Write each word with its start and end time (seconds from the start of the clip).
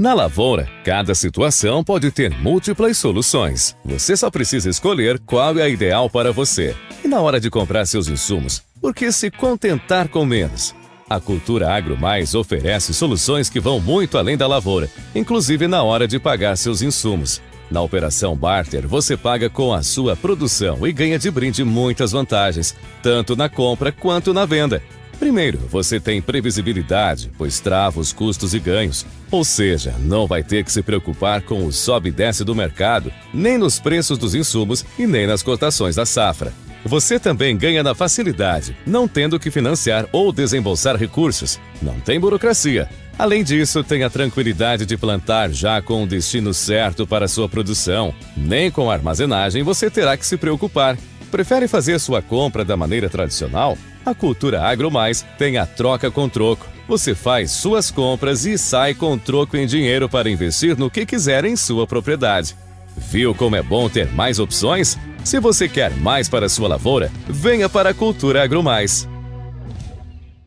Na 0.00 0.14
lavoura, 0.14 0.66
cada 0.82 1.14
situação 1.14 1.84
pode 1.84 2.10
ter 2.10 2.30
múltiplas 2.30 2.96
soluções. 2.96 3.76
Você 3.84 4.16
só 4.16 4.30
precisa 4.30 4.70
escolher 4.70 5.18
qual 5.26 5.58
é 5.58 5.62
a 5.64 5.68
ideal 5.68 6.08
para 6.08 6.32
você. 6.32 6.74
E 7.04 7.06
na 7.06 7.20
hora 7.20 7.38
de 7.38 7.50
comprar 7.50 7.84
seus 7.84 8.08
insumos, 8.08 8.62
por 8.80 8.94
que 8.94 9.12
se 9.12 9.30
contentar 9.30 10.08
com 10.08 10.24
menos? 10.24 10.74
A 11.06 11.20
Cultura 11.20 11.70
Agro 11.70 11.98
Mais 11.98 12.34
oferece 12.34 12.94
soluções 12.94 13.50
que 13.50 13.60
vão 13.60 13.78
muito 13.78 14.16
além 14.16 14.38
da 14.38 14.46
lavoura, 14.46 14.88
inclusive 15.14 15.68
na 15.68 15.82
hora 15.82 16.08
de 16.08 16.18
pagar 16.18 16.56
seus 16.56 16.80
insumos. 16.80 17.42
Na 17.70 17.82
operação 17.82 18.34
Barter, 18.34 18.88
você 18.88 19.18
paga 19.18 19.50
com 19.50 19.70
a 19.70 19.82
sua 19.82 20.16
produção 20.16 20.86
e 20.86 20.92
ganha 20.92 21.18
de 21.18 21.30
brinde 21.30 21.62
muitas 21.62 22.12
vantagens, 22.12 22.74
tanto 23.02 23.36
na 23.36 23.50
compra 23.50 23.92
quanto 23.92 24.32
na 24.32 24.46
venda. 24.46 24.82
Primeiro, 25.20 25.58
você 25.58 26.00
tem 26.00 26.22
previsibilidade, 26.22 27.30
pois 27.36 27.60
trava 27.60 28.00
os 28.00 28.10
custos 28.10 28.54
e 28.54 28.58
ganhos. 28.58 29.04
Ou 29.30 29.44
seja, 29.44 29.94
não 30.00 30.26
vai 30.26 30.42
ter 30.42 30.64
que 30.64 30.72
se 30.72 30.82
preocupar 30.82 31.42
com 31.42 31.66
o 31.66 31.70
sobe 31.70 32.08
e 32.08 32.12
desce 32.12 32.42
do 32.42 32.54
mercado, 32.54 33.12
nem 33.32 33.58
nos 33.58 33.78
preços 33.78 34.16
dos 34.16 34.34
insumos 34.34 34.82
e 34.98 35.06
nem 35.06 35.26
nas 35.26 35.42
cotações 35.42 35.96
da 35.96 36.06
safra. 36.06 36.54
Você 36.86 37.20
também 37.20 37.54
ganha 37.54 37.82
na 37.82 37.94
facilidade, 37.94 38.74
não 38.86 39.06
tendo 39.06 39.38
que 39.38 39.50
financiar 39.50 40.08
ou 40.10 40.32
desembolsar 40.32 40.96
recursos. 40.96 41.60
Não 41.82 42.00
tem 42.00 42.18
burocracia. 42.18 42.88
Além 43.18 43.44
disso, 43.44 43.84
tem 43.84 44.02
a 44.02 44.08
tranquilidade 44.08 44.86
de 44.86 44.96
plantar 44.96 45.50
já 45.50 45.82
com 45.82 46.02
o 46.02 46.06
destino 46.06 46.54
certo 46.54 47.06
para 47.06 47.28
sua 47.28 47.46
produção. 47.46 48.14
Nem 48.34 48.70
com 48.70 48.90
a 48.90 48.94
armazenagem 48.94 49.62
você 49.62 49.90
terá 49.90 50.16
que 50.16 50.24
se 50.24 50.38
preocupar. 50.38 50.96
Prefere 51.30 51.68
fazer 51.68 52.00
sua 52.00 52.22
compra 52.22 52.64
da 52.64 52.74
maneira 52.74 53.10
tradicional? 53.10 53.76
A 54.04 54.14
Cultura 54.14 54.62
Agro 54.62 54.90
Mais 54.90 55.22
tem 55.36 55.58
a 55.58 55.66
troca 55.66 56.10
com 56.10 56.28
troco. 56.28 56.66
Você 56.88 57.14
faz 57.14 57.50
suas 57.50 57.90
compras 57.90 58.46
e 58.46 58.56
sai 58.56 58.94
com 58.94 59.16
troco 59.18 59.56
em 59.56 59.66
dinheiro 59.66 60.08
para 60.08 60.30
investir 60.30 60.76
no 60.76 60.90
que 60.90 61.04
quiser 61.04 61.44
em 61.44 61.54
sua 61.54 61.86
propriedade. 61.86 62.56
Viu 62.96 63.34
como 63.34 63.56
é 63.56 63.62
bom 63.62 63.88
ter 63.88 64.10
mais 64.12 64.38
opções? 64.38 64.98
Se 65.24 65.38
você 65.38 65.68
quer 65.68 65.94
mais 65.96 66.28
para 66.28 66.48
sua 66.48 66.66
lavoura, 66.66 67.10
venha 67.28 67.68
para 67.68 67.90
a 67.90 67.94
Cultura 67.94 68.42
Agro 68.42 68.62
Mais. 68.62 69.06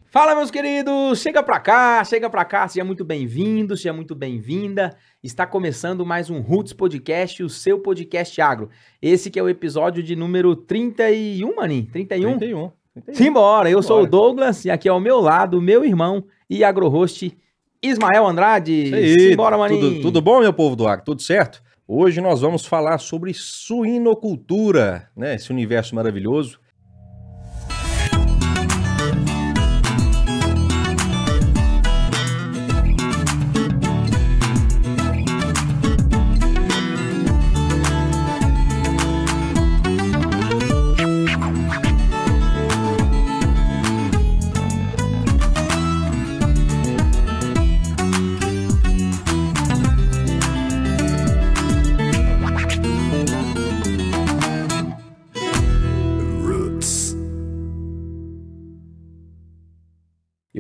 Fala, 0.10 0.36
meus 0.36 0.52
queridos! 0.52 1.22
Chega 1.22 1.42
pra 1.42 1.60
cá, 1.60 2.04
chega 2.04 2.30
pra 2.30 2.46
cá, 2.46 2.68
seja 2.68 2.84
muito 2.84 3.06
bem-vindo, 3.06 3.78
seja 3.78 3.94
muito 3.94 4.14
bem-vinda. 4.14 4.96
Está 5.24 5.48
começando 5.48 6.06
mais 6.06 6.30
um 6.30 6.40
Roots 6.40 6.74
Podcast, 6.74 7.42
o 7.44 7.50
seu 7.50 7.80
podcast 7.80 8.40
agro. 8.42 8.70
Esse 9.02 9.32
que 9.32 9.40
é 9.40 9.44
o 9.44 9.50
episódio 9.50 10.04
de 10.04 10.16
número 10.16 10.56
31, 10.56 11.56
Maninho? 11.56 11.88
31? 11.92 12.38
31. 12.38 12.83
Simbora, 13.12 13.70
eu 13.70 13.82
sou 13.82 14.04
o 14.04 14.08
Douglas 14.08 14.66
e 14.66 14.72
aqui 14.72 14.88
ao 14.88 15.00
meu 15.00 15.20
lado, 15.20 15.62
meu 15.62 15.84
irmão 15.84 16.24
e 16.50 16.64
agro-host 16.64 17.36
Ismael 17.82 18.28
Andrade. 18.28 18.86
Isso 18.86 18.96
aí. 18.96 19.20
Simbora, 19.32 19.58
Maninho. 19.58 19.82
Tudo, 19.82 20.02
tudo 20.02 20.22
bom, 20.22 20.40
meu 20.40 20.54
povo 20.54 20.76
do 20.76 20.88
agro? 20.88 21.04
Tudo 21.04 21.22
certo? 21.22 21.62
Hoje 21.88 22.22
nós 22.22 22.42
vamos 22.42 22.66
falar 22.66 22.98
sobre 23.00 23.34
suinocultura, 23.34 25.10
né? 25.18 25.36
Esse 25.36 25.52
universo 25.52 25.96
maravilhoso. 25.96 26.60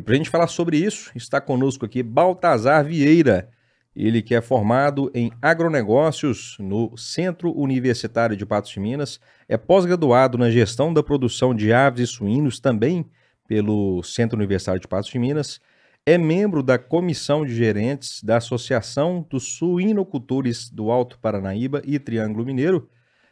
Para 0.04 0.14
a 0.14 0.18
gente 0.18 0.30
falar 0.30 0.48
sobre 0.48 0.78
isso, 0.78 1.12
está 1.16 1.40
conosco 1.40 1.86
aqui 1.86 2.04
Baltazar 2.04 2.86
Vieira. 2.86 3.50
Ele 3.96 4.22
que 4.22 4.34
é 4.34 4.42
formado 4.42 5.12
em 5.14 5.32
agronegócios 5.42 6.58
no 6.60 6.98
Centro 6.98 7.56
Universitário 7.56 8.36
de 8.36 8.46
Patos 8.46 8.72
de 8.72 8.80
Minas, 8.80 9.20
é 9.48 9.56
pós-graduado 9.56 10.38
na 10.38 10.50
gestão 10.50 10.94
da 10.94 11.04
produção 11.04 11.54
de 11.54 11.72
aves 11.72 12.10
e 12.10 12.12
suínos 12.12 12.60
também 12.60 13.06
pelo 13.48 14.02
Centro 14.04 14.38
Universitário 14.38 14.82
de 14.82 14.88
Patos 14.88 15.12
de 15.12 15.20
Minas, 15.20 15.62
é 16.06 16.18
membro 16.18 16.62
da 16.62 16.78
comissão 16.78 17.46
de 17.46 17.56
gerentes 17.56 18.22
da 18.24 18.38
Associação 18.38 19.26
dos 19.30 19.58
Suinocultores 19.58 20.70
do 20.70 20.92
Alto 20.92 21.18
Paranaíba 21.20 21.82
e 21.86 21.98
Triângulo 21.98 22.46
Mineiro 22.46 22.90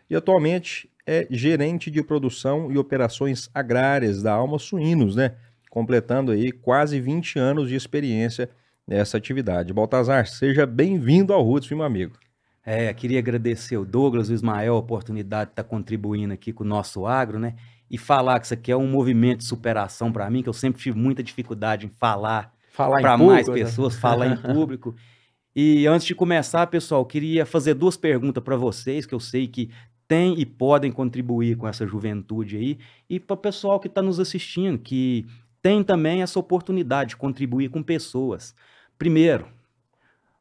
e 0.09 0.15
atualmente 0.15 0.89
é 1.05 1.27
gerente 1.29 1.89
de 1.89 2.03
produção 2.03 2.71
e 2.71 2.77
operações 2.77 3.49
agrárias 3.53 4.21
da 4.21 4.31
Alma 4.33 4.59
Suínos, 4.59 5.15
né? 5.15 5.35
Completando 5.71 6.33
aí 6.33 6.51
quase 6.51 6.99
20 6.99 7.39
anos 7.39 7.69
de 7.69 7.75
experiência 7.75 8.49
nessa 8.85 9.17
atividade. 9.17 9.73
Baltazar, 9.73 10.27
seja 10.27 10.65
bem-vindo 10.65 11.31
ao 11.31 11.41
Roots, 11.41 11.71
meu 11.71 11.83
amigo. 11.83 12.19
É, 12.63 12.93
queria 12.93 13.19
agradecer 13.19 13.77
o 13.77 13.85
Douglas, 13.85 14.29
o 14.29 14.33
Ismael, 14.33 14.75
a 14.75 14.77
oportunidade 14.77 15.45
de 15.45 15.53
estar 15.53 15.63
contribuindo 15.63 16.33
aqui 16.33 16.51
com 16.51 16.65
o 16.65 16.67
nosso 16.67 17.07
agro, 17.07 17.39
né? 17.39 17.55
E 17.89 17.97
falar 17.97 18.39
que 18.39 18.47
isso 18.47 18.53
aqui 18.53 18.69
é 18.69 18.75
um 18.75 18.85
movimento 18.85 19.39
de 19.39 19.45
superação 19.45 20.11
para 20.11 20.29
mim, 20.29 20.43
que 20.43 20.49
eu 20.49 20.53
sempre 20.53 20.81
tive 20.81 20.99
muita 20.99 21.23
dificuldade 21.23 21.85
em 21.85 21.89
falar 21.89 22.53
Falar 22.71 23.01
para 23.01 23.17
mais 23.17 23.47
né? 23.47 23.53
pessoas, 23.53 23.95
falar 23.95 24.27
em 24.27 24.38
público. 24.38 24.93
E 25.53 25.85
antes 25.85 26.07
de 26.07 26.15
começar, 26.15 26.65
pessoal, 26.67 27.05
queria 27.05 27.45
fazer 27.45 27.73
duas 27.73 27.97
perguntas 27.97 28.41
para 28.41 28.55
vocês, 28.55 29.05
que 29.05 29.13
eu 29.13 29.19
sei 29.19 29.49
que 29.49 29.69
têm 30.07 30.39
e 30.39 30.45
podem 30.45 30.93
contribuir 30.93 31.57
com 31.57 31.67
essa 31.67 31.85
juventude 31.85 32.55
aí, 32.55 32.77
e 33.09 33.19
para 33.19 33.33
o 33.33 33.38
pessoal 33.38 33.77
que 33.77 33.88
está 33.88 34.01
nos 34.01 34.17
assistindo, 34.17 34.77
que 34.77 35.25
tem 35.61 35.83
também 35.83 36.22
essa 36.22 36.39
oportunidade 36.39 37.11
de 37.11 37.17
contribuir 37.17 37.69
com 37.69 37.83
pessoas. 37.83 38.55
Primeiro, 38.97 39.47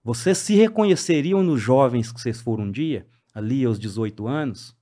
vocês 0.02 0.38
se 0.38 0.54
reconheceriam 0.54 1.42
nos 1.42 1.60
jovens 1.60 2.10
que 2.10 2.20
vocês 2.20 2.40
foram 2.40 2.64
um 2.64 2.70
dia, 2.70 3.06
ali 3.34 3.64
aos 3.64 3.78
18 3.78 4.26
anos? 4.26 4.74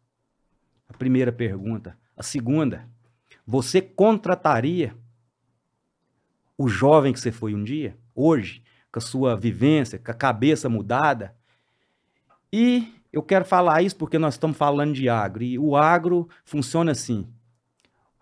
A 0.89 0.93
primeira 0.93 1.33
pergunta. 1.33 1.99
A 2.17 2.23
segunda, 2.23 2.89
você 3.47 3.81
contrataria 3.81 4.95
o 6.57 6.69
jovem 6.69 7.13
que 7.13 7.21
você 7.21 7.33
foi 7.33 7.55
um 7.55 7.65
dia, 7.65 7.97
hoje, 8.15 8.63
com 8.93 8.99
a 8.99 9.03
sua 9.03 9.37
vivência, 9.37 9.99
com 9.99 10.11
a 10.11 10.15
cabeça 10.15 10.69
mudada? 10.69 11.35
E 12.53 12.95
eu 13.13 13.23
quero 13.23 13.45
falar 13.45 13.83
isso 13.83 13.97
porque 13.97 14.19
nós 14.19 14.35
estamos 14.35 14.57
falando 14.57 14.95
de 14.95 15.09
agro. 15.09 15.43
E 15.43 15.59
o 15.59 15.77
agro 15.77 16.29
funciona 16.45 16.93
assim: 16.93 17.27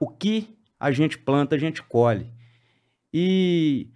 o 0.01 0.09
que 0.09 0.56
a 0.79 0.91
gente 0.91 1.19
planta, 1.19 1.55
a 1.57 1.59
gente 1.59 1.83
colhe. 1.83 2.31
E, 3.13 3.89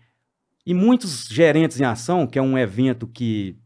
e 0.67 0.73
muitos 0.75 1.27
gerentes 1.29 1.81
em 1.81 1.85
ação, 1.85 2.27
que 2.27 2.39
é 2.39 2.43
um 2.43 2.57
evento 2.59 3.07
que 3.07 3.57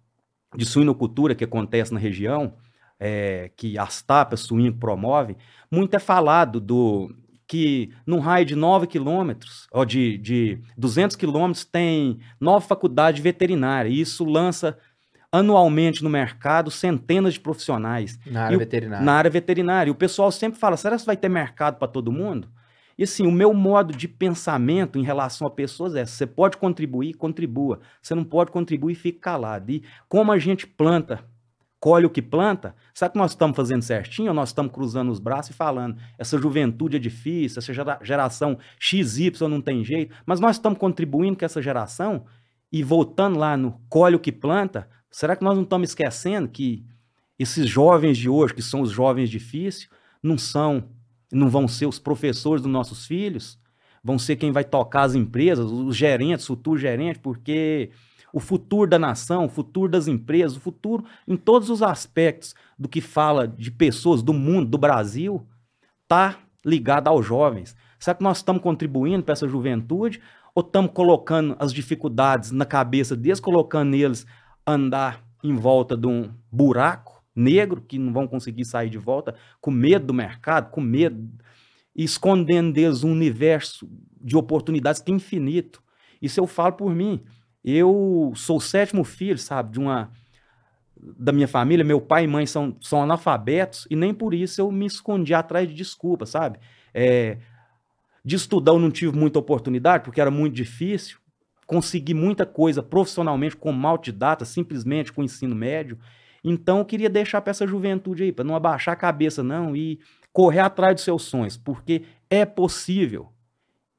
de 0.56 0.64
suinocultura 0.64 1.34
que 1.34 1.44
acontece 1.44 1.92
na 1.92 1.98
região, 1.98 2.54
é, 2.98 3.50
que 3.56 3.76
as 3.78 4.02
tapas 4.02 4.40
suíno 4.40 4.76
promove, 4.76 5.36
muito 5.70 5.94
é 5.94 5.98
falado 5.98 6.60
do 6.60 7.12
que 7.46 7.92
num 8.06 8.20
raio 8.20 8.46
de 8.46 8.54
9 8.56 8.86
quilômetros, 8.86 9.66
ou 9.70 9.84
de, 9.84 10.16
de 10.18 10.60
200 10.78 11.14
quilômetros, 11.16 11.64
tem 11.64 12.18
nove 12.40 12.66
faculdades 12.66 13.22
veterinárias. 13.22 13.94
E 13.94 14.00
isso 14.00 14.24
lança 14.24 14.78
anualmente 15.30 16.02
no 16.02 16.08
mercado 16.08 16.70
centenas 16.70 17.34
de 17.34 17.40
profissionais. 17.40 18.18
Na 18.26 18.44
área 18.44 18.56
o- 18.56 18.60
veterinária. 18.60 19.04
Na 19.04 19.12
área 19.14 19.30
veterinária. 19.30 19.90
E 19.90 19.92
o 19.92 19.94
pessoal 19.96 20.30
sempre 20.32 20.58
fala: 20.58 20.76
será 20.76 20.96
que 20.96 21.04
vai 21.04 21.16
ter 21.16 21.28
mercado 21.28 21.76
para 21.78 21.88
todo 21.88 22.10
mundo? 22.12 22.48
E 22.96 23.04
assim, 23.04 23.26
o 23.26 23.32
meu 23.32 23.52
modo 23.52 23.92
de 23.92 24.06
pensamento 24.06 24.98
em 24.98 25.02
relação 25.02 25.46
a 25.46 25.50
pessoas 25.50 25.94
é: 25.94 26.04
você 26.04 26.26
pode 26.26 26.56
contribuir, 26.56 27.14
contribua. 27.14 27.80
Você 28.00 28.14
não 28.14 28.24
pode 28.24 28.50
contribuir, 28.50 28.94
fique 28.94 29.18
calado. 29.18 29.70
E 29.70 29.82
como 30.08 30.30
a 30.30 30.38
gente 30.38 30.66
planta, 30.66 31.24
colhe 31.80 32.06
o 32.06 32.10
que 32.10 32.22
planta, 32.22 32.74
será 32.94 33.10
que 33.10 33.18
nós 33.18 33.32
estamos 33.32 33.54
fazendo 33.54 33.82
certinho 33.82 34.28
ou 34.28 34.34
nós 34.34 34.48
estamos 34.48 34.72
cruzando 34.72 35.10
os 35.12 35.18
braços 35.18 35.50
e 35.50 35.54
falando: 35.54 35.96
essa 36.18 36.38
juventude 36.38 36.96
é 36.96 37.00
difícil, 37.00 37.58
essa 37.58 37.74
gera- 37.74 37.98
geração 38.02 38.58
XY 38.78 39.32
não 39.48 39.60
tem 39.60 39.84
jeito, 39.84 40.14
mas 40.24 40.40
nós 40.40 40.56
estamos 40.56 40.78
contribuindo 40.78 41.36
com 41.36 41.44
essa 41.44 41.60
geração 41.60 42.24
e 42.72 42.82
voltando 42.82 43.38
lá 43.38 43.56
no 43.56 43.80
colhe 43.88 44.16
o 44.16 44.18
que 44.18 44.32
planta, 44.32 44.88
será 45.10 45.36
que 45.36 45.44
nós 45.44 45.56
não 45.56 45.62
estamos 45.62 45.90
esquecendo 45.90 46.48
que 46.48 46.84
esses 47.38 47.68
jovens 47.68 48.16
de 48.16 48.28
hoje, 48.28 48.54
que 48.54 48.62
são 48.62 48.80
os 48.80 48.90
jovens 48.90 49.28
difíceis, 49.28 49.88
não 50.22 50.38
são, 50.38 50.88
não 51.34 51.48
vão 51.48 51.66
ser 51.68 51.86
os 51.86 51.98
professores 51.98 52.62
dos 52.62 52.70
nossos 52.70 53.06
filhos, 53.06 53.58
vão 54.02 54.18
ser 54.18 54.36
quem 54.36 54.52
vai 54.52 54.64
tocar 54.64 55.02
as 55.02 55.14
empresas, 55.14 55.70
os 55.70 55.96
gerentes, 55.96 56.46
futuros 56.46 56.80
gerentes, 56.80 57.20
porque 57.22 57.90
o 58.32 58.40
futuro 58.40 58.90
da 58.90 58.98
nação, 58.98 59.46
o 59.46 59.48
futuro 59.48 59.90
das 59.90 60.08
empresas, 60.08 60.56
o 60.56 60.60
futuro 60.60 61.04
em 61.26 61.36
todos 61.36 61.70
os 61.70 61.82
aspectos 61.82 62.54
do 62.78 62.88
que 62.88 63.00
fala 63.00 63.46
de 63.46 63.70
pessoas 63.70 64.22
do 64.22 64.32
mundo, 64.32 64.68
do 64.70 64.78
Brasil, 64.78 65.46
tá 66.08 66.38
ligado 66.64 67.08
aos 67.08 67.24
jovens. 67.24 67.76
Será 67.98 68.14
que 68.14 68.24
nós 68.24 68.38
estamos 68.38 68.62
contribuindo 68.62 69.22
para 69.22 69.32
essa 69.32 69.48
juventude 69.48 70.20
ou 70.54 70.62
estamos 70.62 70.90
colocando 70.92 71.56
as 71.58 71.72
dificuldades 71.72 72.50
na 72.50 72.64
cabeça 72.64 73.16
deles, 73.16 73.40
colocando 73.40 73.90
neles 73.90 74.26
andar 74.66 75.22
em 75.42 75.54
volta 75.54 75.96
de 75.96 76.06
um 76.06 76.30
buraco 76.50 77.13
negro 77.34 77.80
que 77.80 77.98
não 77.98 78.12
vão 78.12 78.26
conseguir 78.26 78.64
sair 78.64 78.88
de 78.88 78.98
volta, 78.98 79.34
com 79.60 79.70
medo 79.70 80.06
do 80.06 80.14
mercado, 80.14 80.70
com 80.70 80.80
medo, 80.80 81.28
escondendo 81.94 82.72
deles 82.72 83.04
um 83.04 83.12
universo 83.12 83.88
de 84.20 84.36
oportunidades 84.36 85.00
que 85.00 85.12
é 85.12 85.14
infinito. 85.14 85.82
Isso 86.20 86.40
eu 86.40 86.46
falo 86.46 86.72
por 86.74 86.94
mim. 86.94 87.22
Eu 87.64 88.32
sou 88.36 88.58
o 88.58 88.60
sétimo 88.60 89.04
filho, 89.04 89.38
sabe, 89.38 89.72
de 89.72 89.80
uma 89.80 90.10
da 90.96 91.32
minha 91.32 91.48
família, 91.48 91.84
meu 91.84 92.00
pai 92.00 92.24
e 92.24 92.26
mãe 92.26 92.46
são, 92.46 92.76
são 92.80 93.02
analfabetos 93.02 93.86
e 93.90 93.96
nem 93.96 94.14
por 94.14 94.32
isso 94.32 94.60
eu 94.60 94.72
me 94.72 94.86
escondi 94.86 95.34
atrás 95.34 95.68
de 95.68 95.74
desculpas, 95.74 96.30
sabe? 96.30 96.58
É, 96.94 97.38
de 98.24 98.36
estudar 98.36 98.72
eu 98.72 98.78
não 98.78 98.90
tive 98.90 99.16
muita 99.16 99.38
oportunidade 99.38 100.04
porque 100.04 100.20
era 100.20 100.30
muito 100.30 100.54
difícil. 100.54 101.18
Consegui 101.66 102.14
muita 102.14 102.46
coisa 102.46 102.82
profissionalmente 102.82 103.56
como 103.56 103.86
autodidata, 103.86 104.44
simplesmente 104.44 105.12
com 105.12 105.22
ensino 105.22 105.54
médio. 105.54 105.98
Então 106.44 106.78
eu 106.78 106.84
queria 106.84 107.08
deixar 107.08 107.40
para 107.40 107.50
essa 107.50 107.66
juventude 107.66 108.22
aí, 108.22 108.32
para 108.32 108.44
não 108.44 108.54
abaixar 108.54 108.92
a 108.92 108.96
cabeça 108.96 109.42
não 109.42 109.74
e 109.74 109.98
correr 110.32 110.60
atrás 110.60 110.96
dos 110.96 111.04
seus 111.04 111.22
sonhos, 111.22 111.56
porque 111.56 112.02
é 112.28 112.44
possível 112.44 113.32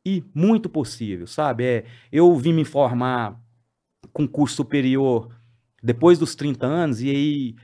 e 0.05 0.23
muito 0.33 0.69
possível, 0.69 1.25
sabe? 1.25 1.63
É, 1.63 1.85
eu 2.11 2.35
vim 2.35 2.53
me 2.53 2.63
formar 2.63 3.41
com 4.13 4.27
curso 4.27 4.57
superior 4.57 5.33
depois 5.81 6.19
dos 6.19 6.35
30 6.35 6.65
anos, 6.65 7.01
e 7.01 7.09
aí 7.09 7.55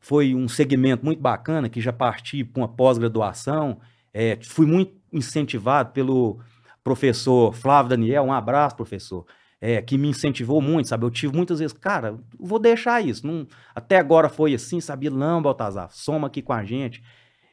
foi 0.00 0.34
um 0.34 0.46
segmento 0.48 1.04
muito 1.04 1.20
bacana, 1.20 1.68
que 1.68 1.80
já 1.80 1.92
parti 1.92 2.44
para 2.44 2.60
uma 2.60 2.68
pós-graduação, 2.68 3.80
é, 4.12 4.38
fui 4.42 4.66
muito 4.66 4.94
incentivado 5.12 5.92
pelo 5.92 6.40
professor 6.84 7.52
Flávio 7.54 7.90
Daniel, 7.90 8.24
um 8.24 8.32
abraço, 8.32 8.76
professor, 8.76 9.26
é, 9.66 9.80
que 9.80 9.96
me 9.96 10.08
incentivou 10.08 10.60
muito, 10.60 10.90
sabe? 10.90 11.06
Eu 11.06 11.10
tive 11.10 11.34
muitas 11.34 11.58
vezes, 11.58 11.72
cara, 11.72 12.18
vou 12.38 12.58
deixar 12.58 13.00
isso, 13.00 13.26
não, 13.26 13.46
até 13.74 13.96
agora 13.96 14.28
foi 14.28 14.52
assim, 14.52 14.78
sabia? 14.78 15.08
Não, 15.08 15.40
Baltazar, 15.40 15.88
soma 15.90 16.26
aqui 16.26 16.42
com 16.42 16.52
a 16.52 16.62
gente. 16.62 17.02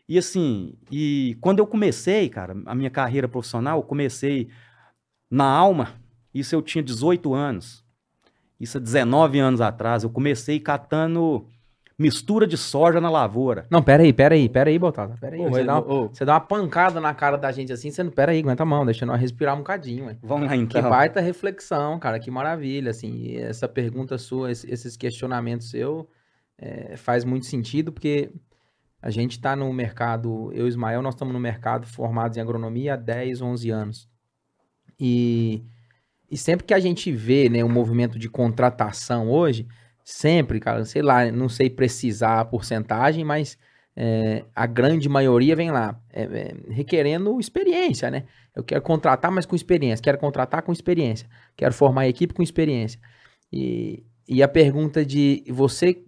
E 0.09 0.17
assim, 0.17 0.73
e 0.91 1.37
quando 1.39 1.59
eu 1.59 1.65
comecei, 1.65 2.27
cara, 2.27 2.53
a 2.65 2.75
minha 2.75 2.89
carreira 2.89 3.29
profissional, 3.29 3.79
eu 3.79 3.83
comecei 3.83 4.49
na 5.29 5.45
Alma, 5.45 5.93
isso 6.33 6.53
eu 6.53 6.61
tinha 6.61 6.83
18 6.83 7.33
anos. 7.33 7.81
Isso 8.59 8.77
há 8.77 8.81
19 8.81 9.39
anos 9.39 9.61
atrás. 9.61 10.03
Eu 10.03 10.09
comecei 10.09 10.59
catando 10.59 11.47
mistura 12.01 12.47
de 12.47 12.57
soja 12.57 12.99
na 12.99 13.09
lavoura. 13.09 13.65
Não, 13.69 13.81
pera 13.81 14.03
aí, 14.03 14.11
pera 14.11 14.35
aí, 14.35 14.49
pera 14.49 14.69
aí, 14.69 14.79
Botada. 14.79 15.15
Pera 15.19 15.35
aí. 15.35 15.41
você, 15.41 15.63
dá 15.63 15.79
uma, 15.79 16.07
você, 16.07 16.25
dá 16.25 16.33
uma, 16.33 16.39
pancada 16.41 16.99
na 16.99 17.13
cara 17.13 17.37
da 17.37 17.51
gente 17.51 17.71
assim, 17.71 17.91
você 17.91 18.03
não. 18.03 18.11
Pera 18.11 18.31
aí, 18.31 18.39
aguenta 18.39 18.63
a 18.63 18.65
mão, 18.65 18.85
deixa 18.85 19.05
nós 19.05 19.19
respirar 19.21 19.55
um 19.55 19.59
bocadinho. 19.59 20.05
Ué. 20.05 20.17
Vamos 20.21 20.47
lá 20.47 20.55
então. 20.55 20.81
Que 20.81 20.89
baita 20.89 21.21
reflexão, 21.21 21.99
cara, 21.99 22.19
que 22.19 22.31
maravilha. 22.31 22.91
Assim, 22.91 23.37
essa 23.37 23.67
pergunta 23.67 24.17
sua, 24.17 24.51
esses 24.51 24.97
questionamentos 24.97 25.69
seu, 25.69 26.09
é, 26.57 26.97
faz 26.97 27.23
muito 27.23 27.45
sentido, 27.45 27.91
porque 27.91 28.31
a 29.01 29.09
gente 29.09 29.31
está 29.31 29.55
no 29.55 29.71
mercado, 29.71 30.51
eu 30.53 30.65
e 30.65 30.69
Ismael, 30.69 31.01
nós 31.01 31.13
estamos 31.13 31.33
no 31.33 31.39
mercado 31.39 31.87
formados 31.87 32.37
em 32.37 32.41
agronomia 32.41 32.95
há 32.95 32.97
10, 32.97 33.41
11 33.41 33.69
anos. 33.69 34.09
E 34.99 35.63
e 36.31 36.37
sempre 36.37 36.65
que 36.65 36.73
a 36.73 36.79
gente 36.79 37.11
vê, 37.11 37.49
né, 37.49 37.61
um 37.61 37.69
movimento 37.69 38.17
de 38.17 38.29
contratação 38.29 39.29
hoje, 39.29 39.67
sempre, 40.03 40.59
cara, 40.59 40.85
sei 40.85 41.01
lá, 41.01 41.31
não 41.31 41.49
sei 41.49 41.69
precisar 41.69 42.39
a 42.39 42.45
porcentagem, 42.45 43.23
mas 43.23 43.57
é, 43.95 44.45
a 44.55 44.65
grande 44.65 45.09
maioria 45.09 45.55
vem 45.55 45.71
lá 45.71 45.99
é, 46.11 46.23
é, 46.23 46.55
requerendo 46.69 47.39
experiência, 47.39 48.09
né? 48.09 48.25
Eu 48.55 48.63
quero 48.63 48.81
contratar, 48.81 49.31
mas 49.31 49.45
com 49.45 49.55
experiência. 49.55 50.03
Quero 50.03 50.17
contratar 50.17 50.61
com 50.61 50.71
experiência. 50.71 51.27
Quero 51.55 51.73
formar 51.73 52.07
equipe 52.07 52.33
com 52.33 52.43
experiência. 52.43 52.99
E, 53.51 54.03
e 54.27 54.41
a 54.41 54.47
pergunta 54.47 55.05
de 55.05 55.43
você 55.49 56.03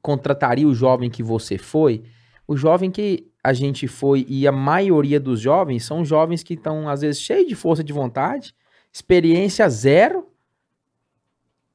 contrataria 0.00 0.66
o 0.66 0.74
jovem 0.74 1.10
que 1.10 1.22
você 1.22 1.58
foi? 1.58 2.04
O 2.46 2.56
jovem 2.56 2.90
que 2.90 3.26
a 3.42 3.52
gente 3.52 3.86
foi 3.88 4.24
e 4.28 4.46
a 4.46 4.52
maioria 4.52 5.18
dos 5.18 5.40
jovens 5.40 5.84
são 5.84 6.04
jovens 6.04 6.42
que 6.42 6.54
estão 6.54 6.88
às 6.88 7.00
vezes 7.00 7.20
cheios 7.20 7.48
de 7.48 7.54
força 7.54 7.82
de 7.82 7.92
vontade, 7.92 8.54
experiência 8.92 9.68
zero 9.68 10.26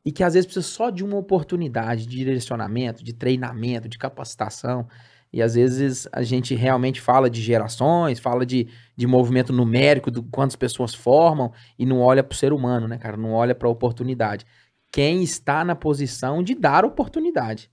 e 0.05 0.11
que 0.11 0.23
às 0.23 0.33
vezes 0.33 0.45
precisa 0.45 0.65
só 0.65 0.89
de 0.89 1.03
uma 1.03 1.17
oportunidade 1.17 2.05
de 2.05 2.17
direcionamento, 2.17 3.03
de 3.03 3.13
treinamento, 3.13 3.87
de 3.87 3.97
capacitação. 3.97 4.87
E 5.33 5.41
às 5.41 5.55
vezes 5.55 6.07
a 6.11 6.23
gente 6.23 6.55
realmente 6.55 6.99
fala 6.99 7.29
de 7.29 7.41
gerações, 7.41 8.19
fala 8.19 8.45
de, 8.45 8.67
de 8.97 9.07
movimento 9.07 9.53
numérico, 9.53 10.11
do 10.11 10.23
quantas 10.23 10.55
pessoas 10.55 10.93
formam, 10.93 11.53
e 11.79 11.85
não 11.85 12.01
olha 12.01 12.23
para 12.23 12.33
o 12.33 12.37
ser 12.37 12.51
humano, 12.51 12.87
né, 12.87 12.97
cara? 12.97 13.15
Não 13.15 13.31
olha 13.31 13.55
para 13.55 13.67
a 13.67 13.71
oportunidade. 13.71 14.45
Quem 14.91 15.23
está 15.23 15.63
na 15.63 15.75
posição 15.75 16.43
de 16.43 16.53
dar 16.53 16.83
oportunidade. 16.83 17.69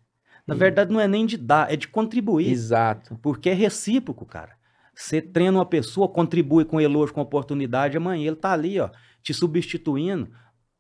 Na 0.46 0.54
e... 0.54 0.58
verdade, 0.58 0.92
não 0.92 1.00
é 1.00 1.08
nem 1.08 1.26
de 1.26 1.36
dar, 1.36 1.72
é 1.72 1.76
de 1.76 1.88
contribuir. 1.88 2.50
Exato. 2.50 3.18
Porque 3.20 3.50
é 3.50 3.54
recíproco, 3.54 4.24
cara. 4.24 4.56
Você 4.94 5.20
treina 5.20 5.58
uma 5.58 5.66
pessoa, 5.66 6.08
contribui 6.08 6.64
com 6.64 6.80
elogio, 6.80 7.14
com 7.14 7.20
oportunidade, 7.20 7.96
amanhã 7.96 8.26
ele 8.26 8.36
tá 8.36 8.52
ali, 8.52 8.80
ó, 8.80 8.90
te 9.22 9.32
substituindo. 9.32 10.28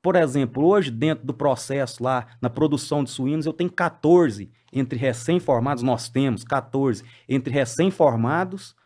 Por 0.02 0.14
exemplo, 0.16 0.64
hoje, 0.64 0.90
dentro 0.90 1.26
do 1.26 1.34
processo 1.34 2.02
lá, 2.02 2.26
na 2.40 2.48
produção 2.48 3.02
de 3.02 3.10
suínos, 3.10 3.46
eu 3.46 3.52
tenho 3.52 3.70
14 3.70 4.50
entre 4.72 4.98
recém-formados, 4.98 5.82
nós 5.82 6.08
temos 6.08 6.44
14 6.44 7.02
entre 7.28 7.52
recém-formados 7.52 8.76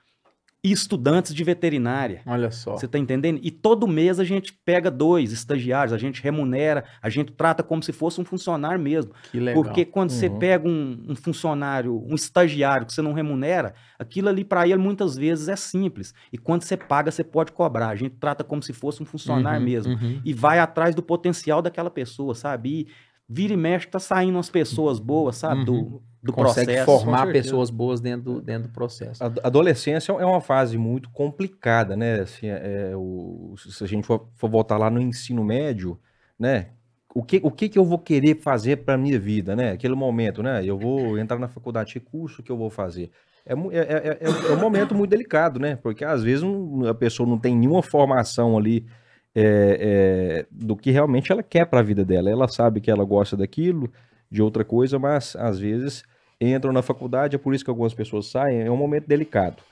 e 0.64 0.70
estudantes 0.70 1.35
de 1.35 1.43
veterinária. 1.43 2.23
Olha 2.25 2.50
só. 2.53 2.76
Você 2.76 2.87
está 2.87 2.97
entendendo? 2.97 3.41
E 3.43 3.50
todo 3.50 3.88
mês 3.88 4.20
a 4.20 4.25
gente 4.25 4.53
pega 4.64 4.93
dois 4.93 5.32
estagiários, 5.32 5.93
a 5.93 5.99
gente 5.99 6.23
remunera, 6.23 6.85
a 7.03 7.09
gente 7.09 7.32
trata 7.32 7.64
como 7.64 7.82
se 7.82 7.93
fosse 7.93 8.20
um 8.20 8.25
funcionário 8.25 8.79
mesmo. 8.79 9.12
Que 9.32 9.41
legal. 9.41 9.61
Porque 9.61 9.85
quando 9.85 10.11
uhum. 10.11 10.17
você 10.17 10.31
pega 10.31 10.69
um, 10.69 11.05
um, 11.09 11.17
funcionário, 11.17 12.00
um 12.06 12.14
estagiário 12.14 12.87
que 12.87 12.93
você 12.93 13.03
não 13.03 13.12
remunera, 13.12 13.75
aquilo 13.99 14.29
ali 14.29 14.44
para 14.44 14.64
ele 14.64 14.79
muitas 14.79 15.17
vezes 15.17 15.49
é 15.49 15.56
simples. 15.56 16.14
E 16.32 16.38
quando 16.38 16.62
você 16.62 16.76
paga, 16.76 17.11
você 17.11 17.25
pode 17.25 17.50
cobrar. 17.50 17.88
A 17.88 17.97
gente 17.97 18.15
trata 18.20 18.44
como 18.44 18.62
se 18.62 18.73
fosse 18.73 19.03
um 19.03 19.06
funcionário 19.06 19.58
uhum, 19.58 19.67
mesmo. 19.67 19.94
Uhum. 19.94 20.20
E 20.25 20.32
vai 20.32 20.61
atrás 20.61 20.94
do 20.94 21.03
potencial 21.03 21.61
daquela 21.61 21.91
pessoa, 21.91 22.37
sabe? 22.37 22.69
E 22.69 22.88
vira 23.29 23.55
e 23.55 23.56
mexe, 23.56 23.88
tá 23.88 23.99
saindo 23.99 24.37
umas 24.37 24.49
pessoas 24.50 25.00
boas, 25.00 25.37
sabe? 25.37 25.65
Do, 25.65 25.75
uhum 25.75 26.12
do 26.22 26.32
consegue 26.32 26.66
processo. 26.66 26.86
formar 26.86 27.32
pessoas 27.32 27.69
boas 27.69 28.00
dentro 28.00 28.34
do, 28.34 28.40
dentro 28.40 28.69
do 28.69 28.72
processo. 28.72 29.22
A 29.22 29.26
adolescência 29.26 30.12
é 30.12 30.24
uma 30.24 30.40
fase 30.40 30.78
muito 30.78 31.10
complicada, 31.10 31.96
né? 31.96 32.20
Assim, 32.20 32.46
é, 32.46 32.90
é, 32.90 32.96
o, 32.96 33.54
se 33.56 33.82
a 33.82 33.86
gente 33.86 34.06
for, 34.06 34.28
for, 34.36 34.48
voltar 34.48 34.78
lá 34.78 34.88
no 34.88 35.00
ensino 35.00 35.42
médio, 35.42 35.98
né? 36.38 36.69
O 37.14 37.22
que, 37.22 37.40
o 37.42 37.50
que, 37.50 37.69
que 37.69 37.78
eu 37.78 37.84
vou 37.84 37.98
querer 37.98 38.40
fazer 38.40 38.76
para 38.84 38.96
minha 38.96 39.19
vida, 39.19 39.56
né? 39.56 39.72
Aquele 39.72 39.94
momento, 39.94 40.42
né? 40.42 40.64
Eu 40.64 40.78
vou 40.78 41.19
entrar 41.19 41.38
na 41.38 41.48
faculdade, 41.48 41.93
que 41.93 42.00
curso 42.00 42.43
que 42.43 42.52
eu 42.52 42.56
vou 42.56 42.70
fazer? 42.70 43.10
É, 43.44 43.52
é, 43.52 43.79
é, 43.79 44.19
é, 44.20 44.52
é 44.52 44.52
um 44.55 44.60
momento 44.60 44.94
muito 44.94 45.10
delicado, 45.10 45.58
né? 45.58 45.76
Porque 45.76 46.05
às 46.05 46.22
vezes 46.22 46.44
a 46.88 46.94
pessoa 46.94 47.29
não 47.29 47.36
tem 47.36 47.56
nenhuma 47.56 47.82
formação 47.82 48.56
ali 48.56 48.86
é, 49.34 50.44
é, 50.44 50.46
do 50.50 50.76
que 50.76 50.91
realmente 50.93 51.32
ela 51.32 51.43
quer 51.43 51.67
para 51.67 51.81
a 51.81 51.82
vida 51.82 52.05
dela. 52.05 52.31
Ela 52.31 52.46
sabe 52.46 52.81
que 52.81 52.91
ela 52.91 53.05
gosta 53.05 53.36
daquilo, 53.36 53.93
de 54.31 54.41
outra 54.41 54.64
coisa, 54.64 54.98
mas 54.98 55.34
às 55.36 55.58
vezes 55.58 56.05
entram 56.51 56.72
na 56.72 56.82
faculdade, 56.82 57.37
é 57.37 57.39
por 57.39 57.55
isso 57.55 57.65
que 57.65 57.70
algumas 57.70 57.94
pessoas 57.94 58.27
saem, 58.27 58.63
é 58.63 58.70
um 58.70 58.77
momento 58.77 59.06
delicado. 59.06 59.63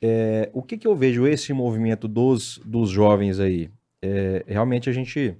É, 0.00 0.50
o 0.52 0.62
que, 0.62 0.76
que 0.76 0.86
eu 0.86 0.94
vejo 0.94 1.26
esse 1.26 1.52
movimento 1.52 2.06
dos, 2.06 2.60
dos 2.64 2.90
jovens 2.90 3.40
aí? 3.40 3.70
É, 4.02 4.44
realmente 4.46 4.90
a 4.90 4.92
gente 4.92 5.36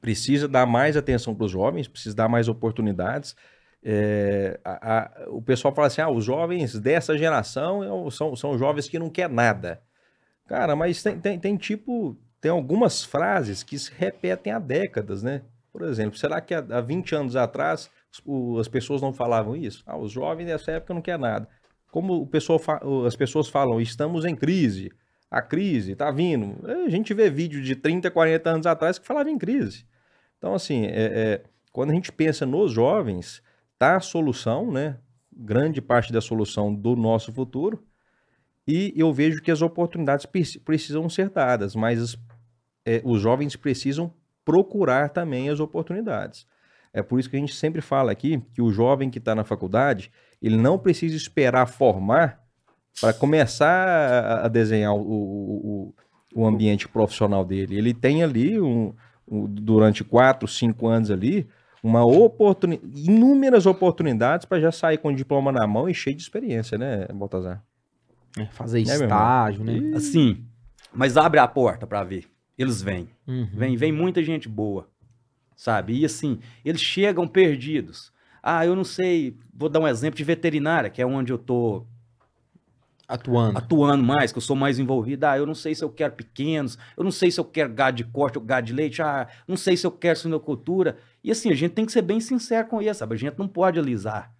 precisa 0.00 0.46
dar 0.46 0.66
mais 0.66 0.96
atenção 0.96 1.34
para 1.34 1.46
os 1.46 1.50
jovens, 1.50 1.88
precisa 1.88 2.14
dar 2.14 2.28
mais 2.28 2.48
oportunidades. 2.48 3.34
É, 3.82 4.58
a, 4.64 4.98
a, 4.98 5.28
o 5.28 5.42
pessoal 5.42 5.74
fala 5.74 5.88
assim: 5.88 6.00
ah, 6.00 6.10
os 6.10 6.24
jovens 6.24 6.78
dessa 6.78 7.18
geração 7.18 8.10
são, 8.10 8.36
são 8.36 8.56
jovens 8.56 8.88
que 8.88 8.98
não 8.98 9.10
quer 9.10 9.28
nada. 9.28 9.82
Cara, 10.46 10.76
mas 10.76 11.02
tem, 11.02 11.18
tem, 11.18 11.38
tem 11.38 11.56
tipo, 11.56 12.16
tem 12.40 12.50
algumas 12.50 13.02
frases 13.02 13.62
que 13.62 13.78
se 13.78 13.90
repetem 13.96 14.52
há 14.52 14.58
décadas, 14.58 15.22
né? 15.22 15.42
Por 15.72 15.82
exemplo, 15.82 16.18
será 16.18 16.40
que 16.40 16.54
há, 16.54 16.64
há 16.70 16.80
20 16.80 17.14
anos 17.14 17.36
atrás 17.36 17.90
as 18.60 18.68
pessoas 18.68 19.00
não 19.00 19.12
falavam 19.12 19.56
isso? 19.56 19.82
Ah, 19.86 19.96
os 19.96 20.12
jovens 20.12 20.46
dessa 20.46 20.72
época 20.72 20.94
não 20.94 21.02
quer 21.02 21.18
nada. 21.18 21.48
Como 21.90 22.14
o 22.14 22.26
pessoal 22.26 22.60
as 23.06 23.14
pessoas 23.14 23.48
falam, 23.48 23.80
estamos 23.80 24.24
em 24.24 24.34
crise, 24.34 24.90
a 25.30 25.42
crise 25.42 25.92
está 25.92 26.10
vindo. 26.10 26.64
A 26.86 26.88
gente 26.88 27.12
vê 27.14 27.30
vídeo 27.30 27.62
de 27.62 27.74
30, 27.74 28.10
40 28.10 28.50
anos 28.50 28.66
atrás 28.66 28.98
que 28.98 29.06
falava 29.06 29.30
em 29.30 29.38
crise. 29.38 29.84
Então, 30.38 30.54
assim, 30.54 30.84
é, 30.86 30.90
é, 30.92 31.42
quando 31.72 31.90
a 31.90 31.94
gente 31.94 32.12
pensa 32.12 32.44
nos 32.46 32.70
jovens, 32.70 33.42
tá 33.78 33.96
a 33.96 34.00
solução, 34.00 34.70
né? 34.70 34.98
Grande 35.32 35.80
parte 35.80 36.12
da 36.12 36.20
solução 36.20 36.72
do 36.72 36.94
nosso 36.94 37.32
futuro. 37.32 37.84
E 38.66 38.92
eu 38.96 39.12
vejo 39.12 39.42
que 39.42 39.50
as 39.50 39.60
oportunidades 39.60 40.26
precisam 40.64 41.08
ser 41.08 41.28
dadas, 41.30 41.74
mas 41.74 42.16
é, 42.84 43.02
os 43.04 43.20
jovens 43.20 43.56
precisam 43.56 44.12
procurar 44.44 45.08
também 45.10 45.48
as 45.50 45.60
oportunidades. 45.60 46.46
É 46.94 47.02
por 47.02 47.18
isso 47.18 47.28
que 47.28 47.36
a 47.36 47.40
gente 47.40 47.54
sempre 47.54 47.80
fala 47.80 48.12
aqui 48.12 48.40
que 48.54 48.62
o 48.62 48.70
jovem 48.70 49.10
que 49.10 49.18
está 49.18 49.34
na 49.34 49.42
faculdade, 49.42 50.12
ele 50.40 50.56
não 50.56 50.78
precisa 50.78 51.16
esperar 51.16 51.66
formar 51.66 52.38
para 53.00 53.12
começar 53.12 54.44
a 54.44 54.46
desenhar 54.46 54.94
o, 54.94 55.00
o, 55.00 55.94
o, 56.32 56.46
ambiente 56.46 56.86
profissional 56.86 57.44
dele. 57.44 57.76
Ele 57.76 57.92
tem 57.92 58.22
ali, 58.22 58.60
um, 58.60 58.94
um, 59.26 59.46
durante 59.46 60.04
quatro, 60.04 60.46
cinco 60.46 60.86
anos 60.86 61.10
ali, 61.10 61.48
uma 61.82 62.04
oportunidade, 62.04 62.88
inúmeras 62.94 63.66
oportunidades 63.66 64.46
para 64.46 64.60
já 64.60 64.70
sair 64.70 64.98
com 64.98 65.08
o 65.08 65.14
diploma 65.14 65.50
na 65.50 65.66
mão 65.66 65.88
e 65.88 65.94
cheio 65.94 66.14
de 66.16 66.22
experiência, 66.22 66.78
né, 66.78 67.06
Baltazar? 67.12 67.62
É, 68.38 68.46
fazer 68.46 68.80
irmão? 68.80 68.94
estágio, 68.94 69.64
né? 69.64 69.96
Assim, 69.96 70.44
mas 70.92 71.16
abre 71.16 71.40
a 71.40 71.48
porta 71.48 71.86
pra 71.86 72.04
ver. 72.04 72.24
Eles 72.56 72.80
vêm. 72.80 73.08
Uhum. 73.26 73.48
Vem, 73.52 73.76
vem 73.76 73.90
muita 73.90 74.22
gente 74.22 74.48
boa, 74.48 74.88
sabe? 75.56 76.00
E 76.00 76.04
assim, 76.04 76.40
eles 76.64 76.80
chegam 76.80 77.26
perdidos. 77.26 78.12
Ah, 78.42 78.66
eu 78.66 78.76
não 78.76 78.84
sei, 78.84 79.38
vou 79.52 79.68
dar 79.68 79.80
um 79.80 79.88
exemplo 79.88 80.16
de 80.16 80.24
veterinária, 80.24 80.90
que 80.90 81.00
é 81.00 81.06
onde 81.06 81.32
eu 81.32 81.38
tô 81.38 81.86
Atuando. 83.06 83.58
atuando 83.58 84.02
mais, 84.02 84.32
que 84.32 84.38
eu 84.38 84.42
sou 84.42 84.56
mais 84.56 84.78
envolvido. 84.78 85.24
Ah, 85.24 85.36
eu 85.36 85.46
não 85.46 85.54
sei 85.54 85.74
se 85.74 85.84
eu 85.84 85.90
quero 85.90 86.14
pequenos, 86.14 86.78
eu 86.96 87.04
não 87.04 87.10
sei 87.10 87.30
se 87.30 87.38
eu 87.38 87.44
quero 87.44 87.72
gado 87.72 87.96
de 87.96 88.04
corte 88.04 88.38
ou 88.38 88.44
gado 88.44 88.66
de 88.66 88.72
leite, 88.72 89.02
ah, 89.02 89.28
não 89.46 89.56
sei 89.56 89.76
se 89.76 89.86
eu 89.86 89.90
quero 89.90 90.18
suinocultura. 90.18 90.98
E 91.22 91.30
assim, 91.30 91.50
a 91.50 91.54
gente 91.54 91.72
tem 91.72 91.86
que 91.86 91.92
ser 91.92 92.02
bem 92.02 92.20
sincero 92.20 92.66
com 92.68 92.80
isso, 92.82 92.98
sabe? 93.00 93.14
A 93.14 93.18
gente 93.18 93.38
não 93.38 93.48
pode 93.48 93.78
alisar, 93.78 94.34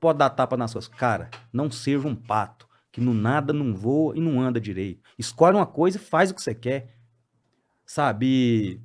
pode 0.00 0.18
dar 0.18 0.30
tapa 0.30 0.56
nas 0.56 0.70
suas. 0.70 0.88
Cara, 0.88 1.30
não 1.52 1.70
seja 1.70 2.06
um 2.06 2.14
pato, 2.14 2.68
que 2.90 3.00
no 3.00 3.14
nada 3.14 3.52
não 3.52 3.74
voa 3.74 4.16
e 4.16 4.20
não 4.20 4.40
anda 4.40 4.60
direito. 4.60 5.00
Escolhe 5.18 5.56
uma 5.56 5.66
coisa 5.66 5.96
e 5.96 6.00
faz 6.00 6.30
o 6.30 6.34
que 6.34 6.42
você 6.42 6.54
quer, 6.54 6.94
sabe? 7.86 8.80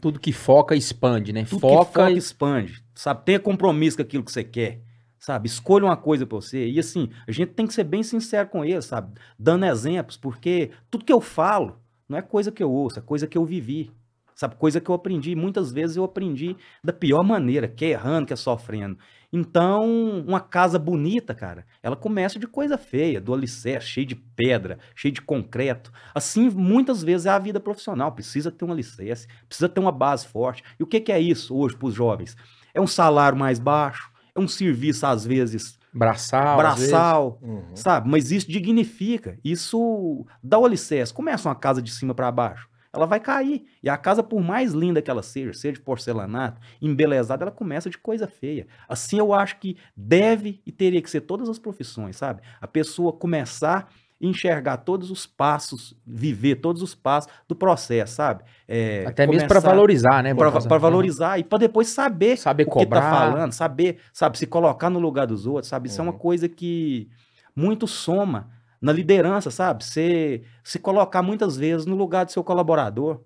Tudo 0.00 0.20
que 0.20 0.32
foca 0.32 0.74
expande, 0.74 1.32
né? 1.32 1.44
tudo 1.44 1.60
foca, 1.60 1.86
que 1.86 1.92
foca 1.92 2.10
e 2.10 2.16
expande, 2.16 2.84
sabe? 2.94 3.24
Tenha 3.24 3.40
compromisso 3.40 3.96
com 3.96 4.02
aquilo 4.02 4.24
que 4.24 4.32
você 4.32 4.44
quer, 4.44 4.80
sabe? 5.18 5.46
Escolha 5.46 5.84
uma 5.84 5.96
coisa 5.96 6.26
pra 6.26 6.36
você. 6.36 6.68
E 6.68 6.78
assim, 6.78 7.10
a 7.26 7.32
gente 7.32 7.52
tem 7.52 7.66
que 7.66 7.74
ser 7.74 7.84
bem 7.84 8.02
sincero 8.02 8.48
com 8.48 8.64
ele, 8.64 8.82
sabe? 8.82 9.18
Dando 9.38 9.64
exemplos, 9.64 10.16
porque 10.16 10.70
tudo 10.90 11.04
que 11.04 11.12
eu 11.12 11.20
falo 11.20 11.78
não 12.08 12.18
é 12.18 12.22
coisa 12.22 12.50
que 12.52 12.62
eu 12.62 12.70
ouço, 12.70 12.98
é 12.98 13.02
coisa 13.02 13.26
que 13.26 13.38
eu 13.38 13.44
vivi, 13.44 13.90
sabe? 14.34 14.56
Coisa 14.56 14.80
que 14.80 14.90
eu 14.90 14.94
aprendi. 14.94 15.34
Muitas 15.34 15.72
vezes 15.72 15.96
eu 15.96 16.04
aprendi 16.04 16.56
da 16.82 16.92
pior 16.92 17.22
maneira, 17.22 17.68
que 17.68 17.84
é 17.84 17.90
errando, 17.90 18.26
que 18.26 18.32
é 18.32 18.36
sofrendo. 18.36 18.98
Então, 19.32 20.22
uma 20.26 20.40
casa 20.40 20.78
bonita, 20.78 21.34
cara, 21.34 21.64
ela 21.82 21.96
começa 21.96 22.38
de 22.38 22.46
coisa 22.46 22.76
feia, 22.76 23.18
do 23.20 23.32
alicerce, 23.32 23.88
cheio 23.88 24.06
de 24.06 24.14
pedra, 24.14 24.78
cheio 24.94 25.12
de 25.12 25.22
concreto. 25.22 25.90
Assim, 26.14 26.50
muitas 26.50 27.02
vezes 27.02 27.24
é 27.26 27.30
a 27.30 27.38
vida 27.38 27.58
profissional, 27.58 28.12
precisa 28.12 28.50
ter 28.50 28.64
um 28.66 28.72
alicerce, 28.72 29.26
precisa 29.48 29.68
ter 29.70 29.80
uma 29.80 29.90
base 29.92 30.26
forte. 30.26 30.62
E 30.78 30.82
o 30.82 30.86
que, 30.86 31.00
que 31.00 31.10
é 31.10 31.18
isso 31.18 31.56
hoje 31.56 31.74
para 31.76 31.88
os 31.88 31.94
jovens? 31.94 32.36
É 32.74 32.80
um 32.80 32.86
salário 32.86 33.38
mais 33.38 33.58
baixo, 33.58 34.10
é 34.34 34.40
um 34.40 34.46
serviço, 34.48 35.06
às 35.06 35.24
vezes, 35.24 35.78
braçal, 35.94 36.56
braçal, 36.58 37.38
Uhum. 37.42 37.74
sabe? 37.74 38.08
Mas 38.10 38.30
isso 38.30 38.50
dignifica, 38.50 39.38
isso 39.42 40.26
dá 40.42 40.58
o 40.58 40.64
alicerce. 40.66 41.12
Começa 41.12 41.48
uma 41.48 41.54
casa 41.54 41.80
de 41.80 41.90
cima 41.90 42.14
para 42.14 42.30
baixo, 42.30 42.68
ela 42.92 43.06
vai 43.06 43.18
cair. 43.20 43.64
E 43.82 43.88
a 43.88 43.96
casa, 43.96 44.22
por 44.22 44.40
mais 44.42 44.72
linda 44.72 45.00
que 45.00 45.10
ela 45.10 45.22
seja, 45.22 45.52
seja 45.54 45.74
de 45.74 45.80
porcelanato, 45.80 46.60
embelezada, 46.80 47.44
ela 47.44 47.50
começa 47.52 47.88
de 47.88 47.96
coisa 47.98 48.26
feia. 48.26 48.66
Assim 48.88 49.18
eu 49.18 49.32
acho 49.32 49.58
que 49.58 49.76
deve 49.96 50.60
e 50.66 50.70
teria 50.72 51.00
que 51.00 51.10
ser 51.10 51.22
todas 51.22 51.48
as 51.48 51.58
profissões, 51.58 52.16
sabe? 52.16 52.42
A 52.60 52.66
pessoa 52.66 53.12
começar 53.12 53.88
a 53.90 54.02
enxergar 54.24 54.76
todos 54.76 55.10
os 55.10 55.26
passos, 55.26 55.96
viver 56.06 56.56
todos 56.56 56.80
os 56.80 56.94
passos 56.94 57.32
do 57.48 57.56
processo, 57.56 58.14
sabe? 58.14 58.44
É, 58.68 59.04
Até 59.06 59.26
mesmo 59.26 59.48
para 59.48 59.58
valorizar, 59.58 60.22
né? 60.22 60.32
para 60.34 60.78
valorizar 60.78 61.38
e 61.40 61.44
para 61.44 61.58
depois 61.58 61.88
saber 61.88 62.36
Saber 62.36 62.62
o 62.62 62.66
que 62.66 62.72
cobrar. 62.72 63.00
tá 63.00 63.10
falando, 63.10 63.52
saber, 63.52 63.98
sabe, 64.12 64.38
se 64.38 64.46
colocar 64.46 64.88
no 64.90 65.00
lugar 65.00 65.26
dos 65.26 65.44
outros, 65.46 65.68
sabe? 65.68 65.88
Isso 65.88 66.00
é 66.00 66.04
uma 66.04 66.12
Uhum. 66.12 66.18
coisa 66.18 66.48
que 66.48 67.08
muito 67.56 67.86
soma 67.88 68.48
na 68.82 68.92
liderança, 68.92 69.50
sabe? 69.50 69.84
Você 69.84 70.42
se 70.64 70.78
colocar 70.78 71.22
muitas 71.22 71.56
vezes 71.56 71.86
no 71.86 71.94
lugar 71.96 72.26
do 72.26 72.32
seu 72.32 72.42
colaborador, 72.42 73.22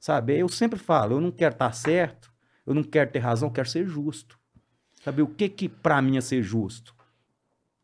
sabe? 0.00 0.36
Eu 0.36 0.48
sempre 0.48 0.78
falo, 0.78 1.14
eu 1.16 1.20
não 1.20 1.30
quero 1.30 1.54
estar 1.54 1.72
certo, 1.72 2.30
eu 2.66 2.74
não 2.74 2.82
quero 2.82 3.10
ter 3.10 3.20
razão, 3.20 3.48
eu 3.48 3.52
quero 3.52 3.68
ser 3.68 3.86
justo. 3.86 4.38
Sabe 5.04 5.22
o 5.22 5.28
que 5.28 5.48
que 5.48 5.68
para 5.68 6.02
mim 6.02 6.16
é 6.16 6.20
ser 6.20 6.42
justo? 6.42 6.94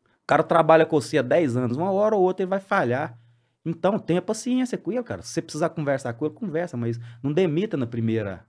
O 0.04 0.26
cara 0.26 0.42
trabalha 0.42 0.84
com 0.84 1.00
você 1.00 1.18
há 1.18 1.22
10 1.22 1.56
anos, 1.56 1.76
uma 1.76 1.90
hora 1.92 2.16
ou 2.16 2.22
outra 2.22 2.42
ele 2.42 2.50
vai 2.50 2.60
falhar. 2.60 3.16
Então, 3.64 3.98
tenha 3.98 4.20
paciência 4.20 4.76
com 4.76 4.92
ele, 4.92 5.02
cara. 5.02 5.22
Se 5.22 5.32
você 5.32 5.42
precisar 5.42 5.70
conversar 5.70 6.12
com 6.14 6.26
ele, 6.26 6.34
conversa, 6.34 6.76
mas 6.76 6.98
não 7.22 7.32
demita 7.32 7.76
na 7.76 7.86
primeira 7.86 8.44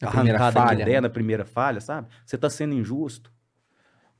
Na 0.00 0.10
primeira 0.10 0.38
arrancada 0.38 0.66
falha. 0.66 0.76
de 0.76 0.82
ideia, 0.82 1.00
na 1.00 1.10
primeira 1.10 1.44
falha, 1.44 1.80
sabe? 1.80 2.08
Você 2.24 2.38
tá 2.38 2.48
sendo 2.48 2.74
injusto. 2.74 3.32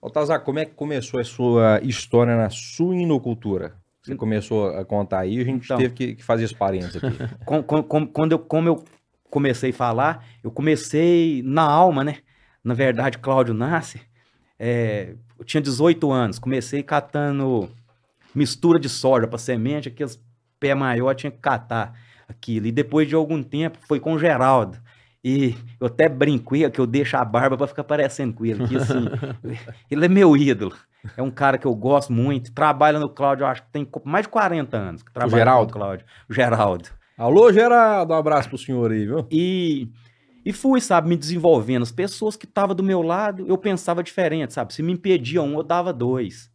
Baltazar, 0.00 0.40
como 0.40 0.58
é 0.58 0.64
que 0.64 0.74
começou 0.74 1.20
a 1.20 1.24
sua 1.24 1.80
história 1.82 2.36
na 2.36 2.48
suinocultura? 2.50 3.74
Você 4.02 4.14
começou 4.14 4.68
a 4.68 4.84
contar 4.84 5.20
aí, 5.20 5.40
a 5.40 5.44
gente 5.44 5.64
Então. 5.64 5.76
teve 5.76 5.94
que, 5.94 6.14
que 6.14 6.24
fazer 6.24 6.44
esse 6.44 6.54
parênteses 6.54 6.96
aqui. 6.96 7.16
Com- 7.44 7.62
com- 7.62 8.06
quando 8.06 8.32
eu, 8.32 8.38
como 8.38 8.68
eu 8.68 8.84
comecei 9.28 9.70
a 9.70 9.74
falar, 9.74 10.24
eu 10.42 10.50
comecei 10.50 11.42
na 11.44 11.62
alma, 11.62 12.02
né? 12.04 12.18
Na 12.64 12.74
verdade, 12.74 13.18
Cláudio 13.18 13.52
Nasce, 13.54 14.00
é, 14.58 15.14
eu 15.38 15.44
tinha 15.44 15.60
18 15.60 16.10
anos, 16.10 16.38
comecei 16.38 16.82
catando 16.82 17.68
mistura 18.34 18.78
de 18.78 18.88
soja 18.88 19.26
para 19.26 19.38
semente, 19.38 19.88
aqueles 19.88 20.20
pé 20.60 20.74
maior 20.74 21.14
tinha 21.14 21.30
que 21.30 21.38
catar 21.38 21.92
aquilo. 22.28 22.66
E 22.66 22.72
depois 22.72 23.06
de 23.08 23.14
algum 23.14 23.42
tempo 23.42 23.78
foi 23.86 24.00
com 24.00 24.14
o 24.14 24.18
Geraldo. 24.18 24.78
E 25.24 25.54
eu 25.80 25.88
até 25.88 26.08
brinco 26.08 26.54
que 26.70 26.80
eu 26.80 26.86
deixo 26.86 27.16
a 27.16 27.24
barba 27.24 27.56
para 27.56 27.66
ficar 27.66 27.84
parecendo 27.84 28.32
com 28.34 28.46
ele. 28.46 28.66
Que, 28.68 28.76
assim, 28.76 29.06
ele 29.90 30.04
é 30.04 30.08
meu 30.08 30.36
ídolo. 30.36 30.74
É 31.16 31.22
um 31.22 31.30
cara 31.30 31.58
que 31.58 31.66
eu 31.66 31.74
gosto 31.74 32.12
muito. 32.12 32.52
Trabalha 32.52 32.98
no 32.98 33.08
Cláudio, 33.08 33.46
acho 33.46 33.62
que 33.62 33.70
tem 33.70 33.88
mais 34.04 34.26
de 34.26 34.30
40 34.30 34.76
anos. 34.76 35.02
Que 35.02 35.12
trabalha 35.12 35.38
Geraldo? 35.38 35.72
com 35.72 35.78
o 35.78 35.82
Cláudio. 35.82 36.06
O 36.28 36.34
Geraldo. 36.34 36.88
Alô, 37.16 37.52
Geraldo, 37.52 38.12
um 38.14 38.16
abraço 38.16 38.48
pro 38.48 38.56
senhor 38.56 38.92
aí, 38.92 39.04
viu? 39.04 39.26
E, 39.30 39.88
e 40.44 40.52
fui, 40.52 40.80
sabe, 40.80 41.08
me 41.08 41.16
desenvolvendo. 41.16 41.82
As 41.82 41.90
pessoas 41.90 42.36
que 42.36 42.46
estavam 42.46 42.76
do 42.76 42.82
meu 42.82 43.02
lado, 43.02 43.44
eu 43.48 43.58
pensava 43.58 44.04
diferente, 44.04 44.54
sabe? 44.54 44.72
Se 44.72 44.82
me 44.84 44.92
impediam 44.92 45.46
um, 45.46 45.54
eu 45.54 45.64
dava 45.64 45.92
dois, 45.92 46.48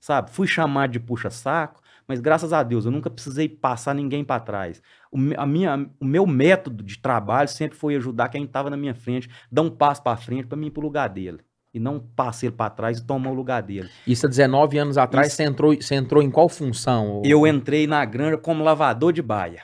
sabe? 0.00 0.30
Fui 0.30 0.46
chamado 0.46 0.92
de 0.92 1.00
puxa-saco, 1.00 1.82
mas 2.08 2.20
graças 2.20 2.52
a 2.52 2.62
Deus 2.62 2.86
eu 2.86 2.90
nunca 2.90 3.10
precisei 3.10 3.46
passar 3.46 3.94
ninguém 3.94 4.24
para 4.24 4.40
trás. 4.40 4.80
O, 5.16 5.40
a 5.40 5.46
minha, 5.46 5.88
o 6.00 6.04
meu 6.04 6.26
método 6.26 6.84
de 6.84 6.98
trabalho 6.98 7.48
sempre 7.48 7.76
foi 7.78 7.96
ajudar 7.96 8.28
quem 8.28 8.44
estava 8.44 8.68
na 8.70 8.76
minha 8.76 8.94
frente, 8.94 9.28
dar 9.50 9.62
um 9.62 9.70
passo 9.70 10.02
para 10.02 10.16
frente 10.16 10.46
para 10.46 10.56
mim 10.56 10.66
ir 10.66 10.70
pro 10.70 10.82
lugar 10.82 11.08
dele. 11.08 11.38
E 11.72 11.78
não 11.78 11.98
passar 12.00 12.46
ele 12.46 12.54
para 12.56 12.70
trás 12.70 12.98
e 12.98 13.04
tomar 13.04 13.30
o 13.30 13.34
lugar 13.34 13.62
dele. 13.62 13.88
Isso 14.06 14.26
há 14.26 14.28
19 14.30 14.78
anos 14.78 14.96
atrás, 14.96 15.26
Isso. 15.28 15.36
você 15.36 15.42
entrou, 15.44 15.74
você 15.74 15.94
entrou 15.94 16.22
em 16.22 16.30
qual 16.30 16.48
função? 16.48 17.18
ô- 17.20 17.22
Eu 17.24 17.46
entrei 17.46 17.86
na 17.86 18.02
granja 18.04 18.38
como 18.38 18.64
lavador 18.64 19.12
de 19.12 19.20
baia. 19.20 19.62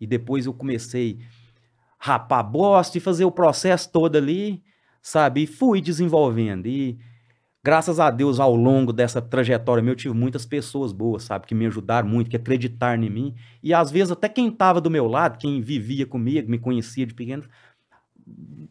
E 0.00 0.06
depois 0.06 0.46
eu 0.46 0.54
comecei 0.54 1.18
a 1.98 2.06
rapar 2.12 2.42
bosta 2.42 2.96
e 2.96 3.00
fazer 3.02 3.26
o 3.26 3.30
processo 3.30 3.90
todo 3.92 4.16
ali, 4.16 4.62
sabe? 5.02 5.42
E 5.42 5.46
fui 5.46 5.82
desenvolvendo. 5.82 6.66
E 6.66 6.98
graças 7.62 8.00
a 8.00 8.10
Deus, 8.10 8.40
ao 8.40 8.54
longo 8.54 8.92
dessa 8.92 9.20
trajetória 9.20 9.82
eu 9.88 9.96
tive 9.96 10.14
muitas 10.14 10.46
pessoas 10.46 10.92
boas, 10.92 11.24
sabe? 11.24 11.46
Que 11.46 11.54
me 11.54 11.66
ajudaram 11.66 12.08
muito, 12.08 12.30
que 12.30 12.36
acreditaram 12.36 13.02
em 13.02 13.10
mim. 13.10 13.34
E 13.62 13.74
às 13.74 13.90
vezes 13.90 14.10
até 14.12 14.28
quem 14.28 14.48
estava 14.48 14.80
do 14.80 14.90
meu 14.90 15.06
lado, 15.06 15.38
quem 15.38 15.60
vivia 15.60 16.06
comigo, 16.06 16.50
me 16.50 16.58
conhecia 16.58 17.06
de 17.06 17.14
pequeno, 17.14 17.44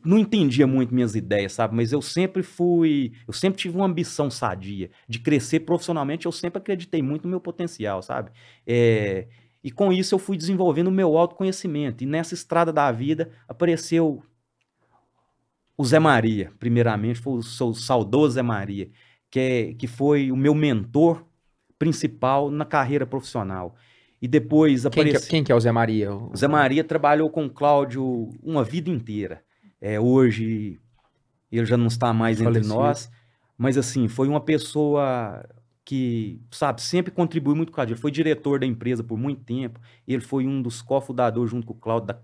não 0.06 0.18
entendia 0.18 0.66
muito 0.66 0.94
minhas 0.94 1.16
ideias, 1.16 1.54
sabe? 1.54 1.76
Mas 1.76 1.92
eu 1.92 2.02
sempre 2.02 2.42
fui, 2.44 3.14
eu 3.28 3.34
sempre 3.34 3.60
tive 3.60 3.76
uma 3.76 3.86
ambição 3.86 4.30
sadia 4.30 4.90
de 5.08 5.20
crescer 5.20 5.62
profissionalmente. 5.62 6.26
Eu 6.26 6.32
sempre 6.32 6.60
acreditei 6.60 7.02
muito 7.02 7.24
no 7.24 7.30
meu 7.30 7.42
potencial, 7.42 8.02
sabe? 8.02 8.32
É, 8.66 9.28
e 9.64 9.72
com 9.72 9.92
isso 9.92 10.16
eu 10.16 10.20
fui 10.20 10.38
desenvolvendo 10.38 10.88
o 10.88 10.92
meu 10.92 11.18
autoconhecimento. 11.18 12.04
E 12.04 12.08
nessa 12.08 12.34
estrada 12.34 12.72
da 12.72 12.92
vida 12.92 13.32
apareceu 13.48 14.24
o 15.80 15.86
Zé 15.86 15.98
Maria, 16.00 16.52
primeiramente, 16.60 17.20
foi 17.20 17.34
o 17.40 17.42
seu 17.42 17.74
saudoso 17.74 18.34
Zé 18.34 18.42
Maria, 18.42 18.90
que, 19.32 19.40
é, 19.40 19.74
que 19.76 19.88
foi 19.88 20.30
o 20.32 20.36
meu 20.36 20.54
mentor 20.54 21.24
principal 21.78 22.52
na 22.52 22.66
carreira 22.66 23.06
profissional. 23.06 23.76
E 24.22 24.28
depois 24.28 24.82
Quem, 24.82 24.92
que, 24.92 25.00
é- 25.00 25.02
apareceu. 25.04 25.30
quem 25.30 25.44
que 25.46 25.52
é 25.52 25.56
o 25.56 25.60
Zé 25.60 25.72
Maria? 25.72 26.14
O- 26.14 26.36
Zé 26.36 26.48
Maria 26.48 26.84
trabalhou 26.84 27.30
com 27.30 27.46
o 27.46 27.50
Cláudio 27.50 28.30
uma 28.44 28.64
vida 28.64 28.90
inteira. 28.90 29.42
É, 29.80 29.98
hoje 30.00 30.78
ele 31.50 31.66
já 31.66 31.78
não 31.78 31.88
está 31.88 32.12
mais 32.14 32.42
entre 32.42 32.60
nós, 32.68 33.10
mas 33.58 33.78
assim, 33.78 34.10
foi 34.10 34.28
uma 34.28 34.42
pessoa 34.42 35.48
que, 35.86 36.42
sabe, 36.52 36.82
sempre 36.82 37.12
contribuiu 37.12 37.56
muito 37.56 37.70
com 37.72 37.76
Cláudio. 37.76 37.94
Ele 37.94 38.02
foi 38.02 38.12
diretor 38.12 38.60
da 38.60 38.66
empresa 38.66 39.02
por 39.04 39.18
muito 39.18 39.42
tempo. 39.46 39.80
Ele 40.06 40.22
foi 40.22 40.46
um 40.46 40.62
dos 40.62 40.82
cofundadores 40.82 41.50
junto 41.50 41.66
com 41.66 41.74
o 41.74 41.78
Cláudio 41.78 42.08
da 42.08 42.20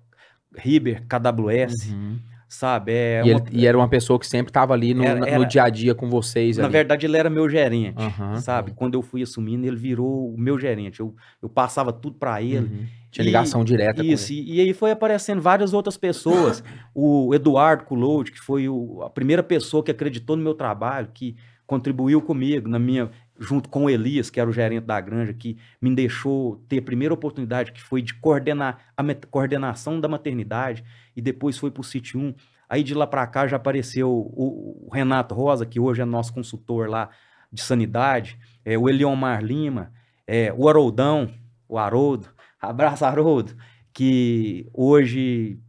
Riber 0.57 1.05
KWS, 1.07 1.89
Uhum. 1.91 2.19
Sabe? 2.47 2.91
É 2.91 3.21
e, 3.25 3.31
uma- 3.33 3.41
ele- 3.47 3.59
e 3.61 3.65
era 3.67 3.77
uma 3.77 3.87
pessoa 3.87 4.19
que 4.19 4.27
sempre 4.27 4.49
estava 4.49 4.73
ali 4.73 4.93
no, 4.93 5.03
Era- 5.03 5.19
na- 5.19 5.25
no 5.25 5.31
era- 5.31 5.45
dia 5.45 5.63
a 5.63 5.69
dia 5.69 5.93
com 5.95 6.09
vocês. 6.09 6.57
na 6.57 6.65
ali. 6.65 6.73
verdade, 6.73 7.05
ele 7.05 7.17
era 7.17 7.29
meu 7.29 7.49
gerente, 7.49 7.95
Aham. 8.01 8.35
sabe? 8.41 8.71
Quando 8.75 8.93
eu 8.95 9.01
fui 9.01 9.21
assumindo, 9.23 9.65
ele 9.65 9.75
virou 9.77 10.33
o 10.33 10.37
meu 10.37 10.57
gerente. 10.59 10.99
Eu, 10.99 11.15
eu 11.41 11.49
passava 11.49 11.91
tudo 11.91 12.17
para 12.17 12.41
ele. 12.41 12.57
Uhum. 12.67 12.85
Tinha 13.11 13.23
E- 13.23 13.27
ligação 13.27 13.63
direta 13.63 14.03
Isso, 14.03 14.27
com 14.27 14.33
ele. 14.33 14.41
e, 14.51 14.55
e 14.57 14.61
aí 14.61 14.73
foi 14.73 14.91
aparecendo 14.91 15.41
várias 15.41 15.73
outras 15.73 15.97
pessoas. 15.97 16.63
o 16.93 17.33
Eduardo 17.33 17.83
Culoud, 17.85 18.31
que 18.31 18.39
foi 18.39 18.67
o- 18.69 19.01
a 19.03 19.09
primeira 19.09 19.41
pessoa 19.43 19.83
que 19.83 19.91
acreditou 19.91 20.35
no 20.35 20.43
meu 20.43 20.53
trabalho, 20.53 21.09
que 21.13 21.35
contribuiu 21.65 22.21
comigo, 22.21 22.67
na 22.69 22.77
minha, 22.77 23.09
junto 23.39 23.69
com 23.69 23.85
o 23.85 23.89
Elias, 23.89 24.29
que 24.29 24.39
era 24.39 24.49
o 24.49 24.53
gerente 24.53 24.85
da 24.85 24.99
granja, 24.99 25.33
que 25.33 25.57
me 25.81 25.93
deixou 25.93 26.57
ter 26.69 26.79
a 26.79 26.81
primeira 26.81 27.13
oportunidade, 27.13 27.71
que 27.71 27.81
foi 27.81 28.01
de 28.01 28.13
coordenar 28.13 28.79
a 28.95 29.03
coordenação 29.29 29.99
da 29.99 30.07
maternidade, 30.07 30.83
e 31.15 31.21
depois 31.21 31.57
foi 31.57 31.71
para 31.71 31.81
o 31.81 31.83
Sítio 31.83 32.19
1, 32.19 32.33
Aí 32.69 32.83
de 32.83 32.93
lá 32.93 33.05
para 33.05 33.25
cá 33.27 33.47
já 33.47 33.57
apareceu 33.57 34.09
o, 34.09 34.87
o, 34.87 34.89
Renato 34.91 35.35
Rosa, 35.35 35.65
que 35.65 35.79
hoje 35.79 36.01
é 36.01 36.05
nosso 36.05 36.33
consultor 36.33 36.89
lá 36.89 37.09
de 37.51 37.61
sanidade, 37.61 38.37
é, 38.63 38.77
o 38.77 38.89
Eliomar 38.89 39.43
Lima, 39.43 39.91
é, 40.25 40.51
o 40.51 40.67
Haroldão, 40.67 41.31
o 41.67 41.77
Haroldo, 41.77 42.27
abraço 42.59 43.05
Haroldo, 43.05 43.55
que 43.93 44.67
hoje, 44.73 45.59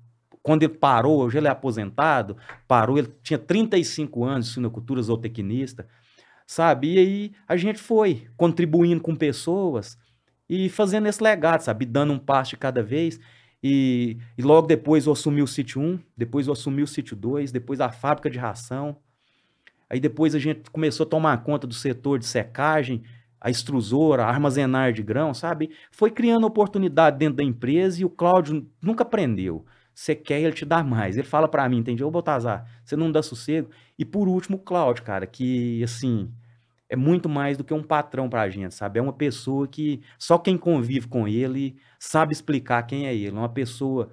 quando 0.43 0.63
ele 0.63 0.73
parou, 0.73 1.21
hoje 1.21 1.39
ele 1.39 1.47
é 1.47 1.51
aposentado, 1.51 2.37
parou, 2.67 2.99
ele 2.99 3.13
tinha 3.23 3.39
35 3.39 4.25
anos 4.25 4.47
de 4.47 4.55
sinocultura 4.55 5.03
zootecnista, 5.03 5.87
sabe? 6.47 6.95
E 6.95 6.99
aí 6.99 7.33
a 7.49 7.57
gente 7.57 7.79
foi 7.79 8.29
contribuindo 8.37 9.03
com 9.03 9.15
pessoas 9.17 9.99
e 10.49 10.69
fazendo 10.69 11.09
esse 11.09 11.23
legado, 11.23 11.61
sabe? 11.63 11.85
Dando 11.85 12.13
um 12.13 12.19
passo 12.19 12.51
de 12.51 12.57
cada 12.57 12.83
vez. 12.83 13.19
E, 13.63 14.19
e 14.39 14.43
logo 14.43 14.67
depois 14.67 15.07
eu 15.07 15.13
assumi 15.13 15.43
o 15.43 15.47
sítio 15.47 15.81
1, 15.83 15.99
depois 16.17 16.47
eu 16.47 16.53
assumi 16.53 16.83
o 16.83 16.87
sítio 16.87 17.17
2, 17.17 17.51
depois 17.51 17.81
a 17.81 17.91
fábrica 17.91 18.31
de 18.31 18.39
ração. 18.39 18.97
Aí 19.91 19.99
depois 19.99 20.35
a 20.35 20.39
gente 20.39 20.71
começou 20.71 21.05
a 21.05 21.09
tomar 21.09 21.43
conta 21.43 21.67
do 21.67 21.75
setor 21.75 22.19
de 22.19 22.27
secagem, 22.27 23.03
a 23.41 23.51
extrusora, 23.51 24.25
a 24.25 24.29
armazenar 24.29 24.93
de 24.93 25.03
grão, 25.03 25.35
sabe? 25.35 25.71
Foi 25.91 26.11
criando 26.11 26.47
oportunidade 26.47 27.19
dentro 27.19 27.37
da 27.37 27.45
empresa 27.45 28.01
e 28.01 28.05
o 28.05 28.11
Cláudio 28.11 28.69
nunca 28.81 29.03
aprendeu. 29.03 29.65
Você 29.95 30.15
quer, 30.15 30.41
ele 30.41 30.53
te 30.53 30.65
dá 30.65 30.85
mais. 30.85 31.17
Ele 31.17 31.27
fala 31.27 31.49
para 31.49 31.69
mim, 31.69 31.79
entendeu? 31.79 32.07
Ô, 32.09 32.11
Baltazar, 32.11 32.67
você 32.85 32.95
não 32.97 33.11
dá 33.11 33.23
sossego. 33.23 33.71
E 33.99 34.05
por 34.05 34.29
último, 34.29 34.57
o 34.57 34.61
Cláudio, 34.61 35.05
cara, 35.05 35.27
que, 35.27 35.83
assim, 35.83 36.31
é 36.89 36.97
muito 36.97 37.29
mais 37.29 37.57
do 37.57 37.65
que 37.65 37.75
um 37.75 37.83
patrão 37.83 38.29
pra 38.29 38.49
gente, 38.49 38.75
sabe? 38.75 38.99
É 38.99 39.03
uma 39.03 39.13
pessoa 39.13 39.67
que 39.67 40.03
só 40.19 40.39
quem 40.39 40.57
convive 40.57 41.09
com 41.09 41.27
ele 41.27 41.77
sabe 41.99 42.33
explicar 42.33 42.83
quem 42.85 43.07
é 43.07 43.15
ele. 43.15 43.37
É 43.37 43.41
uma 43.41 43.49
pessoa 43.49 44.11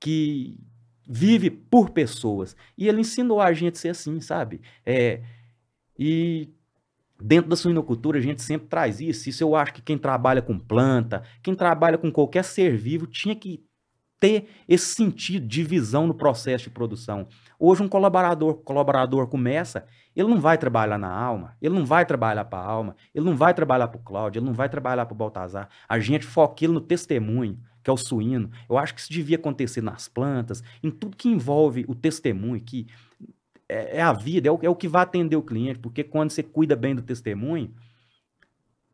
que 0.00 0.58
vive 1.06 1.50
por 1.50 1.90
pessoas. 1.90 2.56
E 2.76 2.88
ele 2.88 3.00
ensinou 3.00 3.40
a 3.40 3.52
gente 3.52 3.74
a 3.76 3.80
ser 3.80 3.88
assim, 3.90 4.20
sabe? 4.20 4.60
É, 4.84 5.22
e 5.98 6.48
dentro 7.20 7.50
da 7.50 7.56
suinocultura 7.56 8.18
a 8.18 8.22
gente 8.22 8.42
sempre 8.42 8.68
traz 8.68 9.00
isso. 9.00 9.28
Isso 9.28 9.42
eu 9.44 9.54
acho 9.54 9.74
que 9.74 9.82
quem 9.82 9.98
trabalha 9.98 10.42
com 10.42 10.58
planta, 10.58 11.22
quem 11.42 11.54
trabalha 11.54 11.98
com 11.98 12.10
qualquer 12.10 12.44
ser 12.44 12.76
vivo, 12.76 13.06
tinha 13.06 13.36
que 13.36 13.64
ter 14.20 14.48
esse 14.68 14.94
sentido 14.94 15.46
de 15.46 15.64
visão 15.64 16.06
no 16.06 16.14
processo 16.14 16.64
de 16.64 16.70
produção. 16.70 17.26
Hoje 17.58 17.82
um 17.82 17.88
colaborador, 17.88 18.54
colaborador 18.56 19.26
começa, 19.26 19.86
ele 20.14 20.28
não 20.28 20.38
vai 20.38 20.58
trabalhar 20.58 20.98
na 20.98 21.10
alma, 21.10 21.56
ele 21.60 21.74
não 21.74 21.86
vai 21.86 22.04
trabalhar 22.04 22.44
para 22.44 22.58
a 22.58 22.66
alma, 22.66 22.94
ele 23.14 23.24
não 23.24 23.34
vai 23.34 23.54
trabalhar 23.54 23.88
para 23.88 23.98
o 23.98 24.02
Cláudio, 24.02 24.38
ele 24.38 24.46
não 24.46 24.52
vai 24.52 24.68
trabalhar 24.68 25.06
para 25.06 25.14
o 25.14 25.16
Baltazar. 25.16 25.70
A 25.88 25.98
gente 25.98 26.26
foca 26.26 26.64
ele 26.64 26.74
no 26.74 26.80
testemunho, 26.80 27.58
que 27.82 27.88
é 27.88 27.92
o 27.92 27.96
suíno. 27.96 28.50
Eu 28.68 28.76
acho 28.76 28.94
que 28.94 29.00
isso 29.00 29.10
devia 29.10 29.36
acontecer 29.36 29.80
nas 29.80 30.06
plantas, 30.06 30.62
em 30.82 30.90
tudo 30.90 31.16
que 31.16 31.28
envolve 31.28 31.86
o 31.88 31.94
testemunho, 31.94 32.60
que 32.60 32.86
é, 33.66 33.96
é 33.98 34.02
a 34.02 34.12
vida, 34.12 34.48
é 34.48 34.52
o, 34.52 34.58
é 34.62 34.68
o 34.68 34.76
que 34.76 34.86
vai 34.86 35.02
atender 35.02 35.36
o 35.36 35.42
cliente, 35.42 35.78
porque 35.78 36.04
quando 36.04 36.30
você 36.30 36.42
cuida 36.42 36.76
bem 36.76 36.94
do 36.94 37.02
testemunho, 37.02 37.72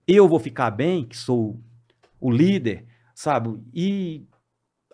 eu 0.06 0.28
vou 0.28 0.38
ficar 0.38 0.70
bem, 0.70 1.04
que 1.04 1.16
sou 1.16 1.60
o 2.20 2.30
líder, 2.30 2.86
sabe? 3.12 3.58
E 3.74 4.24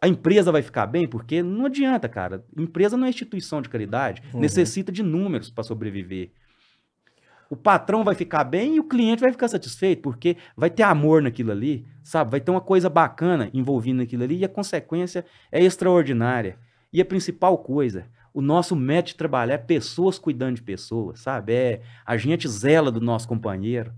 a 0.03 0.09
empresa 0.09 0.51
vai 0.51 0.63
ficar 0.63 0.85
bem, 0.87 1.07
porque 1.07 1.45
não 1.45 1.67
adianta, 1.67 2.09
cara. 2.09 2.45
Empresa 2.59 2.97
não 2.97 3.07
é 3.07 3.11
instituição 3.11 3.63
de 3.63 3.69
caridade, 3.69 4.21
uhum. 4.35 4.41
necessita 4.41 4.91
de 4.91 5.01
números 5.01 5.49
para 5.49 5.63
sobreviver. 5.63 6.33
O 7.49 7.55
patrão 7.55 8.03
vai 8.03 8.17
ficar 8.17 8.43
bem 8.43 8.75
e 8.75 8.81
o 8.81 8.85
cliente 8.85 9.21
vai 9.21 9.31
ficar 9.31 9.47
satisfeito, 9.47 10.03
porque 10.03 10.37
vai 10.57 10.69
ter 10.69 10.83
amor 10.83 11.23
naquilo 11.23 11.53
ali, 11.53 11.87
sabe? 12.03 12.33
Vai 12.33 12.41
ter 12.41 12.51
uma 12.51 12.61
coisa 12.61 12.91
bacana 12.91 13.49
envolvendo 13.55 13.99
naquilo 13.99 14.25
ali 14.25 14.39
e 14.39 14.45
a 14.45 14.49
consequência 14.49 15.25
é 15.53 15.63
extraordinária. 15.63 16.59
E 16.93 17.01
a 17.01 17.05
principal 17.05 17.57
coisa, 17.59 18.07
o 18.35 18.43
nosso 18.43 18.75
método 18.75 19.11
de 19.11 19.17
trabalhar 19.17 19.55
é 19.55 19.59
pessoas 19.59 20.19
cuidando 20.19 20.57
de 20.57 20.63
pessoas, 20.63 21.21
sabe? 21.21 21.53
É 21.53 21.83
a 22.05 22.17
gente 22.17 22.49
zela 22.49 22.91
do 22.91 23.01
nosso 23.01 23.29
companheiro 23.29 23.93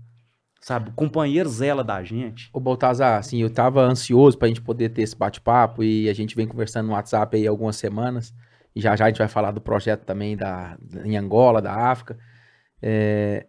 sabe? 0.59 0.89
O 0.89 0.93
companheiro 0.93 1.49
zela 1.49 1.83
da 1.83 2.03
gente. 2.03 2.49
Ô, 2.53 2.59
Baltazar, 2.59 3.19
assim, 3.19 3.41
eu 3.41 3.49
tava 3.49 3.81
ansioso 3.81 4.37
pra 4.37 4.47
gente 4.47 4.61
poder 4.61 4.89
ter 4.89 5.03
esse 5.03 5.15
bate-papo 5.15 5.83
e 5.83 6.09
a 6.09 6.13
gente 6.13 6.35
vem 6.35 6.47
conversando 6.47 6.87
no 6.87 6.93
WhatsApp 6.93 7.37
aí 7.37 7.47
algumas 7.47 7.75
semanas. 7.75 8.33
E 8.75 8.81
já 8.81 8.95
já 8.95 9.05
a 9.05 9.07
gente 9.07 9.19
vai 9.19 9.27
falar 9.27 9.51
do 9.51 9.61
projeto 9.61 10.03
também 10.03 10.35
da, 10.35 10.77
em 11.03 11.17
Angola, 11.17 11.61
da 11.61 11.73
África. 11.73 12.17
É... 12.81 13.45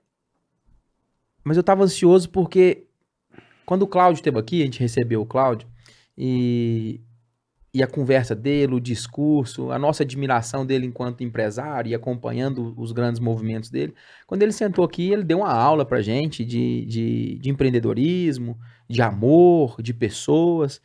Mas 1.42 1.57
eu 1.57 1.62
tava 1.62 1.85
ansioso 1.85 2.31
porque 2.31 2.87
quando 3.64 3.83
o 3.83 3.87
Cláudio 3.87 4.21
esteve 4.21 4.38
aqui, 4.38 4.62
a 4.62 4.64
gente 4.64 4.81
recebeu 4.81 5.21
o 5.21 5.27
Cláudio 5.27 5.69
e 6.16 7.01
e 7.77 7.83
a 7.83 7.87
conversa 7.87 8.35
dele, 8.35 8.75
o 8.75 8.81
discurso, 8.81 9.71
a 9.71 9.79
nossa 9.79 10.03
admiração 10.03 10.65
dele 10.65 10.87
enquanto 10.87 11.23
empresário 11.23 11.91
e 11.91 11.95
acompanhando 11.95 12.73
os 12.75 12.91
grandes 12.91 13.21
movimentos 13.21 13.69
dele. 13.69 13.95
Quando 14.27 14.43
ele 14.43 14.53
sentou 14.53 14.83
aqui, 14.83 15.11
ele 15.11 15.23
deu 15.23 15.41
uma 15.41 15.53
aula 15.53 15.85
pra 15.85 16.01
gente 16.01 16.43
de, 16.43 16.87
de, 16.87 17.39
de 17.39 17.51
empreendedorismo, 17.51 18.59
de 18.89 19.03
amor, 19.03 19.77
de 19.83 19.93
pessoas. 19.93 20.81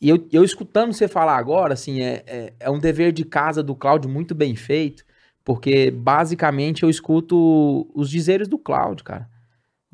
E 0.00 0.08
eu, 0.08 0.26
eu 0.32 0.42
escutando 0.42 0.94
você 0.94 1.06
falar 1.06 1.36
agora, 1.36 1.74
assim, 1.74 2.00
é, 2.00 2.24
é, 2.26 2.54
é 2.60 2.70
um 2.70 2.78
dever 2.78 3.12
de 3.12 3.22
casa 3.22 3.62
do 3.62 3.76
Cláudio 3.76 4.08
muito 4.08 4.34
bem 4.34 4.56
feito, 4.56 5.04
porque 5.44 5.90
basicamente 5.90 6.82
eu 6.82 6.88
escuto 6.88 7.90
os 7.94 8.08
dizeres 8.08 8.48
do 8.48 8.58
Cláudio, 8.58 9.04
cara 9.04 9.33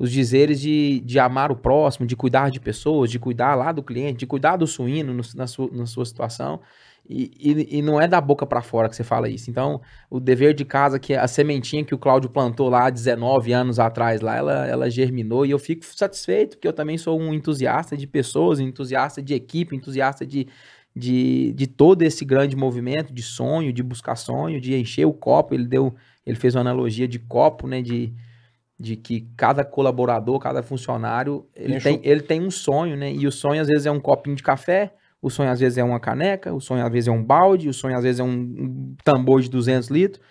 os 0.01 0.11
dizeres 0.11 0.59
de, 0.59 0.99
de 1.01 1.19
amar 1.19 1.51
o 1.51 1.55
próximo, 1.55 2.07
de 2.07 2.15
cuidar 2.15 2.49
de 2.49 2.59
pessoas, 2.59 3.11
de 3.11 3.19
cuidar 3.19 3.53
lá 3.53 3.71
do 3.71 3.83
cliente, 3.83 4.17
de 4.17 4.25
cuidar 4.25 4.57
do 4.57 4.65
suíno 4.65 5.13
no, 5.13 5.21
na, 5.35 5.45
sua, 5.45 5.69
na 5.71 5.85
sua 5.85 6.03
situação. 6.05 6.59
E, 7.07 7.29
e, 7.39 7.77
e, 7.77 7.81
não 7.83 8.01
é 8.01 8.07
da 8.07 8.19
boca 8.19 8.43
para 8.43 8.63
fora 8.63 8.89
que 8.89 8.95
você 8.95 9.03
fala 9.03 9.29
isso. 9.29 9.51
Então, 9.51 9.79
o 10.09 10.19
dever 10.19 10.55
de 10.55 10.65
casa, 10.65 10.97
que 10.97 11.13
é 11.13 11.19
a 11.19 11.27
sementinha 11.27 11.85
que 11.85 11.93
o 11.93 11.99
Cláudio 11.99 12.31
plantou 12.31 12.67
lá 12.67 12.89
19 12.89 13.53
anos 13.53 13.77
atrás, 13.77 14.21
lá 14.21 14.35
ela, 14.35 14.65
ela 14.65 14.89
germinou 14.89 15.45
e 15.45 15.51
eu 15.51 15.59
fico 15.59 15.85
satisfeito, 15.85 16.57
porque 16.57 16.67
eu 16.67 16.73
também 16.73 16.97
sou 16.97 17.19
um 17.19 17.31
entusiasta 17.31 17.95
de 17.95 18.07
pessoas, 18.07 18.59
entusiasta 18.59 19.21
de 19.21 19.35
equipe, 19.35 19.75
entusiasta 19.75 20.25
de, 20.25 20.47
de, 20.95 21.53
de 21.53 21.67
todo 21.67 22.01
esse 22.01 22.25
grande 22.25 22.55
movimento 22.55 23.13
de 23.13 23.21
sonho, 23.21 23.71
de 23.71 23.83
buscar 23.83 24.15
sonho, 24.15 24.59
de 24.59 24.73
encher 24.73 25.05
o 25.05 25.13
copo. 25.13 25.53
Ele 25.53 25.67
deu, 25.67 25.93
ele 26.25 26.37
fez 26.37 26.55
uma 26.55 26.61
analogia 26.61 27.07
de 27.07 27.19
copo, 27.19 27.67
né? 27.67 27.83
De, 27.83 28.11
de 28.81 28.95
que 28.95 29.27
cada 29.37 29.63
colaborador, 29.63 30.39
cada 30.39 30.63
funcionário, 30.63 31.47
ele 31.55 31.79
tem, 31.79 32.01
ele 32.03 32.21
tem 32.21 32.41
um 32.41 32.49
sonho, 32.49 32.97
né? 32.97 33.13
E 33.13 33.27
o 33.27 33.31
sonho 33.31 33.61
às 33.61 33.67
vezes 33.67 33.85
é 33.85 33.91
um 33.91 33.99
copinho 33.99 34.35
de 34.35 34.41
café, 34.41 34.93
o 35.21 35.29
sonho 35.29 35.51
às 35.51 35.59
vezes 35.59 35.77
é 35.77 35.83
uma 35.83 35.99
caneca, 35.99 36.51
o 36.51 36.59
sonho 36.59 36.83
às 36.83 36.91
vezes 36.91 37.07
é 37.07 37.11
um 37.11 37.23
balde, 37.23 37.69
o 37.69 37.73
sonho 37.73 37.95
às 37.95 38.03
vezes 38.03 38.19
é 38.19 38.23
um 38.23 38.95
tambor 39.03 39.39
de 39.39 39.49
200 39.49 39.89
litros. 39.89 40.25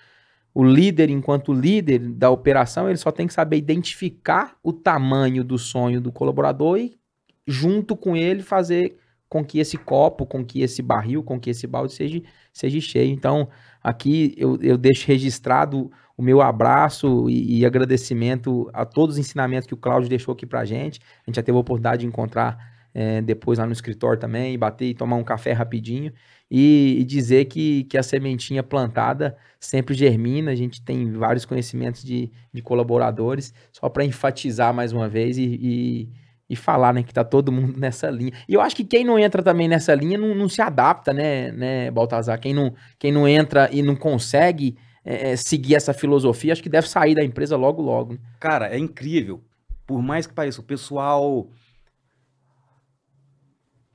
O 0.52 0.64
líder, 0.64 1.10
enquanto 1.10 1.52
líder 1.52 2.00
da 2.00 2.28
operação, 2.28 2.88
ele 2.88 2.98
só 2.98 3.12
tem 3.12 3.28
que 3.28 3.32
saber 3.32 3.56
identificar 3.56 4.56
o 4.64 4.72
tamanho 4.72 5.44
do 5.44 5.56
sonho 5.56 6.00
do 6.00 6.10
colaborador 6.10 6.76
e, 6.76 6.98
junto 7.46 7.96
com 7.96 8.16
ele, 8.16 8.42
fazer 8.42 8.96
com 9.28 9.44
que 9.44 9.60
esse 9.60 9.78
copo, 9.78 10.26
com 10.26 10.44
que 10.44 10.60
esse 10.60 10.82
barril, 10.82 11.22
com 11.22 11.38
que 11.38 11.50
esse 11.50 11.68
balde 11.68 11.92
seja, 11.92 12.20
seja 12.52 12.80
cheio. 12.80 13.12
Então, 13.12 13.48
aqui 13.80 14.34
eu, 14.36 14.58
eu 14.60 14.76
deixo 14.76 15.06
registrado 15.06 15.88
o 16.20 16.22
meu 16.22 16.42
abraço 16.42 17.30
e, 17.30 17.60
e, 17.60 17.66
agradecimento 17.66 18.68
a 18.74 18.84
todos 18.84 19.14
os 19.14 19.18
ensinamentos 19.18 19.66
que 19.66 19.72
o 19.72 19.76
Cláudio 19.76 20.10
deixou 20.10 20.34
aqui 20.34 20.44
pra 20.44 20.66
gente. 20.66 21.00
A 21.26 21.30
gente 21.30 21.36
já 21.36 21.42
teve 21.42 21.56
a 21.56 21.60
oportunidade 21.60 22.02
de 22.02 22.06
encontrar 22.06 22.58
é, 22.92 23.22
depois 23.22 23.58
lá 23.58 23.64
no 23.64 23.72
escritório 23.72 24.20
também, 24.20 24.58
bater 24.58 24.84
e 24.84 24.94
tomar 24.94 25.16
um 25.16 25.24
café 25.24 25.52
rapidinho 25.52 26.12
e, 26.50 26.98
e, 27.00 27.04
dizer 27.04 27.46
que, 27.46 27.84
que 27.84 27.96
a 27.96 28.02
sementinha 28.02 28.62
plantada 28.62 29.34
sempre 29.58 29.94
germina. 29.94 30.50
A 30.50 30.54
gente 30.54 30.82
tem 30.82 31.10
vários 31.10 31.46
conhecimentos 31.46 32.04
de, 32.04 32.30
de 32.52 32.60
colaboradores, 32.60 33.54
só 33.72 33.88
para 33.88 34.04
enfatizar 34.04 34.74
mais 34.74 34.92
uma 34.92 35.08
vez 35.08 35.38
e, 35.38 35.42
e, 35.42 36.08
e, 36.50 36.54
falar 36.54 36.92
né, 36.92 37.02
que 37.02 37.14
tá 37.14 37.24
todo 37.24 37.50
mundo 37.50 37.72
nessa 37.80 38.10
linha. 38.10 38.32
E 38.46 38.52
eu 38.52 38.60
acho 38.60 38.76
que 38.76 38.84
quem 38.84 39.06
não 39.06 39.18
entra 39.18 39.42
também 39.42 39.68
nessa 39.68 39.94
linha 39.94 40.18
não, 40.18 40.34
não 40.34 40.50
se 40.50 40.60
adapta, 40.60 41.14
né, 41.14 41.50
né, 41.50 41.90
Baltazar? 41.90 42.38
Quem 42.38 42.52
não, 42.52 42.74
quem 42.98 43.10
não 43.10 43.26
entra 43.26 43.70
e 43.72 43.80
não 43.80 43.96
consegue 43.96 44.76
é, 45.04 45.30
é, 45.30 45.36
seguir 45.36 45.74
essa 45.74 45.92
filosofia, 45.92 46.52
acho 46.52 46.62
que 46.62 46.68
deve 46.68 46.88
sair 46.88 47.14
da 47.14 47.24
empresa 47.24 47.56
logo, 47.56 47.82
logo. 47.82 48.14
Né? 48.14 48.18
Cara, 48.38 48.68
é 48.68 48.78
incrível. 48.78 49.42
Por 49.86 50.02
mais 50.02 50.26
que 50.26 50.34
pareça, 50.34 50.60
o 50.60 50.64
pessoal. 50.64 51.48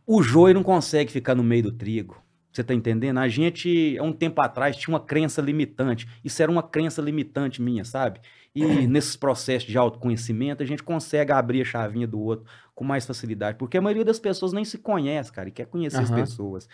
O 0.06 0.22
joio 0.22 0.54
não 0.54 0.64
consegue 0.64 1.12
ficar 1.12 1.36
no 1.36 1.44
meio 1.44 1.64
do 1.64 1.72
trigo. 1.72 2.22
Você 2.52 2.64
tá 2.64 2.74
entendendo? 2.74 3.18
A 3.18 3.28
gente, 3.28 3.98
há 4.00 4.04
um 4.04 4.14
tempo 4.14 4.40
atrás, 4.42 4.78
tinha 4.78 4.94
uma 4.94 5.00
crença 5.00 5.42
limitante. 5.42 6.08
Isso 6.24 6.42
era 6.42 6.50
uma 6.50 6.64
crença 6.64 7.02
limitante 7.02 7.62
minha, 7.62 7.84
sabe? 7.84 8.22
E 8.56 8.88
nesses 8.88 9.18
processos 9.18 9.68
de 9.68 9.78
autoconhecimento, 9.78 10.64
a 10.64 10.66
gente 10.66 10.82
consegue 10.82 11.34
abrir 11.34 11.62
a 11.62 11.66
chavinha 11.66 12.08
do 12.08 12.18
outro 12.20 12.46
com 12.74 12.86
mais 12.86 13.06
facilidade. 13.06 13.58
Porque 13.58 13.78
a 13.78 13.82
maioria 13.82 14.06
das 14.06 14.20
pessoas 14.20 14.54
nem 14.54 14.64
se 14.64 14.78
conhece, 14.78 15.34
cara, 15.34 15.50
e 15.50 15.52
quer 15.52 15.66
conhecer 15.66 15.98
uhum. 15.98 16.04
as 16.04 16.12
pessoas. 16.12 16.70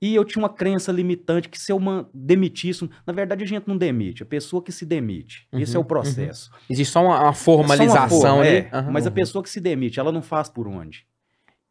E 0.00 0.14
eu 0.14 0.24
tinha 0.24 0.42
uma 0.42 0.48
crença 0.48 0.92
limitante 0.92 1.48
que 1.48 1.58
se 1.58 1.72
eu 1.72 1.80
demitisse, 2.12 2.88
na 3.06 3.12
verdade 3.12 3.42
a 3.42 3.46
gente 3.46 3.66
não 3.66 3.78
demite, 3.78 4.22
a 4.22 4.26
pessoa 4.26 4.62
que 4.62 4.70
se 4.70 4.84
demite. 4.84 5.48
Uhum, 5.50 5.60
Esse 5.60 5.74
é 5.74 5.78
o 5.78 5.82
uhum. 5.82 5.88
processo. 5.88 6.50
Uhum. 6.52 6.58
Existe 6.68 6.92
só 6.92 7.02
uma, 7.02 7.22
uma 7.22 7.32
formalização 7.32 8.04
é 8.04 8.08
só 8.08 8.16
uma 8.16 8.20
forma, 8.20 8.46
é, 8.46 8.70
uhum, 8.74 8.92
mas 8.92 9.06
a 9.06 9.10
pessoa 9.10 9.42
que 9.42 9.48
se 9.48 9.60
demite, 9.60 9.98
ela 9.98 10.12
não 10.12 10.20
faz 10.20 10.50
por 10.50 10.68
onde. 10.68 11.06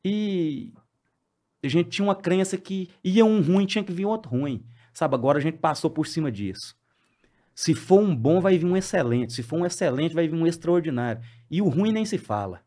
E 0.04 0.74
a 1.64 1.68
gente 1.68 1.90
tinha 1.90 2.06
uma 2.06 2.16
crença 2.16 2.58
que 2.58 2.90
ia 3.04 3.24
um 3.24 3.42
ruim, 3.42 3.66
tinha 3.66 3.84
que 3.84 3.94
vir 3.94 4.06
outro 4.06 4.32
ruim. 4.32 4.66
Sabe, 4.92 5.14
agora 5.14 5.38
a 5.38 5.42
gente 5.42 5.58
passou 5.58 5.90
por 5.90 6.08
cima 6.08 6.32
disso. 6.32 6.76
Se 7.54 7.74
for 7.74 8.00
um 8.00 8.16
bom, 8.16 8.42
vai 8.42 8.58
vir 8.58 8.66
um 8.66 8.76
excelente. 8.76 9.34
Se 9.34 9.44
for 9.44 9.60
um 9.60 9.66
excelente, 9.66 10.14
vai 10.14 10.28
vir 10.28 10.36
um 10.36 10.48
extraordinário. 10.48 11.22
E 11.50 11.62
o 11.62 11.70
ruim 11.70 11.92
nem 11.92 12.06
se 12.06 12.18
fala. 12.18 12.62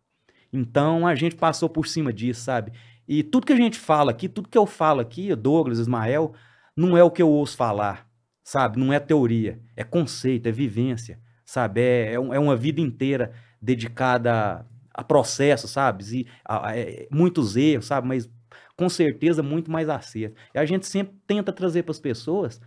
Então 0.52 1.06
a 1.06 1.14
gente 1.14 1.36
passou 1.36 1.68
por 1.68 1.86
cima 1.86 2.12
disso, 2.12 2.40
sabe? 2.40 2.72
E 3.08 3.22
tudo 3.22 3.46
que 3.46 3.52
a 3.52 3.56
gente 3.56 3.78
fala 3.78 4.10
aqui, 4.10 4.28
tudo 4.28 4.48
que 4.48 4.58
eu 4.58 4.66
falo 4.66 5.00
aqui, 5.00 5.34
Douglas, 5.34 5.78
Ismael, 5.78 6.34
não 6.76 6.96
é 6.96 7.02
o 7.02 7.10
que 7.10 7.22
eu 7.22 7.28
ouço 7.30 7.56
falar, 7.56 8.06
sabe? 8.44 8.78
Não 8.78 8.92
é 8.92 9.00
teoria, 9.00 9.60
é 9.74 9.82
conceito, 9.82 10.46
é 10.46 10.52
vivência, 10.52 11.18
sabe? 11.44 11.80
É, 11.80 12.12
é, 12.12 12.14
é 12.14 12.38
uma 12.38 12.54
vida 12.56 12.80
inteira 12.80 13.32
dedicada 13.60 14.66
a, 14.94 15.02
processos, 15.04 15.70
sabe? 15.70 16.04
E 16.20 16.26
a- 16.44 16.68
a- 16.70 16.76
é, 16.78 17.08
muitos 17.10 17.56
erros, 17.56 17.86
sabe? 17.86 18.06
Mas 18.06 18.28
com 18.76 18.88
certeza 18.88 19.42
muito 19.42 19.70
mais 19.70 19.88
acerto. 19.88 20.36
E 20.54 20.58
a 20.58 20.64
gente 20.66 20.86
sempre 20.86 21.16
tenta 21.26 21.52
trazer 21.52 21.82
para 21.84 21.92
as 21.92 22.00
pessoas 22.00 22.60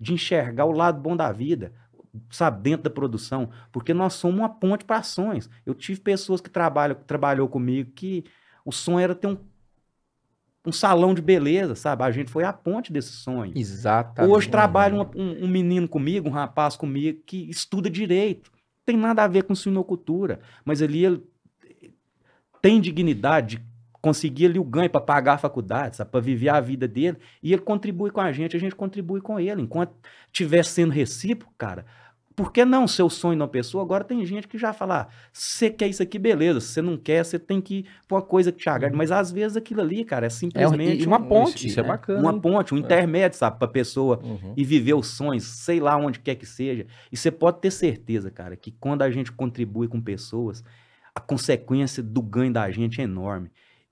de 0.00 0.12
enxergar 0.14 0.64
o 0.64 0.72
lado 0.72 1.00
bom 1.00 1.16
da 1.16 1.32
vida, 1.32 1.72
sabe, 2.30 2.62
dentro 2.62 2.84
da 2.84 2.90
produção, 2.90 3.50
porque 3.72 3.92
nós 3.92 4.14
somos 4.14 4.38
uma 4.38 4.48
ponte 4.48 4.84
para 4.84 4.98
ações. 4.98 5.50
Eu 5.66 5.74
tive 5.74 6.00
pessoas 6.00 6.40
que 6.40 6.48
trabalham, 6.50 6.96
trabalhou 7.06 7.48
comigo 7.48 7.90
que 7.92 8.24
o 8.64 8.72
sonho 8.72 9.00
era 9.00 9.14
ter 9.14 9.26
um, 9.26 9.36
um 10.68 10.72
salão 10.72 11.14
de 11.14 11.22
beleza, 11.22 11.74
sabe? 11.74 12.02
A 12.04 12.10
gente 12.10 12.30
foi 12.30 12.44
a 12.44 12.52
ponte 12.52 12.92
desse 12.92 13.12
sonho. 13.12 13.52
Exatamente. 13.56 14.30
Hoje 14.32 14.48
trabalha 14.48 14.94
uma- 14.94 15.10
um, 15.16 15.44
um 15.44 15.48
menino 15.48 15.88
comigo, 15.88 16.28
um 16.28 16.32
rapaz 16.32 16.76
comigo, 16.76 17.20
que 17.24 17.48
estuda 17.48 17.88
direito. 17.88 18.50
Tem 18.84 18.96
nada 18.96 19.24
a 19.24 19.28
ver 19.28 19.44
com 19.44 19.54
suinocultura, 19.54 20.40
mas 20.64 20.80
ali 20.82 21.04
ele 21.04 21.22
tem 22.60 22.80
dignidade 22.80 23.56
de 23.56 23.64
conseguir 24.00 24.46
ali 24.46 24.58
o 24.58 24.64
ganho 24.64 24.88
para 24.90 25.00
pagar 25.00 25.34
a 25.34 25.38
faculdade, 25.38 25.96
para 26.04 26.20
viver 26.20 26.48
a 26.50 26.60
vida 26.60 26.86
dele, 26.86 27.18
e 27.42 27.52
ele 27.52 27.62
contribui 27.62 28.10
com 28.10 28.20
a 28.20 28.30
gente, 28.32 28.56
a 28.56 28.60
gente 28.60 28.74
contribui 28.74 29.20
com 29.20 29.38
ele. 29.40 29.60
Enquanto 29.62 29.92
estiver 30.26 30.64
sendo 30.64 30.92
recíproco, 30.92 31.52
cara, 31.58 31.84
por 32.38 32.52
que 32.52 32.64
não 32.64 32.86
ser 32.86 33.02
o 33.02 33.10
sonho 33.10 33.34
de 33.36 33.42
uma 33.42 33.48
pessoa? 33.48 33.82
Agora 33.82 34.04
tem 34.04 34.24
gente 34.24 34.46
que 34.46 34.56
já 34.56 34.72
fala, 34.72 35.00
ah, 35.02 35.08
você 35.32 35.68
quer 35.68 35.88
isso 35.88 36.02
aqui, 36.02 36.18
beleza. 36.20 36.60
Se 36.60 36.68
você 36.68 36.80
não 36.82 36.96
quer, 36.96 37.24
você 37.24 37.36
tem 37.36 37.60
que 37.60 37.84
pra 38.06 38.16
uma 38.18 38.22
coisa 38.22 38.52
que 38.52 38.58
te 38.58 38.68
agrade. 38.68 38.94
Mas 38.96 39.10
às 39.10 39.32
vezes 39.32 39.56
aquilo 39.56 39.80
ali, 39.80 40.04
cara, 40.04 40.24
é 40.24 40.28
É 40.28 40.28
um- 40.28 40.30
simplesmente 40.30 41.02
e 41.02 41.06
uma 41.06 41.18
um- 41.18 41.26
ponte. 41.28 41.56
Isso, 41.56 41.66
isso 41.66 41.80
é 41.80 41.82
né? 41.82 41.88
bacana. 41.88 42.20
uma 42.20 42.40
ponte, 42.40 42.72
um 42.72 42.78
intermédio, 42.78 43.36
sabe, 43.36 43.58
pra 43.58 43.66
pessoa 43.66 44.20
Uhum. 44.22 44.54
e 44.56 44.64
viver 44.64 44.94
os 44.94 45.08
sonhos, 45.08 45.44
sei 45.44 45.80
lá 45.80 45.96
onde 45.96 46.20
quer 46.20 46.36
que 46.36 46.46
seja. 46.46 46.86
E 47.10 47.16
você 47.16 47.30
pode 47.32 47.60
ter 47.60 47.72
certeza, 47.72 48.30
cara, 48.30 48.56
que 48.56 48.70
quando 48.70 49.02
a 49.02 49.10
gente 49.10 49.32
contribui 49.32 49.88
com 49.88 50.00
pessoas, 50.00 50.62
a 51.14 51.20
consequência 51.20 52.02
do 52.02 52.22
ganho 52.22 52.52
da 52.52 52.70
gente 52.70 53.00
é 53.00 53.04
enorme. 53.04 53.50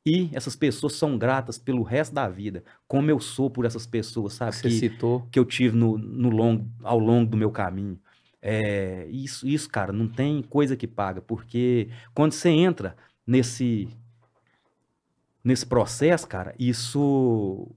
E 0.09 0.31
essas 0.33 0.55
pessoas 0.55 0.93
são 0.93 1.19
gratas 1.19 1.59
pelo 1.59 1.83
resto 1.83 2.15
da 2.15 2.29
vida, 2.29 2.63
como 2.87 3.11
eu 3.11 3.19
sou 3.19 3.51
por 3.51 3.65
essas 3.65 3.89
pessoas, 3.89 4.35
sabe? 4.35 4.55
Você 4.55 4.69
Que, 4.69 4.75
citou. 4.79 5.27
que 5.33 5.37
eu 5.39 5.45
tive 5.45 5.77
no, 5.77 5.99
no 5.99 6.31
longo, 6.31 6.65
ao 6.85 6.97
longo 6.99 7.29
do 7.29 7.37
meu 7.37 7.51
caminho. 7.51 7.99
É, 8.49 9.09
isso, 9.11 9.45
isso, 9.45 9.69
cara, 9.69 9.93
não 9.93 10.07
tem 10.07 10.41
coisa 10.41 10.77
que 10.77 10.87
paga, 10.87 11.21
porque 11.21 11.89
quando 12.15 12.31
você 12.31 12.49
entra 12.49 12.97
nesse 13.27 13.89
nesse 15.43 15.67
processo, 15.67 16.29
cara, 16.29 16.55
isso, 16.57 17.69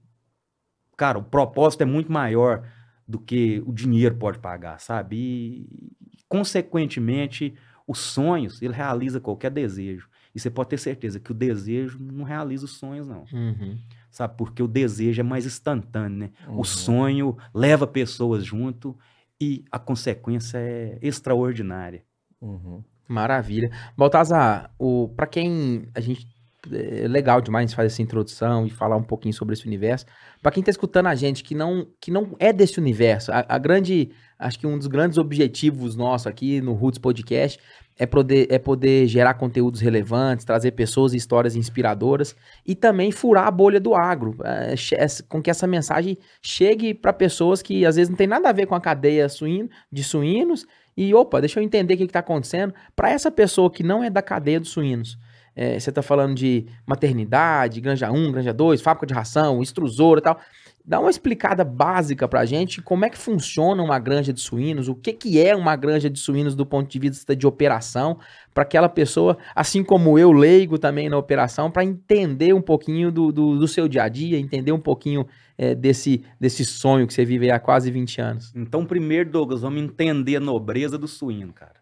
cara, 0.96 1.18
o 1.18 1.24
propósito 1.24 1.82
é 1.82 1.84
muito 1.84 2.10
maior 2.10 2.68
do 3.06 3.18
que 3.18 3.60
o 3.66 3.72
dinheiro 3.72 4.14
pode 4.14 4.38
pagar, 4.38 4.78
sabe? 4.78 5.16
E, 5.16 5.92
consequentemente, 6.28 7.52
os 7.86 7.98
sonhos, 7.98 8.62
ele 8.62 8.72
realiza 8.72 9.20
qualquer 9.20 9.50
desejo. 9.50 10.08
E 10.32 10.38
você 10.38 10.50
pode 10.50 10.70
ter 10.70 10.78
certeza 10.78 11.18
que 11.18 11.32
o 11.32 11.34
desejo 11.34 11.98
não 12.00 12.24
realiza 12.24 12.64
os 12.64 12.72
sonhos, 12.72 13.08
não. 13.08 13.24
Uhum. 13.32 13.76
Sabe? 14.08 14.36
Porque 14.36 14.62
o 14.62 14.68
desejo 14.68 15.20
é 15.20 15.24
mais 15.24 15.46
instantâneo, 15.46 16.16
né? 16.16 16.30
Uhum. 16.46 16.60
O 16.60 16.64
sonho 16.64 17.36
leva 17.52 17.88
pessoas 17.88 18.44
junto 18.44 18.96
e 19.40 19.64
a 19.70 19.78
consequência 19.78 20.58
é 20.58 20.98
extraordinária. 21.00 22.04
Uhum. 22.40 22.82
Maravilha. 23.08 23.70
Baltazar, 23.96 24.72
o, 24.78 25.08
pra 25.08 25.26
quem 25.26 25.88
a 25.94 26.00
gente. 26.00 26.26
É 26.70 27.08
legal 27.08 27.40
demais 27.40 27.72
fazer 27.72 27.86
essa 27.86 28.02
introdução 28.02 28.66
e 28.66 28.70
falar 28.70 28.94
um 28.94 29.02
pouquinho 29.02 29.32
sobre 29.32 29.54
esse 29.54 29.66
universo. 29.66 30.04
Pra 30.42 30.52
quem 30.52 30.62
tá 30.62 30.70
escutando 30.70 31.06
a 31.06 31.14
gente 31.14 31.42
que 31.42 31.54
não, 31.54 31.86
que 31.98 32.10
não 32.10 32.36
é 32.38 32.52
desse 32.52 32.78
universo, 32.78 33.32
a, 33.32 33.46
a 33.48 33.56
grande. 33.56 34.10
Acho 34.38 34.58
que 34.58 34.66
um 34.66 34.76
dos 34.76 34.86
grandes 34.86 35.16
objetivos 35.16 35.96
nossos 35.96 36.26
aqui 36.26 36.60
no 36.60 36.74
Roots 36.74 36.98
Podcast 36.98 37.58
é 38.00 38.06
poder, 38.06 38.46
é 38.50 38.58
poder 38.58 39.06
gerar 39.06 39.34
conteúdos 39.34 39.78
relevantes, 39.78 40.46
trazer 40.46 40.70
pessoas 40.70 41.12
e 41.12 41.18
histórias 41.18 41.54
inspiradoras 41.54 42.34
e 42.66 42.74
também 42.74 43.12
furar 43.12 43.46
a 43.46 43.50
bolha 43.50 43.78
do 43.78 43.94
agro, 43.94 44.34
é, 44.42 44.74
essa- 44.96 45.22
com 45.24 45.42
que 45.42 45.50
essa 45.50 45.66
mensagem 45.66 46.16
chegue 46.40 46.94
para 46.94 47.12
pessoas 47.12 47.60
que 47.60 47.84
às 47.84 47.96
vezes 47.96 48.08
não 48.08 48.16
tem 48.16 48.26
nada 48.26 48.48
a 48.48 48.52
ver 48.52 48.64
com 48.64 48.74
a 48.74 48.80
cadeia 48.80 49.28
suíno, 49.28 49.68
de 49.92 50.02
suínos 50.02 50.66
e 50.96 51.12
opa, 51.14 51.40
deixa 51.40 51.60
eu 51.60 51.62
entender 51.62 51.92
o 51.92 51.96
que 51.98 52.04
está 52.04 52.20
acontecendo. 52.20 52.72
Para 52.96 53.10
essa 53.10 53.30
pessoa 53.30 53.70
que 53.70 53.82
não 53.82 54.02
é 54.02 54.08
da 54.08 54.22
cadeia 54.22 54.58
dos 54.58 54.70
suínos, 54.70 55.18
é, 55.54 55.78
você 55.78 55.90
está 55.90 56.00
falando 56.00 56.34
de 56.34 56.64
maternidade, 56.86 57.82
granja 57.82 58.10
1, 58.10 58.32
granja 58.32 58.52
2, 58.54 58.80
fábrica 58.80 59.06
de 59.06 59.12
ração, 59.12 59.60
extrusora 59.60 60.20
e 60.20 60.22
tal. 60.22 60.40
Dá 60.84 60.98
uma 60.98 61.10
explicada 61.10 61.62
básica 61.62 62.26
pra 62.26 62.44
gente 62.44 62.80
como 62.80 63.04
é 63.04 63.10
que 63.10 63.18
funciona 63.18 63.82
uma 63.82 63.98
granja 63.98 64.32
de 64.32 64.40
suínos, 64.40 64.88
o 64.88 64.94
que, 64.94 65.12
que 65.12 65.40
é 65.40 65.54
uma 65.54 65.76
granja 65.76 66.08
de 66.08 66.18
suínos 66.18 66.54
do 66.54 66.64
ponto 66.64 66.90
de 66.90 66.98
vista 66.98 67.36
de 67.36 67.46
operação, 67.46 68.18
para 68.54 68.62
aquela 68.62 68.88
pessoa, 68.88 69.36
assim 69.54 69.84
como 69.84 70.18
eu, 70.18 70.32
leigo 70.32 70.78
também 70.78 71.08
na 71.08 71.16
operação, 71.16 71.70
para 71.70 71.84
entender 71.84 72.54
um 72.54 72.62
pouquinho 72.62 73.12
do, 73.12 73.30
do, 73.30 73.58
do 73.58 73.68
seu 73.68 73.86
dia 73.86 74.04
a 74.04 74.08
dia, 74.08 74.38
entender 74.38 74.72
um 74.72 74.80
pouquinho 74.80 75.26
é, 75.56 75.74
desse, 75.74 76.24
desse 76.40 76.64
sonho 76.64 77.06
que 77.06 77.12
você 77.12 77.24
vive 77.24 77.50
há 77.50 77.60
quase 77.60 77.90
20 77.90 78.20
anos. 78.20 78.52
Então, 78.56 78.86
primeiro, 78.86 79.30
Douglas, 79.30 79.60
vamos 79.60 79.82
entender 79.82 80.36
a 80.36 80.40
nobreza 80.40 80.96
do 80.96 81.06
suíno, 81.06 81.52
cara. 81.52 81.80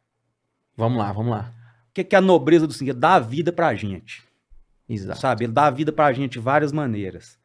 Vamos 0.77 0.99
lá, 0.99 1.13
vamos 1.13 1.31
lá. 1.31 1.55
O 1.91 1.95
que 1.95 2.05
que 2.05 2.15
é 2.15 2.19
a 2.19 2.23
nobreza 2.23 2.67
do 2.67 2.73
suíno? 2.73 2.95
Dá 2.95 3.15
a 3.15 3.21
vida 3.21 3.53
pra 3.53 3.75
gente. 3.75 4.23
Exato. 4.89 5.21
sabe? 5.21 5.45
Ele 5.45 5.53
dá 5.53 5.67
a 5.67 5.71
vida 5.71 5.93
pra 5.93 6.13
gente 6.13 6.33
de 6.33 6.39
várias 6.39 6.73
maneiras. 6.73 7.39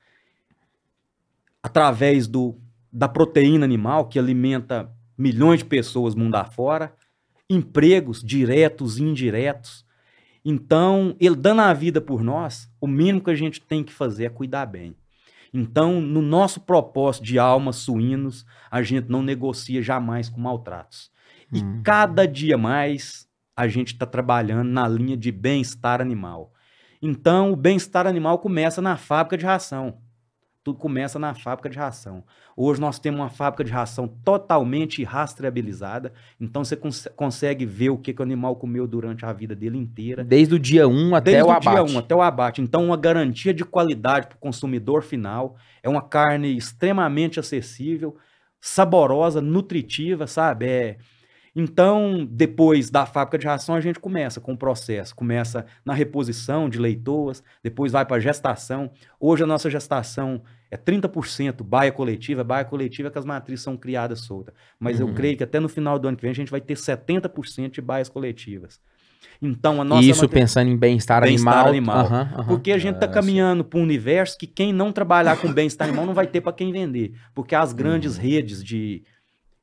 Através 1.63 2.27
do, 2.27 2.59
da 2.91 3.07
proteína 3.07 3.65
animal, 3.65 4.07
que 4.07 4.19
alimenta 4.19 4.91
milhões 5.17 5.59
de 5.59 5.65
pessoas 5.65 6.13
mundo 6.13 6.35
afora, 6.35 6.93
empregos 7.49 8.21
diretos 8.21 8.97
e 8.97 9.03
indiretos. 9.03 9.85
Então, 10.43 11.15
ele 11.19 11.35
dando 11.35 11.61
a 11.61 11.73
vida 11.73 12.01
por 12.01 12.21
nós, 12.21 12.69
o 12.81 12.87
mínimo 12.87 13.21
que 13.21 13.31
a 13.31 13.35
gente 13.35 13.61
tem 13.61 13.83
que 13.83 13.93
fazer 13.93 14.25
é 14.25 14.29
cuidar 14.29 14.65
bem. 14.65 14.95
Então, 15.53 16.01
no 16.01 16.21
nosso 16.21 16.59
propósito 16.61 17.23
de 17.23 17.37
almas 17.37 17.77
suínos, 17.77 18.45
a 18.71 18.81
gente 18.81 19.09
não 19.09 19.21
negocia 19.21 19.81
jamais 19.81 20.27
com 20.27 20.41
maltratos. 20.41 21.11
E 21.53 21.63
Hum. 21.63 21.81
cada 21.83 22.27
dia 22.27 22.57
mais 22.57 23.27
a 23.55 23.67
gente 23.67 23.93
está 23.93 24.05
trabalhando 24.05 24.69
na 24.69 24.87
linha 24.87 25.15
de 25.15 25.31
bem-estar 25.31 26.01
animal. 26.01 26.51
Então, 26.99 27.51
o 27.51 27.55
bem-estar 27.55 28.07
animal 28.07 28.39
começa 28.39 28.81
na 28.81 28.97
fábrica 28.97 29.37
de 29.37 29.45
ração. 29.45 30.01
Tudo 30.63 30.79
começa 30.79 31.19
na 31.19 31.33
fábrica 31.33 31.69
de 31.69 31.77
ração. 31.77 32.23
Hoje 32.55 32.79
nós 32.79 32.97
temos 32.97 33.19
uma 33.19 33.29
fábrica 33.29 33.63
de 33.65 33.71
ração 33.71 34.07
totalmente 34.23 35.03
rastreabilizada. 35.03 36.13
Então 36.39 36.63
você 36.63 36.75
cons- 36.77 37.07
consegue 37.15 37.65
ver 37.65 37.89
o 37.89 37.97
que, 37.97 38.13
que 38.13 38.21
o 38.21 38.23
animal 38.23 38.55
comeu 38.55 38.87
durante 38.87 39.25
a 39.25 39.33
vida 39.33 39.53
dele 39.55 39.77
inteira. 39.77 40.23
Desde 40.23 40.55
o 40.55 40.59
dia 40.59 40.87
1 40.87 41.15
até 41.15 41.31
Desde 41.31 41.49
o 41.49 41.53
o 41.55 41.59
dia 41.59 41.71
abate. 41.71 41.93
1 41.95 41.99
até 41.99 42.15
o 42.15 42.21
abate. 42.21 42.61
Então, 42.61 42.85
uma 42.85 42.95
garantia 42.97 43.53
de 43.53 43.65
qualidade 43.65 44.27
para 44.27 44.35
o 44.37 44.39
consumidor 44.39 45.03
final. 45.03 45.57
É 45.81 45.89
uma 45.89 46.01
carne 46.01 46.55
extremamente 46.55 47.39
acessível, 47.41 48.15
saborosa, 48.61 49.41
nutritiva, 49.41 50.27
sabe? 50.27 50.65
É... 50.67 50.97
Então, 51.55 52.27
depois 52.29 52.89
da 52.89 53.05
fábrica 53.05 53.37
de 53.37 53.45
ração, 53.45 53.75
a 53.75 53.81
gente 53.81 53.99
começa 53.99 54.41
com 54.41 54.53
o 54.53 54.57
processo. 54.57 55.15
Começa 55.15 55.65
na 55.85 55.93
reposição 55.93 56.67
de 56.67 56.79
leitoas, 56.79 57.43
depois 57.61 57.91
vai 57.91 58.05
para 58.05 58.17
a 58.17 58.19
gestação. 58.19 58.89
Hoje 59.19 59.43
a 59.43 59.47
nossa 59.47 59.69
gestação 59.69 60.41
é 60.71 60.77
30% 60.77 61.63
baia 61.63 61.91
coletiva. 61.91 62.43
Baia 62.43 62.65
coletiva 62.65 63.09
é 63.09 63.11
que 63.11 63.19
as 63.19 63.25
matrizes 63.25 63.63
são 63.63 63.77
criadas 63.77 64.21
soltas. 64.21 64.55
Mas 64.79 64.99
Uhum. 64.99 65.09
eu 65.09 65.13
creio 65.13 65.37
que 65.37 65.43
até 65.43 65.59
no 65.59 65.69
final 65.69 65.99
do 65.99 66.07
ano 66.07 66.17
que 66.17 66.23
vem 66.23 66.31
a 66.31 66.35
gente 66.35 66.49
vai 66.49 66.59
ter 66.61 66.75
70% 66.75 67.75
de 67.75 67.81
baias 67.81 68.09
coletivas. 68.09 68.79
Então, 69.41 69.79
a 69.79 69.83
nossa 69.85 70.01
isso 70.09 70.21
mater- 70.23 70.39
pensando 70.39 70.69
em 70.69 70.75
bem-estar 70.77 71.21
Bem-estar 71.21 71.67
animal. 71.67 71.99
animal. 72.01 72.05
Aham, 72.05 72.33
aham. 72.39 72.45
porque 72.47 72.71
a 72.71 72.77
gente 72.77 72.95
está 72.95 73.05
Ah, 73.05 73.09
caminhando 73.09 73.63
para 73.63 73.79
um 73.79 73.83
universo 73.83 74.37
que 74.37 74.47
quem 74.47 74.73
não 74.73 74.91
trabalhar 74.91 75.37
com 75.37 75.51
bem-estar 75.53 75.87
animal 75.87 76.05
não 76.05 76.13
vai 76.13 76.27
ter 76.27 76.41
para 76.41 76.51
quem 76.51 76.71
vender. 76.71 77.13
Porque 77.33 77.53
as 77.55 77.69
Uhum. 77.71 77.77
grandes 77.77 78.17
redes 78.17 78.63
de, 78.63 79.03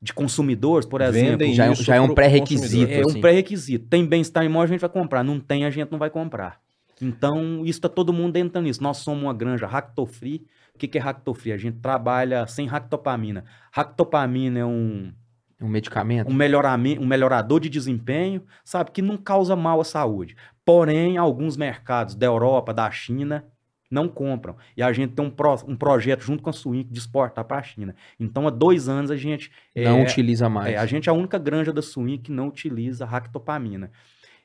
de 0.03 0.13
consumidores, 0.15 0.87
por 0.87 1.01
Vendem 1.03 1.53
exemplo, 1.53 1.55
já 1.55 1.67
é 1.67 1.71
um- 1.71 1.75
já 1.75 1.95
é 1.97 2.01
um 2.01 2.07
pro 2.07 2.15
pré-requisito. 2.15 2.63
consumidor. 2.69 2.93
é 2.97 3.01
assim. 3.09 3.19
um 3.19 3.21
pré-requisito. 3.21 3.87
Tem 3.89 4.07
bem-estar 4.07 4.43
animal, 4.43 4.63
a 4.63 4.67
gente 4.67 4.81
vai 4.81 4.89
comprar. 4.91 5.23
Não 5.23 5.39
tem, 5.39 5.65
a 5.65 5.71
gente 5.71 5.91
não 5.93 5.99
vai 5.99 6.09
comprar. 6.11 6.59
Então, 7.03 7.61
isso 7.65 7.79
está 7.79 7.89
todo 7.89 8.13
mundo 8.13 8.37
entrando 8.37 8.65
nisso. 8.67 8.83
Nós 8.83 8.99
somos 8.99 9.23
uma 9.23 9.33
granja 9.35 9.67
ractofree. 9.67 10.45
O 10.75 10.79
que, 10.79 10.87
que 10.89 10.99
é 10.99 11.01
ractofree? 11.01 11.53
A 11.53 11.57
gente 11.59 11.79
trabalha 11.79 12.47
sem 12.47 12.67
ractopamina. 12.67 13.45
Ractopamina 13.71 14.59
é 14.61 14.65
um, 14.65 15.13
Um 15.61 15.69
medicamento. 15.69 16.31
um, 16.31 16.35
melhoramento, 16.35 17.03
um 17.03 17.07
melhorador 17.07 17.61
de 17.61 17.69
desempenho, 17.69 18.43
sabe, 18.65 18.91
que 18.91 19.03
não 19.03 19.17
causa 19.17 19.55
mal 19.57 19.81
à 19.81 19.85
saúde. 19.85 20.37
Porém, 20.65 21.17
alguns 21.19 21.57
mercados 21.57 22.15
da 22.15 22.27
Europa, 22.27 22.73
da 22.73 22.91
China, 22.91 23.45
não 23.91 24.09
compram. 24.09 24.57
E 24.77 24.83
a 24.83 24.93
gente 24.93 25.13
tem 25.15 25.25
um, 25.25 25.31
pro- 25.31 25.65
um 25.67 25.75
projeto 25.77 26.23
junto 26.23 26.43
com 26.43 26.51
a 26.51 26.53
Suíque 26.53 26.93
de 26.93 26.99
exportar 26.99 27.45
para 27.45 27.59
a 27.59 27.63
China. 27.63 27.95
Então, 28.19 28.47
há 28.47 28.51
dois 28.51 28.89
anos 28.89 29.11
a 29.11 29.17
gente. 29.17 29.51
Não 29.75 29.99
é, 29.99 30.03
utiliza 30.03 30.49
mais. 30.49 30.75
é, 30.75 30.77
a 30.77 30.87
gente 30.87 31.09
é 31.09 31.13
a 31.13 31.15
única 31.15 31.39
granja 31.39 31.73
da 31.73 31.83
Suíque 31.83 32.25
que 32.25 32.33
não 32.33 32.49
utiliza 32.49 33.05
ractopamina. 33.05 33.91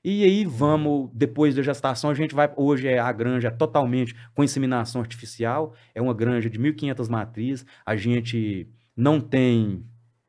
E 0.03 0.23
aí 0.23 0.45
vamos, 0.45 1.10
depois 1.13 1.55
da 1.55 1.63
gestação, 1.63 2.10
a 2.10 2.13
gente 2.13 2.36
vai. 2.36 2.51
Hoje 2.55 2.88
é 2.88 2.99
a 2.99 3.12
granja 3.12 3.49
totalmente 3.51 4.15
com 4.34 4.43
inseminação 4.43 5.01
artificial. 5.01 5.73
É 5.95 6.01
uma 6.01 6.13
granja 6.13 6.49
de 6.49 6.60
1.500 6.60 7.10
matrizes. 7.10 7.65
A 7.86 7.95
gente 7.95 8.67
não 8.95 9.19
tem 9.19 9.84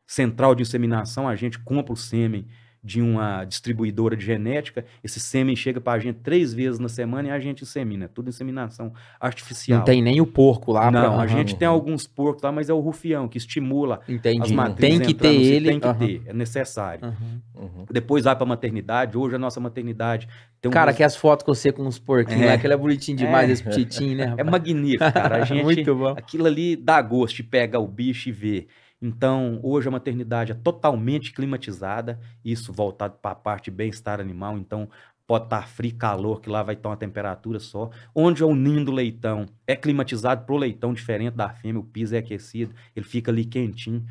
central 0.06 0.54
de 0.54 0.62
inseminação, 0.62 1.28
a 1.28 1.34
gente 1.34 1.58
compra 1.58 1.92
o 1.92 1.96
sêmen 1.96 2.46
de 2.86 3.02
uma 3.02 3.44
distribuidora 3.44 4.16
de 4.16 4.24
genética. 4.24 4.84
Esse 5.02 5.18
sêmen 5.18 5.56
chega 5.56 5.80
para 5.80 5.94
a 5.94 5.98
gente 5.98 6.20
três 6.20 6.54
vezes 6.54 6.78
na 6.78 6.88
semana 6.88 7.26
e 7.26 7.30
a 7.32 7.40
gente 7.40 7.62
insemina. 7.62 8.06
Tudo 8.08 8.28
inseminação 8.28 8.92
artificial. 9.18 9.78
Não 9.80 9.84
tem 9.84 10.00
nem 10.00 10.20
o 10.20 10.26
porco 10.26 10.70
lá. 10.70 10.88
Não, 10.88 11.14
pra... 11.16 11.22
a 11.22 11.26
gente 11.26 11.56
tem 11.56 11.66
alguns 11.66 12.06
porcos 12.06 12.44
lá, 12.44 12.52
mas 12.52 12.68
é 12.70 12.72
o 12.72 12.78
rufião 12.78 13.26
que 13.26 13.38
estimula 13.38 14.00
as 14.04 14.08
Entendi. 14.08 14.54
matrizes. 14.54 14.98
Tem 14.98 15.06
que 15.08 15.14
ter 15.14 15.34
ele. 15.34 15.68
Tem 15.70 15.80
que 15.80 15.86
aham. 15.88 15.98
ter, 15.98 16.22
é 16.26 16.32
necessário. 16.32 17.12
Uhum. 17.56 17.84
Depois 17.90 18.22
vai 18.22 18.36
pra 18.36 18.46
maternidade. 18.46 19.18
Hoje 19.18 19.34
a 19.34 19.38
nossa 19.38 19.58
maternidade 19.58 20.28
tem 20.60 20.68
um 20.68 20.72
Cara, 20.72 20.92
que 20.92 21.02
as 21.02 21.16
fotos 21.16 21.44
com 21.44 21.52
você 21.52 21.72
com 21.72 21.86
os 21.88 21.98
porquinhos 21.98 22.42
É. 22.42 22.52
aquele 22.52 22.72
é 22.74 22.76
bonitinho 22.76 23.16
demais, 23.18 23.50
É. 23.50 23.52
esse 23.52 23.64
petitinho, 23.64 24.16
né? 24.16 24.24
é 24.24 24.26
rapaz? 24.28 24.48
magnífico, 24.50 25.12
cara. 25.12 25.36
A 25.38 25.44
gente, 25.44 25.64
Muito 25.64 25.92
bom. 25.94 26.08
aquilo 26.16 26.46
ali 26.46 26.76
dá 26.76 27.02
gosto 27.02 27.34
de 27.36 27.42
pegar 27.42 27.80
o 27.80 27.88
bicho 27.88 28.28
e 28.28 28.32
ver. 28.32 28.68
Então, 29.00 29.60
hoje 29.62 29.88
a 29.88 29.90
maternidade 29.90 30.52
é 30.52 30.54
totalmente 30.54 31.32
climatizada, 31.32 32.18
isso 32.44 32.72
voltado 32.72 33.18
para 33.20 33.32
a 33.32 33.34
parte 33.34 33.66
de 33.66 33.76
bem-estar 33.76 34.20
animal. 34.20 34.56
Então, 34.56 34.88
pode 35.26 35.44
estar 35.44 35.68
frio, 35.68 35.94
calor, 35.96 36.40
que 36.40 36.48
lá 36.48 36.62
vai 36.62 36.74
estar 36.74 36.88
uma 36.88 36.96
temperatura 36.96 37.58
só. 37.58 37.90
Onde 38.14 38.42
é 38.42 38.46
o 38.46 38.54
ninho 38.54 38.84
do 38.84 38.92
leitão, 38.92 39.46
é 39.66 39.76
climatizado 39.76 40.46
pro 40.46 40.56
leitão, 40.56 40.94
diferente 40.94 41.34
da 41.34 41.50
fêmea, 41.50 41.80
o 41.80 41.84
piso 41.84 42.14
é 42.14 42.18
aquecido, 42.18 42.74
ele 42.94 43.04
fica 43.04 43.30
ali 43.30 43.44
quentinho. 43.44 44.04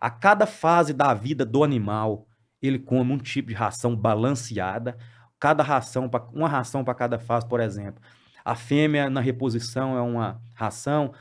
A 0.00 0.10
cada 0.10 0.46
fase 0.46 0.92
da 0.92 1.12
vida 1.14 1.44
do 1.44 1.64
animal, 1.64 2.26
ele 2.62 2.78
come 2.78 3.12
um 3.12 3.18
tipo 3.18 3.48
de 3.48 3.54
ração 3.54 3.96
balanceada, 3.96 4.96
cada 5.40 5.62
ração, 5.62 6.10
uma 6.32 6.48
ração 6.48 6.84
para 6.84 6.94
cada 6.94 7.18
fase, 7.18 7.48
por 7.48 7.60
exemplo. 7.60 8.00
A 8.44 8.54
fêmea 8.54 9.10
na 9.10 9.20
reposição 9.20 9.96
é 9.96 10.00
uma 10.00 10.40
ração, 10.54 11.12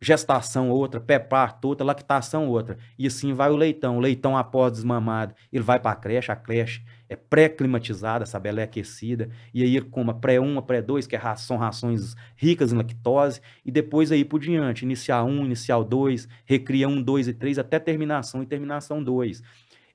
gestação 0.00 0.68
outra, 0.70 1.00
pré-parto 1.00 1.68
outra, 1.68 1.84
lactação 1.86 2.48
outra. 2.48 2.76
E 2.98 3.06
assim 3.06 3.32
vai 3.32 3.50
o 3.50 3.56
leitão. 3.56 3.96
O 3.96 4.00
leitão 4.00 4.36
após 4.36 4.72
desmamado, 4.72 5.34
ele 5.52 5.62
vai 5.62 5.80
para 5.80 5.92
a 5.92 5.96
creche, 5.96 6.30
a 6.30 6.36
creche 6.36 6.82
é 7.08 7.16
pré-climatizada, 7.16 8.26
sabe? 8.26 8.48
Ela 8.48 8.60
é 8.60 8.64
aquecida. 8.64 9.30
E 9.54 9.62
aí 9.62 9.76
ele 9.76 9.86
come 9.86 10.10
a 10.10 10.14
pré-1, 10.14 10.58
a 10.58 10.62
pré-2, 10.62 11.06
que 11.06 11.16
é 11.16 11.36
são 11.36 11.56
rações 11.56 12.14
ricas 12.36 12.72
em 12.72 12.76
lactose. 12.76 13.40
E 13.64 13.70
depois 13.70 14.12
aí 14.12 14.24
por 14.24 14.40
diante, 14.40 14.84
inicial 14.84 15.26
1, 15.26 15.44
inicial 15.44 15.84
2, 15.84 16.28
recria 16.44 16.88
1, 16.88 17.02
2 17.02 17.28
e 17.28 17.32
3, 17.34 17.58
até 17.58 17.78
terminação 17.78 18.42
e 18.42 18.46
terminação 18.46 19.02
2. 19.02 19.42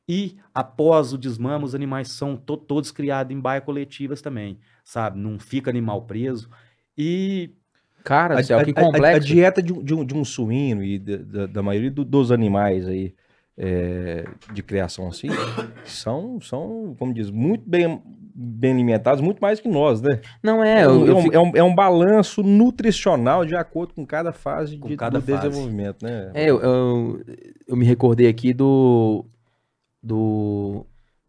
E 0.08 0.38
após 0.54 1.14
o 1.14 1.18
desmame, 1.18 1.64
os 1.64 1.76
animais 1.76 2.10
são 2.10 2.36
to- 2.36 2.58
todos 2.58 2.92
criados 2.92 3.36
em 3.36 3.40
baia 3.40 3.62
coletivas 3.62 4.22
também, 4.22 4.60
sabe? 4.84 5.20
Não 5.20 5.40
fica 5.40 5.70
animal 5.70 6.06
preso. 6.06 6.50
E 6.98 7.52
Cara, 8.04 8.36
do 8.36 8.44
céu, 8.44 8.64
que 8.64 8.72
a- 8.72 8.74
a- 8.76 8.82
a 8.82 8.86
complexo. 8.86 9.28
dieta 9.28 9.62
de 9.62 9.72
um, 9.74 9.84
de 9.84 9.94
um- 9.94 10.06
de 10.06 10.16
um 10.16 10.24
suíno 10.26 10.84
e 10.84 10.98
da, 11.00 11.18
da- 11.18 11.46
da 11.48 11.62
maioria 11.64 11.92
do- 11.92 12.06
dos 12.06 12.32
animais 12.32 12.88
aí 12.88 13.14
é, 13.58 14.26
de 14.54 14.64
criação 14.64 15.08
assim 15.10 15.28
são, 15.86 16.40
são, 16.42 16.96
como 16.98 17.14
diz, 17.14 17.30
muito 17.30 17.70
bem, 17.70 18.02
bem 18.34 18.72
alimentados, 18.72 19.22
muito 19.22 19.40
mais 19.40 19.60
que 19.60 19.68
nós, 19.68 20.02
né? 20.02 20.20
Não 20.42 20.64
é, 20.64 20.82
É 20.82 20.86
eu, 20.86 20.92
um, 20.92 21.06
eu 21.06 21.14
é 21.14 21.16
um- 21.16 21.22
fico- 21.22 21.36
é 21.36 21.40
um- 21.40 21.52
é 21.58 21.64
um 21.64 21.76
balanço 21.76 22.42
nutricional 22.42 23.46
de 23.46 23.56
acordo 23.56 23.94
com 23.94 24.06
cada 24.06 24.32
fase 24.32 24.78
Com 24.78 24.88
de, 24.88 24.96
cada 24.98 25.20
do 25.20 25.26
fase. 25.26 25.50
desenvolvimento, 25.50 26.02
né? 26.04 26.32
É, 26.34 26.50
eu, 26.50 26.60
eu, 26.62 27.22
eu 27.68 27.76
me 27.76 27.86
recordei 27.86 28.28
aqui 28.28 28.54
do, 28.54 29.26
do 30.02 30.86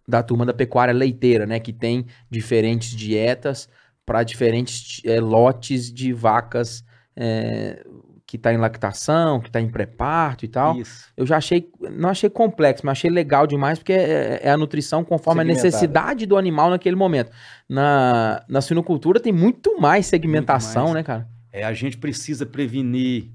da 0.06 0.22
turma 0.22 0.44
da 0.46 0.52
pecuária 0.54 0.92
leiteira, 0.94 1.46
né? 1.46 1.58
Que 1.60 1.72
tem 1.72 2.06
diferentes 2.30 2.90
dietas 2.96 3.68
para 4.04 4.22
diferentes 4.22 5.00
eh, 5.04 5.20
lotes 5.20 5.92
de 5.92 6.12
vacas 6.12 6.84
eh, 7.16 7.84
que 8.26 8.38
tá 8.38 8.52
em 8.52 8.56
lactação, 8.56 9.40
que 9.40 9.50
tá 9.50 9.60
em 9.60 9.68
pré-parto 9.68 10.44
e 10.44 10.48
tal. 10.48 10.78
isso. 10.78 11.12
Eu 11.14 11.26
já 11.26 11.36
achei, 11.36 11.68
não 11.90 12.08
achei 12.08 12.30
complexo, 12.30 12.86
mas 12.86 12.92
achei 12.92 13.10
legal 13.10 13.46
demais, 13.46 13.78
porque 13.78 13.92
é, 13.92 14.40
é 14.42 14.50
a 14.50 14.56
nutrição 14.56 15.04
conforme 15.04 15.42
a 15.42 15.44
necessidade 15.44 16.24
do 16.24 16.38
animal 16.38 16.70
naquele 16.70 16.96
momento. 16.96 17.30
Na, 17.68 18.42
na 18.48 18.62
suinocultura 18.62 19.20
tem 19.20 19.32
muito 19.32 19.78
mais 19.78 20.06
segmentação, 20.06 20.84
mais. 20.84 20.94
né, 20.94 21.02
cara? 21.02 21.28
É, 21.52 21.62
a 21.62 21.74
gente 21.74 21.98
precisa 21.98 22.46
prevenir 22.46 23.30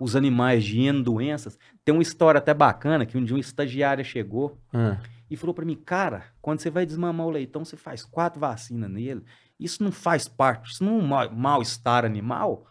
os 0.00 0.16
animais 0.16 0.64
de 0.64 0.90
doenças. 1.00 1.56
Tem 1.84 1.94
uma 1.94 2.02
história 2.02 2.38
até 2.38 2.52
bacana 2.52 3.06
que 3.06 3.16
um 3.16 3.22
dia 3.22 3.36
uma 3.36 3.40
estagiária 3.40 4.02
chegou 4.02 4.58
Ah, 4.72 4.96
e 5.30 5.36
falou 5.36 5.54
para 5.54 5.64
mim, 5.64 5.76
cara, 5.76 6.24
quando 6.42 6.58
você 6.58 6.70
vai 6.70 6.84
desmamar 6.84 7.26
o 7.26 7.30
leitão, 7.30 7.64
você 7.64 7.76
faz 7.76 8.04
quatro 8.04 8.40
vacinas 8.40 8.90
nele. 8.90 9.22
Isso 9.60 9.82
não 9.82 9.92
faz 9.92 10.26
parte, 10.26 10.72
isso 10.72 10.82
não 10.82 10.98
é 10.98 11.02
um 11.02 11.06
mal- 11.06 11.30
mal-estar 11.32 12.04
animal, 12.04 12.66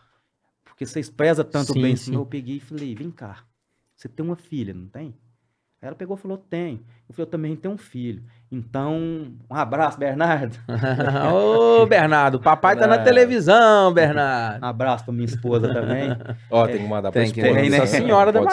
porque 0.63 0.86
vocês 0.86 1.10
prezam 1.10 1.45
tanto 1.45 1.73
Sim, 1.73 1.82
bem. 1.82 1.95
sim. 1.95 2.04
Assim, 2.12 2.15
eu 2.15 2.25
peguei 2.25 2.58
e 2.58 2.60
falei, 2.60 2.95
vem 2.95 3.12
cá, 3.12 3.45
você 3.95 4.10
tem 4.10 4.25
uma 4.25 4.36
filha, 4.36 4.73
não 4.73 4.88
tem? 4.88 5.15
Aí 5.82 5.88
ela 5.88 5.95
pegou 5.95 6.17
e 6.17 6.19
falou, 6.19 6.38
tem. 6.38 6.84
Eu 7.08 7.13
falei, 7.15 7.28
eu 7.28 7.32
também 7.32 7.56
tenho 7.56 7.73
um 7.73 7.78
filho. 7.78 8.23
Então, 8.51 8.97
um 9.49 9.55
abraço, 9.55 9.99
Bernardo. 9.99 10.57
Ô, 11.31 11.85
Bernardo, 11.85 12.39
papai 12.39 12.75
tá 12.75 12.88
na 12.88 12.95
É. 12.95 13.03
televisão, 13.03 13.91
Um 13.91 13.93
Bernardo. 13.93 14.63
abraço 14.63 15.05
para 15.05 15.13
minha 15.13 15.25
esposa 15.25 15.71
também. 15.71 16.09
Ó, 16.49 16.65
tem 16.65 16.77
que 16.79 16.88
mandar 16.88 17.12
pra 17.12 17.21
Tem 17.21 17.31
que 17.31 17.39
esposa, 17.41 17.62
ter, 17.62 17.69
né? 17.69 17.85
Senhora 17.85 18.31
da 18.31 18.41
não. 18.41 18.47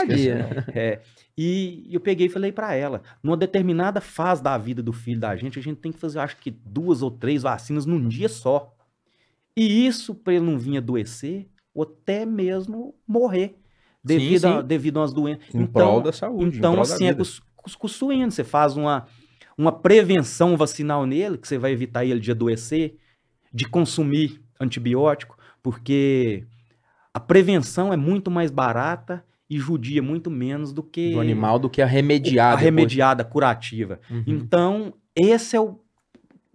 É, 0.75 1.01
e 1.37 1.89
eu 1.91 1.99
peguei 2.01 2.27
e 2.27 2.31
falei 2.31 2.53
pra 2.53 2.75
ela, 2.75 3.01
numa 3.23 3.37
determinada 3.39 4.01
fase 4.01 4.43
da 4.43 4.57
vida 4.59 4.83
do 4.83 4.93
filho 4.93 5.19
da 5.21 5.35
gente, 5.35 5.59
a 5.59 5.63
gente 5.63 5.79
tem 5.81 5.93
que 5.93 5.99
fazer, 5.99 6.19
acho 6.19 6.37
que 6.37 6.51
duas 6.51 7.01
ou 7.03 7.11
três 7.11 7.43
vacinas 7.43 7.87
num 7.87 8.07
dia 8.07 8.29
só. 8.29 8.75
E 9.57 9.87
isso 9.87 10.15
para 10.15 10.35
ele 10.35 10.45
não 10.45 10.59
vir 10.59 10.77
adoecer 10.77 11.49
ou 11.75 11.85
até 11.85 12.27
mesmo 12.27 12.95
morrer 13.09 13.57
devido, 14.05 14.41
sim. 14.43 14.47
A, 14.59 14.61
devido 14.61 14.99
a 14.99 15.01
umas 15.01 15.15
doenças. 15.15 15.55
Em 15.55 15.65
prol 15.67 16.03
da 16.03 16.13
saúde, 16.13 16.57
em 16.57 16.59
Então, 16.59 16.79
assim, 16.83 17.07
é 17.07 17.09
vida. 17.09 17.17
com, 17.17 17.23
os- 17.23 17.39
com, 17.39 17.63
os- 17.67 17.75
com 17.77 17.87
o 17.87 17.91
suíno, 17.91 18.31
você 18.31 18.45
faz 18.45 18.77
uma, 18.77 19.07
uma 19.59 19.73
prevenção 19.73 20.57
vacinal 20.57 21.07
nele, 21.07 21.39
que 21.39 21.49
você 21.49 21.57
vai 21.59 21.73
evitar 21.73 22.05
ele 22.05 22.21
de 22.21 22.31
adoecer, 22.31 22.97
de 23.53 23.67
consumir 23.69 24.43
antibiótico, 24.61 25.37
porque 25.63 26.45
a 27.15 27.21
prevenção 27.21 27.93
é 27.93 27.97
muito 27.97 28.31
mais 28.31 28.51
barata 28.51 29.25
e 29.49 29.59
judia 29.59 30.03
muito 30.03 30.31
menos 30.31 30.73
do 30.73 30.83
que 30.83 31.13
Do 31.13 31.21
animal 31.21 31.59
do 31.59 31.71
que 31.71 31.81
a 31.81 31.87
remediada. 31.87 32.49
a 32.55 32.57
depois. 32.57 32.65
remediada 32.65 33.25
curativa. 33.25 34.01
Uhum. 34.11 34.25
Então, 34.27 34.95
esse 35.15 35.57
é 35.57 35.61
o, 35.61 35.81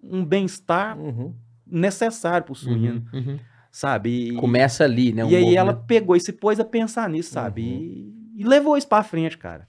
um 0.03 0.23
bem-estar 0.25 0.97
Uhum. 0.99 1.33
necessário 1.65 2.43
para 2.45 2.51
o 2.53 2.55
suíno, 2.55 3.03
Uhum, 3.13 3.19
uhum. 3.19 3.39
sabe? 3.71 4.29
E, 4.29 4.35
Começa 4.35 4.83
ali, 4.83 5.11
né? 5.13 5.21
e 5.21 5.25
um 5.25 5.27
aí 5.29 5.33
movimento. 5.35 5.57
ela 5.57 5.73
pegou 5.73 6.15
e 6.15 6.19
se 6.19 6.33
pôs 6.33 6.59
a 6.59 6.65
pensar 6.65 7.09
nisso, 7.09 7.31
sabe? 7.31 7.61
Uhum. 7.61 7.67
E, 8.35 8.41
e 8.41 8.43
levou 8.43 8.77
isso 8.77 8.87
para 8.87 9.03
frente, 9.03 9.37
cara. 9.37 9.67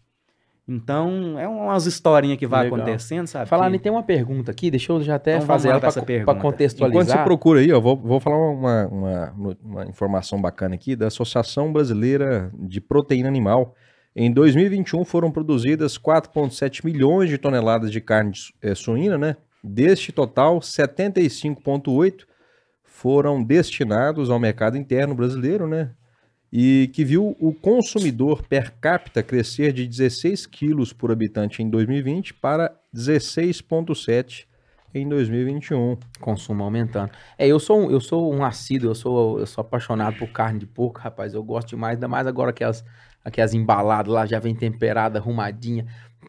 Então, 0.66 1.38
é 1.38 1.48
umas 1.48 1.86
historinhas 1.86 2.38
que 2.38 2.46
vai 2.46 2.64
Legal. 2.64 2.78
acontecendo, 2.78 3.26
sabe? 3.26 3.48
Falar, 3.48 3.70
que- 3.70 3.78
tem 3.80 3.90
uma 3.90 4.02
pergunta 4.02 4.50
aqui, 4.50 4.70
deixa 4.70 4.92
eu 4.92 5.02
já 5.02 5.16
até 5.16 5.34
Então 5.34 5.46
fazer 5.46 5.70
ela 5.70 5.80
para 5.80 5.90
pergunta. 5.90 6.30
Enquanto 6.32 6.40
contextualizar. 6.40 7.18
você 7.18 7.24
procura 7.24 7.60
aí, 7.60 7.72
ó, 7.72 7.80
vou, 7.80 7.96
vou 7.96 8.20
falar 8.20 8.36
uma, 8.36 8.86
uma, 8.86 9.56
uma 9.62 9.84
informação 9.86 10.40
bacana 10.40 10.76
aqui 10.76 10.94
da 10.94 11.08
Associação 11.08 11.72
Brasileira 11.72 12.50
de 12.54 12.80
Proteína 12.80 13.28
Animal. 13.28 13.74
Em 14.14 14.30
2021 14.30 15.04
foram 15.04 15.30
produzidas 15.30 15.98
4,7 15.98 16.84
milhões 16.84 17.28
de 17.28 17.38
toneladas 17.38 17.90
de 17.90 18.00
carne 18.00 18.32
eh, 18.60 18.74
suína, 18.74 19.18
né? 19.18 19.36
Deste 19.64 20.12
total, 20.12 20.60
75,8 20.60 22.24
foram 22.84 23.42
destinados 23.42 24.30
ao 24.30 24.38
mercado 24.38 24.76
interno 24.76 25.14
brasileiro, 25.14 25.66
né? 25.66 25.90
E 26.52 26.90
que 26.92 27.04
viu 27.04 27.34
o 27.40 27.54
consumidor 27.54 28.42
per 28.42 28.72
capita 28.72 29.22
crescer 29.22 29.72
de 29.72 29.86
16 29.86 30.44
quilos 30.46 30.92
por 30.92 31.10
habitante 31.10 31.62
em 31.62 31.70
2020 31.70 32.34
para 32.34 32.76
16,7 32.94 34.44
em 34.94 35.08
2021. 35.08 35.96
Consumo 36.20 36.62
aumentando. 36.62 37.10
É, 37.38 37.46
eu 37.46 37.58
sou 37.58 37.80
um, 37.80 37.90
eu 37.90 38.00
sou 38.00 38.32
um 38.32 38.44
assíduo, 38.44 38.90
eu 38.90 38.94
sou, 38.94 39.40
eu 39.40 39.46
sou 39.46 39.62
apaixonado 39.62 40.16
por 40.18 40.28
carne 40.28 40.58
de 40.58 40.66
porco, 40.66 41.00
rapaz. 41.00 41.34
Eu 41.34 41.42
gosto 41.42 41.68
demais, 41.68 41.96
ainda 41.96 42.08
mais 42.08 42.26
agora 42.26 42.52
que 42.52 42.62
as, 42.62 42.84
aquelas 43.24 43.54
embaladas 43.54 44.12
lá 44.12 44.26
já 44.26 44.38
vem 44.38 44.54
temperada, 44.54 45.18
arrumadinha, 45.18 45.86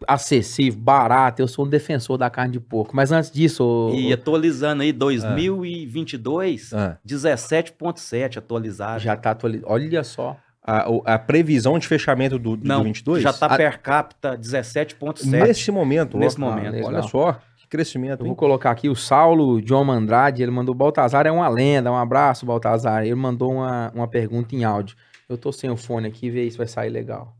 acessível, 0.08 0.80
barata. 0.80 1.42
Eu 1.42 1.48
sou 1.48 1.66
um 1.66 1.70
defensor 1.70 2.18
da 2.18 2.30
carne 2.30 2.54
de 2.54 2.60
porco. 2.60 2.96
Mas 2.96 3.12
antes 3.12 3.30
disso, 3.32 3.64
ô- 3.64 3.94
E 3.94 4.12
atualizando 4.14 4.84
aí, 4.84 4.92
2022, 4.92 6.74
Ah, 6.74 6.98
17,7 7.06 8.38
atualizado. 8.40 9.00
já 9.02 9.16
tá 9.16 9.32
atualizado. 9.32 9.72
Olha 9.72 10.04
só. 10.04 10.38
a, 10.66 10.86
a 11.16 11.20
previsão 11.20 11.78
de 11.78 11.86
fechamento 11.86 12.40
do, 12.40 12.56
do 12.56 12.66
Não, 12.66 12.84
22? 12.86 13.22
já 13.22 13.32
está 13.32 13.48
Ah, 13.48 13.58
per 13.58 13.82
capita 13.82 14.38
17,7. 14.38 15.26
Nesse 15.30 15.70
momento. 15.72 16.18
Nesse 16.18 16.38
ó, 16.38 16.40
momento. 16.40 16.76
Olha 16.76 16.88
Legal. 16.88 17.08
só, 17.10 17.34
Que 17.58 17.68
crescimento, 17.68 18.22
Eu 18.22 18.26
hein? 18.26 18.30
vou 18.30 18.36
colocar 18.38 18.72
aqui 18.72 18.88
o 18.88 18.96
Saulo 18.96 19.62
John 19.62 19.92
Andrade, 19.92 20.42
ele 20.42 20.52
mandou 20.52 20.74
Baltazar 20.74 21.26
é 21.28 21.32
uma 21.32 21.50
lenda, 21.50 21.92
um 21.92 21.98
abraço, 21.98 22.46
Baltazar. 22.46 23.04
Ele 23.04 23.14
mandou 23.16 23.52
uma, 23.56 23.92
uma 23.94 24.08
pergunta 24.08 24.56
em 24.56 24.64
áudio. 24.64 24.96
Eu 25.28 25.38
tô 25.38 25.52
sem 25.52 25.70
o 25.70 25.76
fone 25.76 26.08
aqui, 26.08 26.30
vê 26.30 26.50
se 26.50 26.58
vai 26.58 26.68
sair 26.68 26.90
legal. 26.90 27.36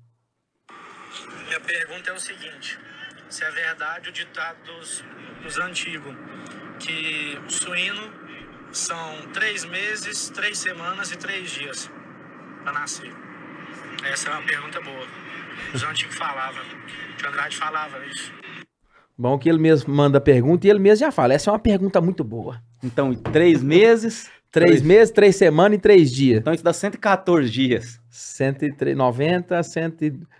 É 2.14 2.16
o 2.16 2.20
seguinte: 2.20 2.78
se 3.28 3.44
é 3.44 3.50
verdade 3.50 4.10
o 4.10 4.12
ditado 4.12 4.58
dos, 4.68 5.04
dos 5.42 5.58
antigos, 5.58 6.14
que 6.80 7.40
o 7.44 7.50
suíno 7.50 8.14
são 8.72 9.32
três 9.34 9.66
meses, 9.66 10.30
três 10.30 10.60
semanas 10.60 11.12
e 11.12 11.18
três 11.18 11.50
dias 11.50 11.90
para 12.62 12.72
nascer? 12.72 13.12
Essa 14.04 14.30
é 14.30 14.32
uma 14.32 14.44
pergunta 14.44 14.80
boa. 14.80 15.08
Os 15.74 15.82
antigos 15.82 16.16
falavam, 16.16 16.62
o 16.64 17.28
Andrade 17.28 17.58
falava 17.58 18.06
isso. 18.06 18.32
Bom 19.18 19.40
que 19.40 19.50
ele 19.50 19.58
mesmo 19.58 19.92
manda 19.92 20.20
a 20.20 20.22
pergunta 20.22 20.68
e 20.68 20.70
ele 20.70 20.78
mesmo 20.78 21.08
já 21.08 21.12
fala. 21.12 21.34
Essa 21.34 21.50
é 21.50 21.54
uma 21.54 21.60
pergunta 21.60 22.00
muito 22.00 22.24
boa. 22.24 22.62
Então, 22.84 23.12
em 23.12 23.18
três 23.18 23.64
meses. 23.64 24.30
Três 24.54 24.70
Três. 24.70 24.82
meses, 24.84 25.12
três 25.12 25.36
semanas 25.36 25.80
e 25.80 25.82
três 25.82 26.12
dias. 26.12 26.40
Então, 26.40 26.54
isso 26.54 26.64
dá 26.64 26.72
114 26.72 27.50
dias. 27.50 28.00
190, 28.08 29.64
100, 29.64 29.94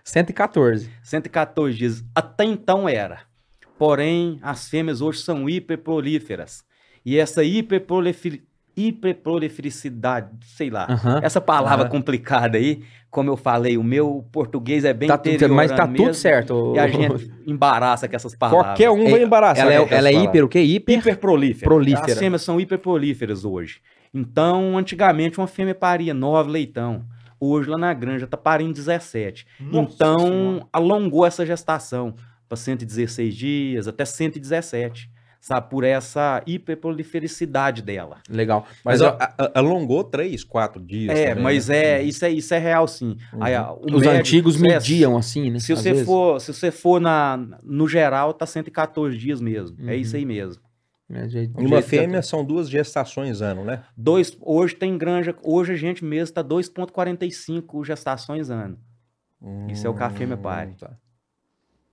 114. 0.04 0.88
114 1.02 1.76
dias. 1.76 2.04
Até 2.14 2.44
então 2.44 2.88
era. 2.88 3.22
Porém, 3.76 4.38
as 4.40 4.68
fêmeas 4.68 5.00
hoje 5.00 5.18
são 5.18 5.48
hiperprolíferas. 5.50 6.62
E 7.04 7.18
essa 7.18 7.42
hiperprolifer... 7.42 8.40
hiperprolifericidade, 8.76 10.28
sei 10.56 10.70
lá, 10.70 10.86
Aham. 10.88 11.20
essa 11.22 11.40
palavra 11.40 11.84
Aham. 11.84 11.90
complicada 11.90 12.56
aí, 12.56 12.82
como 13.10 13.30
eu 13.30 13.36
falei, 13.36 13.76
o 13.76 13.82
meu 13.84 14.24
português 14.32 14.84
é 14.84 14.92
bem 14.92 15.08
Tá 15.08 15.18
tudo, 15.18 15.48
mas 15.50 15.70
tá 15.70 15.86
tudo 15.86 15.98
mesmo, 15.98 16.14
certo. 16.14 16.72
E 16.74 16.78
a 16.78 16.86
gente 16.88 17.30
embaraça 17.46 18.08
com 18.08 18.16
essas 18.16 18.34
palavras. 18.34 18.66
Qualquer 18.66 18.90
um 18.90 19.10
vai 19.10 19.20
É, 19.20 19.24
embaraçar. 19.24 19.64
Ela 19.70 19.74
é, 19.74 19.94
ela 19.94 20.08
é 20.08 20.12
hiper 20.12 20.44
o 20.44 20.48
quê? 20.48 20.60
Hiper? 20.60 20.98
Hiperprolífera. 20.98 21.64
Prolífera. 21.68 22.12
As 22.12 22.18
fêmeas 22.18 22.42
são 22.42 22.60
hiperprolíferas 22.60 23.44
hoje. 23.44 23.80
Então, 24.14 24.78
antigamente, 24.78 25.38
uma 25.38 25.46
fêmea 25.48 25.74
paria 25.74 26.14
9 26.14 26.50
leitão. 26.50 27.04
Hoje, 27.40 27.68
lá 27.68 27.76
na 27.76 27.92
granja, 27.92 28.26
tá 28.26 28.36
parindo 28.36 28.72
17. 28.72 29.44
então, 29.60 30.66
alongou 30.72 31.26
essa 31.26 31.44
gestação 31.44 32.14
para 32.48 32.56
116 32.56 33.34
dias, 33.34 33.88
até 33.88 34.04
117. 34.04 35.10
Sabe? 35.40 35.68
Por 35.68 35.84
essa 35.84 36.42
hiperprolifericidade 36.46 37.82
dela. 37.82 38.16
Legal. 38.30 38.66
Mas, 38.82 39.00
Mas, 39.00 39.02
ó, 39.02 39.16
a- 39.20 39.34
a- 39.36 39.58
alongou 39.58 40.02
três, 40.02 40.42
quatro 40.42 40.82
dias. 40.82 41.18
É, 41.18 41.28
também, 41.30 41.44
mas 41.44 41.68
né? 41.68 41.76
é, 41.98 42.02
isso, 42.02 42.24
é, 42.24 42.30
isso 42.30 42.54
é 42.54 42.58
real, 42.58 42.88
sim. 42.88 43.18
Aí, 43.38 43.54
a- 43.54 43.70
o 43.70 43.80
os 43.84 44.00
médico- 44.00 44.10
antigos 44.10 44.56
é, 44.56 44.60
mediam 44.60 45.18
assim, 45.18 45.50
né? 45.50 45.58
Se 45.58 45.74
às 45.74 45.80
você, 45.80 45.90
vezes. 45.90 46.06
for, 46.06 46.40
se 46.40 46.54
você 46.54 46.70
for 46.70 46.98
na, 46.98 47.38
no 47.62 47.86
geral, 47.86 48.32
tá 48.32 48.46
114 48.46 49.18
dias 49.18 49.38
mesmo. 49.38 49.76
É 49.80 49.92
Uhum. 49.92 49.98
isso 49.98 50.16
aí 50.16 50.24
mesmo. 50.24 50.62
É, 51.10 51.26
E 51.26 51.66
uma 51.66 51.76
eu 51.76 51.82
tô- 51.82 51.88
fêmea 51.88 52.22
são 52.22 52.42
duas 52.44 52.68
gestações 52.70 53.42
ano, 53.42 53.62
né? 53.64 53.82
Dois, 53.96 54.36
hoje 54.40 54.74
tem 54.74 54.96
granja, 54.96 55.34
hoje 55.42 55.72
a 55.72 55.76
gente 55.76 56.02
mesmo 56.04 56.24
está 56.24 56.42
2,45 56.42 57.84
gestações 57.84 58.48
ano. 58.50 58.78
Isso 59.68 59.86
é 59.86 59.90
o 59.90 59.94
que 59.94 60.02
a 60.02 60.08
fêmea 60.08 60.36
pare. 60.38 60.72
tá. 60.80 60.92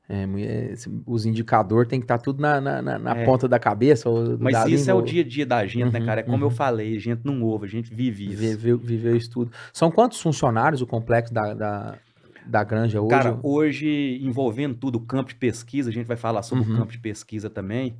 É, 0.09 0.25
esse- 0.71 0.89
os 1.05 1.25
indicadores 1.25 1.87
tem 1.89 1.99
que 1.99 2.03
estar 2.05 2.17
tudo 2.17 2.41
na, 2.41 2.59
na, 2.59 2.81
na- 2.81 2.99
na 2.99 3.15
É. 3.17 3.25
ponta 3.25 3.47
da 3.47 3.59
cabeça. 3.59 4.09
ou 4.09 4.37
Mas 4.39 4.53
da 4.53 4.67
isso 4.67 4.89
é 4.89 4.93
o 4.93 4.97
língua, 4.97 5.11
dia 5.11 5.21
a 5.21 5.25
dia 5.27 5.45
da 5.45 5.65
gente, 5.65 5.91
né, 5.91 5.99
Uhum, 5.99 6.05
cara? 6.05 6.19
É 6.21 6.23
como 6.23 6.43
eu 6.43 6.49
uhum. 6.49 6.53
falei, 6.55 6.95
a 6.95 6.99
gente 6.99 7.21
não 7.25 7.41
ouve, 7.43 7.65
a 7.65 7.69
gente 7.69 7.93
vive 7.93 8.25
isso. 8.27 8.37
Viveu, 8.37 8.77
viveu 8.77 9.15
isso 9.15 9.29
tudo. 9.29 9.51
São 9.73 9.91
quantos 9.91 10.21
funcionários 10.21 10.81
o 10.81 10.87
complexo 10.87 11.33
da, 11.33 11.53
da, 11.53 11.97
da 12.45 12.63
granja 12.63 12.99
hoje? 13.01 13.09
Cara, 13.09 13.39
hoje, 13.43 14.19
envolvendo 14.21 14.75
tudo, 14.75 14.95
o 14.97 15.01
campo 15.01 15.29
de 15.29 15.35
pesquisa, 15.35 15.89
a 15.89 15.93
gente 15.93 16.07
vai 16.07 16.17
falar 16.17 16.43
sobre 16.43 16.65
Uhum. 16.67 16.75
o 16.75 16.77
campo 16.79 16.91
de 16.91 16.99
pesquisa 16.99 17.49
também, 17.49 17.95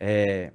é, 0.00 0.52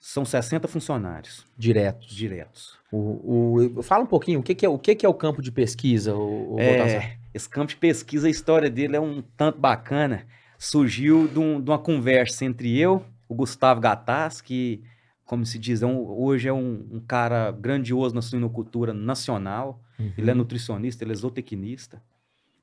são 0.00 0.24
60 0.24 0.66
funcionários 0.68 1.44
diretos. 1.56 2.14
diretos. 2.14 2.78
O, 2.90 3.78
o- 3.78 3.82
fala 3.82 4.04
um 4.04 4.06
pouquinho, 4.06 4.40
o 4.40 4.42
que, 4.42 4.54
que 4.54 4.64
é, 4.64 4.68
o 4.68 4.78
que, 4.78 4.94
que 4.94 5.04
é 5.04 5.08
o 5.08 5.14
campo 5.14 5.42
de 5.42 5.52
pesquisa, 5.52 6.14
o, 6.14 6.54
o? 6.54 6.60
É, 6.60 7.18
esse 7.34 7.48
campo 7.48 7.66
de 7.68 7.76
pesquisa, 7.76 8.26
a 8.26 8.30
história 8.30 8.70
dele 8.70 8.96
é 8.96 9.00
um 9.00 9.22
tanto 9.36 9.58
bacana. 9.58 10.26
Surgiu 10.58 11.28
de, 11.28 11.38
um- 11.38 11.60
de 11.60 11.70
uma 11.70 11.78
conversa 11.78 12.44
entre 12.44 12.78
eu, 12.78 13.04
o 13.28 13.34
Gustavo 13.34 13.80
Gataz, 13.80 14.40
que, 14.40 14.82
como 15.24 15.44
se 15.44 15.58
diz, 15.58 15.82
é 15.82 15.86
um- 15.86 16.08
hoje 16.08 16.48
é 16.48 16.52
um, 16.52 16.86
um 16.90 17.00
cara 17.00 17.50
grandioso 17.50 18.14
na 18.14 18.22
suinocultura 18.22 18.94
nacional. 18.94 19.80
Ele 20.16 20.30
é 20.30 20.32
Uhum. 20.32 20.38
nutricionista, 20.38 21.04
ele 21.04 21.12
é 21.12 21.14
zootecnista. 21.16 22.00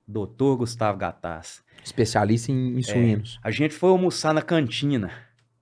Doutor 0.08 0.58
Gustavo 0.58 0.98
Gataz. 0.98 1.64
Especialista 1.84 2.52
em, 2.52 2.78
em 2.78 2.82
suínos. 2.82 3.40
A 3.44 3.52
gente 3.52 3.74
foi 3.74 3.90
almoçar 3.90 4.34
na 4.34 4.42
cantina. 4.42 5.12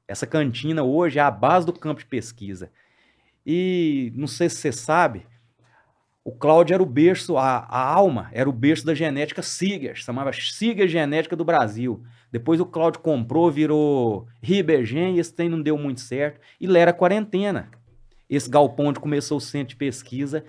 Essa 0.08 0.28
cantina 0.28 0.84
hoje 0.84 1.20
é 1.20 1.22
a 1.22 1.32
base 1.32 1.66
do 1.66 1.74
campo 1.74 2.00
de 2.02 2.06
pesquisa. 2.06 2.70
E 3.46 4.12
não 4.16 4.28
sei 4.28 4.50
se 4.50 4.58
você 4.58 4.72
sabe, 4.72 5.26
o 6.24 6.32
Cláudio 6.32 6.74
era 6.74 6.84
o 6.84 6.86
berço, 6.86 7.38
a, 7.38 7.60
a 7.60 7.80
alma 7.94 8.30
era 8.32 8.50
o 8.50 8.54
berço 8.54 8.86
da 8.86 8.94
genética 8.94 9.42
Siger, 9.42 9.96
chamava 9.96 10.32
Siger 10.32 10.88
Genética 10.88 11.36
do 11.36 11.44
Brasil. 11.44 12.02
Depois 12.32 12.60
o 12.60 12.66
Cláudio 12.66 13.02
comprou, 13.02 13.52
virou 13.52 14.28
Ribergen, 14.42 15.16
e 15.16 15.20
esse 15.20 15.34
trem 15.34 15.50
não 15.50 15.62
deu 15.62 15.78
muito 15.78 16.02
certo. 16.02 16.40
E 16.60 16.68
lá 16.68 16.80
era 16.80 16.94
quarentena. 16.94 17.70
Esse 18.30 18.50
galpão 18.50 18.88
onde 18.88 19.00
começou 19.00 19.38
o 19.38 19.42
centro 19.42 19.70
de 19.70 19.76
pesquisa 19.76 20.44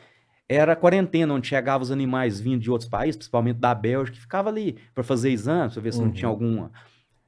era 0.49 0.73
a 0.73 0.77
quarentena, 0.77 1.35
onde 1.35 1.49
chegavam 1.49 1.83
os 1.83 1.90
animais 1.90 2.38
vindo 2.40 2.61
de 2.61 2.71
outros 2.71 2.88
países, 2.88 3.17
principalmente 3.17 3.59
da 3.59 3.75
Bélgica, 3.75 4.14
que 4.17 4.23
ficava 4.23 4.49
ali 4.49 4.79
para 4.95 5.03
fazer 5.03 5.31
exames, 5.31 5.73
para 5.75 5.83
ver 5.83 5.93
se 5.93 5.99
não 5.99 6.07
Uhum. 6.07 6.12
tinha 6.12 6.29
alguma 6.29 6.71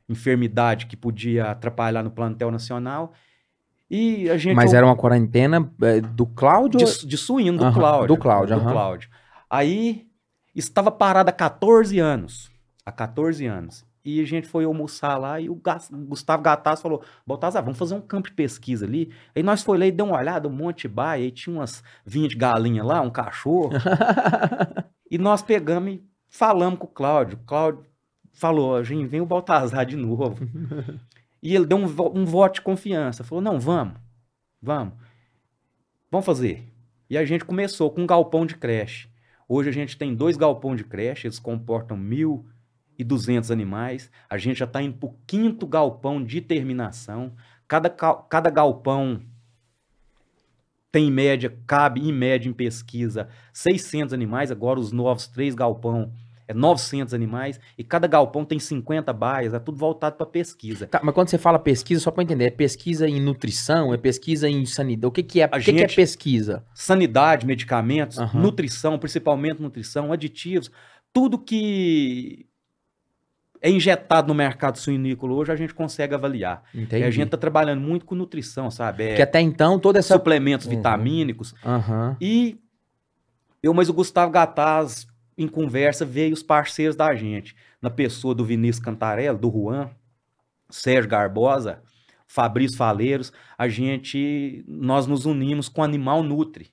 enfermidade 0.09 0.87
que 0.87 0.97
podia 0.97 1.51
atrapalhar 1.51 2.03
no 2.03 2.11
plantel 2.11 2.51
nacional. 2.51 3.13
E 3.91 4.29
a 4.31 4.37
gente 4.37 4.57
Mas 4.57 4.75
era 4.75 4.85
uma 4.85 4.97
quarentena 4.97 5.71
é, 5.83 6.01
do 6.01 6.27
Cláudio? 6.27 6.79
de, 6.79 7.07
de 7.07 7.17
suíno, 7.17 7.59
do 7.59 7.65
Aham, 7.65 7.75
Cláudio. 7.75 8.09
do 8.09 8.17
Cláudio, 8.17 8.57
do 8.57 8.63
aham. 8.63 8.73
Cláudio. 8.73 9.11
Aí, 9.49 10.07
estava 10.55 10.91
parado 10.91 11.31
há 11.31 11.33
14 11.33 11.99
anos. 11.99 12.51
Há 12.85 12.91
14 12.91 13.47
anos. 13.47 13.85
E 14.05 14.21
a 14.21 14.25
gente 14.25 14.47
foi 14.47 14.65
almoçar 14.65 15.17
lá 15.19 15.41
e 15.41 15.51
o 15.51 15.61
Gustavo 16.07 16.41
Gataz 16.41 16.81
falou, 16.81 17.03
Baltazar, 17.27 17.61
vamos 17.61 17.77
fazer 17.77 17.95
um 17.95 18.01
campo 18.01 18.29
de 18.29 18.35
pesquisa 18.35 18.87
ali. 18.87 19.13
Aí 19.35 19.43
nós 19.43 19.65
foi 19.65 19.77
lá 19.77 19.85
e 19.85 19.91
deu 19.91 20.07
uma 20.07 20.17
olhada, 20.17 20.47
um 20.47 20.53
monte 20.53 20.83
de 20.83 20.89
baia, 20.95 21.25
aí 21.25 21.31
tinha 21.33 21.57
umas 21.57 21.83
20 22.05 22.37
galinhas 22.37 22.87
lá, 22.87 23.01
um 23.01 23.11
cachorro. 23.11 23.71
e 25.11 25.19
nós 25.19 25.43
pegamos 25.43 25.95
e 25.95 26.05
falamos 26.29 26.79
com 26.79 26.87
o 26.87 26.91
Cláudio. 26.91 27.37
O 27.37 27.45
Cláudio 27.45 27.85
falou, 28.37 28.85
gente, 28.85 29.07
vem 29.07 29.21
o 29.21 29.27
Baltazar 29.27 29.85
de 29.85 29.97
novo. 29.97 30.37
e 31.43 31.55
ele 31.55 31.67
deu 31.67 31.79
um, 31.79 31.87
um 32.15 32.25
voto 32.25 32.57
de 32.57 32.61
confiança. 32.61 33.25
Falou, 33.25 33.43
não, 33.43 33.59
vamos, 33.59 33.99
vamos. 34.61 34.95
Vamos 36.11 36.27
fazer. 36.27 36.65
E 37.09 37.17
a 37.17 37.25
gente 37.25 37.45
começou 37.45 37.91
com 37.91 38.03
um 38.03 38.07
galpão 38.07 38.45
de 38.47 38.57
creche. 38.57 39.09
Hoje 39.49 39.71
a 39.71 39.73
gente 39.73 39.97
tem 39.97 40.15
dois 40.15 40.37
galpões 40.37 40.79
de 40.79 40.85
creche, 40.85 41.27
eles 41.27 41.39
comportam 41.39 41.97
1.200 41.97 43.51
animais. 43.51 44.11
A 44.29 44.37
gente 44.37 44.59
já 44.59 44.65
está 44.65 44.83
indo 44.83 44.99
para 44.99 45.09
o 45.09 45.15
quinto 45.27 45.67
galpão 45.67 46.23
de 46.23 46.41
terminação. 46.41 47.33
Cada, 47.67 47.89
cada 47.89 48.51
galpão 48.51 49.23
tem 50.91 51.09
em 51.09 51.13
média, 51.13 51.57
cabe 51.67 52.01
em 52.01 52.13
média 52.13 52.49
em 52.49 52.53
pesquisa 52.53 53.29
600 53.53 54.13
animais. 54.13 54.51
Agora 54.51 54.81
os 54.81 54.93
novos 54.93 55.29
três 55.29 55.55
galpão 55.55 56.13
é 56.49 56.55
900 56.55 57.13
animais. 57.15 57.59
E 57.77 57.83
cada 57.85 58.07
galpão 58.07 58.45
tem 58.45 58.59
50 58.59 59.13
baias. 59.13 59.53
É 59.55 59.59
tudo 59.59 59.77
voltado 59.79 60.17
para 60.17 60.27
pesquisa. 60.27 60.87
Tá, 60.87 61.01
mas 61.03 61.15
quando 61.15 61.29
você 61.29 61.39
fala 61.39 61.59
pesquisa, 61.59 62.01
só 62.01 62.11
para 62.11 62.23
entender, 62.23 62.45
é 62.47 62.51
pesquisa 62.51 63.09
em 63.09 63.21
nutrição, 63.21 63.93
é 63.93 63.97
pesquisa 63.97 64.49
em 64.49 64.65
sanidade. 64.67 65.07
O 65.07 65.11
que, 65.11 65.23
que 65.23 65.41
é, 65.41 65.45
A 65.45 65.57
o 65.57 65.61
que, 65.61 65.65
que 65.65 65.71
é 65.71 65.79
gente- 65.89 65.97
pesquisa? 65.97 66.65
sanidade, 66.75 67.47
medicamentos, 67.47 68.19
Aham. 68.19 68.41
nutrição, 68.41 68.99
principalmente 68.99 69.61
nutrição, 69.61 70.13
aditivos, 70.13 70.71
tudo 71.13 71.39
que 71.39 72.47
é 73.63 73.71
injetado 73.71 74.29
no 74.29 74.35
mercado 74.35 74.77
suinícola 74.79 75.33
hoje 75.33 75.51
a 75.51 75.57
gente 75.57 75.75
consegue 75.75 76.15
avaliar. 76.15 76.63
Entendi. 76.75 77.03
E 77.03 77.07
a 77.07 77.11
gente 77.11 77.25
está 77.27 77.37
trabalhando 77.39 77.81
muito 77.81 78.05
com 78.05 78.15
nutrição, 78.15 78.71
sabe? 78.71 79.03
É, 79.05 79.15
Que 79.17 79.23
até 79.23 79.41
então 79.41 79.79
toda 79.79 79.99
essa. 79.99 80.15
suplementos 80.15 80.67
Uhum. 80.67 80.77
vitamínicos. 80.77 81.55
Aham. 81.65 82.17
E 82.21 82.61
eu, 83.63 83.73
mas 83.75 83.89
o 83.89 83.95
Gustavo 83.95 84.31
Gataz, 84.31 85.07
em 85.37 85.47
conversa, 85.47 86.05
veio 86.05 86.33
os 86.33 86.43
parceiros 86.43 86.97
da 86.97 87.15
gente, 87.15 87.55
na 87.81 87.91
pessoa 87.91 88.35
do 88.35 88.45
Vinícius 88.45 88.85
Cantarello, 88.85 89.39
do 89.39 89.51
Juan, 89.51 89.91
Sérgio 90.71 91.11
Garbosa, 91.11 91.83
Fabrício 92.27 92.77
Faleiros, 92.77 93.33
a 93.57 93.69
gente, 93.69 94.65
nós 94.67 95.07
nos 95.07 95.27
unimos 95.27 95.69
com 95.69 95.83
Animal 95.83 96.23
Nutri, 96.23 96.73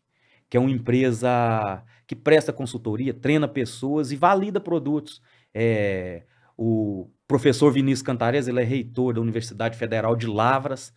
que 0.50 0.58
é 0.58 0.60
uma 0.60 0.72
empresa 0.72 1.84
que 2.08 2.16
presta 2.16 2.52
consultoria, 2.52 3.14
treina 3.14 3.48
pessoas 3.48 4.12
e 4.12 4.16
valida 4.16 4.60
produtos. 4.60 5.22
É, 5.54 6.24
o 6.58 7.10
professor 7.28 7.72
Vinícius 7.72 8.02
Cantarello, 8.02 8.50
ele 8.50 8.62
é 8.62 8.64
reitor 8.64 9.14
da 9.14 9.22
Universidade 9.22 9.78
Federal 9.78 10.16
de 10.16 10.28
Lavras, 10.28 10.94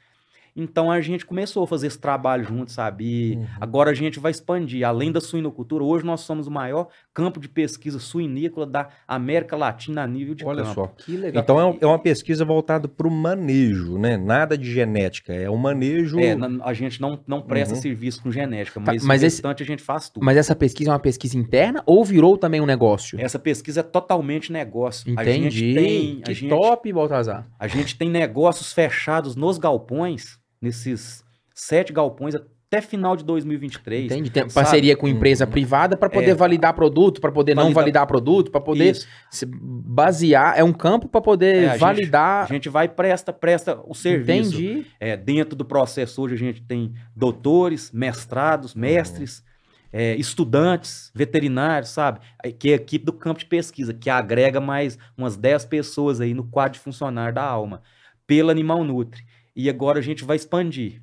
Então 0.56 0.90
a 0.90 1.00
gente 1.02 1.26
começou 1.26 1.64
a 1.64 1.66
fazer 1.66 1.88
esse 1.88 1.98
trabalho 1.98 2.42
junto, 2.44 2.72
sabe? 2.72 3.04
E 3.04 3.36
Uhum. 3.36 3.46
agora 3.60 3.90
a 3.90 3.94
gente 3.94 4.18
vai 4.18 4.30
expandir. 4.30 4.86
Além 4.88 5.12
da 5.12 5.20
suinocultura, 5.20 5.84
hoje 5.84 6.04
nós 6.06 6.22
somos 6.22 6.46
o 6.46 6.50
maior 6.50 6.88
campo 7.12 7.38
de 7.38 7.48
pesquisa 7.48 7.98
suinícola 7.98 8.66
da 8.66 8.88
América 9.06 9.56
Latina 9.56 10.02
a 10.02 10.06
nível 10.06 10.34
de 10.34 10.44
Olha 10.46 10.62
campo. 10.62 10.74
só. 10.74 10.86
Que 10.96 11.16
legal. 11.16 11.42
Então 11.42 11.60
é 11.60 11.64
um- 11.66 11.78
é 11.82 11.86
uma 11.86 11.98
pesquisa 11.98 12.44
voltada 12.44 12.88
para 12.88 13.06
o 13.06 13.10
manejo, 13.10 13.98
né? 13.98 14.16
Nada 14.16 14.56
de 14.56 14.70
genética, 14.72 15.32
é 15.32 15.48
o 15.50 15.56
manejo. 15.56 16.18
É, 16.18 16.36
a 16.62 16.72
gente 16.72 17.00
não, 17.00 17.20
não 17.26 17.42
presta 17.42 17.74
Uhum. 17.74 17.80
serviço 17.82 18.22
com 18.22 18.30
genética, 18.32 18.80
Tá, 18.80 18.92
mas, 18.92 19.04
mas 19.04 19.22
o 19.22 19.26
esse- 19.26 19.36
restante 19.36 19.62
a 19.62 19.66
gente 19.66 19.82
faz 19.82 20.08
tudo. 20.08 20.24
Mas 20.24 20.36
essa 20.38 20.56
pesquisa 20.56 20.90
é 20.90 20.92
uma 20.94 20.98
pesquisa 20.98 21.36
interna 21.36 21.82
ou 21.86 22.04
virou 22.04 22.38
também 22.38 22.60
um 22.60 22.66
negócio? 22.66 23.20
Essa 23.20 23.38
pesquisa 23.38 23.80
é 23.80 23.82
totalmente 23.82 24.50
negócio. 24.50 25.12
A 25.18 25.22
Entendi. 25.22 25.50
gente 25.72 25.74
tem, 25.74 26.18
a 26.22 26.26
que 26.26 26.34
gente, 26.34 26.48
top, 26.50 26.92
Baltazar. 26.92 27.46
a 27.58 27.66
gente 27.68 27.96
tem 27.98 28.08
negócios 28.08 28.72
fechados 28.72 29.36
nos 29.36 29.58
galpões, 29.58 30.38
nesses 30.66 31.24
sete 31.54 31.92
galpões 31.92 32.34
até 32.34 32.80
final 32.80 33.16
de 33.16 33.24
2023. 33.24 34.06
Entendi. 34.06 34.28
Tem 34.30 34.42
sabe? 34.42 34.52
parceria 34.54 34.96
com 34.96 35.06
empresa 35.06 35.44
Uhum. 35.44 35.50
privada 35.52 35.96
para 35.96 36.10
poder 36.10 36.30
É. 36.32 36.34
validar 36.34 36.74
produto, 36.74 37.20
para 37.20 37.30
poder 37.30 37.54
não 37.54 37.62
Validar- 37.64 37.82
validar 37.82 38.06
produto, 38.06 38.50
para 38.50 38.60
poder 38.60 38.90
Isso. 38.90 39.06
se 39.30 39.46
basear. 39.46 40.58
É 40.58 40.64
um 40.64 40.72
campo 40.72 41.08
para 41.08 41.20
poder 41.20 41.62
É, 41.62 41.66
a 41.68 41.70
gente- 41.72 41.80
validar. 41.80 42.44
A 42.44 42.52
gente 42.52 42.68
vai 42.68 42.86
e 42.86 42.88
presta, 42.88 43.32
presta 43.32 43.80
o 43.86 43.94
serviço. 43.94 44.60
Entendi. 44.60 44.86
É, 44.98 45.16
dentro 45.16 45.54
do 45.56 45.64
processo 45.64 46.20
hoje 46.22 46.34
a 46.34 46.38
gente 46.38 46.60
tem 46.60 46.92
doutores, 47.14 47.92
mestrados, 47.92 48.74
mestres, 48.74 49.44
é, 49.92 50.16
estudantes, 50.16 51.10
veterinários, 51.14 51.90
sabe? 51.90 52.18
Aí, 52.42 52.52
Que 52.52 52.70
é 52.70 52.72
a 52.72 52.76
equipe 52.76 53.04
do 53.04 53.12
campo 53.12 53.38
de 53.38 53.46
pesquisa, 53.46 53.94
que 53.94 54.10
agrega 54.10 54.60
mais 54.60 54.98
umas 55.16 55.36
10 55.36 55.64
pessoas 55.64 56.20
aí 56.20 56.34
no 56.34 56.44
quadro 56.44 56.72
de 56.74 56.80
funcionário 56.80 57.34
da 57.34 57.44
Alma, 57.44 57.80
pela 58.26 58.50
Animal 58.50 58.82
Nutri. 58.84 59.22
E 59.56 59.70
agora 59.70 59.98
a 59.98 60.02
gente 60.02 60.22
vai 60.22 60.36
expandir 60.36 61.00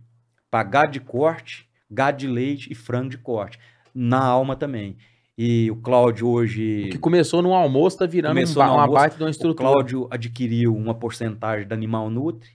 para 0.52 0.64
gado 0.64 0.92
de 0.92 1.00
corte, 1.00 1.68
gado 1.90 2.18
de 2.20 2.28
leite 2.28 2.72
e 2.72 2.76
frango 2.76 3.10
de 3.10 3.18
corte. 3.18 3.58
Na 3.94 4.24
Alma 4.24 4.56
também. 4.56 4.96
E 5.36 5.72
o 5.72 5.76
Cláudio 5.78 6.28
hoje... 6.28 6.86
O 6.86 6.90
que 6.92 6.98
começou 7.00 7.42
no 7.42 7.54
almoço 7.54 7.98
tá 7.98 8.06
virando 8.06 8.32
um 8.32 8.36
Começou 8.36 8.64
no 8.64 8.70
uma 8.70 8.82
almoço, 8.84 9.00
baita 9.00 9.18
de 9.18 9.24
uma 9.24 9.30
O 9.30 9.32
estrutura. 9.32 9.70
Cláudio 9.70 10.08
adquiriu 10.12 10.76
uma 10.76 10.94
porcentagem 10.94 11.68
da 11.68 11.76
Animal 11.76 12.10
Nutri 12.12 12.52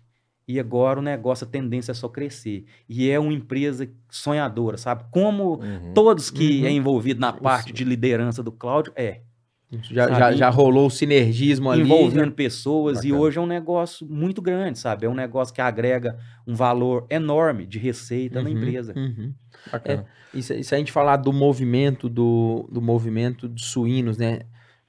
e 0.47 0.59
agora 0.61 1.01
o 1.01 1.03
negócio, 1.03 1.45
a 1.47 1.51
tendência 1.51 1.91
é 1.91 1.95
só 1.95 2.09
crescer. 2.09 2.65
E 2.89 3.11
é 3.11 3.19
uma 3.19 3.33
empresa 3.33 3.91
sonhadora, 4.09 4.79
sabe? 4.79 5.05
Como 5.11 5.61
Uhum. 5.61 5.93
todos 5.93 6.31
que 6.31 6.61
Uhum. 6.61 6.67
é 6.67 6.71
envolvido 6.71 7.21
na 7.21 7.33
parte 7.33 7.73
de 7.73 7.83
liderança 7.85 8.43
do 8.43 8.53
Cláudio, 8.53 8.93
é. 8.97 9.23
Já, 9.71 10.09
sabe? 10.09 10.19
já, 10.19 10.33
já 10.33 10.51
rolou 10.51 10.87
o 10.87 10.91
sinergismo 10.91 11.71
ali. 11.71 11.83
envolvendo 11.83 12.33
pessoas 12.33 13.05
e 13.05 13.09
Bacana. 13.09 13.21
hoje 13.21 13.39
é 13.39 13.41
um 13.41 13.47
negócio 13.47 14.07
muito 14.09 14.41
grande, 14.41 14.79
sabe? 14.79 15.05
É 15.05 15.09
um 15.09 15.15
negócio 15.15 15.55
que 15.55 15.61
agrega 15.61 16.19
um 16.47 16.55
valor 16.55 17.07
enorme 17.11 17.67
de 17.67 17.79
receita 17.79 18.43
na 18.43 18.49
Uhum, 18.49 18.57
empresa. 18.57 18.95
uhum. 18.97 19.35
E 20.33 20.43
se, 20.43 20.55
e 20.59 20.65
se 20.65 20.75
a 20.75 20.79
gente 20.79 20.91
falar 20.91 21.17
do 21.19 21.33
movimento 21.33 22.09
do, 22.09 22.67
do 22.73 22.81
movimento 22.81 23.49
de 23.49 23.63
suínos, 23.63 24.17
né? 24.17 24.41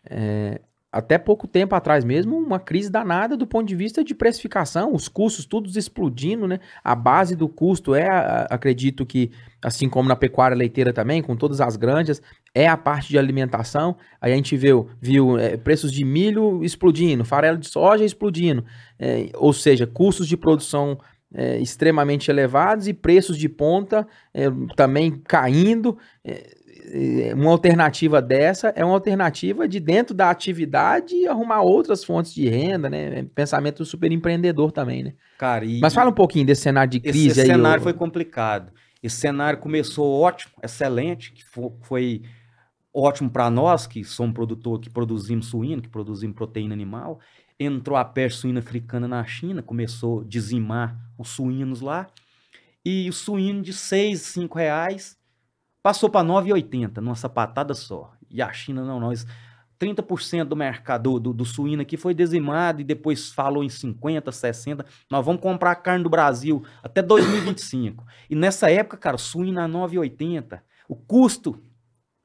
É, 0.09 0.61
até 0.91 1.17
pouco 1.19 1.47
tempo 1.47 1.75
atrás 1.75 2.03
mesmo, 2.03 2.35
uma 2.35 2.59
crise 2.59 2.89
danada 2.89 3.37
do 3.37 3.45
ponto 3.45 3.67
de 3.67 3.75
vista 3.75 4.03
de 4.03 4.15
precificação, 4.15 4.93
os 4.93 5.07
custos 5.07 5.45
todos 5.45 5.75
explodindo, 5.75 6.47
né? 6.47 6.59
A 6.83 6.95
base 6.95 7.35
do 7.35 7.47
custo 7.47 7.93
é, 7.93 8.07
acredito 8.49 9.05
que, 9.05 9.31
assim 9.61 9.87
como 9.87 10.09
na 10.09 10.15
pecuária 10.15 10.57
leiteira 10.57 10.91
também, 10.91 11.21
com 11.21 11.35
todas 11.35 11.61
as 11.61 11.75
granjas, 11.75 12.21
é 12.55 12.67
a 12.67 12.75
parte 12.75 13.09
de 13.09 13.19
alimentação. 13.19 13.95
Aí 14.19 14.33
a 14.33 14.35
gente 14.35 14.57
viu, 14.57 14.89
viu 14.99 15.37
é, 15.37 15.57
preços 15.57 15.91
de 15.91 16.03
milho 16.03 16.63
explodindo, 16.63 17.23
farelo 17.23 17.57
de 17.57 17.67
soja 17.67 18.03
explodindo, 18.03 18.65
é, 18.97 19.29
ou 19.35 19.53
seja, 19.53 19.85
custos 19.85 20.27
de 20.27 20.35
produção 20.35 20.97
é, 21.33 21.59
extremamente 21.59 22.31
elevados 22.31 22.87
e 22.87 22.93
preços 22.93 23.37
de 23.37 23.47
ponta 23.47 24.07
é, 24.33 24.45
também 24.75 25.21
caindo. 25.27 25.97
É, 26.91 27.33
uma 27.35 27.51
alternativa 27.51 28.21
dessa 28.21 28.69
é 28.75 28.83
uma 28.83 28.93
alternativa 28.95 29.67
de 29.67 29.79
dentro 29.79 30.15
da 30.15 30.29
atividade 30.29 31.27
arrumar 31.27 31.61
outras 31.61 32.03
fontes 32.03 32.33
de 32.33 32.47
renda, 32.49 32.89
né? 32.89 33.23
Pensamento 33.35 33.85
super 33.85 34.11
empreendedor 34.11 34.71
também, 34.71 35.03
né? 35.03 35.13
Cara, 35.37 35.65
Mas 35.81 35.93
fala 35.93 36.09
um 36.09 36.13
pouquinho 36.13 36.45
desse 36.45 36.61
cenário 36.63 36.89
de 36.91 36.99
crise 36.99 37.27
Esse 37.29 37.41
aí. 37.41 37.47
cenário 37.47 37.79
ô- 37.81 37.83
foi 37.83 37.93
complicado. 37.93 38.71
Esse 39.03 39.17
cenário 39.17 39.59
começou 39.59 40.19
ótimo, 40.19 40.53
excelente, 40.63 41.31
que 41.31 41.43
fo- 41.45 41.77
foi 41.83 42.23
ótimo 42.93 43.29
para 43.29 43.49
nós, 43.49 43.85
que 43.85 44.03
somos 44.03 44.33
produtor, 44.33 44.79
que 44.79 44.89
produzimos 44.89 45.45
suíno, 45.47 45.81
que 45.81 45.89
produzimos 45.89 46.35
proteína 46.35 46.73
animal. 46.73 47.19
Entrou 47.59 47.97
a 47.97 48.03
peste 48.03 48.39
suína 48.39 48.59
africana 48.61 49.07
na 49.07 49.23
China, 49.25 49.61
começou 49.61 50.21
a 50.21 50.23
dizimar 50.25 50.97
os 51.17 51.29
suínos 51.29 51.81
lá. 51.81 52.07
E 52.83 53.07
o 53.09 53.13
suíno 53.13 53.61
de 53.61 53.73
6, 53.73 54.21
5 54.21 54.57
reais 54.57 55.18
passou 55.81 56.09
para 56.09 56.25
9,80 56.27 56.97
numa 56.97 57.15
sapatada 57.15 57.73
só. 57.73 58.11
E 58.29 58.41
a 58.41 58.51
China, 58.51 58.83
não, 58.83 58.99
nós... 58.99 59.25
30% 59.81 60.43
do 60.43 60.57
mercado 60.57 61.21
do, 61.21 61.31
do 61.31 61.45
suíno 61.45 61.81
aqui 61.81 61.95
foi 61.95 62.13
dizimado 62.13 62.81
e 62.81 62.83
depois 62.83 63.29
falou 63.31 63.63
em 63.63 63.69
50, 63.69 64.29
60. 64.29 64.85
Nós 65.09 65.25
vamos 65.25 65.41
comprar 65.41 65.73
carne 65.75 66.03
do 66.03 66.09
Brasil 66.09 66.61
até 66.83 67.01
2025. 67.01 68.05
e 68.29 68.35
nessa 68.35 68.69
época, 68.69 68.97
cara, 68.97 69.17
suíno 69.17 69.61
a 69.61 69.69
9,80. 69.69 70.59
O 70.89 70.97
custo 70.97 71.63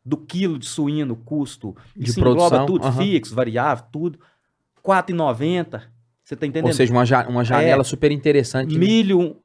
do 0.04 0.16
quilo 0.16 0.58
de 0.58 0.66
suíno, 0.66 1.14
o 1.14 1.16
custo, 1.16 1.76
De 1.96 2.10
isso 2.10 2.18
engloba 2.18 2.40
produção, 2.48 2.66
tudo, 2.66 2.86
aham. 2.88 2.98
fixo, 3.00 3.32
variável, 3.36 3.84
tudo, 3.92 4.18
4,90. 4.84 5.82
Você 6.24 6.34
tá 6.34 6.46
entendendo? 6.46 6.66
Ou 6.66 6.72
seja, 6.74 6.92
uma, 6.92 7.04
ja- 7.06 7.28
uma 7.28 7.44
janela 7.44 7.84
super 7.84 8.10
interessante 8.10 8.74
né? 8.74 8.80
Milho, 8.80 9.36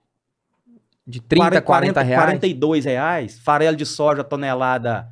de 1.10 1.20
30, 1.20 1.60
40, 1.62 2.02
reais. 2.04 2.24
42 2.24 2.86
reais. 2.86 3.40
Farelo 3.40 3.76
de 3.76 3.86
soja 3.86 4.24
tonelada 4.24 5.12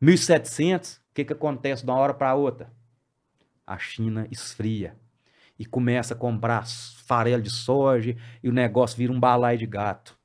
1.700. 0.00 0.98
O 0.98 1.00
que, 1.12 1.24
que 1.24 1.32
acontece 1.32 1.84
de 1.84 1.90
uma 1.90 1.98
hora 1.98 2.14
para 2.14 2.32
outra? 2.36 2.70
A 3.66 3.76
China 3.76 4.28
esfria 4.30 4.94
e 5.58 5.66
começa 5.66 6.14
a 6.14 6.16
comprar 6.16 6.64
farelo 6.66 7.42
de 7.42 7.50
soja 7.50 8.16
e 8.40 8.48
o 8.48 8.52
negócio 8.52 8.96
vira 8.96 9.12
um 9.12 9.18
balaio 9.18 9.58
de 9.58 9.66
gato. 9.66 10.16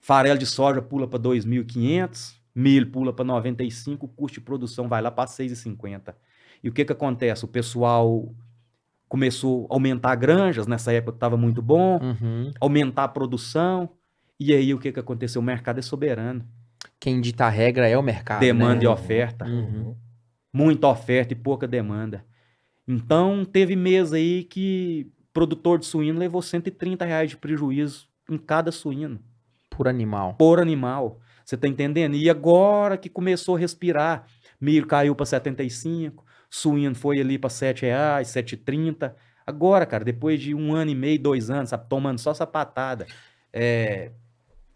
Farelo 0.00 0.38
de 0.38 0.46
soja 0.46 0.82
pula 0.82 1.06
para 1.06 1.20
2.500, 1.20 2.34
milho 2.52 2.90
pula 2.90 3.12
para 3.12 3.24
95, 3.24 4.06
o 4.06 4.08
custo 4.08 4.40
de 4.40 4.44
produção 4.44 4.88
vai 4.88 5.00
lá 5.00 5.10
para 5.10 5.30
6,50. 5.30 6.14
E 6.64 6.68
o 6.68 6.72
que, 6.72 6.84
que 6.84 6.92
acontece? 6.92 7.44
O 7.44 7.48
pessoal 7.48 8.34
começou 9.08 9.66
a 9.70 9.74
aumentar 9.74 10.14
granjas, 10.16 10.66
nessa 10.66 10.92
época 10.92 11.16
estava 11.16 11.36
muito 11.36 11.62
bom, 11.62 11.98
Uhum. 12.00 12.50
aumentar 12.60 13.04
a 13.04 13.08
produção. 13.08 13.88
E 14.38 14.52
aí 14.52 14.74
o 14.74 14.78
que, 14.78 14.92
que 14.92 15.00
aconteceu? 15.00 15.40
O 15.40 15.44
mercado 15.44 15.78
é 15.78 15.82
soberano. 15.82 16.44
Quem 17.00 17.20
dita 17.20 17.46
a 17.46 17.48
regra 17.48 17.88
é 17.88 17.96
o 17.96 18.02
mercado. 18.02 18.40
Demanda 18.40 18.76
né? 18.76 18.84
e 18.84 18.86
oferta. 18.86 19.44
Uhum. 19.46 19.94
Muita 20.52 20.88
oferta 20.88 21.32
e 21.32 21.36
pouca 21.36 21.66
demanda. 21.68 22.24
Então 22.86 23.44
teve 23.44 23.76
mês 23.76 24.12
aí 24.12 24.44
que 24.44 25.10
produtor 25.32 25.78
de 25.78 25.86
suíno 25.86 26.18
levou 26.18 26.40
130 26.42 27.04
reais 27.04 27.30
de 27.30 27.36
prejuízo 27.36 28.08
em 28.30 28.38
cada 28.38 28.72
suíno, 28.72 29.20
Por 29.70 29.86
animal. 29.86 30.34
por 30.34 30.58
animal. 30.60 31.20
Você 31.44 31.56
tá 31.56 31.68
entendendo? 31.68 32.16
E 32.16 32.28
agora 32.30 32.96
que 32.96 33.08
começou 33.08 33.54
a 33.56 33.58
respirar, 33.58 34.26
milho 34.60 34.86
caiu 34.86 35.14
para 35.14 35.26
75, 35.26 36.24
suíno 36.50 36.94
foi 36.94 37.20
ali 37.20 37.38
para 37.38 37.50
7 37.50 37.82
reais, 37.82 38.28
7,30. 38.28 39.14
Agora, 39.46 39.86
cara, 39.86 40.04
depois 40.04 40.40
de 40.40 40.54
um 40.54 40.74
ano 40.74 40.90
e 40.90 40.94
meio, 40.94 41.20
dois 41.20 41.50
anos, 41.50 41.70
sabe, 41.70 41.86
tomando 41.88 42.18
só 42.18 42.34
sapatada, 42.34 43.06
é, 43.52 44.10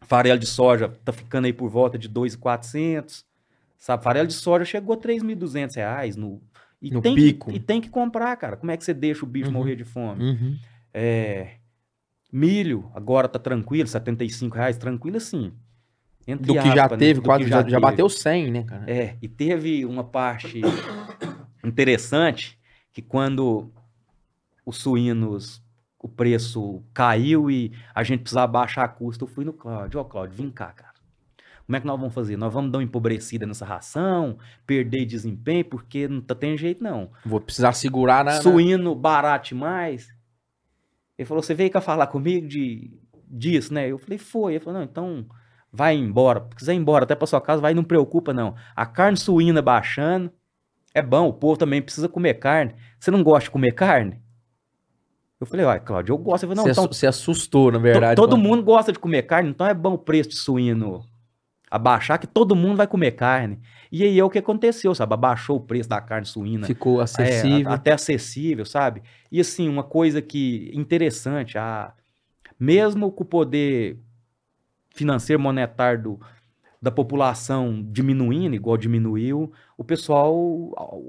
farelo 0.03 0.39
de 0.39 0.47
soja 0.47 0.89
tá 1.05 1.13
ficando 1.13 1.47
aí 1.47 1.53
por 1.53 1.69
volta 1.69 1.99
de 1.99 2.09
2,400, 2.09 3.25
sabe? 3.77 4.03
Farelo 4.05 4.29
de 4.29 4.35
soja 4.35 4.65
chegou 4.65 4.95
a 4.95 4.99
3.200 4.99 5.75
reais 5.77 6.17
no, 6.17 6.41
e 6.81 6.91
No 6.91 7.01
tem 7.01 7.15
pico. 7.15 7.51
Que, 7.51 7.57
e 7.57 7.61
tem 7.61 7.81
que 7.81 7.89
comprar, 7.91 8.35
cara. 8.37 8.57
Como 8.57 8.71
é 8.71 8.77
que 8.77 8.85
você 8.85 8.95
deixa 8.95 9.25
o 9.25 9.29
bicho 9.29 9.49
Uhum. 9.49 9.53
morrer 9.55 9.77
de 9.77 9.85
fome? 9.85 10.23
Uhum. 10.23 10.59
É, 10.95 11.57
milho, 12.33 12.91
agora 12.95 13.29
tá 13.29 13.39
tranquilo, 13.39 13.89
75 13.89 14.57
reais, 14.57 14.77
tranquilo 14.79 15.17
assim. 15.17 15.53
Do 16.27 16.55
que 16.55 16.69
já 16.69 16.85
aspas, 16.85 16.91
né? 16.93 16.97
teve, 16.99 17.21
Do 17.21 17.23
quase, 17.25 17.49
já, 17.49 17.69
já 17.69 17.81
bateu 17.81 18.09
100, 18.09 18.51
né, 18.53 18.63
cara? 18.63 18.85
É, 18.89 19.17
e 19.21 19.27
teve 19.29 19.85
uma 19.85 20.05
parte 20.05 20.61
interessante 21.69 22.59
que 22.93 23.03
quando 23.03 23.71
os 24.65 24.79
suínos, 24.79 25.63
o 25.99 26.09
preço 26.09 26.83
caiu 26.95 27.51
e 27.51 27.73
a 27.95 28.03
gente 28.03 28.21
precisava 28.21 28.47
baixar 28.51 28.89
custo, 28.89 29.25
eu 29.25 29.29
fui 29.29 29.45
no 29.45 29.53
Cláudio. 29.53 30.01
Ó, 30.01 30.05
Cláudio, 30.05 30.37
vem 30.37 30.51
cá, 30.51 30.67
cara. 30.73 30.91
Como 31.67 31.77
é 31.77 31.81
que 31.81 31.87
nós 31.87 31.99
vamos 32.01 32.15
fazer? 32.15 32.37
Nós 32.37 32.53
vamos 32.53 32.73
dar 32.73 32.79
uma 32.79 32.85
empobrecida 32.85 33.47
nessa 33.47 33.65
ração, 33.65 34.37
perder 34.67 35.05
desempenho, 35.07 35.65
porque 35.65 36.09
não 36.09 36.21
tá 36.21 36.35
tendo 36.35 36.57
jeito, 36.57 36.83
não. 36.83 37.13
Vou 37.25 37.41
precisar 37.41 37.73
segurar 37.75 38.25
na. 38.25 38.33
na- 38.33 38.43
Suíno 38.43 38.93
barato 38.95 39.49
demais. 39.51 40.09
Ele 41.17 41.27
falou, 41.27 41.43
você 41.43 41.55
veio 41.55 41.71
cá 41.71 41.81
falar 41.81 42.07
comigo 42.09 42.49
de, 42.49 42.91
disso, 43.29 43.73
né? 43.73 43.89
Eu 43.89 43.99
falei, 43.99 44.19
foi. 44.19 44.55
Ele 44.55 44.65
falou, 44.65 44.81
não, 44.81 44.85
então 44.87 45.27
vai 45.73 45.95
embora. 45.95 46.45
Se 46.51 46.57
quiser 46.57 46.75
ir 46.75 46.79
embora 46.79 47.05
até 47.05 47.15
pra 47.15 47.27
sua 47.27 47.41
casa, 47.41 47.63
vai, 47.63 47.73
não 47.75 47.85
preocupa, 47.85 48.33
não. 48.33 48.57
A 48.75 48.85
carne 48.87 49.17
suína 49.17 49.63
baixando, 49.63 50.33
é 50.95 51.03
bom, 51.03 51.29
o 51.29 51.33
povo 51.33 51.57
também 51.57 51.81
precisa 51.83 52.09
comer 52.09 52.35
carne. 52.35 52.75
Você 52.99 53.11
não 53.11 53.23
gosta 53.23 53.45
de 53.45 53.51
comer 53.51 53.73
carne? 53.73 54.21
Eu 55.41 55.47
falei, 55.47 55.65
uai, 55.65 55.81
Cláudio, 55.81 56.13
eu 56.13 56.19
gosto. 56.19 56.47
Não, 56.55 56.65
Você 56.65 56.71
então, 56.71 56.87
você 56.87 57.07
assustou, 57.07 57.73
na 57.73 57.79
verdade. 57.79 58.17
todo 58.17 58.31
quando- 58.37 58.43
mundo 58.43 58.63
gosta 58.63 58.93
de 58.93 58.99
comer 58.99 59.23
carne, 59.23 59.49
então 59.51 59.67
é 59.67 59.73
bom 59.73 59.95
o 59.95 59.99
preço 59.99 60.31
de 60.31 60.37
suíno 60.37 61.03
abaixar, 61.71 62.19
que 62.19 62.27
todo 62.27 62.55
mundo 62.57 62.77
vai 62.77 62.87
comer 62.87 63.13
carne. 63.13 63.59
E 63.91 64.03
aí 64.03 64.19
é 64.19 64.25
o 64.25 64.29
que 64.29 64.39
aconteceu, 64.39 64.95
sabe? 64.95 65.15
Abaixou 65.15 65.57
o 65.57 65.61
preço 65.61 65.89
da 65.89 66.01
carne 66.01 66.27
suína. 66.27 66.67
Ficou 66.67 67.01
É, 67.01 67.05
acessível. 67.05 67.71
a- 67.71 67.75
até 67.75 67.93
acessível, 67.93 68.67
sabe? 68.67 69.03
E 69.33 69.41
assim, 69.41 69.69
uma 69.69 69.83
coisa 69.85 70.21
que 70.21 70.71
interessante, 70.75 71.57
a, 71.57 71.95
mesmo 72.59 73.11
com 73.11 73.23
o 73.23 73.27
poder 73.27 73.99
financeiro 74.95 75.41
monetário 75.41 76.03
do- 76.03 76.21
da 76.83 76.91
população 76.91 77.85
diminuindo, 77.91 78.55
igual 78.55 78.77
diminuiu, 78.77 79.53
o 79.77 79.85
pessoal 79.85 81.07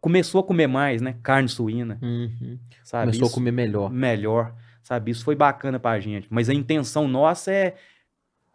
começou 0.00 0.40
a 0.40 0.44
comer 0.44 0.66
mais, 0.66 1.00
né? 1.02 1.16
Carne 1.22 1.48
suína, 1.48 1.98
Uhum. 2.02 2.58
sabe? 2.82 3.06
Começou 3.06 3.24
a 3.24 3.26
Isso- 3.26 3.34
comer 3.34 3.50
melhor. 3.52 3.90
melhor, 3.90 4.54
sabe? 4.82 5.10
Isso 5.10 5.24
foi 5.24 5.34
bacana 5.34 5.78
pra 5.78 5.98
gente. 6.00 6.26
Mas 6.30 6.48
a 6.48 6.54
intenção 6.54 7.06
nossa 7.08 7.50
é 7.52 7.74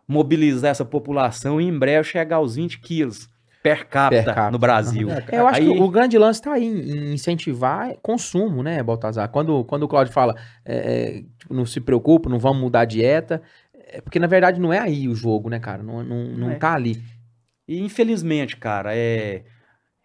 mobilizar 0.08 0.72
essa 0.72 0.86
população 0.86 1.60
e 1.62 1.66
em 1.66 1.78
breve 1.78 2.04
chegar 2.08 2.38
aos 2.38 2.56
20 2.56 2.80
quilos 2.80 3.28
per 3.62 3.88
capita, 3.88 4.24
Per 4.24 4.34
capita. 4.34 4.52
no 4.52 4.58
Brasil. 4.58 5.10
É, 5.12 5.26
eu 5.38 5.48
acho 5.48 5.60
Aí- 5.62 5.74
que 5.74 5.80
o 5.82 5.90
grande 5.90 6.18
lance 6.18 6.40
está 6.40 6.54
aí 6.54 6.66
em 6.66 7.14
incentivar 7.14 7.96
consumo, 8.02 8.64
né, 8.64 8.82
Baltazar? 8.82 9.28
Quando, 9.30 9.64
quando 9.66 9.84
o 9.84 9.88
Claudio 9.88 10.14
fala, 10.14 10.36
é, 10.66 10.78
é, 11.18 11.24
tipo, 11.38 11.54
não 11.54 11.66
se 11.66 11.80
preocupa, 11.82 12.30
não 12.30 12.40
vamos 12.40 12.62
mudar 12.62 12.82
a 12.82 12.86
dieta, 12.86 13.42
é 13.90 14.02
porque 14.02 14.20
na 14.20 14.28
verdade 14.28 14.60
não 14.60 14.72
é 14.74 14.80
aí 14.80 15.08
o 15.08 15.16
jogo, 15.16 15.50
né, 15.50 15.60
cara? 15.60 15.82
Não, 15.84 16.04
não, 16.04 16.26
não 16.30 16.52
É. 16.52 16.56
tá 16.56 16.74
ali. 16.74 17.02
E 17.68 17.80
infelizmente, 17.82 18.58
cara, 18.58 18.96
é 18.96 19.44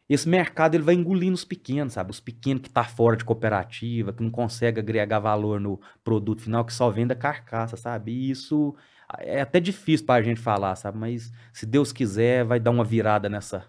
esse 0.09 0.29
mercado 0.29 0.75
ele 0.75 0.85
vai 0.85 0.95
engolindo 0.95 1.33
os 1.35 1.45
pequenos, 1.47 1.95
sabe? 1.95 2.11
Os 2.11 2.21
pequenos 2.21 2.63
que 2.63 2.69
tá 2.71 2.85
fora 2.85 3.17
de 3.17 3.25
cooperativa, 3.25 4.13
que 4.13 4.23
não 4.23 4.31
consegue 4.31 4.79
agregar 4.79 5.19
valor 5.19 5.59
no 5.59 5.81
produto 6.05 6.43
final, 6.43 6.63
que 6.65 6.75
só 6.75 6.91
vende 6.91 7.13
a 7.15 7.17
carcaça, 7.17 7.77
sabe? 7.77 8.13
E 8.13 8.31
isso 8.31 8.75
é 9.21 9.41
até 9.41 9.61
difícil 9.61 10.05
pra 10.05 10.21
gente 10.23 10.41
falar, 10.41 10.77
sabe? 10.77 10.99
Mas 10.99 11.33
se 11.55 11.65
Deus 11.65 11.91
quiser, 11.93 12.45
vai 12.45 12.61
dar 12.61 12.71
uma 12.71 12.85
virada 12.85 13.29
nessa 13.29 13.65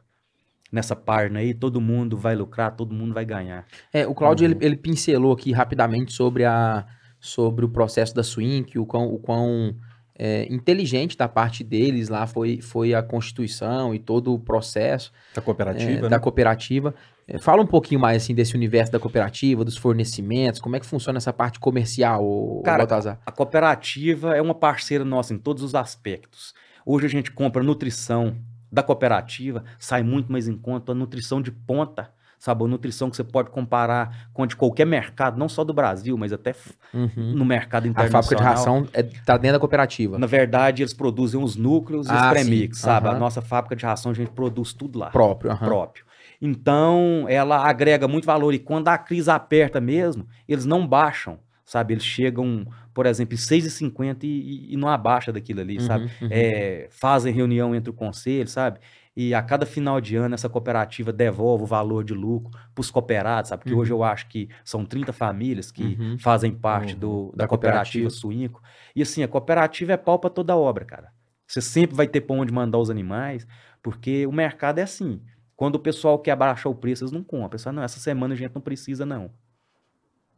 nessa 0.72 0.96
página 0.96 1.40
aí, 1.40 1.54
todo 1.54 1.80
mundo 1.80 2.18
vai 2.18 2.36
lucrar, 2.36 2.76
todo 2.76 2.94
mundo 2.94 3.14
vai 3.14 3.24
ganhar. 3.24 3.66
É, 3.94 4.06
o 4.06 4.14
Claudio, 4.14 4.46
Uhum. 4.46 4.56
ele, 4.56 4.66
ele 4.66 4.76
pincelou 4.76 5.32
aqui 5.32 5.54
rapidamente 5.54 6.12
sobre, 6.12 6.44
a, 6.44 6.86
sobre 7.18 7.64
o 7.64 7.70
processo 7.70 8.14
da 8.14 8.24
Swink, 8.24 8.78
o 8.78 8.86
quão, 8.86 9.06
o 9.08 9.18
quão 9.18 9.74
é, 10.18 10.52
inteligente 10.52 11.18
da 11.18 11.28
parte 11.28 11.64
deles 11.64 12.08
lá 12.08 12.26
foi, 12.26 12.62
foi 12.62 12.94
a 12.94 13.04
constituição 13.04 13.94
e 13.94 14.00
todo 14.00 14.34
o 14.34 14.40
processo. 14.40 15.12
Da 15.34 15.42
é, 15.42 15.44
cooperativa, 15.44 16.10
da 16.10 16.18
né? 16.18 16.20
cooperativa. 16.20 16.96
É, 17.28 17.38
Fala 17.38 17.62
um 17.62 17.68
pouquinho 17.68 18.00
mais 18.00 18.24
assim 18.24 18.34
desse 18.34 18.56
universo 18.56 18.92
da 18.92 19.00
cooperativa, 19.00 19.66
dos 19.66 19.76
fornecimentos, 19.76 20.62
como 20.62 20.76
é 20.76 20.80
que 20.80 20.86
funciona 20.86 21.18
essa 21.18 21.34
parte 21.34 21.60
comercial, 21.60 22.24
o 22.24 22.62
Cara, 22.64 22.80
Baltazar? 22.80 23.20
A 23.26 23.32
cooperativa 23.32 24.36
é 24.36 24.42
uma 24.42 24.56
parceira 24.56 25.04
nossa 25.04 25.34
em 25.34 25.38
todos 25.38 25.64
os 25.64 25.76
aspectos. 25.76 26.54
Hoje 26.86 27.08
a 27.08 27.10
gente 27.10 27.32
compra 27.32 27.64
nutrição 27.64 28.38
da 28.72 28.84
cooperativa, 28.84 29.64
sai 29.80 30.04
muito 30.04 30.32
mais 30.32 30.48
em 30.48 30.56
conta 30.56 30.92
a 30.92 30.96
nutrição 30.96 31.42
de 31.42 31.52
ponta, 31.52 32.12
sabe? 32.40 32.64
A 32.64 32.68
nutrição 32.68 33.10
que 33.10 33.16
você 33.16 33.24
pode 33.24 33.50
comparar 33.50 34.30
com 34.34 34.44
a 34.44 34.46
de 34.46 34.56
qualquer 34.56 34.86
mercado, 34.86 35.38
não 35.38 35.50
só 35.50 35.64
do 35.64 35.74
Brasil, 35.74 36.18
mas 36.18 36.32
até 36.34 36.54
Uhum. 36.94 37.10
no 37.36 37.44
mercado 37.46 37.86
A 37.86 37.90
internacional. 37.90 38.24
fábrica 38.24 38.36
de 38.36 38.44
ração 38.44 38.88
é, 38.94 39.04
tá 39.04 39.38
dentro 39.38 39.54
da 39.58 39.60
cooperativa. 39.60 40.18
Na 40.18 40.28
verdade, 40.28 40.82
eles 40.84 40.94
produzem 40.94 41.42
os 41.42 41.56
núcleos 41.56 42.08
e 42.08 42.14
os 42.14 42.22
Ah, 42.22 42.30
premix, 42.30 42.78
sim. 42.78 42.84
sabe? 42.84 43.08
A 43.10 43.16
nossa 43.20 43.42
fábrica 43.42 43.76
de 43.76 43.86
ração 43.86 44.12
a 44.12 44.16
gente 44.16 44.32
produz 44.32 44.72
tudo 44.74 45.00
lá 45.00 45.10
Próprio. 45.10 45.52
aham. 45.52 45.66
próprio. 45.66 46.06
Então, 46.42 47.26
ela 47.28 47.68
agrega 47.68 48.08
muito 48.08 48.26
valor. 48.26 48.54
E 48.54 48.60
quando 48.60 48.88
a 48.88 48.98
crise 48.98 49.30
aperta 49.32 49.82
mesmo, 49.82 50.28
eles 50.48 50.66
não 50.66 50.86
baixam, 50.86 51.40
sabe? 51.66 51.94
Eles 51.94 52.04
chegam, 52.06 52.66
por 52.94 53.06
exemplo, 53.06 53.34
em 53.34 53.38
6,50 53.38 54.24
e, 54.24 54.28
e, 54.28 54.74
e 54.74 54.78
não 54.78 54.88
abaixa 54.88 55.32
daquilo 55.34 55.62
ali, 55.62 55.80
sabe? 55.82 56.06
Uhum, 56.06 56.10
uhum. 56.22 56.28
É, 56.32 56.88
fazem 56.92 57.34
reunião 57.34 57.74
entre 57.76 57.90
o 57.90 57.94
conselho, 57.94 58.48
sabe? 58.48 58.80
E 59.18 59.34
a 59.34 59.42
cada 59.42 59.66
final 59.66 60.02
de 60.02 60.16
ano, 60.18 60.36
essa 60.36 60.50
cooperativa 60.50 61.14
devolve 61.14 61.64
o 61.64 61.68
valor 61.68 62.04
de 62.04 62.14
lucro 62.14 62.52
para 62.74 62.82
os 62.82 62.92
cooperados, 62.92 63.50
sabe? 63.50 63.62
Porque 63.64 63.74
Uhum. 63.74 63.80
hoje 63.80 63.94
eu 63.94 64.04
acho 64.04 64.28
que 64.28 64.50
são 64.64 64.84
30 64.86 65.14
famílias 65.14 65.72
que 65.72 65.84
Uhum. 65.98 66.18
fazem 66.20 66.52
parte 66.54 66.94
Uhum. 66.96 67.00
do, 67.00 67.32
da, 67.34 67.44
Da 67.46 67.48
cooperativa, 67.48 68.04
cooperativa. 68.04 68.10
Suinco. 68.10 68.62
E 68.94 69.02
assim, 69.02 69.24
a 69.24 69.28
cooperativa 69.28 69.94
é 69.94 69.98
pau 69.98 70.20
para 70.20 70.30
toda 70.30 70.56
obra, 70.58 70.84
cara. 70.84 71.14
Você 71.48 71.62
sempre 71.62 71.96
vai 71.96 72.08
ter 72.08 72.22
para 72.22 72.36
onde 72.36 72.52
mandar 72.52 72.78
os 72.78 72.90
animais, 72.90 73.48
porque 73.82 74.26
o 74.28 74.32
mercado 74.34 74.80
é 74.80 74.82
assim. 74.82 75.22
Quando 75.56 75.76
o 75.76 75.80
pessoal 75.80 76.20
quer 76.20 76.32
abaixar 76.32 76.70
o 76.70 76.76
preço, 76.76 77.04
eles 77.04 77.14
não 77.14 77.24
compram. 77.24 77.50
Pessoal, 77.52 77.72
não, 77.74 77.84
essa 77.84 78.00
semana 78.02 78.34
a 78.34 78.38
gente 78.38 78.54
não 78.54 78.62
precisa, 78.62 79.06
não. 79.06 79.32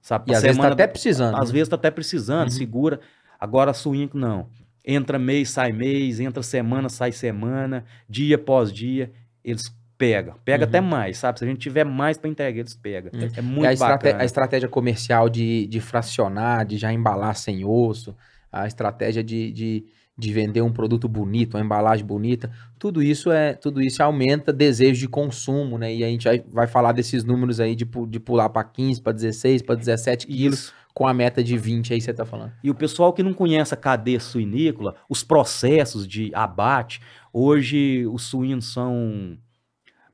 Sabe? 0.02 0.32
E 0.32 0.36
às 0.36 0.44
vezes 0.44 0.56
tá 0.58 0.62
semana- 0.64 0.74
até 0.76 0.86
precisando. 0.88 1.36
às 1.36 1.50
né? 1.50 1.54
vezes 1.54 1.68
tá 1.70 1.76
até 1.76 1.90
precisando, 1.90 2.50
Uhum. 2.50 2.56
segura. 2.56 3.00
Agora 3.40 3.74
suíno 3.74 4.12
não. 4.14 4.50
Entra 4.90 5.20
mês, 5.20 5.50
sai 5.50 5.74
mês, 5.74 6.20
entra 6.22 6.42
semana, 6.42 6.88
sai 6.88 7.12
semana, 7.12 7.84
dia 8.10 8.38
após 8.38 8.72
dia, 8.72 9.12
eles 9.44 9.70
pegam. 9.98 10.36
Pega 10.46 10.64
Uhum. 10.64 10.70
até 10.70 10.80
mais, 10.80 11.18
sabe? 11.18 11.40
Se 11.40 11.44
a 11.46 11.48
gente 11.48 11.60
tiver 11.60 11.84
mais 11.84 12.18
para 12.18 12.30
entregar, 12.30 12.60
eles 12.60 12.74
pegam. 12.74 13.12
Uhum. 13.14 13.30
É 13.36 13.42
muito 13.42 13.66
E 13.66 13.68
a, 13.68 13.76
bacana. 13.76 14.22
a 14.22 14.26
estratégia 14.26 14.70
comercial 14.70 15.28
de, 15.28 15.68
de 15.68 15.82
fracionar, 15.82 16.66
de 16.66 16.78
já 16.78 16.94
embalar 16.94 17.36
sem 17.36 17.66
osso, 17.66 18.16
a 18.52 18.66
estratégia 18.66 19.22
de, 19.24 19.52
de, 19.52 19.86
de 20.18 20.34
vender 20.34 20.62
um 20.62 20.72
produto 20.72 21.08
bonito, 21.10 21.56
uma 21.58 21.64
embalagem 21.66 22.06
bonita, 22.06 22.50
tudo 22.80 23.04
isso 23.04 23.30
é 23.32 23.54
tudo 23.54 23.82
isso 23.82 24.02
aumenta 24.02 24.54
desejo 24.54 25.00
de 25.02 25.08
consumo, 25.08 25.78
né? 25.78 25.94
E 25.94 26.04
a 26.04 26.08
gente 26.08 26.24
vai, 26.26 26.44
vai 26.48 26.68
falar 26.68 26.92
desses 26.94 27.24
números 27.26 27.60
aí 27.60 27.76
de, 27.76 27.86
de 28.08 28.20
pular 28.20 28.50
para 28.50 28.64
15, 28.64 29.02
para 29.02 29.12
16, 29.14 29.64
para 29.64 29.76
17 29.76 30.28
quilos, 30.28 30.60
Isso. 30.60 30.74
Com 30.98 31.06
a 31.06 31.14
meta 31.14 31.44
de 31.44 31.56
20 31.56 31.94
aí 31.94 32.02
você 32.02 32.12
tá 32.12 32.26
falando. 32.26 32.54
E 32.64 32.72
o 32.72 32.74
pessoal 32.74 33.14
que 33.14 33.22
não 33.22 33.32
conhece 33.32 33.72
a 33.72 33.78
cadeia 33.78 34.20
suinícola, 34.20 34.96
os 35.08 35.24
processos 35.24 36.08
de 36.08 36.32
abate, 36.34 37.00
hoje 37.32 38.08
os 38.08 38.24
suínos 38.24 38.74
são 38.74 39.38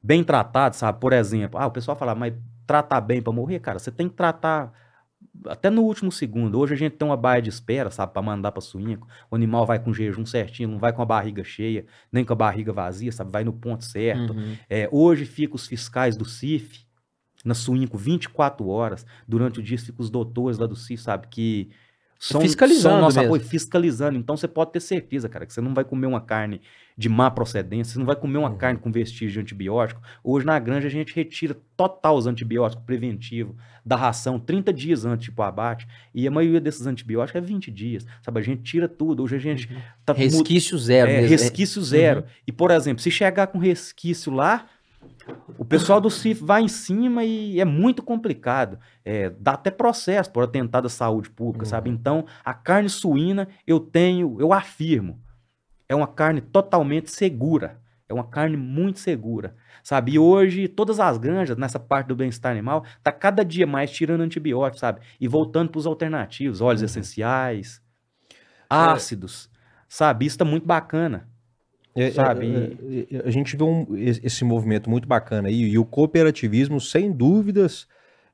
bem 0.03 0.25
tratados, 0.25 0.79
sabe? 0.79 0.99
Por 0.99 1.13
exemplo, 1.13 1.57
ah, 1.57 1.67
o 1.67 1.71
pessoal 1.71 1.95
fala, 1.95 2.13
mas 2.13 2.33
tratar 2.67 2.99
bem 2.99 3.21
para 3.21 3.31
morrer, 3.31 3.61
cara, 3.61 3.79
você 3.79 3.91
tem 3.91 4.09
que 4.09 4.15
tratar 4.15 4.73
até 5.47 5.69
no 5.69 5.83
último 5.83 6.11
segundo. 6.11 6.59
Hoje 6.59 6.73
a 6.73 6.77
gente 6.77 6.97
tem 6.97 7.07
uma 7.07 7.15
baia 7.15 7.41
de 7.41 7.49
espera, 7.49 7.89
sabe, 7.89 8.11
para 8.11 8.21
mandar 8.21 8.51
para 8.51 8.59
suíno. 8.59 9.07
O 9.31 9.37
animal 9.37 9.65
vai 9.65 9.79
com 9.79 9.93
jejum 9.93 10.25
certinho, 10.25 10.67
não 10.67 10.79
vai 10.79 10.91
com 10.91 11.01
a 11.01 11.05
barriga 11.05 11.45
cheia, 11.45 11.85
nem 12.11 12.25
com 12.25 12.33
a 12.33 12.35
barriga 12.35 12.73
vazia, 12.73 13.13
sabe? 13.13 13.31
Vai 13.31 13.45
no 13.45 13.53
ponto 13.53 13.85
certo. 13.85 14.33
Uhum. 14.33 14.57
É, 14.69 14.89
hoje 14.91 15.23
fica 15.23 15.55
os 15.55 15.65
fiscais 15.65 16.17
do 16.17 16.25
CIF 16.25 16.85
na 17.43 17.53
Suínco 17.53 17.97
24 17.97 18.67
horas. 18.67 19.05
Durante 19.27 19.59
o 19.59 19.63
dia 19.63 19.77
fica 19.77 20.01
os 20.01 20.09
doutores 20.09 20.57
lá 20.57 20.65
do 20.67 20.75
CIF, 20.75 21.01
sabe? 21.03 21.27
Que 21.29 21.69
são, 22.19 22.39
Fiscalizando 22.39 22.95
são 22.95 23.01
nosso 23.01 23.17
mesmo. 23.19 23.35
apoio, 23.35 23.49
fiscalizando. 23.49 24.17
Então 24.17 24.37
você 24.37 24.47
pode 24.47 24.71
ter 24.71 24.79
certeza, 24.79 25.27
cara, 25.27 25.45
que 25.45 25.51
você 25.51 25.59
não 25.59 25.73
vai 25.73 25.83
comer 25.83 26.07
uma 26.07 26.21
carne 26.21 26.61
de 26.97 27.09
má 27.09 27.29
procedência, 27.29 27.91
você 27.93 27.99
não 27.99 28.05
vai 28.05 28.15
comer 28.15 28.37
uma 28.37 28.49
Uhum. 28.51 28.55
carne 28.57 28.79
com 28.79 28.89
vestígio 28.91 29.31
de 29.33 29.39
antibiótico. 29.41 29.99
Hoje 30.23 30.45
na 30.45 30.57
granja 30.57 30.87
a 30.87 30.91
gente 30.91 31.13
retira 31.13 31.57
total 31.75 32.15
os 32.15 32.25
antibióticos 32.25 32.85
preventivos 32.85 33.55
da 33.85 33.97
ração 33.97 34.39
30 34.39 34.71
dias 34.71 35.03
antes 35.03 35.25
tipo 35.25 35.41
abate. 35.41 35.85
E 36.15 36.25
a 36.25 36.31
maioria 36.31 36.61
desses 36.61 36.87
antibióticos 36.87 37.41
é 37.43 37.45
20 37.45 37.69
dias, 37.69 38.05
sabe? 38.21 38.39
A 38.39 38.43
gente 38.43 38.61
tira 38.63 38.87
tudo. 38.87 39.21
Hoje 39.23 39.35
a 39.35 39.39
gente 39.39 39.67
tá 40.05 40.13
mu- 40.13 40.19
Resquício 40.19 40.77
zero 40.77 41.09
é, 41.11 41.15
mesmo. 41.17 41.29
resquício 41.29 41.81
zero. 41.81 42.21
Uhum. 42.21 42.25
E, 42.47 42.51
por 42.53 42.71
exemplo, 42.71 43.03
se 43.03 43.11
chegar 43.11 43.47
com 43.47 43.57
resquício 43.57 44.31
lá, 44.31 44.67
o 45.57 45.63
pessoal 45.65 46.01
do 46.01 46.09
CIF 46.09 46.43
vai 46.43 46.61
em 46.63 46.67
cima 46.67 47.23
e 47.23 47.59
é 47.59 47.65
muito 47.65 48.01
complicado. 48.03 48.79
É, 49.05 49.29
dá 49.29 49.53
até 49.53 49.71
processo 49.71 50.31
por 50.31 50.43
atentado 50.43 50.87
à 50.87 50.89
saúde 50.89 51.29
pública, 51.29 51.65
Uhum. 51.65 51.69
sabe? 51.69 51.89
Então, 51.89 52.25
a 52.43 52.53
carne 52.53 52.89
suína, 52.89 53.47
eu 53.65 53.79
tenho, 53.79 54.37
eu 54.39 54.51
afirmo, 54.51 55.21
é 55.87 55.95
uma 55.95 56.07
carne 56.07 56.41
totalmente 56.41 57.11
segura. 57.11 57.81
É 58.09 58.13
uma 58.13 58.25
carne 58.25 58.57
muito 58.57 58.99
segura, 58.99 59.55
sabe? 59.81 60.13
E 60.13 60.19
hoje, 60.19 60.67
todas 60.67 60.99
as 60.99 61.17
granjas, 61.17 61.57
nessa 61.57 61.79
parte 61.79 62.07
do 62.07 62.15
bem-estar 62.15 62.51
animal, 62.51 62.83
tá 63.01 63.11
cada 63.11 63.43
dia 63.45 63.65
mais 63.65 63.89
tirando 63.91 64.21
antibióticos, 64.21 64.81
sabe? 64.81 65.01
E 65.19 65.27
voltando 65.27 65.69
para 65.71 65.79
os 65.79 65.87
alternativos, 65.87 66.61
óleos 66.61 66.81
Uhum. 66.81 66.85
essenciais, 66.85 67.81
ácidos, 68.69 69.49
sabe? 69.87 70.25
Isso 70.25 70.37
tá 70.37 70.45
muito 70.45 70.65
bacana. 70.65 71.29
É, 71.95 72.05
é, 72.05 72.11
Sabe? 72.11 72.77
é, 73.11 73.15
é, 73.17 73.21
a 73.25 73.29
gente 73.31 73.55
vê 73.55 73.63
um- 73.63 73.85
esse 73.97 74.43
movimento 74.43 74.89
muito 74.89 75.07
bacana 75.07 75.47
aí, 75.47 75.61
e 75.61 75.77
o 75.77 75.85
cooperativismo, 75.85 76.79
sem 76.81 77.11
dúvidas, 77.11 77.87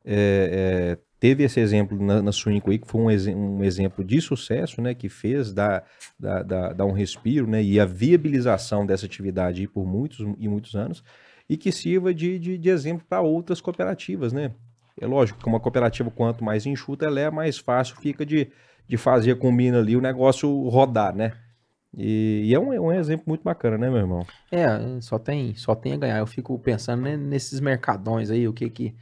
é, 0.05 0.95
é, 0.95 0.97
teve 1.19 1.43
esse 1.43 1.59
exemplo 1.59 2.01
na, 2.01 2.21
na 2.21 2.31
Suinco 2.31 2.71
aí, 2.71 2.79
que 2.79 2.87
foi 2.87 3.01
um, 3.01 3.11
exe- 3.11 3.35
um 3.35 3.61
exemplo 3.63 4.03
de 4.03 4.21
sucesso, 4.21 4.81
né, 4.81 4.93
que 4.93 5.09
fez 5.09 5.53
dar, 5.53 5.83
dar, 6.17 6.43
dar, 6.43 6.73
dar 6.73 6.85
um 6.85 6.93
respiro, 6.93 7.45
né, 7.47 7.61
e 7.61 7.79
a 7.79 7.85
viabilização 7.85 8.85
dessa 8.85 9.05
atividade 9.05 9.67
por 9.67 9.85
muitos 9.85 10.19
e 10.39 10.47
muitos 10.47 10.75
anos, 10.75 11.03
e 11.49 11.57
que 11.57 11.71
sirva 11.71 12.13
de, 12.13 12.39
de, 12.39 12.57
de 12.57 12.69
exemplo 12.69 13.05
para 13.09 13.21
outras 13.21 13.59
cooperativas, 13.59 14.31
né. 14.31 14.51
É 15.01 15.05
lógico 15.05 15.39
que 15.39 15.47
uma 15.47 15.59
cooperativa, 15.59 16.09
quanto 16.11 16.43
mais 16.43 16.65
enxuta 16.65 17.05
ela 17.05 17.19
é, 17.19 17.29
mais 17.29 17.57
fácil 17.57 17.95
fica 17.97 18.25
de, 18.25 18.47
de 18.87 18.97
fazer 18.97 19.35
com 19.35 19.49
o 19.49 19.51
mina 19.51 19.79
ali 19.79 19.95
o 19.97 20.01
negócio 20.01 20.49
rodar, 20.69 21.13
né. 21.15 21.33
E, 21.97 22.43
e 22.45 22.53
é 22.53 22.59
um, 22.59 22.71
é 22.71 22.79
um 22.79 22.91
exemplo 22.91 23.25
muito 23.27 23.43
bacana, 23.43 23.77
né, 23.77 23.89
meu 23.89 23.99
irmão? 23.99 24.25
É, 24.51 24.67
só 25.01 25.17
tem, 25.17 25.55
só 25.55 25.73
tem 25.73 25.93
a 25.93 25.97
ganhar. 25.97 26.19
Eu 26.19 26.27
fico 26.27 26.57
pensando 26.59 27.01
né, 27.01 27.17
nesses 27.17 27.59
mercadões 27.59 28.29
aí, 28.29 28.47
o 28.47 28.53
que 28.53 28.69
que, 28.69 28.95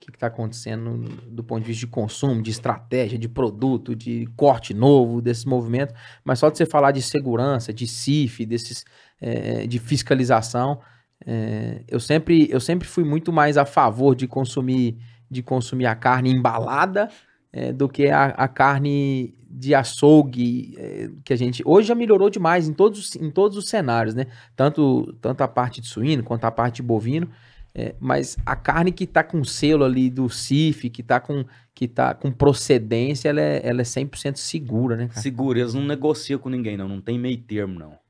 que 0.00 0.10
está 0.10 0.26
acontecendo 0.26 0.98
do 1.28 1.44
ponto 1.44 1.60
de 1.60 1.68
vista 1.68 1.86
de 1.86 1.92
consumo, 1.92 2.42
de 2.42 2.50
estratégia, 2.50 3.18
de 3.18 3.28
produto, 3.28 3.94
de 3.94 4.26
corte 4.36 4.74
novo, 4.74 5.22
desses 5.22 5.44
movimentos, 5.44 5.94
mas 6.24 6.40
só 6.40 6.50
de 6.50 6.58
você 6.58 6.66
falar 6.66 6.90
de 6.90 7.00
segurança, 7.00 7.72
de 7.72 7.86
CIF, 7.86 8.44
desses, 8.44 8.84
é, 9.20 9.66
de 9.66 9.78
fiscalização, 9.78 10.80
é, 11.24 11.84
eu, 11.86 12.00
sempre, 12.00 12.48
eu 12.50 12.58
sempre 12.58 12.88
fui 12.88 13.04
muito 13.04 13.32
mais 13.32 13.56
a 13.56 13.64
favor 13.64 14.16
de 14.16 14.26
consumir, 14.26 14.98
de 15.30 15.42
consumir 15.42 15.86
a 15.86 15.94
carne 15.94 16.30
embalada 16.30 17.08
é, 17.52 17.72
do 17.72 17.88
que 17.88 18.08
a, 18.08 18.26
a, 18.26 18.48
carne 18.48 19.34
de 19.48 19.74
açougue 19.74 20.74
é, 20.78 21.10
que 21.22 21.32
a 21.32 21.36
gente 21.36 21.62
hoje 21.66 21.88
já 21.88 21.94
melhorou 21.94 22.30
demais 22.30 22.66
em 22.66 22.72
todos, 22.72 23.14
em 23.16 23.30
todos 23.30 23.58
os 23.58 23.68
cenários, 23.68 24.14
né? 24.14 24.26
Tanto, 24.56 25.12
tanto 25.20 25.42
a 25.42 25.48
parte 25.48 25.80
de 25.80 25.86
suíno 25.86 26.22
quanto 26.22 26.44
a 26.44 26.50
parte 26.50 26.76
de 26.76 26.82
bovino. 26.82 27.28
É, 27.74 27.94
mas 27.98 28.36
a 28.44 28.54
carne 28.54 28.92
que 28.92 29.04
está 29.04 29.24
com 29.24 29.42
selo 29.44 29.84
ali 29.84 30.10
do 30.10 30.28
CIF, 30.28 30.90
que 30.90 31.00
está 31.00 31.18
com, 31.18 31.44
que 31.74 31.88
tá 31.88 32.14
com 32.14 32.30
procedência, 32.30 33.30
ela 33.30 33.40
é, 33.40 33.60
ela 33.64 33.80
é 33.80 33.84
100% 33.84 34.36
segura, 34.36 34.94
né, 34.96 35.08
cara? 35.08 35.20
Segura, 35.20 35.60
eles 35.60 35.72
não 35.72 35.82
negociam 35.82 36.38
com 36.38 36.50
ninguém, 36.50 36.76
não. 36.76 36.86
Não 36.86 37.00
tem 37.00 37.18
meio 37.18 37.38
termo, 37.38 37.78
não. 37.78 38.01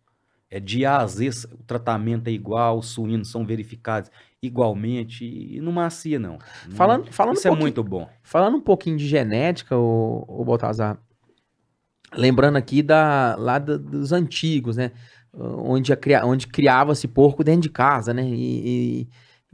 É 0.53 0.61
de 0.61 0.85
A 0.85 0.99
a 0.99 1.07
Z, 1.07 1.49
o 1.53 1.63
tratamento 1.65 2.29
é 2.29 2.31
igual, 2.31 2.79
os 2.79 2.87
suínos 2.89 3.31
são 3.31 3.47
verificados 3.47 4.11
igualmente 4.43 5.25
e 5.25 5.61
não 5.61 5.73
macia, 5.73 6.19
não. 6.19 6.39
Falando, 6.71 7.13
falando 7.13 7.37
Isso 7.37 7.49
um 7.49 7.55
é 7.55 7.57
muito 7.57 7.83
bom. 7.83 8.09
Falando 8.23 8.57
um 8.57 8.61
pouquinho 8.61 8.97
de 8.97 9.07
genética, 9.07 9.77
o, 9.77 10.25
o 10.29 10.45
Baltazar, 10.45 10.99
lembrando 12.15 12.57
aqui 12.57 12.83
da, 12.83 13.35
lá 13.39 13.59
da, 13.59 13.77
dos 13.77 14.13
antigos, 14.13 14.77
né? 14.77 14.93
Onde, 15.33 15.91
onde 16.25 16.47
criava-se 16.47 17.09
porco 17.09 17.43
dentro 17.43 17.63
de 17.63 17.71
casa, 17.71 18.13
né? 18.13 18.23
E, 18.29 19.03
e 19.03 19.09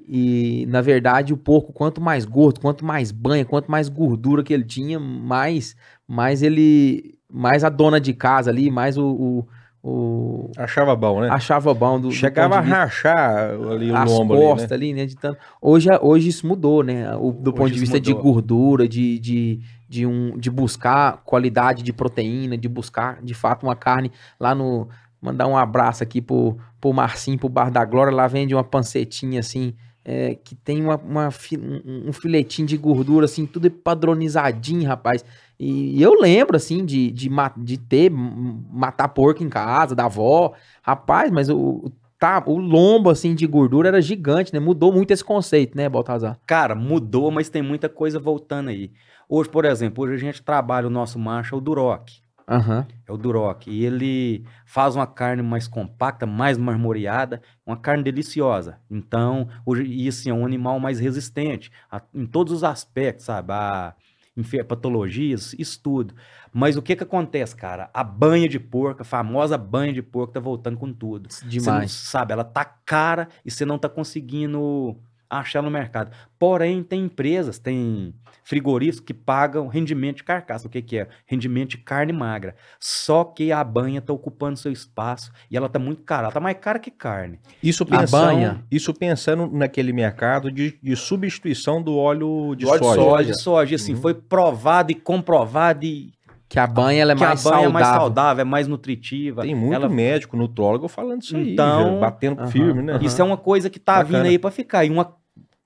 e, 0.06 0.64
na 0.66 0.80
verdade, 0.80 1.32
o 1.32 1.36
porco, 1.36 1.72
quanto 1.72 2.00
mais 2.00 2.24
gordo, 2.24 2.60
quanto 2.60 2.84
mais 2.84 3.10
banha, 3.10 3.44
quanto 3.44 3.70
mais 3.70 3.88
gordura 3.88 4.42
que 4.42 4.52
ele 4.52 4.64
tinha, 4.64 5.00
mais, 5.00 5.74
mais 6.06 6.42
ele. 6.42 7.16
Mais 7.30 7.62
a 7.62 7.68
dona 7.68 8.00
de 8.00 8.14
casa 8.14 8.50
ali, 8.50 8.70
mais 8.70 8.96
o. 8.96 9.06
o, 9.06 9.48
o 9.88 10.50
achava 10.56 10.94
bom, 10.94 11.20
né? 11.20 11.28
Achava 11.30 11.72
bom. 11.72 12.00
Do, 12.00 12.10
Chegava 12.12 12.56
do 12.56 12.58
a 12.58 12.60
rachar 12.60 13.50
ali 13.50 13.90
o 13.90 13.96
as 13.96 14.10
lombo 14.10 14.36
costas 14.36 14.72
ali, 14.72 14.92
né? 14.92 15.00
ali, 15.00 15.02
né? 15.02 15.06
De 15.06 15.16
tanto... 15.16 15.38
hoje, 15.60 15.88
hoje 16.00 16.28
isso 16.28 16.46
mudou, 16.46 16.82
né? 16.82 17.14
O, 17.16 17.32
do 17.32 17.50
hoje 17.50 17.56
ponto 17.56 17.70
de 17.70 17.80
vista 17.80 17.96
mudou. 17.96 18.14
de 18.14 18.20
gordura, 18.20 18.88
de, 18.88 19.18
de, 19.18 19.60
de, 19.88 20.06
um, 20.06 20.36
de 20.38 20.50
buscar 20.50 21.22
qualidade 21.24 21.82
de 21.82 21.92
proteína, 21.92 22.56
de 22.56 22.68
buscar, 22.68 23.22
de 23.22 23.34
fato, 23.34 23.64
uma 23.64 23.76
carne 23.76 24.12
lá 24.38 24.54
no. 24.54 24.88
Mandar 25.20 25.48
um 25.48 25.56
abraço 25.56 26.02
aqui 26.02 26.20
pro, 26.20 26.56
pro 26.80 26.92
Marcinho, 26.92 27.38
pro 27.38 27.48
Bar 27.48 27.72
da 27.72 27.84
Glória. 27.84 28.14
Lá 28.14 28.28
vende 28.28 28.54
uma 28.54 28.62
pancetinha 28.62 29.40
assim 29.40 29.74
é, 30.10 30.34
que 30.36 30.54
tem 30.54 30.82
uma, 30.82 30.96
uma, 30.96 31.28
um 31.84 32.12
filetinho 32.14 32.66
de 32.66 32.78
gordura, 32.78 33.26
assim, 33.26 33.44
tudo 33.44 33.70
padronizadinho, 33.70 34.88
rapaz. 34.88 35.22
E, 35.58 36.00
eu 36.00 36.14
lembro, 36.20 36.56
assim, 36.56 36.84
de, 36.84 37.10
de, 37.10 37.28
de 37.56 37.78
ter, 37.78 38.10
matar 38.10 39.08
porco 39.08 39.42
em 39.42 39.48
casa, 39.48 39.94
da 39.94 40.04
avó. 40.04 40.52
Rapaz, 40.82 41.30
mas 41.30 41.48
o, 41.50 41.90
tá, 42.18 42.42
o 42.46 42.58
lombo, 42.58 43.10
assim, 43.10 43.34
de 43.34 43.46
gordura 43.46 43.88
era 43.88 44.00
gigante, 44.00 44.52
né? 44.52 44.60
Mudou 44.60 44.92
muito 44.92 45.10
esse 45.10 45.24
conceito, 45.24 45.76
né, 45.76 45.88
Baltazar? 45.88 46.38
Cara, 46.46 46.74
mudou, 46.74 47.30
mas 47.30 47.48
tem 47.48 47.62
muita 47.62 47.88
coisa 47.88 48.18
voltando 48.18 48.68
aí. 48.68 48.92
Hoje, 49.28 49.48
por 49.48 49.64
exemplo, 49.64 50.04
hoje 50.04 50.14
a 50.14 50.18
gente 50.18 50.42
trabalha 50.42 50.86
o 50.86 50.90
nosso 50.90 51.18
macho, 51.18 51.54
é 51.54 51.58
o 51.58 51.60
Duroc. 51.60 52.08
Uhum. 52.48 52.84
É 53.06 53.12
o 53.12 53.16
Duroc. 53.18 53.66
E 53.66 53.84
ele 53.84 54.42
faz 54.64 54.96
uma 54.96 55.06
carne 55.06 55.42
mais 55.42 55.68
compacta, 55.68 56.24
mais 56.24 56.56
marmoreada, 56.56 57.42
uma 57.66 57.76
carne 57.76 58.02
deliciosa. 58.02 58.78
Então, 58.90 59.48
hoje, 59.66 59.84
e 59.84 60.08
assim, 60.08 60.30
é 60.30 60.34
um 60.34 60.46
animal 60.46 60.80
mais 60.80 60.98
resistente 60.98 61.70
a, 61.90 62.00
em 62.14 62.24
todos 62.24 62.52
os 62.52 62.64
aspectos, 62.64 63.26
sabe? 63.26 63.52
A, 63.52 63.94
patologias, 64.66 65.54
isso 65.58 65.80
tudo. 65.82 66.14
Mas 66.52 66.76
o 66.76 66.82
que 66.82 66.96
que 66.96 67.02
acontece, 67.02 67.54
cara? 67.54 67.90
A 67.92 68.02
banha 68.02 68.48
de 68.48 68.58
porco, 68.58 69.02
a 69.02 69.04
famosa 69.04 69.58
banha 69.58 69.92
de 69.92 70.02
porco 70.02 70.32
tá 70.32 70.40
voltando 70.40 70.78
com 70.78 70.92
tudo. 70.92 71.28
Demais. 71.44 71.62
Você 71.62 71.70
não, 71.70 71.88
sabe, 71.88 72.32
ela 72.32 72.44
tá 72.44 72.64
cara 72.64 73.28
e 73.44 73.50
você 73.50 73.64
não 73.64 73.78
tá 73.78 73.88
conseguindo 73.88 74.96
achar 75.28 75.62
no 75.62 75.70
mercado. 75.70 76.10
Porém, 76.38 76.82
tem 76.82 77.04
empresas, 77.04 77.58
tem 77.58 78.14
frigoríficos 78.44 79.04
que 79.04 79.12
pagam 79.12 79.68
rendimento 79.68 80.18
de 80.18 80.24
carcaça. 80.24 80.66
O 80.66 80.70
que, 80.70 80.80
que 80.80 80.98
é? 80.98 81.08
Rendimento 81.26 81.70
de 81.70 81.78
carne 81.78 82.12
magra. 82.12 82.54
Só 82.80 83.22
que 83.24 83.52
a 83.52 83.62
banha 83.62 83.98
está 83.98 84.12
ocupando 84.12 84.56
seu 84.58 84.72
espaço 84.72 85.30
e 85.50 85.56
ela 85.56 85.66
está 85.66 85.78
muito 85.78 86.02
cara. 86.02 86.22
Ela 86.22 86.28
está 86.28 86.40
mais 86.40 86.56
cara 86.58 86.78
que 86.78 86.90
carne. 86.90 87.38
Isso 87.62 87.84
pensando, 87.84 88.10
banha. 88.10 88.64
isso 88.70 88.94
pensando 88.94 89.46
naquele 89.52 89.92
mercado 89.92 90.50
de, 90.50 90.78
de 90.82 90.96
substituição 90.96 91.82
do 91.82 91.96
óleo 91.96 92.54
de 92.54 92.64
do 92.64 92.70
óleo 92.70 92.84
soja. 92.84 93.02
Óleo 93.02 93.26
de 93.26 93.40
soja. 93.40 93.76
Assim, 93.76 93.94
uhum. 93.94 94.00
foi 94.00 94.14
provado 94.14 94.92
e 94.92 94.94
comprovado 94.94 95.84
e 95.84 96.12
que 96.48 96.58
a 96.58 96.66
banha 96.66 97.02
ela 97.02 97.12
é 97.12 97.14
mais 97.14 97.40
saudável. 97.40 97.68
a 97.68 97.70
banha 97.70 97.70
saudável. 97.70 97.70
é 97.70 97.72
mais 97.72 97.86
saudável, 97.86 98.40
é 98.40 98.44
mais 98.44 98.68
nutritiva. 98.68 99.42
Tem 99.42 99.54
muito 99.54 99.74
ela... 99.74 99.88
médico, 99.88 100.36
nutrólogo 100.36 100.88
falando 100.88 101.22
isso 101.22 101.36
então, 101.36 101.94
aí, 101.94 102.00
batendo 102.00 102.46
firme, 102.46 102.82
né? 102.82 102.98
Isso 103.02 103.20
é 103.20 103.24
uma 103.24 103.36
coisa 103.36 103.68
que 103.68 103.78
tá 103.78 103.98
Bacana. 103.98 104.18
vindo 104.18 104.30
aí 104.30 104.38
para 104.38 104.50
ficar. 104.50 104.84
E 104.84 104.90
uma 104.90 105.14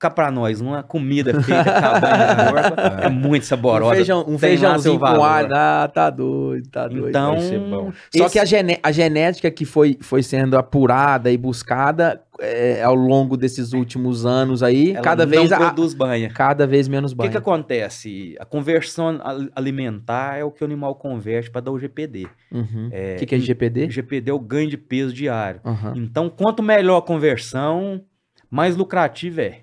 cá 0.03 0.09
pra 0.09 0.29
nós, 0.29 0.59
uma 0.59 0.83
comida 0.83 1.41
feita 1.41 1.63
com 1.63 1.85
a 1.87 1.99
banha 1.99 2.27
de 2.27 2.51
porco 2.51 2.81
é 3.01 3.09
muito 3.09 3.45
saborosa. 3.45 3.93
Um, 3.93 3.95
feijão, 3.95 4.25
um 4.27 4.37
feijãozinho 4.37 4.99
com 4.99 5.23
alho, 5.23 5.49
ah, 5.55 5.89
tá 5.93 6.09
doido, 6.09 6.67
tá 6.69 6.87
doido. 6.89 7.09
Então, 7.09 7.93
Só 8.13 8.27
que 8.27 8.37
a, 8.37 8.43
a 8.83 8.91
genética 8.91 9.49
que 9.49 9.63
foi, 9.63 9.97
foi 10.01 10.21
sendo 10.21 10.57
apurada 10.57 11.31
e 11.31 11.37
buscada 11.37 12.21
é, 12.41 12.83
ao 12.83 12.95
longo 12.95 13.37
desses 13.37 13.71
últimos 13.71 14.25
anos 14.25 14.61
aí, 14.61 14.91
Ela 14.91 15.01
cada 15.01 15.25
vez 15.25 15.49
não 15.49 15.57
produz 15.57 15.93
banha. 15.93 16.29
Cada 16.29 16.67
vez 16.67 16.89
menos 16.89 17.13
banha. 17.13 17.29
O 17.29 17.31
que, 17.31 17.37
que 17.37 17.37
acontece? 17.37 18.35
A 18.39 18.45
conversão 18.45 19.19
alimentar 19.55 20.37
é 20.37 20.43
o 20.43 20.51
que 20.51 20.63
o 20.63 20.65
animal 20.65 20.95
converte 20.95 21.49
para 21.49 21.61
dar 21.61 21.71
o 21.71 21.79
GPD. 21.79 22.27
O 22.51 22.57
uhum. 22.57 22.89
é, 22.91 23.15
que, 23.15 23.25
que 23.25 23.35
é 23.35 23.39
GPD? 23.39 23.89
GPD 23.89 24.31
é 24.31 24.33
o 24.33 24.39
ganho 24.39 24.69
de 24.69 24.77
peso 24.77 25.13
diário. 25.13 25.61
Uhum. 25.63 25.93
Então, 25.95 26.29
quanto 26.29 26.61
melhor 26.61 26.97
a 26.97 27.01
conversão, 27.01 28.01
mais 28.49 28.75
lucrativo 28.75 29.39
é 29.39 29.61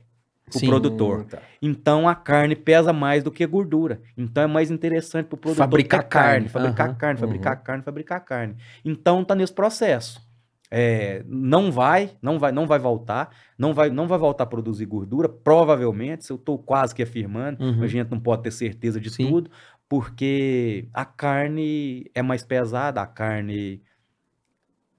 o 0.56 0.60
Sim, 0.60 0.66
produtor. 0.66 1.24
Tá. 1.24 1.38
Então 1.60 2.08
a 2.08 2.14
carne 2.14 2.56
pesa 2.56 2.92
mais 2.92 3.22
do 3.22 3.30
que 3.30 3.44
a 3.44 3.46
gordura. 3.46 4.00
Então 4.16 4.42
é 4.42 4.46
mais 4.46 4.70
interessante 4.70 5.26
para 5.26 5.36
o 5.36 5.38
produtor 5.38 5.64
fabricar 5.64 6.02
carne, 6.04 6.48
fabricar 6.48 6.88
uhum, 6.88 6.94
carne, 6.94 7.20
fabricar 7.20 7.56
uhum. 7.56 7.62
carne, 7.64 7.82
fabricar 7.82 8.24
carne. 8.24 8.56
Então 8.84 9.24
tá 9.24 9.34
nesse 9.34 9.52
processo. 9.52 10.28
É, 10.72 11.24
não 11.26 11.72
vai, 11.72 12.12
não 12.22 12.38
vai, 12.38 12.52
não 12.52 12.64
vai 12.64 12.78
voltar, 12.78 13.30
não 13.58 13.74
vai, 13.74 13.90
não 13.90 14.06
vai 14.06 14.18
voltar 14.18 14.44
a 14.44 14.46
produzir 14.46 14.86
gordura, 14.86 15.28
provavelmente. 15.28 16.30
Eu 16.30 16.36
estou 16.36 16.58
quase 16.58 16.94
que 16.94 17.02
afirmando, 17.02 17.62
uhum. 17.62 17.82
a 17.82 17.86
gente 17.88 18.10
não 18.10 18.20
pode 18.20 18.44
ter 18.44 18.52
certeza 18.52 19.00
de 19.00 19.10
Sim. 19.10 19.28
tudo, 19.28 19.50
porque 19.88 20.88
a 20.94 21.04
carne 21.04 22.08
é 22.14 22.22
mais 22.22 22.44
pesada, 22.44 23.02
a 23.02 23.06
carne 23.06 23.82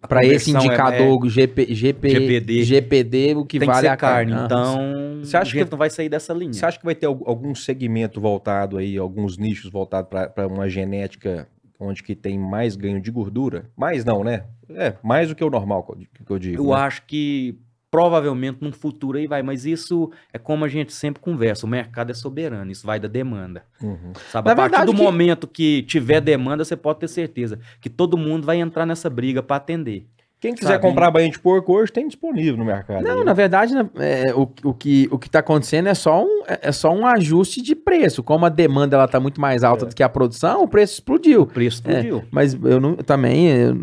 para 0.07 0.25
esse 0.25 0.51
indicador 0.51 1.23
é, 1.23 1.27
é, 1.27 1.29
GP, 1.29 1.73
GP, 1.73 2.09
GPD, 2.09 2.63
GPD, 2.63 3.35
o 3.35 3.45
que 3.45 3.59
tem 3.59 3.67
vale 3.67 3.81
que 3.81 3.87
a 3.87 3.97
carne. 3.97 4.31
carne. 4.31 4.45
Então, 4.45 5.19
você 5.23 5.37
acha 5.37 5.51
que 5.51 5.71
não 5.71 5.77
vai 5.77 5.89
sair 5.89 6.09
dessa 6.09 6.33
linha? 6.33 6.53
Você 6.53 6.65
acha 6.65 6.79
que 6.79 6.85
vai 6.85 6.95
ter 6.95 7.05
algum 7.05 7.53
segmento 7.53 8.19
voltado 8.19 8.77
aí, 8.77 8.97
alguns 8.97 9.37
nichos 9.37 9.71
voltados 9.71 10.09
para 10.09 10.47
uma 10.47 10.67
genética 10.69 11.47
onde 11.79 12.03
que 12.03 12.15
tem 12.15 12.37
mais 12.37 12.75
ganho 12.75 13.01
de 13.01 13.11
gordura? 13.11 13.65
Mais 13.75 14.05
não, 14.05 14.23
né? 14.23 14.43
É, 14.69 14.93
mais 15.03 15.29
do 15.29 15.35
que 15.35 15.43
o 15.43 15.49
normal, 15.49 15.83
que 16.25 16.31
eu 16.31 16.39
digo. 16.39 16.63
Eu 16.63 16.75
né? 16.75 16.81
acho 16.81 17.03
que 17.05 17.57
provavelmente 17.91 18.59
num 18.61 18.71
futuro 18.71 19.17
aí 19.17 19.27
vai, 19.27 19.43
mas 19.43 19.65
isso 19.65 20.09
é 20.31 20.39
como 20.39 20.63
a 20.63 20.69
gente 20.69 20.93
sempre 20.93 21.21
conversa, 21.21 21.65
o 21.65 21.69
mercado 21.69 22.09
é 22.09 22.13
soberano, 22.13 22.71
isso 22.71 22.87
vai 22.87 22.99
da 23.01 23.09
demanda. 23.09 23.65
Uhum. 23.83 24.13
Sabe, 24.31 24.47
Na 24.47 24.53
a 24.53 24.55
partir 24.55 24.85
do 24.85 24.93
que... 24.93 25.01
momento 25.01 25.45
que 25.45 25.83
tiver 25.83 26.21
demanda, 26.21 26.63
você 26.63 26.77
pode 26.77 26.99
ter 26.99 27.09
certeza 27.09 27.59
que 27.81 27.89
todo 27.89 28.17
mundo 28.17 28.45
vai 28.45 28.61
entrar 28.61 28.85
nessa 28.85 29.09
briga 29.09 29.43
para 29.43 29.57
atender. 29.57 30.07
Quem 30.39 30.55
quiser 30.55 30.69
sabe? 30.69 30.81
comprar 30.81 31.11
banho 31.11 31.29
de 31.29 31.37
porco 31.37 31.71
hoje 31.71 31.91
tem 31.91 32.07
disponível 32.07 32.57
no 32.57 32.65
mercado. 32.65 33.03
Não, 33.03 33.19
aí. 33.19 33.25
na 33.25 33.33
verdade, 33.33 33.75
é, 33.99 34.33
o, 34.33 34.49
o, 34.63 34.73
que 34.73 35.07
o 35.11 35.19
que 35.19 35.27
está 35.27 35.37
acontecendo 35.37 35.87
é 35.87 35.93
só, 35.93 36.23
um, 36.23 36.43
é, 36.47 36.59
é 36.63 36.71
só 36.71 36.91
um 36.91 37.05
ajuste 37.05 37.61
de 37.61 37.75
preço. 37.75 38.23
Como 38.23 38.43
a 38.43 38.49
demanda 38.49 38.95
ela 38.95 39.05
está 39.05 39.19
muito 39.19 39.39
mais 39.39 39.63
alta 39.63 39.85
é. 39.85 39.89
do 39.89 39.95
que 39.95 40.01
a 40.01 40.09
produção, 40.09 40.63
o 40.63 40.67
preço 40.67 40.93
explodiu. 40.93 41.43
O 41.43 41.45
preço 41.45 41.75
explodiu. 41.75 42.19
É, 42.19 42.23
mas 42.31 42.55
eu 42.55 42.79
não, 42.79 42.95
também 42.95 43.49
eu, 43.49 43.77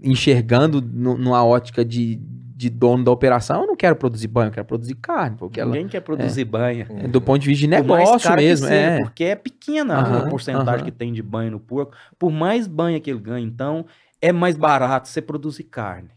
enxergando 0.00 0.80
no, 0.80 1.18
numa 1.18 1.44
ótica 1.44 1.84
de, 1.84 2.20
de 2.64 2.70
dono 2.70 3.04
da 3.04 3.10
operação, 3.10 3.62
eu 3.62 3.66
não 3.66 3.76
quero 3.76 3.94
produzir 3.96 4.28
banho, 4.28 4.48
eu 4.48 4.52
quero 4.52 4.66
produzir 4.66 4.94
carne. 4.94 5.36
Porque 5.36 5.62
Ninguém 5.62 5.82
ela, 5.82 5.90
quer 5.90 6.00
produzir 6.00 6.40
é, 6.40 6.44
banha. 6.44 6.86
É, 6.90 7.08
do 7.08 7.20
ponto 7.20 7.40
de 7.40 7.48
vista 7.48 7.60
de 7.60 7.68
negócio 7.68 8.34
mesmo. 8.34 8.66
Seja, 8.66 8.80
é. 8.80 8.98
Porque 9.00 9.24
é 9.24 9.36
pequena 9.36 9.98
Aham, 9.98 10.18
a 10.18 10.30
porcentagem 10.30 10.80
aham. 10.80 10.84
que 10.84 10.90
tem 10.90 11.12
de 11.12 11.22
banho 11.22 11.50
no 11.50 11.60
porco. 11.60 11.92
Por 12.18 12.30
mais 12.30 12.66
banha 12.66 12.98
que 13.00 13.10
ele 13.10 13.20
ganha, 13.20 13.46
então, 13.46 13.84
é 14.20 14.32
mais 14.32 14.56
barato 14.56 15.08
você 15.08 15.20
produzir 15.20 15.64
carne. 15.64 16.08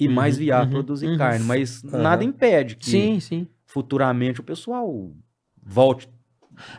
E 0.00 0.08
Uhum, 0.08 0.14
mais 0.14 0.38
viável 0.38 0.66
uhum, 0.66 0.72
produzir 0.72 1.08
uhum. 1.08 1.18
carne. 1.18 1.44
Mas 1.44 1.82
nada 1.82 2.24
impede 2.24 2.76
que 2.76 2.90
Sim, 2.90 3.20
sim. 3.20 3.46
futuramente 3.66 4.40
o 4.40 4.42
pessoal 4.42 5.12
volte. 5.62 6.08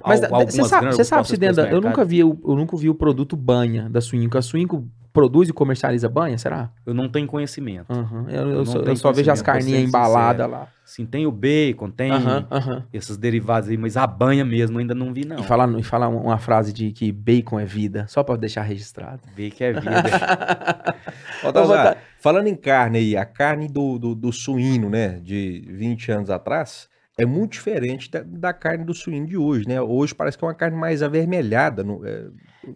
Mas 0.05 0.19
você 0.19 0.63
sabe, 0.63 1.03
sabe 1.03 1.38
para 1.38 1.49
esse 1.49 1.74
eu 1.74 1.82
nunca 1.82 2.05
vi 2.05 2.24
o, 2.24 2.39
eu 2.45 2.55
nunca 2.55 2.76
vi 2.78 2.89
o 2.89 2.95
produto 2.95 3.36
banha 3.36 3.89
da 3.89 4.01
Suinco. 4.01 4.38
A 4.38 4.41
Suinco 4.41 4.88
produz 5.14 5.47
e 5.47 5.53
comercializa 5.53 6.09
banha, 6.09 6.38
será? 6.38 6.72
Eu 6.86 6.93
não 6.93 7.07
tenho 7.07 7.28
conhecimento. 7.28 7.93
Uhum. 7.93 8.28
Eu, 8.28 8.36
eu 8.41 8.49
Eu 8.49 8.55
não 8.57 8.66
só, 8.66 8.80
eu 8.80 8.95
só 8.95 9.11
vejo 9.11 9.32
as 9.32 9.41
carninhas 9.41 9.84
embaladas 9.84 10.49
lá. 10.49 10.68
Sim, 10.84 11.05
tem 11.05 11.26
o 11.26 11.32
bacon, 11.32 11.89
tem 11.89 12.11
Aham, 12.11 12.47
aham. 12.51 12.84
esses 12.91 13.16
derivados 13.16 13.70
aí, 13.70 13.78
mas 13.78 13.95
a 13.95 14.05
banha 14.05 14.43
mesmo 14.43 14.80
ainda 14.80 14.93
não 14.93 15.14
vi, 15.14 15.24
não. 15.24 15.39
E 15.39 15.43
falar, 15.43 15.70
e 15.80 15.84
falar 15.84 16.09
uma 16.09 16.38
frase 16.38 16.74
de 16.74 16.91
que 16.91 17.11
bacon 17.11 17.57
é 17.59 17.64
vida, 17.66 18.05
só 18.09 18.22
pra 18.24 18.36
deixar 18.36 18.64
registrado. 18.64 19.22
Bacon 19.36 19.64
é 19.64 19.74
vida. 19.74 20.03
Ó, 21.43 21.51
Tazar, 21.51 21.97
falando 22.20 22.47
em 22.47 22.55
carne 22.55 22.97
aí, 22.97 23.16
a 23.18 23.26
carne 23.26 23.68
do, 23.68 23.97
do, 23.97 24.16
do 24.16 24.32
suíno, 24.34 24.89
né, 24.89 25.20
de 25.22 25.64
20 25.70 26.11
anos 26.11 26.30
atrás, 26.30 26.89
é 27.18 27.26
muito 27.26 27.53
diferente 27.53 28.09
da, 28.09 28.24
da 28.26 28.53
carne 28.53 28.84
do 28.84 28.93
suíno 28.93 29.28
de 29.28 29.38
hoje, 29.38 29.68
né? 29.68 29.80
Hoje 29.82 30.16
parece 30.16 30.38
que 30.38 30.43
é 30.43 30.47
uma 30.47 30.53
carne 30.53 30.76
mais 30.78 31.03
avermelhada. 31.03 31.84
no- 31.84 32.05
é, 32.05 32.26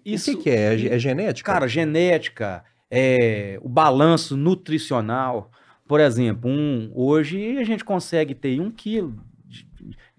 Isso, 0.05 0.31
o 0.31 0.38
que, 0.38 0.43
que 0.43 0.49
é? 0.49 0.75
É, 0.75 0.95
é 0.95 0.99
genética? 0.99 1.51
Cara, 1.51 1.67
genética, 1.67 2.63
é, 2.89 3.59
o 3.61 3.69
balanço 3.69 4.35
nutricional. 4.35 5.51
Por 5.88 5.99
exemplo, 5.99 6.49
um, 6.49 6.91
hoje 6.93 7.57
a 7.57 7.63
gente 7.63 7.83
consegue 7.83 8.35
ter 8.35 8.59
um 8.59 8.69
quilo 8.69 9.15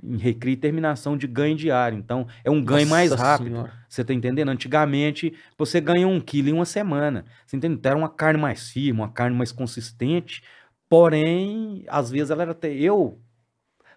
em 0.02 0.16
recria 0.16 0.54
e 0.54 0.56
terminação 0.56 1.16
de 1.16 1.26
ganho 1.26 1.56
diário. 1.56 1.98
Então, 1.98 2.26
é 2.44 2.50
um 2.50 2.62
ganho 2.62 2.88
mais 2.88 3.10
Nossa 3.10 3.22
rápido. 3.22 3.48
Senhora. 3.48 3.72
Você 3.88 4.04
tá 4.04 4.14
entendendo? 4.14 4.48
Antigamente, 4.48 5.34
você 5.56 5.80
ganha 5.80 6.06
um 6.06 6.20
quilo 6.20 6.48
em 6.48 6.52
uma 6.52 6.64
semana. 6.64 7.24
Você 7.46 7.56
entende? 7.56 7.74
Então, 7.74 7.90
era 7.90 7.98
uma 7.98 8.08
carne 8.08 8.40
mais 8.40 8.70
firme, 8.70 9.00
uma 9.00 9.10
carne 9.10 9.36
mais 9.36 9.52
consistente. 9.52 10.42
Porém, 10.88 11.84
às 11.88 12.10
vezes 12.10 12.30
ela 12.30 12.42
era 12.42 12.52
até. 12.52 12.72
Eu 12.72 13.18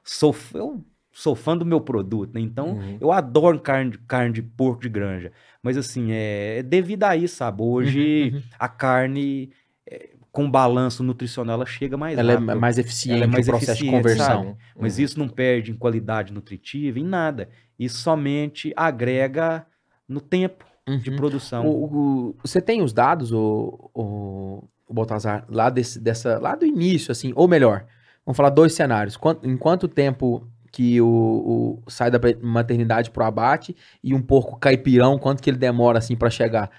sou, 0.03 0.35
eu 0.53 0.83
sou 1.11 1.35
fã 1.35 1.57
do 1.57 1.65
meu 1.65 1.81
produto, 1.81 2.33
né? 2.33 2.41
Então, 2.41 2.69
Uhum. 2.73 2.97
eu 3.01 3.11
adoro 3.11 3.59
carne, 3.59 3.91
de- 3.91 3.97
carne 3.99 4.33
de 4.33 4.41
porco 4.41 4.81
de 4.81 4.89
granja. 4.89 5.31
Mas, 5.61 5.77
assim, 5.77 6.11
é, 6.11 6.59
é 6.59 6.63
devido 6.63 7.03
a 7.03 7.15
isso, 7.15 7.35
sabe? 7.35 7.61
Hoje, 7.61 8.29
Uhum, 8.31 8.37
uhum. 8.37 8.43
a 8.57 8.67
carne, 8.69 9.51
é, 9.85 10.09
com 10.31 10.49
balanço 10.49 11.03
nutricional, 11.03 11.55
ela 11.55 11.65
chega 11.65 11.97
mais 11.97 12.17
Ela 12.17 12.31
é 12.31 12.35
rápido. 12.35 12.59
mais 12.59 12.77
eficiente 12.77 13.27
mais 13.27 13.45
o 13.47 13.51
processo 13.51 13.83
de 13.83 13.89
conversão. 13.89 14.43
sabe? 14.45 14.57
Mas 14.79 14.97
Uhum. 14.97 15.03
isso 15.03 15.19
não 15.19 15.27
perde 15.27 15.71
em 15.71 15.75
qualidade 15.75 16.31
nutritiva, 16.31 16.97
em 16.99 17.03
nada. 17.03 17.49
Isso 17.77 17.97
somente 17.97 18.71
agrega 18.75 19.65
no 20.07 20.21
tempo 20.21 20.65
de 21.01 21.09
Uhum. 21.09 21.15
produção. 21.17 21.67
O- 21.67 21.85
o- 22.29 22.35
você 22.43 22.61
tem 22.61 22.81
os 22.81 22.93
dados, 22.93 23.31
o, 23.33 23.89
o, 23.93 24.63
o 24.87 24.93
Baltazar, 24.93 25.45
lá, 25.49 25.69
desse, 25.69 25.99
dessa, 25.99 26.39
lá 26.39 26.55
do 26.55 26.65
início, 26.65 27.11
assim, 27.11 27.31
ou 27.35 27.47
melhor, 27.47 27.85
vamos 28.25 28.37
falar 28.37 28.49
dois 28.49 28.73
cenários. 28.73 29.15
Quanto- 29.17 29.47
em 29.47 29.57
quanto 29.57 29.87
tempo 29.87 30.47
que 30.71 31.01
o, 31.01 31.79
o- 31.85 31.91
sai 31.91 32.09
da 32.11 32.19
maternidade 32.41 33.11
pro 33.11 33.23
abate 33.23 33.75
e 34.03 34.13
um 34.13 34.21
porco 34.21 34.57
caipirão, 34.59 35.19
quanto 35.19 35.41
que 35.43 35.49
ele 35.49 35.57
demora, 35.57 35.99
assim, 35.99 36.15
pra 36.15 36.29
chegar? 36.29 36.71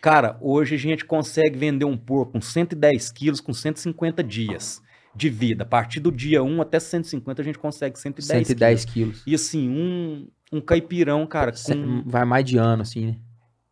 Cara, 0.00 0.36
hoje 0.40 0.74
a 0.74 0.78
gente 0.78 1.04
consegue 1.04 1.58
vender 1.58 1.84
um 1.84 1.96
porco 1.96 2.32
com 2.32 2.40
110 2.40 3.10
quilos 3.10 3.40
com 3.40 3.54
150 3.54 4.22
dias 4.22 4.82
de 5.14 5.30
vida. 5.30 5.62
A 5.62 5.66
partir 5.66 6.00
do 6.00 6.12
dia 6.12 6.42
1 6.42 6.60
até 6.60 6.78
150 6.78 7.40
a 7.40 7.44
gente 7.44 7.58
consegue 7.58 7.98
110, 7.98 8.46
110 8.46 8.84
quilos. 8.84 8.92
quilos. 8.92 9.22
E 9.26 9.34
assim, 9.34 9.68
um, 9.70 10.28
um 10.52 10.60
caipirão, 10.60 11.26
cara, 11.26 11.52
com, 11.52 12.02
Vai 12.06 12.24
mais 12.24 12.44
de 12.44 12.58
ano, 12.58 12.82
assim, 12.82 13.06
né? 13.06 13.16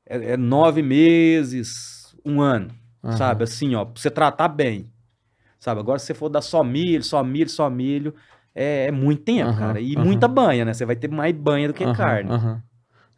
é, 0.07 0.33
é 0.33 0.37
nove 0.37 0.83
meses, 0.83 2.15
um 2.25 2.41
ano, 2.41 2.75
Aham. 3.05 3.19
sabe? 3.19 3.45
Assim, 3.45 3.75
ó, 3.75 3.85
pra 3.85 4.01
você 4.01 4.11
tratar 4.11 4.49
bem. 4.49 4.91
Sabe? 5.61 5.81
Agora, 5.81 5.99
se 5.99 6.07
você 6.07 6.15
for 6.15 6.29
dar 6.29 6.43
só 6.43 6.65
milho, 6.65 7.03
só 7.05 7.23
milho, 7.25 7.49
só 7.51 7.71
milho, 7.71 8.15
é, 8.55 8.87
é 8.87 8.91
muito 8.93 9.23
tempo, 9.23 9.51
Aham, 9.51 9.59
cara. 9.59 9.81
E 9.81 9.97
aham. 9.97 10.05
muita 10.05 10.29
banha, 10.29 10.65
né? 10.65 10.73
Você 10.75 10.85
vai 10.85 10.97
ter 10.97 11.09
mais 11.11 11.35
banha 11.35 11.69
do 11.69 11.75
que 11.75 11.85
Aham, 11.85 11.97
carne. 11.97 12.31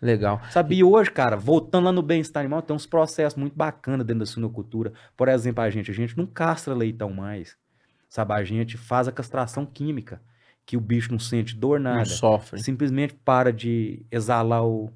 Legal. 0.01 0.41
Sabe, 0.51 0.77
e 0.77 0.85
hoje, 0.85 1.11
cara, 1.11 1.37
voltando 1.37 1.87
lá 1.87 1.93
no 1.93 2.03
bem-estar 2.03 2.41
animal, 2.43 2.61
tem 2.63 2.77
uns 2.77 2.87
processos 2.87 3.39
muito 3.39 3.57
bacanas 3.57 4.07
dentro 4.07 4.21
da 4.21 4.27
suinocultura. 4.27 4.93
Por 5.17 5.29
exemplo, 5.29 5.63
a 5.63 5.71
gente, 5.71 5.91
a 5.91 5.95
gente 5.95 6.17
não 6.17 6.27
castra 6.27 6.75
leitão 6.75 7.11
mais. 7.11 7.57
Sabe, 8.09 8.33
a 8.35 8.45
gente 8.45 8.77
faz 8.77 9.09
a 9.09 9.13
castração 9.13 9.65
química, 9.67 10.21
que 10.67 10.77
o 10.77 10.81
bicho 10.81 11.11
não 11.11 11.19
sente 11.19 11.57
dor, 11.57 11.81
Não 11.81 11.85
nada. 11.85 12.05
sofre. 12.05 12.63
Simplesmente 12.63 13.15
para 13.15 13.53
de 13.53 14.05
exalar 14.11 14.65
o, 14.65 14.93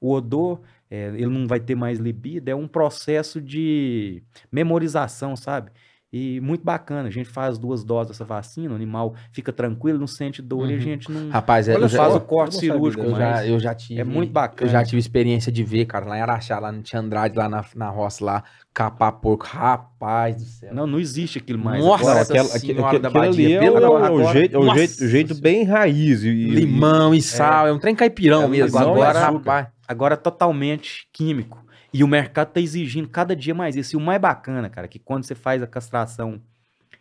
o 0.00 0.12
odor, 0.12 0.60
é, 0.90 1.08
ele 1.08 1.26
não 1.26 1.46
vai 1.46 1.60
ter 1.60 1.74
mais 1.74 1.98
libido. 1.98 2.48
É 2.50 2.54
um 2.54 2.66
processo 2.66 3.40
de 3.40 4.22
memorização, 4.50 5.36
sabe? 5.36 5.70
E 6.12 6.40
muito 6.40 6.64
bacana. 6.64 7.08
A 7.08 7.10
gente 7.10 7.28
faz 7.28 7.58
duas 7.58 7.82
doses 7.84 8.12
dessa 8.12 8.24
vacina, 8.24 8.72
o 8.72 8.76
animal 8.76 9.14
fica 9.32 9.52
tranquilo, 9.52 9.98
não 9.98 10.06
sente 10.06 10.40
dor 10.40 10.70
e 10.70 10.74
a 10.74 10.76
Uhum. 10.76 10.80
gente 10.80 11.10
não. 11.12 11.28
Rapaz, 11.30 11.68
é, 11.68 11.74
Olha 11.74 11.82
eu 11.84 11.88
já, 11.88 11.98
faz 11.98 12.12
eu- 12.12 12.18
o 12.18 12.20
corte 12.22 12.54
eu 12.54 12.60
cirúrgico, 12.60 13.02
eu 13.02 13.10
já, 13.10 13.30
mas 13.32 13.48
eu 13.48 13.58
já 13.58 13.74
tive. 13.74 14.00
é 14.00 14.04
muito 14.04 14.30
Eu 14.30 14.34
bacana. 14.34 14.70
já 14.70 14.84
tive 14.84 14.98
experiência 14.98 15.50
de 15.50 15.64
ver, 15.64 15.84
cara, 15.86 16.06
lá 16.06 16.16
em 16.16 16.20
Araxá, 16.20 16.58
lá 16.60 16.70
no 16.70 16.80
Tia 16.80 17.00
Andrade, 17.00 17.36
lá 17.36 17.48
na, 17.48 17.64
na 17.74 17.90
roça, 17.90 18.24
lá, 18.24 18.44
capar 18.72 19.12
porco. 19.12 19.44
Rapaz 19.46 20.36
do 20.36 20.44
céu. 20.44 20.72
Não, 20.72 20.86
não 20.86 20.98
existe 21.00 21.38
aquilo 21.38 21.58
mais. 21.58 21.84
Nossa 21.84 22.04
Não, 22.04 22.10
Agora, 22.10 22.22
aquela, 22.22 22.48
da 22.48 22.54
aquele, 22.56 22.80
aquele 22.80 23.26
ali 23.26 23.52
é, 23.54 23.60
o, 23.60 23.64
é 23.78 23.88
o 23.88 23.96
agora- 23.96 24.32
jeito, 24.32 24.56
é 24.56 24.58
o 24.58 24.74
jeito, 24.74 25.04
o 25.04 25.08
jeito 25.08 25.34
Senhora. 25.34 25.42
bem 25.42 25.64
raiz. 25.64 26.22
E, 26.22 26.30
Limão 26.30 27.12
e 27.14 27.20
sal, 27.20 27.66
é 27.66 27.72
um 27.72 27.78
trem 27.78 27.94
caipirão 27.96 28.44
É, 28.44 28.48
mesmo. 28.48 28.78
Agora, 28.78 29.10
açúcar. 29.10 29.32
rapaz. 29.38 29.66
agora 29.88 30.14
é 30.14 30.16
totalmente 30.16 31.08
químico. 31.12 31.65
E 31.96 32.04
o 32.04 32.08
mercado 32.08 32.52
tá 32.52 32.60
exigindo 32.60 33.08
cada 33.08 33.34
dia 33.34 33.54
mais 33.54 33.74
isso. 33.74 33.96
E 33.96 33.96
o 33.96 34.00
mais 34.00 34.20
bacana, 34.20 34.68
cara, 34.68 34.86
que 34.86 34.98
quando 34.98 35.24
você 35.24 35.34
faz 35.34 35.62
a 35.62 35.66
castração 35.66 36.42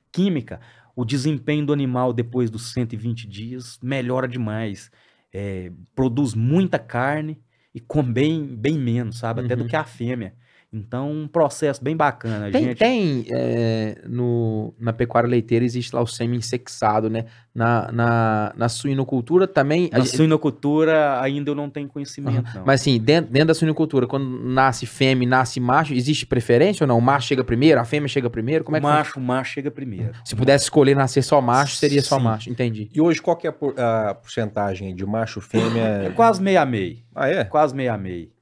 química, 0.09 0.61
o 0.95 1.03
desempenho 1.03 1.65
do 1.65 1.73
animal 1.73 2.13
depois 2.13 2.49
dos 2.49 2.71
120 2.71 3.27
dias 3.27 3.77
melhora 3.83 4.25
demais. 4.25 4.89
É, 5.33 5.69
produz 5.93 6.33
muita 6.33 6.79
carne 6.79 7.37
e 7.73 7.81
com 7.81 8.01
bem, 8.01 8.55
bem 8.55 8.77
menos, 8.79 9.17
sabe? 9.19 9.41
Até 9.41 9.53
do 9.53 9.63
Uhum. 9.63 9.67
que 9.67 9.75
a 9.75 9.83
fêmea. 9.83 10.33
Então, 10.77 11.09
um 11.09 11.27
processo 11.27 11.81
bem 11.83 11.95
bacana. 11.95 12.47
A 12.47 12.51
Tem, 12.51 12.63
gente... 12.63 12.77
tem 12.77 13.25
é, 13.31 14.01
no, 14.07 14.73
na 14.79 14.91
pecuária 14.91 15.29
leiteira 15.29 15.63
existe 15.63 15.95
lá 15.95 16.01
o 16.01 16.07
semi-insexado, 16.07 17.09
né? 17.09 17.25
Na, 17.53 17.89
na, 17.91 18.53
na 18.57 18.67
suinocultura 18.67 19.47
também. 19.47 19.89
a 19.93 19.99
Na 19.99 20.03
gente- 20.03 20.17
suinocultura 20.17 21.21
ainda 21.21 21.51
eu 21.51 21.55
não 21.55 21.69
tenho 21.69 21.87
conhecimento, 21.87 22.43
não. 22.53 22.65
Mas 22.65 22.81
assim, 22.81 22.99
dentro, 22.99 23.31
dentro 23.31 23.47
da 23.47 23.53
suinocultura, 23.53 24.05
quando 24.05 24.25
nasce 24.43 24.85
fêmea 24.85 25.23
e 25.25 25.29
nasce 25.29 25.59
macho, 25.61 25.93
existe 25.93 26.25
preferência 26.25 26.83
ou 26.83 26.87
não? 26.87 26.97
O 26.97 27.01
macho 27.01 27.27
chega 27.27 27.43
primeiro, 27.43 27.79
a 27.79 27.85
fêmea 27.85 28.09
chega 28.09 28.29
primeiro? 28.29 28.65
Como 28.65 28.75
é 28.75 28.79
o 28.79 28.81
que 28.83 28.87
macho, 28.87 29.19
o 29.19 29.23
macho 29.23 29.53
chega 29.53 29.71
primeiro. 29.71 30.11
Se 30.25 30.35
pudesse 30.35 30.65
escolher 30.65 30.95
nascer 30.95 31.21
só 31.23 31.39
macho, 31.39 31.77
seria 31.77 32.01
só 32.01 32.17
Sim. 32.17 32.23
macho. 32.23 32.49
Entendi. 32.49 32.89
e 32.93 32.99
hoje 32.99 33.21
qual 33.21 33.37
que 33.37 33.47
é 33.47 33.49
a, 33.49 33.53
por- 33.53 33.79
a 33.79 34.13
porcentagem 34.15 34.93
de 34.93 35.05
macho 35.05 35.39
É 35.39 35.41
fêmea? 35.41 36.11
quase 36.15 36.41
meio 36.43 36.59
a 36.59 36.65
meio. 36.65 36.97
Ah, 37.15 37.29
é? 37.29 37.43
Quase 37.45 37.73
meio 37.73 37.93
a 37.93 37.97
meio. 37.97 38.34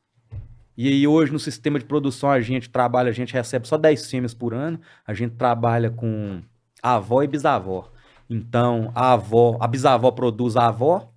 E 0.78 0.88
aí 0.88 1.08
hoje 1.08 1.32
no 1.32 1.40
sistema 1.40 1.78
de 1.78 1.86
produção 1.86 2.30
a 2.30 2.42
gente 2.42 2.70
trabalha, 2.70 3.10
a 3.10 3.14
gente 3.14 3.34
recebe 3.34 3.68
só 3.68 3.78
10 3.78 4.10
fêmeas 4.10 4.34
por 4.34 4.54
ano, 4.54 4.80
a 5.06 5.14
gente 5.14 5.36
trabalha 5.36 5.90
com 5.90 6.42
avó 6.82 7.24
e 7.24 7.28
bisavó. 7.28 7.92
Então 8.30 8.92
a 8.96 9.14
avó, 9.14 9.58
a 9.60 9.68
bisavó 9.68 10.12
produz 10.12 10.56
a 10.58 10.68
avó 10.68 11.12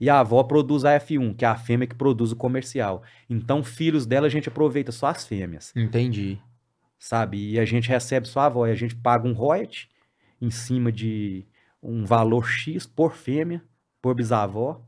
e 0.00 0.08
a 0.08 0.20
avó 0.20 0.42
produz 0.42 0.84
a 0.84 0.98
F1, 0.98 1.36
que 1.36 1.44
é 1.44 1.48
a 1.48 1.56
fêmea 1.56 1.86
que 1.86 1.94
produz 1.94 2.32
o 2.32 2.36
comercial. 2.36 3.02
Então 3.28 3.62
filhos 3.62 4.06
dela 4.06 4.26
a 4.26 4.30
gente 4.30 4.48
aproveita 4.48 4.92
só 4.92 5.08
as 5.08 5.26
fêmeas, 5.26 5.72
Entendi. 5.76 6.40
sabe? 6.98 7.52
E 7.52 7.58
a 7.58 7.64
gente 7.64 7.88
recebe 7.88 8.28
só 8.28 8.40
a 8.40 8.46
avó 8.46 8.66
e 8.66 8.70
a 8.70 8.76
gente 8.76 8.94
paga 8.94 9.28
um 9.28 9.32
royalty 9.32 9.88
em 10.40 10.50
cima 10.50 10.90
de 10.90 11.46
um 11.82 12.04
valor 12.04 12.46
X 12.46 12.86
por 12.86 13.14
fêmea, 13.14 13.62
por 14.00 14.14
bisavó. 14.14 14.80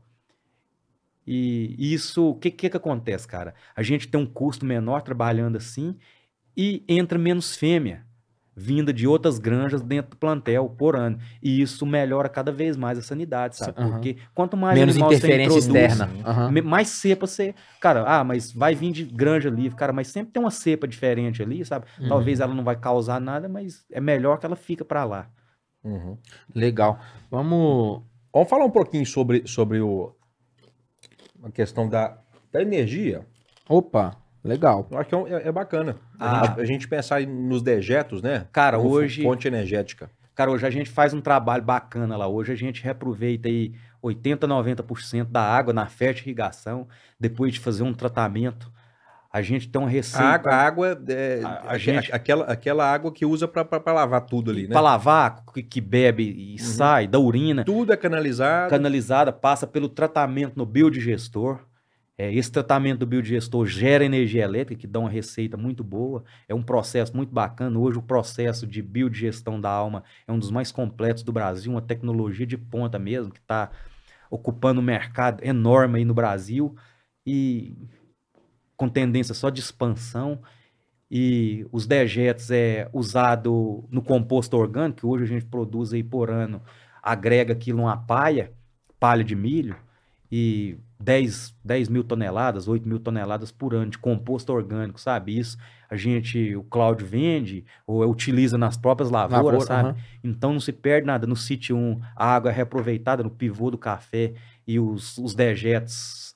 E 1.25 1.75
isso, 1.93 2.29
o 2.29 2.35
que, 2.35 2.51
que 2.51 2.69
que 2.69 2.77
acontece, 2.77 3.27
cara? 3.27 3.53
A 3.75 3.81
gente 3.83 4.07
tem 4.07 4.19
um 4.19 4.25
custo 4.25 4.65
menor 4.65 5.01
trabalhando 5.01 5.57
assim 5.57 5.95
e 6.55 6.83
entra 6.87 7.17
menos 7.17 7.55
fêmea 7.55 8.05
vinda 8.55 8.93
de 8.93 9.07
outras 9.07 9.39
granjas 9.39 9.81
dentro 9.81 10.11
do 10.11 10.17
plantel 10.17 10.69
por 10.77 10.95
ano. 10.95 11.17
E 11.41 11.61
isso 11.61 11.85
melhora 11.85 12.29
cada 12.29 12.51
vez 12.51 12.77
mais 12.77 12.97
a 12.97 13.01
sanidade, 13.01 13.57
sabe? 13.57 13.73
Aham. 13.77 13.91
Porque 13.93 14.17
quanto 14.33 14.55
mais 14.55 14.77
Menos 14.77 14.95
animal 14.95 15.09
você 15.09 15.17
interferência 15.17 15.59
introduz, 15.59 15.91
externa. 15.91 16.49
Me- 16.51 16.61
mais 16.61 16.89
cepa 16.89 17.25
você. 17.25 17.55
Cara, 17.79 18.03
ah, 18.05 18.23
mas 18.23 18.51
vai 18.51 18.75
vir 18.75 18.91
de 18.91 19.05
granja 19.05 19.49
livre, 19.49 19.75
cara, 19.77 19.91
mas 19.91 20.07
sempre 20.07 20.31
tem 20.31 20.41
uma 20.43 20.51
cepa 20.51 20.87
diferente 20.87 21.41
ali, 21.41 21.65
sabe? 21.65 21.85
Uhum. 21.99 22.07
Talvez 22.09 22.39
ela 22.39 22.53
não 22.53 22.63
vai 22.63 22.75
causar 22.75 23.19
nada, 23.19 23.49
mas 23.49 23.85
é 23.91 23.99
melhor 23.99 24.37
que 24.37 24.45
ela 24.45 24.55
fica 24.55 24.85
pra 24.85 25.03
lá. 25.03 25.27
Uhum. 25.83 26.17
Legal. 26.53 26.99
Vamos. 27.29 28.03
Vamos 28.31 28.49
falar 28.49 28.65
um 28.65 28.71
pouquinho 28.71 29.05
sobre, 29.05 29.43
sobre 29.45 29.79
o, 29.79 30.15
a 31.43 31.51
questão 31.51 31.87
da, 31.87 32.17
da 32.51 32.61
energia. 32.61 33.25
Opa, 33.67 34.15
legal. 34.43 34.87
Eu 34.91 34.97
acho 34.97 35.09
que 35.09 35.15
é, 35.15 35.17
um- 35.17 35.27
é- 35.27 35.47
é 35.47 35.51
bacana. 35.51 35.97
Ah. 36.19 36.41
A, 36.41 36.45
gente, 36.47 36.59
a 36.61 36.65
gente 36.65 36.87
pensar 36.87 37.21
em- 37.21 37.25
nos 37.27 37.61
dejetos, 37.61 38.21
né? 38.21 38.47
Cara, 38.51 38.77
Como 38.77 38.89
hoje- 38.89 39.21
Fonte 39.23 39.47
energética. 39.47 40.09
Cara, 40.35 40.49
hoje 40.51 40.65
a 40.65 40.69
gente 40.69 40.89
faz 40.89 41.13
um 41.13 41.21
trabalho 41.21 41.63
bacana 41.63 42.17
lá. 42.17 42.27
Hoje 42.27 42.51
a 42.51 42.55
gente 42.55 42.83
reaproveita 42.83 43.47
aí 43.47 43.73
80, 44.01 44.47
90% 44.47 45.29
da 45.31 45.41
água 45.43 45.71
na 45.71 45.85
fértil 45.85 46.23
irrigação, 46.25 46.87
depois 47.19 47.53
de 47.53 47.59
fazer 47.59 47.83
um 47.83 47.93
tratamento. 47.93 48.71
A 49.35 49.41
gente 49.41 49.67
tem 49.67 49.81
uma 49.81 49.87
A 49.87 49.91
receita 49.91 50.23
água, 50.27 50.51
a 50.53 50.55
água 50.61 51.01
é, 51.09 51.41
A- 51.43 51.71
a 51.71 51.77
gente- 51.79 52.11
aquela, 52.13 52.45
aquela 52.45 52.85
água 52.93 53.11
que 53.11 53.25
usa 53.25 53.47
pra 53.47 53.67
lavar 53.91 54.21
tudo 54.27 54.51
ali, 54.51 54.63
né? 54.67 54.69
para 54.73 54.81
lavar, 54.81 55.43
que, 55.51 55.63
que 55.63 55.81
bebe 55.81 56.23
e 56.53 56.59
sai 56.59 57.07
da 57.07 57.17
urina, 57.19 57.63
Tudo 57.65 57.91
é 57.91 57.97
canalizado. 57.97 58.69
canalizada, 58.69 59.33
passa 59.33 59.65
pelo 59.65 59.89
tratamento 59.89 60.53
no 60.55 60.67
biodigestor. 60.67 61.65
É, 62.15 62.31
esse 62.31 62.51
tratamento 62.51 62.99
do 62.99 63.07
biodigestor 63.07 63.65
gera 63.65 64.05
energia 64.05 64.43
elétrica, 64.43 64.79
que 64.81 64.85
dá 64.85 64.99
uma 64.99 65.09
receita 65.09 65.57
muito 65.57 65.83
boa. 65.83 66.23
É 66.47 66.53
um 66.53 66.61
processo 66.61 67.15
muito 67.17 67.33
bacana. 67.33 67.79
Hoje, 67.79 67.97
o 67.97 68.03
processo 68.03 68.67
de 68.67 68.83
biodigestão 68.83 69.59
da 69.59 69.71
alma 69.71 70.03
é 70.27 70.31
um 70.31 70.37
dos 70.37 70.51
mais 70.51 70.71
completos 70.71 71.23
do 71.23 71.31
Brasil, 71.33 71.71
uma 71.71 71.81
tecnologia 71.81 72.45
de 72.45 72.55
ponta 72.55 72.99
mesmo, 72.99 73.33
que 73.33 73.39
está 73.39 73.71
ocupando 74.29 74.79
um 74.79 74.83
mercado 74.83 75.43
enorme 75.43 75.97
aí 75.97 76.05
no 76.05 76.13
Brasil 76.13 76.75
e 77.25 77.75
com 78.75 78.89
tendência 78.89 79.33
só 79.33 79.49
de 79.49 79.59
expansão. 79.59 80.39
E 81.09 81.65
os 81.71 81.85
dejetos 81.85 82.49
é 82.49 82.89
usado 82.91 83.83
no 83.89 84.01
composto 84.01 84.57
orgânico, 84.57 85.01
que 85.01 85.05
hoje 85.05 85.23
a 85.25 85.27
gente 85.27 85.45
produz 85.45 85.93
aí 85.93 86.03
por 86.03 86.31
ano, 86.31 86.61
agrega 87.01 87.53
aquilo 87.53 87.79
numa 87.79 87.97
palha, 87.97 88.51
palha 88.99 89.23
de 89.23 89.35
milho, 89.35 89.75
e 90.31 90.79
10, 90.99 91.55
10 91.63 91.89
mil 91.89 92.03
toneladas, 92.03 92.67
8 92.67 92.87
mil 92.87 92.99
toneladas 92.99 93.51
por 93.51 93.75
ano 93.75 93.91
de 93.91 93.99
composto 93.99 94.51
orgânico, 94.51 94.99
sabe? 94.99 95.37
Isso 95.37 95.57
a 95.87 95.95
gente, 95.95 96.55
o 96.55 96.63
Cláudio 96.63 97.05
vende 97.05 97.63
ou 97.85 98.03
utiliza 98.09 98.57
nas 98.57 98.75
próprias 98.75 99.11
lavouras, 99.11 99.43
Lavoura, 99.43 99.65
sabe? 99.65 99.89
aham. 99.89 99.97
Então 100.23 100.53
não 100.53 100.59
se 100.59 100.73
perde 100.73 101.05
nada. 101.05 101.27
No 101.27 101.35
sítio 101.35 101.77
1, 101.77 102.01
a 102.15 102.33
água 102.33 102.49
é 102.49 102.53
reaproveitada 102.53 103.21
no 103.21 103.29
pivô 103.29 103.69
do 103.69 103.77
café 103.77 104.33
e 104.65 104.79
os, 104.79 105.19
os 105.19 105.35
dejetos 105.35 106.32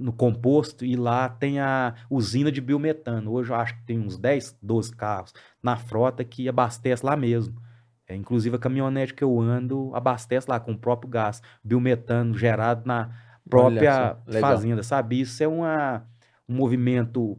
no 0.00 0.12
composto, 0.12 0.84
e 0.84 0.96
lá 0.96 1.28
tem 1.28 1.60
a 1.60 1.94
usina 2.08 2.50
de 2.50 2.60
biometano. 2.60 3.30
Hoje 3.32 3.50
eu 3.50 3.56
acho 3.56 3.76
que 3.76 3.84
tem 3.84 3.98
uns 3.98 4.16
10, 4.16 4.58
12 4.62 4.96
carros 4.96 5.32
na 5.62 5.76
frota 5.76 6.24
que 6.24 6.48
abastece 6.48 7.04
lá 7.04 7.16
mesmo. 7.16 7.60
É, 8.08 8.16
inclusive 8.16 8.56
a 8.56 8.58
caminhonete 8.58 9.14
que 9.14 9.22
eu 9.22 9.38
ando 9.38 9.94
abastece 9.94 10.50
lá 10.50 10.58
com 10.58 10.72
o 10.72 10.78
próprio 10.78 11.08
gás, 11.08 11.40
biometano 11.62 12.36
gerado 12.36 12.82
na 12.84 13.10
própria 13.48 14.16
fazenda, 14.40 14.82
sabe? 14.82 15.20
Isso 15.20 15.42
é 15.42 15.46
uma, 15.46 16.04
um 16.48 16.54
movimento 16.56 17.38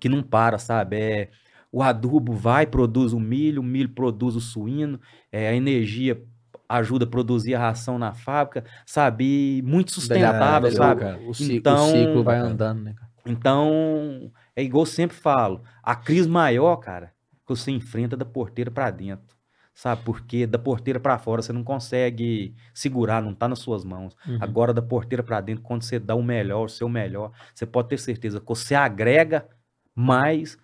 que 0.00 0.08
não 0.08 0.22
para, 0.22 0.58
sabe? 0.58 0.96
É, 0.96 1.30
o 1.70 1.82
adubo 1.82 2.32
vai, 2.32 2.66
produz 2.66 3.12
o 3.12 3.20
milho, 3.20 3.60
o 3.60 3.64
milho 3.64 3.90
produz 3.90 4.34
o 4.34 4.40
suíno, 4.40 5.00
é, 5.30 5.48
a 5.48 5.54
energia 5.54 6.24
ajuda 6.68 7.04
a 7.04 7.08
produzir 7.08 7.54
a 7.54 7.58
ração 7.60 7.98
na 7.98 8.12
fábrica, 8.12 8.64
sabe? 8.86 9.58
E 9.58 9.62
muito 9.62 9.92
sustentável, 9.92 10.70
Legal, 10.70 10.88
sabe? 10.88 11.00
cara. 11.00 11.18
O, 11.28 11.34
ci- 11.34 11.56
Então- 11.56 11.86
o 11.88 11.90
ciclo 11.90 12.22
vai 12.24 12.38
andando, 12.38 12.82
né, 12.82 12.94
cara? 12.94 13.10
Então, 13.26 14.30
é 14.54 14.62
igual 14.62 14.82
eu 14.82 14.86
sempre 14.86 15.16
falo, 15.16 15.62
a 15.82 15.94
crise 15.96 16.28
maior, 16.28 16.76
cara, 16.76 17.12
que 17.46 17.48
você 17.54 17.70
enfrenta 17.70 18.14
é 18.16 18.18
da 18.18 18.24
porteira 18.24 18.70
pra 18.70 18.90
dentro. 18.90 19.34
Sabe? 19.76 20.02
Porque 20.04 20.46
da 20.46 20.56
porteira 20.56 21.00
pra 21.00 21.18
fora 21.18 21.42
você 21.42 21.52
não 21.52 21.64
consegue 21.64 22.54
segurar, 22.72 23.20
não 23.20 23.34
tá 23.34 23.48
nas 23.48 23.58
suas 23.58 23.84
mãos. 23.84 24.14
Uhum. 24.24 24.38
Agora 24.40 24.72
da 24.72 24.80
porteira 24.80 25.20
pra 25.20 25.40
dentro, 25.40 25.64
quando 25.64 25.82
você 25.82 25.98
dá 25.98 26.14
o 26.14 26.22
melhor, 26.22 26.66
o 26.66 26.68
seu 26.68 26.88
melhor, 26.88 27.32
você 27.52 27.66
pode 27.66 27.88
ter 27.88 27.98
certeza 27.98 28.38
que 28.40 28.46
você 28.46 28.74
agrega 28.76 29.48
mais 29.94 30.56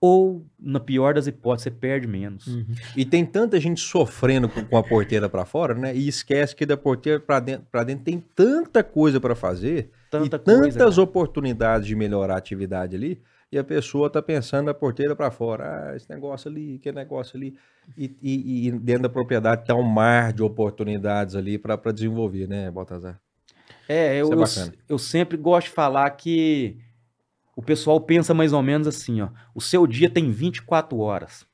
ou 0.00 0.46
na 0.58 0.80
pior 0.80 1.12
das 1.14 1.26
hipóteses 1.26 1.64
você 1.64 1.70
perde 1.70 2.06
menos. 2.06 2.46
Uhum. 2.46 2.64
E 2.96 3.04
tem 3.04 3.24
tanta 3.26 3.60
gente 3.60 3.80
sofrendo 3.80 4.48
com, 4.48 4.76
a 4.76 4.82
porteira 4.82 5.28
pra 5.28 5.44
fora, 5.44 5.74
né? 5.74 5.94
E 5.94 6.08
esquece 6.08 6.56
que 6.56 6.64
da 6.64 6.76
porteira 6.76 7.20
pra 7.20 7.38
dentro, 7.38 7.66
pra 7.70 7.84
dentro 7.84 8.04
tem 8.04 8.18
tanta 8.34 8.82
coisa 8.82 9.20
pra 9.20 9.34
fazer 9.34 9.90
Tanta 10.10 10.36
e 10.36 10.38
coisa, 10.40 10.60
tantas 10.78 10.94
cara. 10.96 11.02
oportunidades 11.02 11.86
de 11.86 11.94
melhorar 11.94 12.34
a 12.34 12.38
atividade 12.38 12.96
ali. 12.96 13.20
E 13.52 13.58
a 13.58 13.64
pessoa 13.64 14.08
tá 14.08 14.22
pensando 14.22 14.66
da 14.66 14.74
porteira 14.74 15.14
pra 15.14 15.30
fora, 15.30 15.90
ah, 15.90 15.96
esse 15.96 16.08
negócio 16.08 16.48
ali, 16.48 16.78
que 16.78 16.90
negócio 16.92 17.36
ali. 17.36 17.54
E, 17.98 18.04
e- 18.22 18.68
e 18.68 18.70
dentro 18.70 19.02
da 19.02 19.08
propriedade 19.08 19.66
tá 19.66 19.74
um 19.74 19.82
mar 19.82 20.32
de 20.32 20.42
oportunidades 20.42 21.34
ali 21.34 21.58
pra 21.58 21.76
desenvolver, 21.92 22.46
né, 22.48 22.70
Baltazar? 22.70 23.20
É, 23.88 24.14
eu, 24.20 24.30
é 24.32 24.34
eu, 24.34 24.44
eu 24.90 24.98
sempre 24.98 25.36
gosto 25.36 25.66
de 25.66 25.72
falar 25.72 26.08
que 26.10 26.78
o 27.54 27.62
pessoal 27.62 28.00
pensa 28.00 28.32
mais 28.32 28.52
ou 28.52 28.62
menos 28.62 28.86
assim, 28.86 29.20
ó. 29.20 29.28
O 29.54 29.60
seu 29.60 29.86
dia 29.86 30.08
tem 30.08 30.30
24 30.30 30.98
horas. 30.98 31.46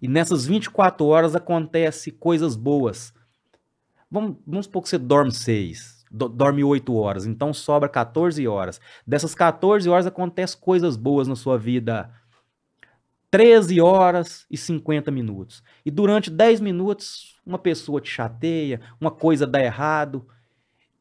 E 0.00 0.08
nessas 0.08 0.46
24 0.46 1.04
horas 1.06 1.34
acontece 1.34 2.12
coisas 2.12 2.56
boas. 2.56 3.12
Vamos, 4.10 4.36
vamos 4.46 4.66
supor 4.66 4.82
que 4.82 4.88
você 4.88 4.98
dorme 4.98 5.32
6, 5.32 6.04
dorme 6.10 6.64
8 6.64 6.94
horas, 6.94 7.26
então 7.26 7.52
sobra 7.52 7.88
14 7.88 8.46
horas. 8.46 8.80
Dessas 9.06 9.34
14 9.34 9.88
horas 9.88 10.06
acontece 10.06 10.56
coisas 10.56 10.96
boas 10.96 11.28
na 11.28 11.36
sua 11.36 11.58
vida. 11.58 12.10
13 13.30 13.80
horas 13.80 14.46
e 14.50 14.56
50 14.56 15.10
minutos. 15.10 15.62
E 15.84 15.90
durante 15.90 16.30
10 16.30 16.60
minutos, 16.60 17.38
uma 17.44 17.58
pessoa 17.58 18.00
te 18.00 18.08
chateia, 18.08 18.80
uma 19.00 19.10
coisa 19.10 19.46
dá 19.46 19.60
errado. 19.60 20.26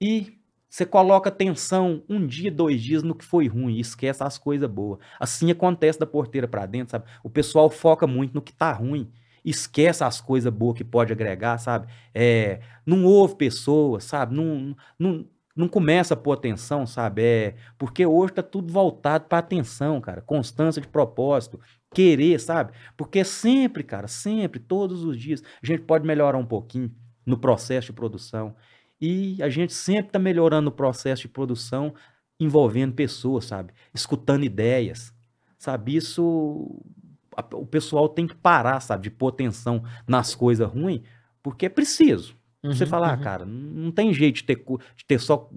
E 0.02 0.37
você 0.70 0.86
coloca 0.86 1.30
atenção 1.30 2.04
um 2.10 2.26
dia, 2.26 2.52
dois 2.52 2.82
dias 2.82 3.04
no 3.04 3.16
que 3.16 3.24
foi 3.24 3.48
ruim 3.48 3.76
e 3.76 3.80
esquece 3.80 4.24
as 4.24 4.38
coisas 4.38 4.70
boas. 4.70 5.00
Assim 5.20 5.50
acontece 5.50 6.00
da 6.00 6.06
porteira 6.06 6.48
pra 6.48 6.66
dentro, 6.66 6.92
sabe? 6.92 7.06
O 7.24 7.30
pessoal 7.30 7.70
foca 7.70 8.06
muito 8.06 8.34
no 8.34 8.42
que 8.42 8.54
tá 8.54 8.72
ruim. 8.74 9.10
Esquece 9.46 10.04
as 10.04 10.20
coisas 10.20 10.52
boas 10.52 10.78
que 10.78 10.84
pode 10.84 11.14
agregar, 11.14 11.58
sabe? 11.58 11.88
É, 12.14 12.60
não 12.86 13.06
ouve 13.06 13.36
pessoas, 13.36 14.04
sabe? 14.04 14.36
Não, 14.36 14.76
não, 15.00 15.26
não 15.56 15.70
começa 15.70 16.14
a 16.14 16.18
pôr 16.18 16.34
atenção, 16.34 16.86
sabe? 16.86 17.24
É, 17.24 17.56
porque 17.78 18.06
hoje 18.06 18.34
tá 18.34 18.44
tudo 18.44 18.72
voltado 18.72 19.26
pra 19.26 19.38
atenção, 19.38 20.02
cara. 20.02 20.22
Constância 20.22 20.82
de 20.82 20.88
propósito, 20.88 21.60
querer, 21.94 22.40
sabe? 22.40 22.74
Porque 22.98 23.24
sempre, 23.24 23.84
cara, 23.84 24.08
sempre, 24.08 24.60
todos 24.60 25.04
os 25.04 25.18
dias, 25.18 25.42
a 25.64 25.66
gente 25.66 25.82
pode 25.84 26.06
melhorar 26.06 26.38
um 26.38 26.46
pouquinho 26.46 26.94
no 27.26 27.38
processo 27.38 27.88
de 27.88 27.94
produção. 27.94 28.54
E 29.00 29.42
a 29.44 29.50
gente 29.50 29.74
sempre 29.74 30.08
está 30.08 30.20
melhorando 30.20 30.70
o 30.70 30.74
processo 30.74 31.24
de 31.24 31.28
produção 31.28 31.94
envolvendo 32.40 32.94
pessoas, 32.94 33.46
sabe? 33.46 33.74
Escutando 33.94 34.44
ideias, 34.44 35.14
sabe? 35.58 35.96
Isso 35.96 36.80
a- 37.36 37.46
o 37.56 37.66
pessoal 37.66 38.10
tem 38.10 38.28
que 38.28 38.36
parar, 38.36 38.80
sabe? 38.80 39.04
De 39.04 39.12
pôr 39.12 39.30
atenção 39.30 39.84
nas 40.08 40.34
coisas 40.36 40.68
ruins, 40.70 41.02
porque 41.44 41.66
é 41.68 41.70
preciso. 41.70 42.36
Você 42.72 42.86
Uhum, 42.86 42.86
falar, 42.86 43.14
ah, 43.14 43.18
uhum. 43.18 43.18
cara, 43.18 43.46
não 43.46 43.92
tem 43.92 44.14
jeito 44.14 44.36
de 44.38 44.44
ter, 44.44 44.56
de 44.96 45.06
ter 45.06 45.20
só 45.20 45.50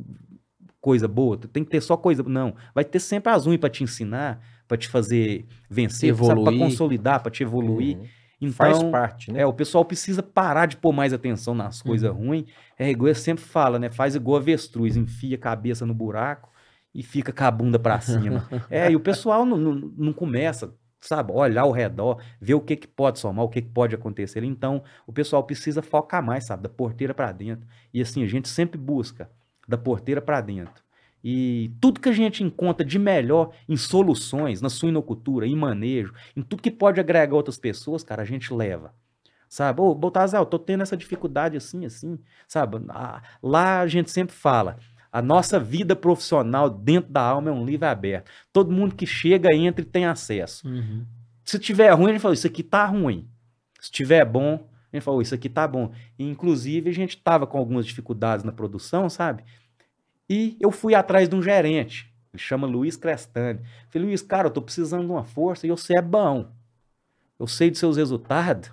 coisa 0.80 1.06
boa, 1.08 1.36
tem 1.36 1.64
que 1.64 1.70
ter 1.70 1.80
só 1.80 1.96
coisa. 1.96 2.22
Não, 2.22 2.54
vai 2.74 2.84
ter 2.84 3.00
sempre 3.00 3.32
as 3.32 3.46
ruins 3.46 3.58
para 3.58 3.68
te 3.70 3.82
ensinar, 3.84 4.40
para 4.66 4.76
te 4.76 4.88
fazer 4.88 5.46
vencer, 5.68 6.14
para 6.42 6.52
consolidar, 6.52 7.22
para 7.22 7.30
te 7.30 7.42
evoluir. 7.42 7.98
Uhum. 7.98 8.10
Então, 8.40 8.52
Faz 8.52 8.82
parte, 8.84 9.30
né? 9.30 9.40
é, 9.40 9.46
o 9.46 9.52
pessoal 9.52 9.84
precisa 9.84 10.22
parar 10.22 10.66
de 10.66 10.76
pôr 10.76 10.92
mais 10.92 11.12
atenção 11.12 11.54
nas 11.54 11.82
coisas 11.82 12.10
ruins. 12.10 12.46
É 12.78 12.88
igual 12.88 13.08
eu 13.08 13.14
sempre 13.14 13.44
fala, 13.44 13.78
né? 13.78 13.90
Faz 13.90 14.14
igual 14.14 14.38
avestruz, 14.38 14.96
enfia 14.96 15.36
a 15.36 15.38
cabeça 15.38 15.84
no 15.84 15.92
buraco 15.92 16.50
e 16.94 17.02
fica 17.02 17.32
com 17.32 17.44
a 17.44 17.50
bunda 17.50 17.78
pra 17.78 18.00
cima. 18.00 18.48
é, 18.70 18.90
e 18.90 18.96
o 18.96 19.00
pessoal 19.00 19.44
não, 19.44 19.58
não, 19.58 19.74
não 19.74 20.12
começa, 20.12 20.74
sabe, 21.00 21.32
olhar 21.32 21.62
ao 21.62 21.70
redor, 21.70 22.22
ver 22.40 22.54
o 22.54 22.60
que, 22.60 22.76
que 22.76 22.86
pode 22.88 23.18
somar, 23.18 23.44
o 23.44 23.48
que, 23.48 23.60
que 23.60 23.68
pode 23.68 23.94
acontecer. 23.94 24.42
Então, 24.42 24.82
o 25.06 25.12
pessoal 25.12 25.44
precisa 25.44 25.82
focar 25.82 26.24
mais, 26.24 26.44
sabe, 26.44 26.62
da 26.62 26.68
porteira 26.70 27.12
pra 27.12 27.32
dentro. 27.32 27.66
E 27.92 28.00
assim, 28.00 28.24
a 28.24 28.26
gente 28.26 28.48
sempre 28.48 28.78
busca 28.78 29.30
da 29.68 29.76
porteira 29.76 30.22
pra 30.22 30.40
dentro. 30.40 30.82
E 31.22 31.72
tudo 31.80 32.00
que 32.00 32.08
a 32.08 32.12
gente 32.12 32.42
encontra 32.42 32.84
de 32.84 32.98
melhor 32.98 33.52
em 33.68 33.76
soluções, 33.76 34.60
na 34.62 34.68
suinocultura, 34.68 35.46
em 35.46 35.54
manejo, 35.54 36.14
em 36.36 36.42
tudo 36.42 36.62
que 36.62 36.70
pode 36.70 36.98
agregar 36.98 37.36
outras 37.36 37.58
pessoas, 37.58 38.02
cara, 38.02 38.22
a 38.22 38.26
gente 38.26 38.52
leva. 38.52 38.94
Sabe? 39.48 39.80
Ô, 39.80 39.94
Baltazar, 39.94 40.40
eu 40.40 40.46
tô 40.46 40.58
tendo 40.58 40.82
essa 40.82 40.96
dificuldade 40.96 41.56
assim, 41.56 41.84
assim, 41.84 42.18
sabe? 42.46 42.76
Lá 43.42 43.80
a 43.80 43.86
gente 43.86 44.10
sempre 44.10 44.34
fala, 44.34 44.78
a 45.12 45.20
nossa 45.20 45.58
vida 45.58 45.96
profissional 45.96 46.70
dentro 46.70 47.10
da 47.10 47.20
alma 47.20 47.50
é 47.50 47.52
um 47.52 47.64
livro 47.64 47.86
aberto. 47.86 48.30
Todo 48.52 48.72
mundo 48.72 48.94
que 48.94 49.06
chega, 49.06 49.54
entra 49.54 49.82
e 49.82 49.88
tem 49.88 50.06
acesso. 50.06 50.68
Uhum. 50.68 51.04
Se 51.44 51.58
tiver 51.58 51.90
ruim, 51.90 52.10
a 52.10 52.12
gente 52.12 52.22
fala, 52.22 52.34
isso 52.34 52.46
aqui 52.46 52.62
tá 52.62 52.86
ruim. 52.86 53.28
Se 53.80 53.90
tiver 53.90 54.24
bom, 54.24 54.68
a 54.92 54.96
gente 54.96 55.04
falou, 55.04 55.20
isso 55.20 55.34
aqui 55.34 55.48
tá 55.48 55.66
bom. 55.66 55.92
E, 56.16 56.24
inclusive, 56.24 56.88
a 56.88 56.92
gente 56.92 57.16
tava 57.16 57.44
com 57.46 57.58
algumas 57.58 57.84
dificuldades 57.84 58.44
na 58.44 58.52
produção, 58.52 59.10
sabe? 59.10 59.42
E 60.30 60.56
eu 60.60 60.70
fui 60.70 60.94
atrás 60.94 61.28
de 61.28 61.34
um 61.34 61.42
gerente, 61.42 62.08
ele 62.32 62.40
chama 62.40 62.64
Luiz 62.64 62.96
Crestani. 62.96 63.60
Falei, 63.88 64.06
Luiz, 64.06 64.22
cara, 64.22 64.46
eu 64.46 64.52
tô 64.52 64.62
precisando 64.62 65.04
de 65.04 65.10
uma 65.10 65.24
força 65.24 65.66
e 65.66 65.70
você 65.70 65.96
é 65.96 66.00
bom. 66.00 66.52
Eu 67.36 67.48
sei 67.48 67.68
dos 67.68 67.80
seus 67.80 67.96
resultados. 67.96 68.70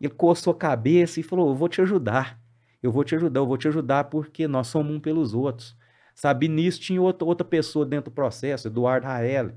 Ele 0.00 0.12
coçou 0.12 0.52
a 0.52 0.56
cabeça 0.56 1.20
e 1.20 1.22
falou, 1.22 1.50
eu 1.50 1.54
vou 1.54 1.68
te 1.68 1.80
ajudar. 1.80 2.40
Eu 2.82 2.90
vou 2.90 3.04
te 3.04 3.14
ajudar, 3.14 3.38
eu 3.38 3.46
vou 3.46 3.56
te 3.56 3.68
ajudar 3.68 4.04
porque 4.04 4.48
nós 4.48 4.66
somos 4.66 4.92
um 4.92 4.98
pelos 4.98 5.34
outros. 5.34 5.76
Sabe, 6.16 6.48
nisso 6.48 6.80
tinha 6.80 7.00
outra, 7.00 7.24
outra 7.24 7.46
pessoa 7.46 7.86
dentro 7.86 8.10
do 8.10 8.14
processo, 8.14 8.66
Eduardo 8.66 9.06
Raeli. 9.06 9.54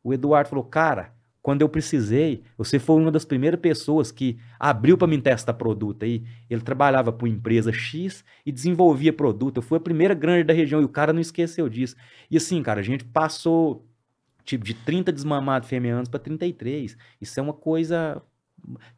O 0.00 0.14
Eduardo 0.14 0.48
falou, 0.48 0.64
cara, 0.64 1.12
quando 1.46 1.62
eu 1.62 1.68
precisei, 1.68 2.42
você 2.58 2.76
foi 2.76 3.00
uma 3.00 3.12
das 3.12 3.24
primeiras 3.24 3.60
pessoas 3.60 4.10
que 4.10 4.36
abriu 4.58 4.98
para 4.98 5.06
mim 5.06 5.20
testar 5.20 5.54
produto 5.54 6.04
aí. 6.04 6.24
Ele 6.50 6.60
trabalhava 6.60 7.12
para 7.12 7.24
uma 7.24 7.32
empresa 7.32 7.72
X 7.72 8.24
e 8.44 8.50
desenvolvia 8.50 9.12
produto. 9.12 9.58
Eu 9.58 9.62
fui 9.62 9.78
a 9.78 9.80
primeira 9.80 10.12
grande 10.12 10.42
da 10.42 10.52
região 10.52 10.80
e 10.80 10.84
o 10.84 10.88
cara 10.88 11.12
não 11.12 11.20
esqueceu 11.20 11.68
disso. 11.68 11.94
E 12.28 12.36
assim, 12.36 12.60
cara, 12.64 12.80
a 12.80 12.82
gente 12.82 13.04
passou 13.04 13.86
tipo 14.44 14.64
de 14.64 14.74
30 14.74 15.12
desmamados 15.12 15.68
fêmeas 15.68 16.08
para 16.08 16.18
33. 16.18 16.96
Isso 17.20 17.38
é 17.38 17.42
uma 17.44 17.52
coisa 17.54 18.20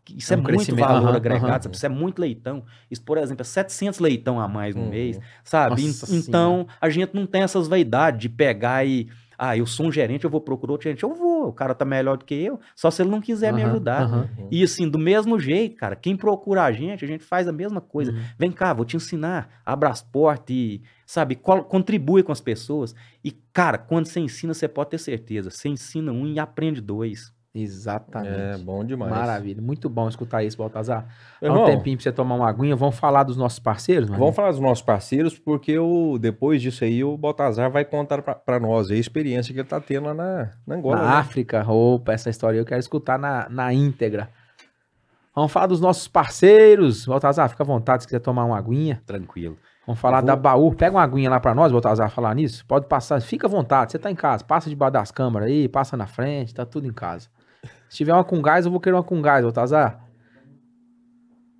que 0.02 0.16
Isso 0.16 0.32
É 0.32 0.36
é, 0.36 0.38
um 0.38 0.40
muito 0.40 0.46
crescimento, 0.46 0.86
valor 0.86 1.08
aham, 1.08 1.16
agregado, 1.16 1.64
sabe? 1.64 1.76
Isso 1.76 1.84
é 1.86 1.88
muito 1.90 2.18
leitão. 2.18 2.64
Isso, 2.90 3.02
por 3.02 3.18
exemplo, 3.18 3.42
é 3.42 3.44
700 3.44 3.98
leitão 4.00 4.40
a 4.40 4.48
mais 4.48 4.74
no 4.74 4.80
Uhum. 4.84 4.90
mês, 4.90 5.20
sabe? 5.44 5.82
Nossa 5.82 6.16
En- 6.16 6.18
então, 6.20 6.66
a 6.80 6.88
gente 6.88 7.14
não 7.14 7.26
tem 7.26 7.42
essas 7.42 7.68
vaidades 7.68 8.20
de 8.22 8.28
pegar 8.30 8.86
e. 8.86 9.06
Ah, 9.38 9.56
eu 9.56 9.66
sou 9.66 9.86
um 9.86 9.92
gerente, 9.92 10.24
eu 10.24 10.30
vou 10.30 10.40
procurar 10.40 10.72
outro 10.72 10.84
gerente. 10.84 11.04
Eu 11.04 11.14
vou, 11.14 11.48
o 11.48 11.52
cara 11.52 11.74
tá 11.74 11.84
melhor 11.84 12.16
do 12.18 12.24
que 12.24 12.34
eu, 12.34 12.58
só 12.74 12.90
se 12.90 13.02
ele 13.02 13.10
não 13.10 13.20
quiser 13.20 13.52
me 13.54 13.62
Aham, 13.62 13.62
ajudar. 13.62 14.10
aham. 14.12 14.28
E 14.50 14.62
assim, 14.64 14.88
do 14.88 14.98
mesmo 14.98 15.38
jeito, 15.38 15.76
cara, 15.76 15.94
quem 15.94 16.16
procura 16.16 16.64
a 16.64 16.72
gente, 16.72 17.04
a 17.04 17.08
gente 17.08 17.22
faz 17.24 17.46
a 17.46 17.52
mesma 17.52 17.80
coisa. 17.80 18.12
Uhum. 18.12 18.32
Vem 18.38 18.50
cá, 18.50 18.72
vou 18.72 18.84
te 18.84 18.96
ensinar, 18.96 19.60
abra 19.64 19.90
as 19.90 20.02
portas 20.02 20.54
e, 20.56 20.82
sabe, 21.06 21.36
col- 21.36 21.64
contribui 21.64 22.22
com 22.22 22.32
as 22.32 22.40
pessoas. 22.40 22.94
E, 23.22 23.30
cara, 23.52 23.78
quando 23.78 24.06
você 24.06 24.20
ensina, 24.20 24.54
você 24.54 24.66
pode 24.68 24.90
ter 24.90 24.98
certeza. 24.98 25.50
Você 25.50 25.68
ensina 25.68 26.10
um 26.12 26.26
e 26.26 26.38
aprende 26.38 26.80
dois. 26.80 27.32
Exatamente. 27.62 28.60
É, 28.60 28.64
bom 28.64 28.84
demais. 28.84 29.10
Maravilha. 29.12 29.60
Muito 29.62 29.88
bom 29.88 30.08
escutar 30.08 30.42
isso, 30.42 30.56
Baltazar. 30.58 31.06
Dá 31.40 31.52
um 31.52 31.64
tempinho 31.64 31.96
pra 31.96 32.02
você 32.04 32.12
tomar 32.12 32.34
uma 32.36 32.48
aguinha. 32.48 32.76
Vamos 32.76 32.98
falar 32.98 33.22
dos 33.24 33.36
nossos 33.36 33.58
parceiros, 33.58 34.08
mano? 34.08 34.20
Vamos 34.20 34.36
falar 34.36 34.50
dos 34.50 34.60
nossos 34.60 34.82
parceiros, 34.82 35.38
porque 35.38 35.78
o, 35.78 36.18
depois 36.18 36.60
disso 36.62 36.84
aí 36.84 37.02
o 37.04 37.16
Baltazar 37.16 37.70
vai 37.70 37.84
contar 37.84 38.22
pra- 38.22 38.34
pra 38.34 38.58
nós 38.60 38.90
aí 38.90 38.96
a 38.96 39.00
experiência 39.00 39.52
que 39.52 39.60
ele 39.60 39.68
tá 39.68 39.80
tendo 39.80 40.06
lá 40.06 40.14
na, 40.14 40.50
na 40.66 40.74
Angola. 40.76 40.96
na 40.96 41.02
né? 41.02 41.08
África. 41.16 41.64
Opa, 41.70 42.12
essa 42.12 42.30
história 42.30 42.58
eu 42.58 42.64
quero 42.64 42.80
escutar 42.80 43.18
na, 43.18 43.48
na 43.48 43.72
íntegra. 43.72 44.28
Vamos 45.34 45.52
falar 45.52 45.66
dos 45.66 45.80
nossos 45.80 46.08
parceiros. 46.08 47.06
Baltazar, 47.06 47.48
fica 47.48 47.62
à 47.62 47.66
vontade 47.66 48.02
se 48.02 48.06
quiser 48.08 48.18
tomar 48.20 48.44
uma 48.44 48.58
aguinha. 48.58 49.00
Tranquilo. 49.06 49.56
Vamos 49.86 50.00
falar 50.00 50.18
Eu 50.18 50.22
vou- 50.22 50.26
da 50.26 50.36
Baú. 50.36 50.74
Pega 50.74 50.96
uma 50.96 51.02
aguinha 51.02 51.30
lá 51.30 51.38
pra 51.40 51.54
nós, 51.54 51.70
Baltazar, 51.72 52.10
falar 52.10 52.34
nisso. 52.34 52.64
Pode 52.66 52.86
passar, 52.86 53.20
fica 53.22 53.46
à 53.46 53.50
vontade. 53.50 53.92
Você 53.92 53.98
tá 53.98 54.10
em 54.10 54.14
casa, 54.14 54.44
passa 54.44 54.68
debaixo 54.68 54.92
das 54.94 55.10
câmeras 55.10 55.48
aí, 55.48 55.68
passa 55.68 55.96
na 55.96 56.06
frente, 56.06 56.52
tá 56.52 56.66
tudo 56.66 56.86
em 56.86 56.92
casa. 56.92 57.28
Se 57.88 57.96
tiver 57.98 58.12
uma 58.12 58.24
com 58.24 58.40
gás, 58.42 58.64
eu 58.64 58.70
vou 58.70 58.80
querer 58.80 58.96
uma 58.96 59.02
com 59.02 59.20
gás, 59.22 59.42
Baltazar. 59.42 60.08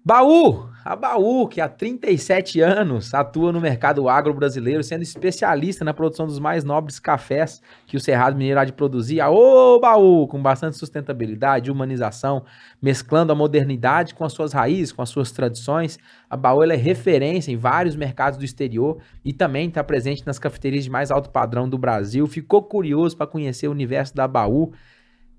Baú! 0.05 0.69
A 0.85 0.97
Baú, 0.97 1.47
que 1.47 1.61
há 1.61 1.69
37 1.69 2.63
anos 2.63 3.13
atua 3.13 3.53
no 3.53 3.61
mercado 3.61 4.09
agro 4.09 4.33
brasileiro, 4.33 4.83
sendo 4.83 5.03
especialista 5.03 5.85
na 5.85 5.93
produção 5.93 6.27
dos 6.27 6.39
mais 6.39 6.65
nobres 6.65 6.99
cafés 6.99 7.61
que 7.87 7.95
o 7.95 8.01
Cerrado 8.01 8.35
Mineiro 8.35 8.59
há 8.59 8.65
de 8.65 8.73
produzir. 8.73 9.21
Ô, 9.21 9.79
Baú! 9.79 10.27
Com 10.27 10.41
bastante 10.41 10.79
sustentabilidade, 10.79 11.71
humanização, 11.71 12.43
mesclando 12.81 13.33
a 13.33 13.35
modernidade 13.35 14.15
com 14.15 14.25
as 14.25 14.33
suas 14.33 14.55
raízes, 14.55 14.91
com 14.91 15.03
as 15.03 15.11
suas 15.11 15.31
tradições. 15.31 15.99
A 16.31 16.39
Baú 16.39 16.63
é 16.63 16.75
referência 16.75 17.53
em 17.53 17.57
vários 17.59 17.95
mercados 17.95 18.39
do 18.39 18.45
exterior 18.47 18.97
e 19.23 19.35
também 19.35 19.69
está 19.69 19.85
presente 19.85 20.27
nas 20.27 20.39
cafeterias 20.39 20.85
de 20.85 20.91
mais 20.91 21.11
alto 21.11 21.29
padrão 21.29 21.69
do 21.69 21.77
Brasil. 21.77 22.27
Ficou 22.27 22.63
curioso 22.63 23.15
para 23.15 23.27
conhecer 23.27 23.69
o 23.69 23.73
universo 23.73 24.15
da 24.15 24.27
Baú? 24.27 24.73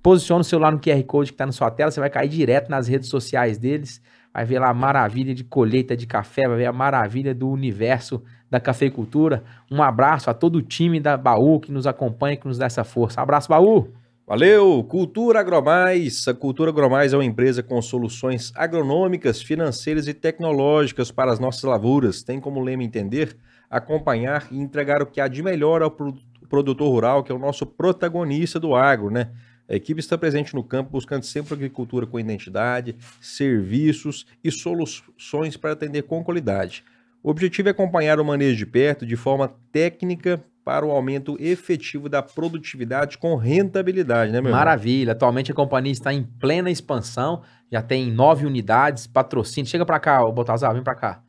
Posiciona 0.02 0.42
o 0.42 0.44
celular 0.44 0.72
no 0.72 0.80
QR 0.80 1.04
Code 1.04 1.32
que 1.32 1.36
está 1.36 1.46
na 1.46 1.52
sua 1.52 1.70
tela, 1.70 1.92
você 1.92 2.00
vai 2.00 2.10
cair 2.10 2.30
direto 2.30 2.70
nas 2.70 2.88
redes 2.88 3.10
sociais 3.10 3.58
deles, 3.58 4.02
vai 4.34 4.46
ver 4.46 4.60
lá 4.60 4.70
a 4.70 4.74
maravilha 4.74 5.36
de 5.36 5.44
colheita 5.44 5.96
de 5.96 6.08
café, 6.08 6.48
vai 6.48 6.58
ver 6.58 6.66
a 6.68 6.74
maravilha 6.74 7.36
do 7.36 7.50
universo 7.50 8.24
da 8.50 8.60
cafeicultura. 8.60 9.44
Um 9.70 9.84
abraço 9.84 10.30
a 10.30 10.34
todo 10.34 10.56
o 10.56 10.62
time 10.62 11.00
da 11.00 11.18
Baú 11.18 11.60
que 11.60 11.72
nos 11.72 11.86
acompanha, 11.86 12.38
que 12.38 12.48
nos 12.48 12.58
dá 12.58 12.66
essa 12.66 12.84
força. 12.84 13.22
Abraço, 13.22 13.50
Baú! 13.50 13.90
Valeu! 14.26 14.84
Cultura 14.84 15.40
Agromais. 15.40 16.28
A 16.28 16.34
Cultura 16.34 16.70
Agromais 16.70 17.14
é 17.14 17.18
uma 17.18 17.26
empresa 17.26 17.62
com 17.64 17.82
soluções 17.82 18.52
agronômicas, 18.56 19.42
financeiras 19.42 20.08
e 20.08 20.14
tecnológicas 20.14 21.12
para 21.12 21.32
as 21.32 21.40
nossas 21.40 21.64
lavouras. 21.64 22.22
Tem 22.24 22.40
como 22.40 22.62
lema 22.62 22.84
entender, 22.84 23.36
acompanhar 23.70 24.48
e 24.52 24.60
entregar 24.60 25.02
o 25.02 25.06
que 25.08 25.20
há 25.20 25.28
de 25.28 25.42
melhor 25.42 25.82
ao 25.82 25.92
pro- 25.92 26.14
produtor 26.48 26.90
rural, 26.92 27.24
que 27.24 27.32
é 27.32 27.36
o 27.36 27.40
nosso 27.40 27.66
protagonista 27.66 28.60
do 28.60 28.76
agro, 28.76 29.10
né? 29.10 29.32
A 29.70 29.76
equipe 29.76 30.00
está 30.00 30.18
presente 30.18 30.56
no 30.56 30.64
campo 30.64 30.90
buscando 30.90 31.24
sempre 31.24 31.54
agricultura 31.54 32.08
com 32.08 32.20
identidade, 32.20 32.96
serviços 33.22 34.26
e 34.44 34.50
soluções 34.50 35.56
para 35.56 35.74
atender 35.74 36.04
com 36.04 36.24
qualidade. 36.24 36.84
O 37.22 37.30
objetivo 37.30 37.68
é 37.68 37.72
acompanhar 37.72 38.20
o 38.20 38.26
manejo 38.26 38.58
de 38.58 38.66
perto 38.66 39.06
de 39.06 39.16
forma 39.16 39.54
técnica 39.72 40.44
para 40.66 40.86
o 40.86 40.92
aumento 40.92 41.38
efetivo 41.40 42.10
da 42.10 42.22
produtividade 42.22 43.18
com 43.18 43.36
rentabilidade, 43.36 44.32
né, 44.32 44.40
meu 44.40 44.50
irmão? 44.50 44.60
Maravilha. 44.60 45.12
Atualmente 45.12 45.52
a 45.52 45.56
companhia 45.56 45.92
está 45.92 46.14
em 46.14 46.24
plena 46.24 46.72
expansão, 46.72 47.44
já 47.72 47.82
tem 47.82 48.12
nove 48.12 48.46
unidades, 48.46 49.06
patrocínio. 49.06 49.70
Chega 49.70 49.86
pra 49.86 50.00
cá, 50.00 50.24
ô 50.26 50.32
Baltazar, 50.32 50.74
vem 50.74 50.84
pra 50.84 50.96
cá. 50.96 51.22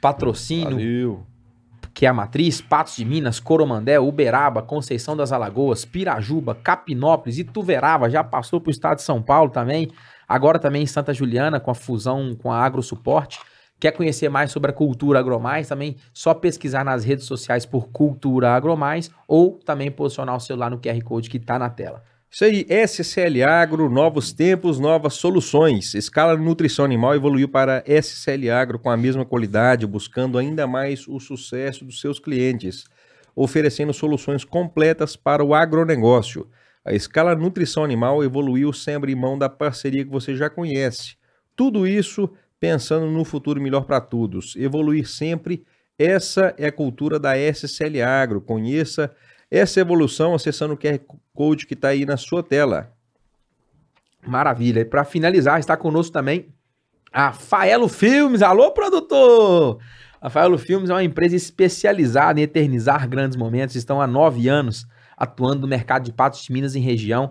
Patrocínio, 0.00 0.70
Valeu. 0.70 1.26
Que 2.00 2.06
é 2.06 2.08
a 2.08 2.14
matriz, 2.14 2.62
Patos 2.62 2.96
de 2.96 3.04
Minas, 3.04 3.38
Coromandé, 3.38 4.00
Uberaba, 4.00 4.62
Conceição 4.62 5.14
das 5.14 5.32
Alagoas, 5.32 5.84
Pirajuba, 5.84 6.54
Capinópolis, 6.54 7.36
Ituverava, 7.36 8.08
já 8.08 8.24
passou 8.24 8.58
pro 8.58 8.70
estado 8.70 8.96
de 8.96 9.02
São 9.02 9.20
Paulo 9.20 9.50
também, 9.50 9.90
agora 10.26 10.58
também 10.58 10.82
em 10.82 10.86
Santa 10.86 11.12
Juliana, 11.12 11.60
com 11.60 11.70
a 11.70 11.74
fusão 11.74 12.34
com 12.34 12.50
a 12.50 12.58
AgroSuporte. 12.64 13.38
Quer 13.78 13.92
conhecer 13.92 14.30
mais 14.30 14.50
sobre 14.50 14.70
a 14.70 14.72
cultura 14.72 15.18
agromais? 15.18 15.68
Também 15.68 15.96
só 16.10 16.32
pesquisar 16.32 16.86
nas 16.86 17.04
redes 17.04 17.26
sociais 17.26 17.66
por 17.66 17.88
Cultura 17.88 18.54
Agromais 18.56 19.10
ou 19.28 19.58
também 19.58 19.90
posicionar 19.90 20.34
o 20.34 20.40
celular 20.40 20.70
no 20.70 20.80
QR 20.80 21.02
Code 21.04 21.28
que 21.28 21.38
tá 21.38 21.58
na 21.58 21.68
tela. 21.68 22.02
Isso 22.32 22.44
aí, 22.44 22.64
SCL 22.86 23.42
Agro, 23.42 23.90
novos 23.90 24.32
tempos, 24.32 24.78
novas 24.78 25.14
soluções. 25.14 25.94
Escala 25.94 26.36
Nutrição 26.36 26.84
Animal 26.84 27.16
evoluiu 27.16 27.48
para 27.48 27.82
SCL 27.84 28.52
Agro 28.52 28.78
com 28.78 28.88
a 28.88 28.96
mesma 28.96 29.24
qualidade, 29.26 29.84
buscando 29.84 30.38
ainda 30.38 30.64
mais 30.64 31.08
o 31.08 31.18
sucesso 31.18 31.84
dos 31.84 32.00
seus 32.00 32.20
clientes, 32.20 32.84
oferecendo 33.34 33.92
soluções 33.92 34.44
completas 34.44 35.16
para 35.16 35.44
o 35.44 35.52
agronegócio. 35.52 36.48
A 36.84 36.92
Escala 36.92 37.34
Nutrição 37.34 37.82
Animal 37.82 38.22
evoluiu 38.22 38.72
sem 38.72 38.94
abrir 38.94 39.16
mão 39.16 39.36
da 39.36 39.48
parceria 39.48 40.04
que 40.04 40.10
você 40.10 40.36
já 40.36 40.48
conhece. 40.48 41.16
Tudo 41.56 41.84
isso 41.84 42.30
pensando 42.60 43.06
no 43.06 43.24
futuro 43.24 43.60
melhor 43.60 43.86
para 43.86 44.00
todos. 44.00 44.54
Evoluir 44.54 45.08
sempre, 45.08 45.64
essa 45.98 46.54
é 46.56 46.68
a 46.68 46.72
cultura 46.72 47.18
da 47.18 47.32
SCL 47.36 48.04
Agro. 48.04 48.40
Conheça 48.40 49.10
essa 49.50 49.80
evolução 49.80 50.32
acessando 50.32 50.74
o 50.74 50.78
QR 50.78 51.00
Code 51.40 51.66
que 51.66 51.72
está 51.72 51.88
aí 51.88 52.04
na 52.04 52.18
sua 52.18 52.42
tela. 52.42 52.92
Maravilha. 54.26 54.80
E 54.80 54.84
para 54.84 55.04
finalizar, 55.04 55.58
está 55.58 55.74
conosco 55.74 56.12
também 56.12 56.48
a 57.10 57.32
Faelo 57.32 57.88
Filmes. 57.88 58.42
Alô, 58.42 58.72
produtor! 58.72 59.78
A 60.20 60.28
Faelo 60.28 60.58
Filmes 60.58 60.90
é 60.90 60.92
uma 60.92 61.02
empresa 61.02 61.34
especializada 61.34 62.38
em 62.38 62.42
eternizar 62.42 63.08
grandes 63.08 63.38
momentos. 63.38 63.74
Estão 63.74 64.02
há 64.02 64.06
nove 64.06 64.48
anos 64.48 64.86
atuando 65.16 65.62
no 65.62 65.66
mercado 65.66 66.04
de 66.04 66.12
Patos 66.12 66.42
de 66.42 66.52
Minas 66.52 66.76
em 66.76 66.80
região, 66.82 67.30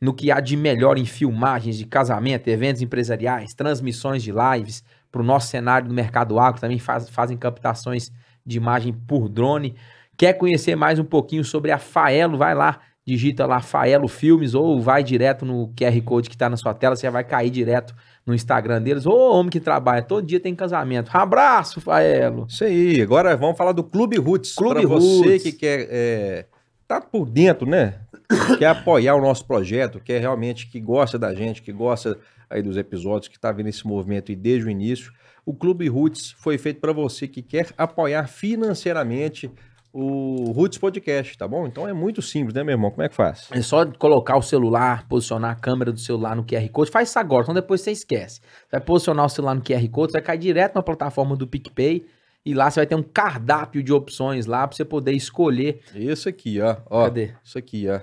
no 0.00 0.12
que 0.12 0.32
há 0.32 0.40
de 0.40 0.56
melhor 0.56 0.98
em 0.98 1.04
filmagens 1.04 1.78
de 1.78 1.84
casamento, 1.84 2.48
eventos 2.48 2.82
empresariais, 2.82 3.54
transmissões 3.54 4.20
de 4.24 4.32
lives 4.32 4.82
para 5.12 5.22
o 5.22 5.24
nosso 5.24 5.46
cenário 5.46 5.86
do 5.86 5.94
mercado 5.94 6.40
agro. 6.40 6.60
Também 6.60 6.80
faz- 6.80 7.08
fazem 7.08 7.36
captações 7.36 8.10
de 8.44 8.56
imagem 8.56 8.92
por 8.92 9.28
drone. 9.28 9.76
Quer 10.16 10.32
conhecer 10.32 10.74
mais 10.74 10.98
um 10.98 11.04
pouquinho 11.04 11.44
sobre 11.44 11.70
a 11.70 11.78
Faelo? 11.78 12.36
Vai 12.36 12.52
lá, 12.52 12.80
digita 13.06 13.44
lá 13.44 13.60
Faelo 13.60 14.08
Filmes 14.08 14.54
ou 14.54 14.80
vai 14.80 15.02
direto 15.02 15.44
no 15.44 15.72
QR 15.76 16.00
Code 16.02 16.28
que 16.28 16.34
está 16.34 16.48
na 16.48 16.56
sua 16.56 16.72
tela, 16.72 16.96
você 16.96 17.08
vai 17.10 17.22
cair 17.22 17.50
direto 17.50 17.94
no 18.24 18.34
Instagram 18.34 18.80
deles. 18.80 19.04
Ô, 19.04 19.32
homem 19.32 19.50
que 19.50 19.60
trabalha, 19.60 20.02
todo 20.02 20.26
dia 20.26 20.40
tem 20.40 20.54
casamento. 20.54 21.10
Abraço, 21.12 21.80
Faelo. 21.80 22.46
Isso 22.48 22.64
aí. 22.64 23.02
Agora 23.02 23.36
vamos 23.36 23.56
falar 23.56 23.72
do 23.72 23.84
Clube 23.84 24.16
Roots. 24.16 24.54
Clube 24.54 24.80
Para 24.80 24.88
você 24.88 25.28
Roots. 25.28 25.42
que 25.42 25.52
quer 25.52 25.88
é, 25.90 26.46
tá 26.88 27.00
por 27.00 27.28
dentro, 27.28 27.68
né? 27.68 27.96
quer 28.58 28.66
apoiar 28.66 29.14
o 29.14 29.20
nosso 29.20 29.44
projeto, 29.44 30.00
quer 30.00 30.20
realmente 30.20 30.66
que 30.66 30.80
gosta 30.80 31.18
da 31.18 31.34
gente, 31.34 31.60
que 31.60 31.72
gosta 31.72 32.18
aí 32.48 32.62
dos 32.62 32.76
episódios, 32.76 33.28
que 33.28 33.36
está 33.36 33.52
vendo 33.52 33.68
esse 33.68 33.86
movimento 33.86 34.32
e 34.32 34.36
desde 34.36 34.66
o 34.66 34.70
início. 34.70 35.12
O 35.44 35.52
Clube 35.52 35.86
Roots 35.88 36.34
foi 36.38 36.56
feito 36.56 36.80
para 36.80 36.92
você 36.92 37.28
que 37.28 37.42
quer 37.42 37.68
apoiar 37.76 38.26
financeiramente 38.28 39.50
o 39.96 40.50
Roots 40.50 40.76
Podcast, 40.76 41.38
tá 41.38 41.46
bom? 41.46 41.68
Então 41.68 41.86
é 41.86 41.92
muito 41.92 42.20
simples, 42.20 42.52
né, 42.52 42.64
meu 42.64 42.72
irmão? 42.72 42.90
Como 42.90 43.04
é 43.04 43.08
que 43.08 43.14
faz? 43.14 43.48
É 43.52 43.62
só 43.62 43.86
colocar 43.86 44.36
o 44.36 44.42
celular, 44.42 45.06
posicionar 45.06 45.52
a 45.52 45.54
câmera 45.54 45.92
do 45.92 46.00
celular 46.00 46.34
no 46.34 46.44
QR 46.44 46.68
Code. 46.70 46.90
Faz 46.90 47.10
isso 47.10 47.18
agora, 47.20 47.44
senão 47.44 47.54
depois 47.54 47.80
você 47.80 47.92
esquece. 47.92 48.40
Você 48.40 48.72
vai 48.72 48.80
posicionar 48.80 49.24
o 49.24 49.28
celular 49.28 49.54
no 49.54 49.62
QR 49.62 49.88
Code, 49.88 50.10
você 50.10 50.18
vai 50.18 50.26
cair 50.26 50.38
direto 50.38 50.74
na 50.74 50.82
plataforma 50.82 51.36
do 51.36 51.46
PicPay 51.46 52.04
e 52.44 52.54
lá 52.54 52.68
você 52.68 52.80
vai 52.80 52.86
ter 52.88 52.96
um 52.96 53.04
cardápio 53.04 53.84
de 53.84 53.92
opções 53.92 54.46
lá 54.46 54.66
para 54.66 54.76
você 54.76 54.84
poder 54.84 55.12
escolher. 55.12 55.80
Isso 55.94 56.28
aqui, 56.28 56.60
ó. 56.60 56.76
ó 56.90 57.04
Cadê? 57.04 57.32
Isso 57.44 57.56
aqui, 57.56 57.88
ó. 57.88 58.00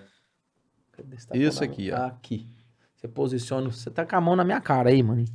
Cadê? 0.94 1.18
Tá 1.18 1.38
Isso 1.38 1.62
aqui, 1.62 1.92
ó. 1.92 2.06
Aqui. 2.06 2.48
Você 2.96 3.08
posiciona. 3.10 3.70
Você 3.70 3.90
tá 3.90 4.06
com 4.06 4.16
a 4.16 4.22
mão 4.22 4.38
na 4.38 4.46
minha 4.46 4.62
cara 4.62 4.92
aí, 4.92 5.04
mano. 5.04 5.26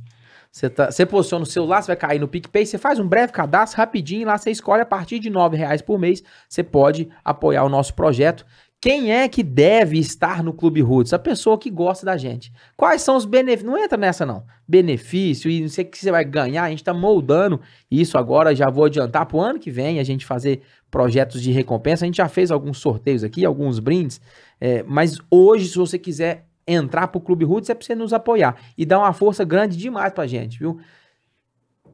Você, 0.51 0.69
tá, 0.69 0.91
você 0.91 1.05
posiciona 1.05 1.43
o 1.43 1.45
celular, 1.45 1.81
você 1.81 1.87
vai 1.87 1.95
cair 1.95 2.19
no 2.19 2.27
PicPay, 2.27 2.65
você 2.65 2.77
faz 2.77 2.99
um 2.99 3.07
breve 3.07 3.31
cadastro 3.31 3.77
rapidinho, 3.77 4.27
lá 4.27 4.37
você 4.37 4.51
escolhe 4.51 4.81
a 4.81 4.85
partir 4.85 5.19
de 5.19 5.29
9 5.29 5.55
reais 5.55 5.81
por 5.81 5.99
mês, 5.99 6.23
você 6.49 6.63
pode 6.63 7.09
apoiar 7.23 7.63
o 7.63 7.69
nosso 7.69 7.93
projeto. 7.93 8.45
Quem 8.79 9.11
é 9.11 9.27
que 9.27 9.41
deve 9.41 9.97
estar 9.97 10.43
no 10.43 10.53
Clube 10.53 10.81
Roots? 10.81 11.11
A 11.11 11.17
pessoa 11.17 11.57
que 11.57 11.69
gosta 11.69 12.05
da 12.05 12.15
gente. 12.15 12.53
Quais 12.75 13.01
são 13.01 13.15
os 13.15 13.25
benefícios? 13.25 13.71
Não 13.71 13.77
entra 13.77 13.97
nessa, 13.97 14.23
não. 14.23 14.43
Benefício 14.67 15.49
e 15.49 15.61
não 15.61 15.67
sei 15.67 15.83
o 15.83 15.87
que 15.87 15.97
você 15.97 16.11
vai 16.11 16.23
ganhar. 16.23 16.63
A 16.63 16.69
gente 16.69 16.83
tá 16.83 16.93
moldando 16.93 17.59
isso 17.89 18.19
agora. 18.19 18.55
Já 18.55 18.69
vou 18.69 18.85
adiantar 18.85 19.25
pro 19.25 19.39
ano 19.39 19.59
que 19.59 19.71
vem 19.71 19.99
a 19.99 20.03
gente 20.03 20.27
fazer 20.27 20.61
projetos 20.91 21.41
de 21.41 21.51
recompensa. 21.51 22.05
A 22.05 22.07
gente 22.07 22.17
já 22.17 22.29
fez 22.29 22.51
alguns 22.51 22.77
sorteios 22.77 23.23
aqui, 23.23 23.43
alguns 23.43 23.79
brindes. 23.79 24.21
É, 24.61 24.83
mas 24.83 25.17
hoje, 25.31 25.69
se 25.69 25.77
você 25.77 25.97
quiser 25.97 26.46
entrar 26.67 27.07
pro 27.07 27.21
Clube 27.21 27.45
Roots 27.45 27.69
é 27.69 27.73
pra 27.73 27.85
você 27.85 27.95
nos 27.95 28.11
apoiar 28.11 28.59
e 28.77 28.85
dar 28.85 28.99
uma 28.99 29.13
força 29.13 29.45
grande 29.45 29.77
demais 29.77 30.11
pra 30.11 30.27
gente, 30.27 30.59
viu? 30.59 30.79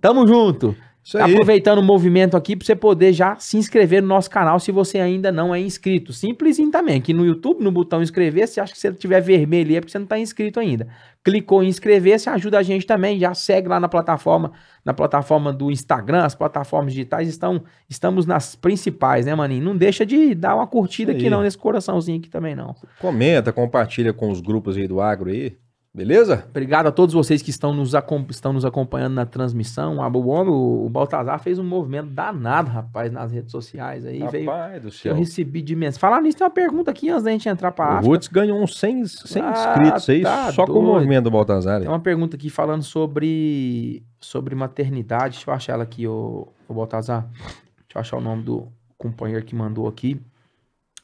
Tamo 0.01 0.27
junto. 0.27 0.75
Isso 1.03 1.17
aí. 1.17 1.33
Aproveitando 1.33 1.79
o 1.79 1.83
movimento 1.83 2.37
aqui 2.37 2.55
para 2.55 2.65
você 2.65 2.75
poder 2.75 3.11
já 3.11 3.35
se 3.35 3.57
inscrever 3.57 4.01
no 4.01 4.07
nosso 4.07 4.29
canal 4.29 4.57
se 4.57 4.71
você 4.71 4.99
ainda 4.99 5.31
não 5.31 5.53
é 5.53 5.59
inscrito. 5.59 6.13
Simplesinho 6.13 6.71
também. 6.71 6.97
Aqui 6.97 7.13
no 7.13 7.25
YouTube, 7.25 7.61
no 7.61 7.71
botão 7.71 8.01
inscrever, 8.01 8.47
se 8.47 8.61
acha 8.61 8.71
que 8.71 8.79
se 8.79 8.87
ele 8.87 8.95
tiver 8.95 9.19
vermelho 9.19 9.69
aí 9.71 9.75
é 9.75 9.81
porque 9.81 9.91
você 9.91 9.99
não 9.99 10.05
está 10.05 10.17
inscrito 10.17 10.61
ainda. 10.61 10.87
Clicou 11.21 11.61
em 11.61 11.67
inscrever, 11.67 12.17
você 12.17 12.29
ajuda 12.29 12.57
a 12.57 12.63
gente 12.63 12.85
também. 12.85 13.19
Já 13.19 13.33
segue 13.33 13.67
lá 13.67 13.81
na 13.81 13.89
plataforma, 13.89 14.53
na 14.85 14.93
plataforma 14.93 15.51
do 15.51 15.69
Instagram, 15.69 16.23
as 16.23 16.35
plataformas 16.35 16.93
digitais 16.93 17.27
estão, 17.27 17.63
estamos 17.89 18.25
nas 18.25 18.55
principais, 18.55 19.25
né, 19.25 19.35
maninho? 19.35 19.63
Não 19.63 19.75
deixa 19.75 20.05
de 20.05 20.33
dar 20.33 20.55
uma 20.55 20.67
curtida 20.67 21.11
aqui 21.11 21.29
não 21.29 21.41
nesse 21.41 21.57
coraçãozinho 21.57 22.19
aqui 22.19 22.29
também 22.29 22.55
não. 22.55 22.75
Comenta, 22.99 23.51
compartilha 23.51 24.13
com 24.13 24.29
os 24.29 24.39
grupos 24.39 24.77
aí 24.77 24.87
do 24.87 25.01
agro 25.01 25.29
aí. 25.29 25.57
Beleza? 25.95 26.43
Obrigado 26.49 26.87
a 26.87 26.91
todos 26.91 27.13
vocês 27.13 27.43
que 27.43 27.51
estão 27.51 27.71
nos, 27.71 27.93
estão 28.31 28.51
nos 28.51 28.65
acompanhando 28.65 29.13
na 29.13 29.27
transmissão. 29.27 29.97
O 29.99 30.27
homem, 30.27 30.51
o, 30.51 30.85
o 30.87 30.89
Baltazar 30.89 31.37
fez 31.39 31.59
um 31.59 31.63
movimento 31.63 32.09
danado, 32.09 32.71
rapaz, 32.71 33.11
nas 33.11 33.31
redes 33.31 33.51
sociais 33.51 34.03
aí. 34.03 34.25
veio, 34.31 34.47
Rapaz 34.49 34.81
do 34.81 34.87
eu 34.87 34.91
céu. 34.91 35.13
recebi 35.15 35.61
de 35.61 35.75
mensagem. 35.75 35.99
Falar 35.99 36.19
nisso, 36.21 36.39
tem 36.39 36.47
uma 36.47 36.51
pergunta 36.53 36.89
aqui 36.89 37.09
antes 37.11 37.23
da 37.23 37.29
gente 37.29 37.47
entrar 37.47 37.71
pra 37.71 37.85
O 37.85 37.89
África. 37.89 38.07
Roots 38.07 38.27
ganhou 38.27 38.59
uns 38.59 38.75
100, 38.79 39.05
100 39.05 39.41
Ah, 39.43 39.51
inscritos 39.51 40.09
aí 40.09 40.21
tá 40.23 40.51
só 40.51 40.65
com 40.65 40.71
o 40.71 40.75
doido. 40.75 40.87
movimento 40.93 41.25
do 41.25 41.31
Baltazar. 41.31 41.79
Tem 41.79 41.87
uma 41.87 41.99
pergunta 41.99 42.35
aqui 42.37 42.49
falando 42.49 42.81
sobre, 42.81 44.03
sobre 44.19 44.55
maternidade. 44.55 45.35
Deixa 45.35 45.47
eu 45.51 45.53
achar 45.53 45.73
ela 45.73 45.83
aqui, 45.83 46.07
o, 46.07 46.47
o 46.67 46.73
Baltazar. 46.73 47.29
Deixa 47.31 47.93
eu 47.93 48.01
achar 48.01 48.17
o 48.17 48.21
nome 48.21 48.41
do 48.41 48.67
companheiro 48.97 49.45
que 49.45 49.55
mandou 49.55 49.87
aqui. 49.87 50.19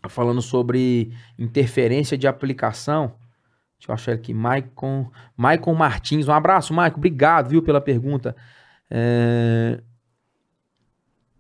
Falando 0.08 0.42
sobre 0.42 1.12
interferência 1.38 2.18
de 2.18 2.26
aplicação. 2.28 3.12
Deixa 3.80 3.90
eu 3.92 3.94
achar 3.94 4.12
aqui. 4.14 4.34
Maicon, 4.34 5.10
Maicon 5.36 5.74
Martins. 5.74 6.28
Um 6.28 6.34
abraço, 6.34 6.74
Maicon. 6.74 6.98
Obrigado, 6.98 7.50
viu, 7.50 7.62
pela 7.62 7.80
pergunta. 7.80 8.36
É, 8.92 9.82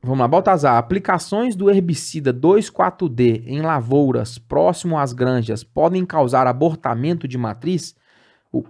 Vamos 0.01 0.19
lá, 0.19 0.27
Baltazar. 0.29 0.77
Aplicações 0.77 1.57
do 1.57 1.69
herbicida 1.69 2.33
2,4-D 2.33 3.43
em 3.45 3.61
lavouras 3.61 4.37
próximo 4.37 4.97
às 4.97 5.11
granjas 5.11 5.61
podem 5.61 6.05
causar 6.05 6.47
abortamento 6.47 7.27
de 7.27 7.37
matriz? 7.37 7.95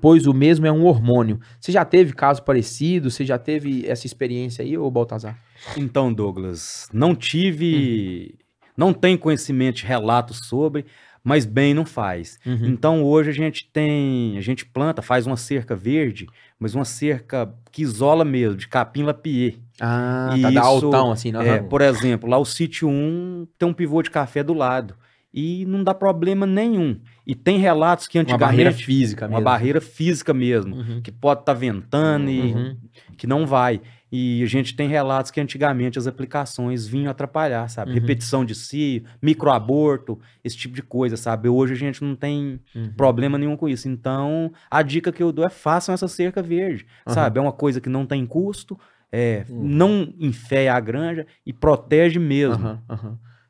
Pois 0.01 0.25
o 0.25 0.33
mesmo 0.33 0.65
é 0.65 0.71
um 0.71 0.85
hormônio. 0.85 1.39
Você 1.59 1.71
já 1.71 1.85
teve 1.85 2.13
caso 2.13 2.43
parecido? 2.43 3.11
Você 3.11 3.23
já 3.23 3.37
teve 3.37 3.85
essa 3.87 4.07
experiência 4.07 4.63
aí, 4.63 4.75
ô 4.75 4.89
Baltazar? 4.89 5.37
Então, 5.77 6.11
Douglas, 6.11 6.89
não 6.91 7.15
tive. 7.15 8.35
Não 8.75 8.91
tenho 8.91 9.19
conhecimento 9.19 9.77
de 9.77 9.85
relatos 9.85 10.47
sobre, 10.47 10.85
mas 11.23 11.45
bem 11.45 11.73
não 11.73 11.85
faz. 11.85 12.39
Uhum. 12.45 12.65
Então 12.67 13.03
hoje 13.03 13.29
a 13.29 13.33
gente 13.33 13.69
tem, 13.71 14.37
a 14.37 14.41
gente 14.41 14.65
planta, 14.65 15.01
faz 15.01 15.25
uma 15.27 15.37
cerca 15.37 15.75
verde, 15.75 16.27
mas 16.59 16.75
uma 16.75 16.85
cerca 16.85 17.53
que 17.71 17.81
isola 17.81 18.23
mesmo, 18.25 18.55
de 18.57 18.67
capim 18.67 19.03
lapier. 19.03 19.55
Ah, 19.79 20.33
E 20.35 20.41
tá 20.41 20.49
da 20.51 20.61
isso, 20.61 20.69
altão, 20.85 21.11
assim, 21.11 21.31
né? 21.31 21.47
É, 21.47 21.57
Aham. 21.59 21.67
por 21.69 21.81
exemplo, 21.81 22.29
lá 22.29 22.37
o 22.37 22.45
sítio 22.45 22.87
1 22.89 23.47
tem 23.57 23.67
um 23.67 23.73
pivô 23.73 24.01
de 24.01 24.09
café 24.11 24.43
do 24.43 24.53
lado 24.53 24.95
e 25.33 25.63
não 25.65 25.83
dá 25.83 25.93
problema 25.93 26.45
nenhum. 26.45 26.99
E 27.25 27.35
tem 27.35 27.59
relatos 27.59 28.07
que 28.07 28.17
Uma 28.17 28.23
antigamente 28.23 28.51
barreira 28.57 28.71
física 28.71 29.25
uma 29.27 29.33
mesmo. 29.37 29.43
barreira 29.45 29.79
física 29.81 30.33
mesmo, 30.33 30.75
Uhum. 30.75 31.01
que 31.01 31.11
pode 31.11 31.41
estar 31.41 31.53
ventando 31.53 32.29
e 32.29 32.53
Uhum. 32.53 32.77
que 33.17 33.27
não 33.27 33.45
vai. 33.45 33.79
E 34.11 34.41
a 34.43 34.47
gente 34.47 34.75
tem 34.75 34.87
relatos 34.87 35.29
que 35.31 35.39
antigamente 35.39 35.99
as 35.99 36.07
aplicações 36.07 36.87
vinham 36.87 37.11
atrapalhar, 37.11 37.67
sabe? 37.69 37.91
Uhum. 37.91 37.95
Repetição 37.95 38.43
de 38.43 38.55
si, 38.55 39.03
microaborto, 39.21 40.19
esse 40.43 40.57
tipo 40.57 40.73
de 40.75 40.81
coisa, 40.81 41.15
sabe? 41.17 41.47
Hoje 41.49 41.73
a 41.73 41.77
gente 41.77 42.03
não 42.03 42.15
tem 42.15 42.59
Uhum. 42.75 42.91
problema 42.97 43.37
nenhum 43.37 43.55
com 43.55 43.67
isso. 43.69 43.87
Então, 43.87 44.51
a 44.69 44.81
dica 44.81 45.11
que 45.11 45.21
eu 45.21 45.31
dou 45.31 45.45
é 45.45 45.49
façam 45.49 45.93
essa 45.93 46.07
cerca 46.07 46.41
verde, 46.41 46.85
Aham. 47.05 47.13
sabe? 47.15 47.39
É 47.39 47.41
uma 47.41 47.51
coisa 47.51 47.79
que 47.79 47.89
não 47.89 48.05
tem 48.05 48.25
custo, 48.25 48.79
é, 49.11 49.45
Uhum. 49.49 49.67
não 49.67 50.13
enfeia 50.19 50.73
a 50.73 50.79
granja 50.79 51.25
e 51.45 51.51
protege 51.53 52.19
mesmo. 52.19 52.79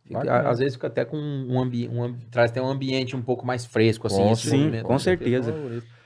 Fica- 0.10 0.49
às 0.49 0.57
vezes 0.57 0.74
fica 0.74 0.88
até 0.88 1.05
com 1.05 1.18
um 1.18 1.62
ambiente, 1.62 1.93
um, 1.93 2.16
traz 2.32 2.49
até 2.49 2.62
um 2.62 2.68
ambiente 2.68 3.16
um 3.16 3.22
pouco 3.22 3.45
mais 3.45 3.66
fresco, 3.66 4.07
assim. 4.07 4.24
Com 4.24 4.36
Sim, 4.36 4.82
com 4.84 4.99
certeza. 4.99 5.53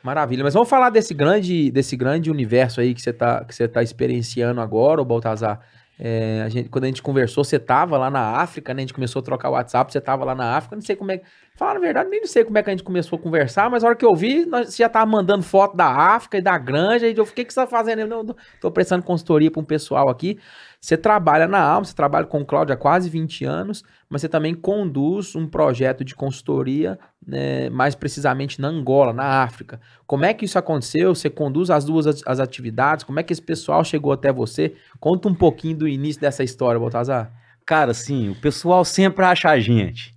Maravilha. 0.03 0.43
Mas 0.43 0.53
vamos 0.53 0.67
falar 0.67 0.89
desse 0.89 1.13
grande, 1.13 1.71
desse 1.71 1.95
grande 1.95 2.29
universo 2.29 2.81
aí 2.81 2.93
que 2.93 3.01
você 3.01 3.13
tá, 3.13 3.45
que 3.45 3.55
você 3.55 3.67
tá 3.67 3.81
experienciando 3.81 4.59
agora, 4.59 5.01
o 5.01 5.05
Baltazar. 5.05 5.61
É, 5.97 6.41
a 6.41 6.49
gente, 6.49 6.69
quando 6.69 6.85
a 6.85 6.87
gente 6.87 7.01
conversou, 7.01 7.43
você 7.43 7.59
tava 7.59 7.97
lá 7.97 8.09
na 8.09 8.41
África, 8.41 8.73
né? 8.73 8.79
A 8.79 8.81
gente 8.81 8.93
começou 8.93 9.21
a 9.21 9.23
trocar 9.23 9.49
o 9.49 9.53
WhatsApp, 9.53 9.91
você 9.91 10.01
tava 10.01 10.25
lá 10.25 10.33
na 10.33 10.57
África, 10.57 10.75
não 10.75 10.81
sei 10.81 10.95
como 10.95 11.11
é. 11.11 11.21
Falar 11.55 11.77
a 11.77 11.79
verdade, 11.79 12.09
nem 12.09 12.25
sei 12.25 12.43
como 12.43 12.57
é 12.57 12.63
que 12.63 12.69
a 12.69 12.73
gente 12.73 12.83
começou 12.83 13.17
a 13.17 13.21
conversar, 13.21 13.69
mas 13.69 13.83
a 13.83 13.87
hora 13.87 13.95
que 13.95 14.03
eu 14.03 14.15
vi, 14.15 14.43
nós, 14.43 14.73
você 14.73 14.81
já 14.81 14.89
tava 14.89 15.05
mandando 15.05 15.43
foto 15.43 15.77
da 15.77 15.87
África 15.87 16.39
e 16.39 16.41
da 16.41 16.57
granja, 16.57 17.07
e 17.07 17.15
eu 17.15 17.25
fiquei, 17.25 17.43
o 17.43 17.47
que 17.47 17.53
você 17.53 17.61
tá 17.61 17.67
fazendo? 17.67 17.99
Eu 17.99 18.07
não, 18.07 18.35
tô 18.59 18.71
prestando 18.71 19.03
consultoria 19.03 19.51
para 19.51 19.61
um 19.61 19.65
pessoal 19.65 20.09
aqui. 20.09 20.39
Você 20.83 20.97
trabalha 20.97 21.47
na 21.47 21.61
Alma, 21.61 21.85
você 21.85 21.95
trabalha 21.95 22.25
com 22.25 22.41
o 22.41 22.45
Cláudio 22.45 22.73
há 22.73 22.77
quase 22.77 23.09
20 23.09 23.45
anos, 23.45 23.85
mas 24.09 24.19
você 24.19 24.27
também 24.27 24.53
conduz 24.53 25.33
um 25.33 25.47
projeto 25.47 26.03
de 26.03 26.13
consultoria, 26.13 26.99
né, 27.25 27.69
mais 27.69 27.95
precisamente 27.95 28.59
na 28.59 28.67
Angola, 28.67 29.13
na 29.13 29.43
África. 29.43 29.79
Como 30.05 30.25
é 30.25 30.33
que 30.33 30.43
isso 30.43 30.59
aconteceu? 30.59 31.15
Você 31.15 31.29
conduz 31.29 31.69
as 31.69 31.85
duas 31.85 32.05
as- 32.27 32.41
atividades? 32.41 33.05
Como 33.05 33.17
é 33.17 33.23
que 33.23 33.31
esse 33.31 33.41
pessoal 33.41 33.81
chegou 33.85 34.11
até 34.11 34.29
você? 34.29 34.75
Conta 34.99 35.29
um 35.29 35.33
pouquinho 35.33 35.77
do 35.77 35.87
início 35.87 36.19
dessa 36.19 36.43
história, 36.43 36.77
Baltazar. 36.77 37.31
Cara, 37.65 37.91
assim, 37.91 38.27
o 38.31 38.35
pessoal 38.35 38.83
sempre 38.83 39.23
acha 39.23 39.49
a 39.51 39.57
gente. 39.61 40.13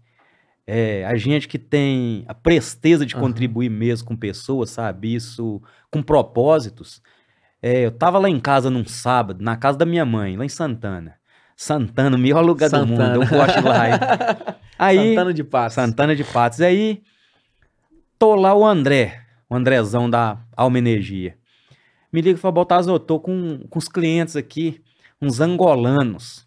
É, 0.67 1.07
a 1.07 1.15
gente 1.17 1.47
que 1.47 1.61
tem 1.61 2.25
a 2.27 2.35
presteza 2.35 3.07
de 3.07 3.15
Aham. 3.15 3.23
contribuir 3.23 3.71
mesmo 3.71 4.09
com 4.09 4.17
pessoas, 4.17 4.71
sabe? 4.71 5.15
Isso 5.15 5.63
com 5.93 6.03
propósitos. 6.03 7.01
É, 7.67 7.85
eu 7.85 7.91
tava 7.91 8.17
lá 8.21 8.31
em 8.31 8.39
casa 8.39 8.71
num 8.71 8.85
sábado, 8.85 9.43
na 9.43 9.57
casa 9.57 9.77
da 9.77 9.85
minha 9.85 10.05
mãe, 10.05 10.37
lá 10.37 10.45
em 10.45 10.49
Santana. 10.49 11.17
Santana, 11.57 12.17
o 12.17 12.19
melhor 12.19 12.45
lugar 12.45 12.71
do 12.71 12.87
mundo, 12.87 13.03
eu 13.03 13.27
gosto 13.27 13.61
lá. 13.61 14.61
Aí, 14.79 15.09
Santana 15.09 15.35
de 15.35 15.43
Paz. 15.43 15.73
Santana 15.73 16.15
de 16.15 16.23
Patos. 16.23 16.61
Aí, 16.61 17.03
tô 18.17 18.37
lá 18.37 18.55
o 18.55 18.65
André, 18.65 19.21
o 19.51 19.57
Andrezão 19.57 20.09
da 20.09 20.39
Alma 20.57 20.79
Energia. 20.79 21.37
Me 22.13 22.21
liga 22.21 22.39
e 22.39 22.41
fala, 22.41 22.53
Baltazar, 22.53 22.95
eu 22.95 23.01
tô 23.01 23.19
com, 23.19 23.67
com 23.69 23.79
os 23.81 23.89
clientes 23.89 24.37
aqui, 24.37 24.81
uns 25.21 25.41
angolanos. 25.41 26.47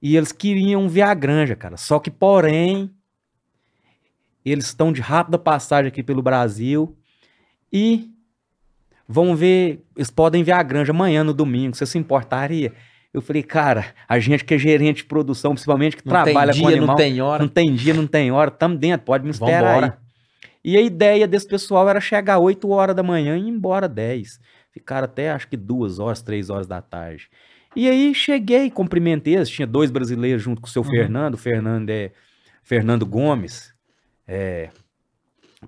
E 0.00 0.16
eles 0.16 0.32
queriam 0.32 0.88
ver 0.88 1.02
a 1.02 1.12
granja, 1.12 1.54
cara. 1.54 1.76
Só 1.76 1.98
que, 1.98 2.10
porém, 2.10 2.90
eles 4.42 4.64
estão 4.64 4.94
de 4.94 5.02
rápida 5.02 5.38
passagem 5.38 5.88
aqui 5.88 6.02
pelo 6.02 6.22
Brasil 6.22 6.96
e 7.70 8.13
vão 9.08 9.34
ver, 9.36 9.82
eles 9.96 10.10
podem 10.10 10.42
ver 10.42 10.52
a 10.52 10.62
granja 10.62 10.92
amanhã, 10.92 11.22
no 11.24 11.34
domingo. 11.34 11.76
Você 11.76 11.86
se 11.86 11.98
importaria? 11.98 12.72
Eu 13.12 13.22
falei, 13.22 13.42
cara, 13.42 13.86
a 14.08 14.18
gente 14.18 14.44
que 14.44 14.54
é 14.54 14.58
gerente 14.58 14.98
de 14.98 15.04
produção, 15.04 15.52
principalmente 15.52 15.96
que 15.96 16.04
Não 16.04 16.10
trabalha 16.12 16.52
tem 16.52 16.62
com 16.62 16.68
dia, 16.68 16.76
animal, 16.78 16.96
não 16.96 16.96
tem 17.04 17.20
hora. 17.22 17.42
não 17.42 17.48
tem 17.48 17.74
dia, 17.74 17.94
não 17.94 18.06
tem 18.08 18.32
hora, 18.32 18.50
tamo 18.50 18.76
dentro, 18.76 19.04
pode 19.06 19.24
me 19.24 19.30
esperar 19.30 19.62
Vambora. 19.74 19.86
aí. 19.86 20.04
E 20.64 20.76
a 20.76 20.80
ideia 20.80 21.26
desse 21.28 21.46
pessoal 21.46 21.88
era 21.88 22.00
chegar 22.00 22.38
8 22.38 22.68
horas 22.70 22.96
da 22.96 23.02
manhã 23.02 23.36
e 23.36 23.42
ir 23.42 23.48
embora 23.48 23.86
10. 23.88 24.40
Ficaram 24.72 25.04
até 25.04 25.30
acho 25.30 25.46
que 25.46 25.56
duas 25.56 25.98
horas, 26.00 26.22
três 26.22 26.50
horas 26.50 26.66
da 26.66 26.80
tarde. 26.82 27.28
E 27.76 27.88
aí 27.88 28.14
cheguei, 28.14 28.70
cumprimentei, 28.70 29.36
eles, 29.36 29.48
tinha 29.48 29.66
dois 29.66 29.90
brasileiros 29.90 30.42
junto 30.42 30.60
com 30.60 30.66
o 30.66 30.70
seu 30.70 30.82
Uhum. 30.82 30.88
Fernando, 30.90 31.34
o 31.34 31.38
Fernando 31.38 31.90
é 31.90 32.10
Fernando 32.62 33.04
Gomes, 33.06 33.72
é, 34.26 34.70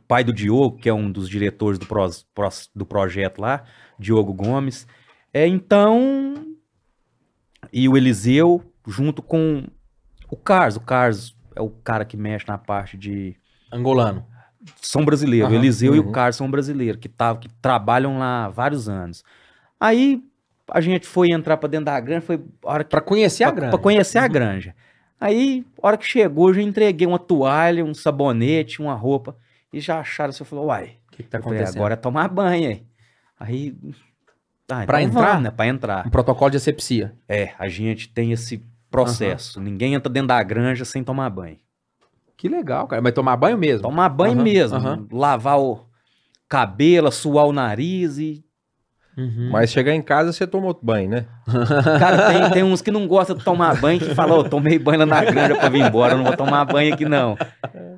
pai 0.00 0.24
do 0.24 0.32
Diogo, 0.32 0.78
que 0.78 0.88
é 0.88 0.94
um 0.94 1.10
dos 1.10 1.28
diretores 1.28 1.78
do, 1.78 1.86
do 2.74 2.86
projeto 2.86 3.40
lá, 3.40 3.64
Diogo 3.98 4.32
Gomes. 4.32 4.86
É, 5.32 5.46
então, 5.46 6.34
e 7.72 7.88
o 7.88 7.96
Eliseu, 7.96 8.62
junto 8.86 9.22
com 9.22 9.64
o 10.30 10.36
Carlos. 10.36 10.76
O 10.76 10.80
Carlos 10.80 11.36
é 11.54 11.60
o 11.60 11.70
cara 11.70 12.04
que 12.04 12.16
mexe 12.16 12.46
na 12.48 12.58
parte 12.58 12.96
de. 12.96 13.36
Angolano. 13.72 14.24
São 14.80 15.04
brasileiros. 15.04 15.48
Aham, 15.48 15.56
o 15.56 15.60
Eliseu 15.60 15.94
e 15.94 16.00
uhum. 16.00 16.08
o 16.08 16.12
Carlos 16.12 16.36
são 16.36 16.50
brasileiros, 16.50 17.00
que, 17.00 17.08
tá, 17.08 17.36
que 17.36 17.48
trabalham 17.60 18.18
lá 18.18 18.46
há 18.46 18.48
vários 18.48 18.88
anos. 18.88 19.22
Aí 19.78 20.22
a 20.70 20.80
gente 20.80 21.06
foi 21.06 21.30
entrar 21.30 21.56
pra 21.56 21.68
dentro 21.68 21.86
da 21.86 22.00
granja, 22.00 22.22
foi 22.22 22.40
a 22.64 22.72
hora 22.72 22.84
que 22.84 22.90
Pra 22.90 23.00
conhecer 23.00 23.44
a 23.44 23.48
pra, 23.48 23.56
granja. 23.56 23.70
pra 23.70 23.82
conhecer 23.82 24.18
a 24.18 24.26
granja. 24.26 24.74
Aí, 25.20 25.64
a 25.82 25.86
hora 25.86 25.96
que 25.96 26.04
chegou, 26.04 26.48
eu 26.48 26.54
já 26.54 26.62
entreguei 26.62 27.06
uma 27.06 27.18
toalha, 27.18 27.84
um 27.84 27.94
sabonete, 27.94 28.82
uma 28.82 28.94
roupa. 28.94 29.36
E 29.72 29.80
já 29.80 30.00
acharam, 30.00 30.32
você 30.32 30.44
falou, 30.44 30.66
uai, 30.66 30.98
O 31.08 31.10
que, 31.12 31.22
que 31.22 31.28
tá 31.28 31.38
eu 31.38 31.42
falei, 31.42 31.58
acontecendo? 31.58 31.78
agora 31.80 31.94
é 31.94 31.96
tomar 31.96 32.28
banho 32.28 32.68
aí. 32.70 32.86
Aí. 33.38 33.76
Ah, 34.70 34.84
Pra 34.86 35.02
então 35.02 35.12
entrar? 35.12 35.28
vamos, 35.32 35.42
né? 35.44 35.50
Pra 35.50 35.66
entrar. 35.66 36.06
Um 36.06 36.10
protocolo 36.10 36.50
de 36.50 36.56
asepsia. 36.56 37.16
É, 37.28 37.52
a 37.58 37.68
gente 37.68 38.08
tem 38.08 38.32
esse 38.32 38.64
processo. 38.90 39.60
Ninguém 39.60 39.94
entra 39.94 40.10
dentro 40.12 40.28
da 40.28 40.42
granja 40.42 40.84
sem 40.84 41.04
tomar 41.04 41.28
banho. 41.30 41.58
Que 42.36 42.48
legal, 42.48 42.86
cara. 42.86 43.02
Mas 43.02 43.12
tomar 43.12 43.36
banho 43.36 43.58
mesmo. 43.58 43.82
Tomar 43.82 44.08
banho 44.08 44.34
Aham, 44.34 44.42
mesmo. 44.42 44.76
aham. 44.76 45.06
Lavar 45.12 45.58
o 45.60 45.86
cabelo, 46.48 47.10
suar 47.10 47.46
o 47.46 47.52
nariz 47.52 48.18
e. 48.18 48.44
Uhum. 49.16 49.48
Mas 49.50 49.70
chegar 49.70 49.94
em 49.94 50.02
casa 50.02 50.30
você 50.30 50.46
tomou 50.46 50.78
banho, 50.82 51.08
né? 51.08 51.24
Cara, 51.98 52.26
tem, 52.30 52.50
tem 52.50 52.62
uns 52.62 52.82
que 52.82 52.90
não 52.90 53.06
gostam 53.06 53.34
de 53.34 53.42
tomar 53.42 53.80
banho 53.80 53.98
que 53.98 54.14
falam, 54.14 54.40
ô, 54.40 54.44
tomei 54.44 54.78
banho 54.78 54.98
lá 55.00 55.06
na 55.06 55.24
granja 55.24 55.54
pra 55.54 55.70
vir 55.70 55.80
embora, 55.86 56.12
eu 56.12 56.18
não 56.18 56.24
vou 56.24 56.36
tomar 56.36 56.64
banho 56.66 56.92
aqui 56.92 57.06
não. 57.06 57.36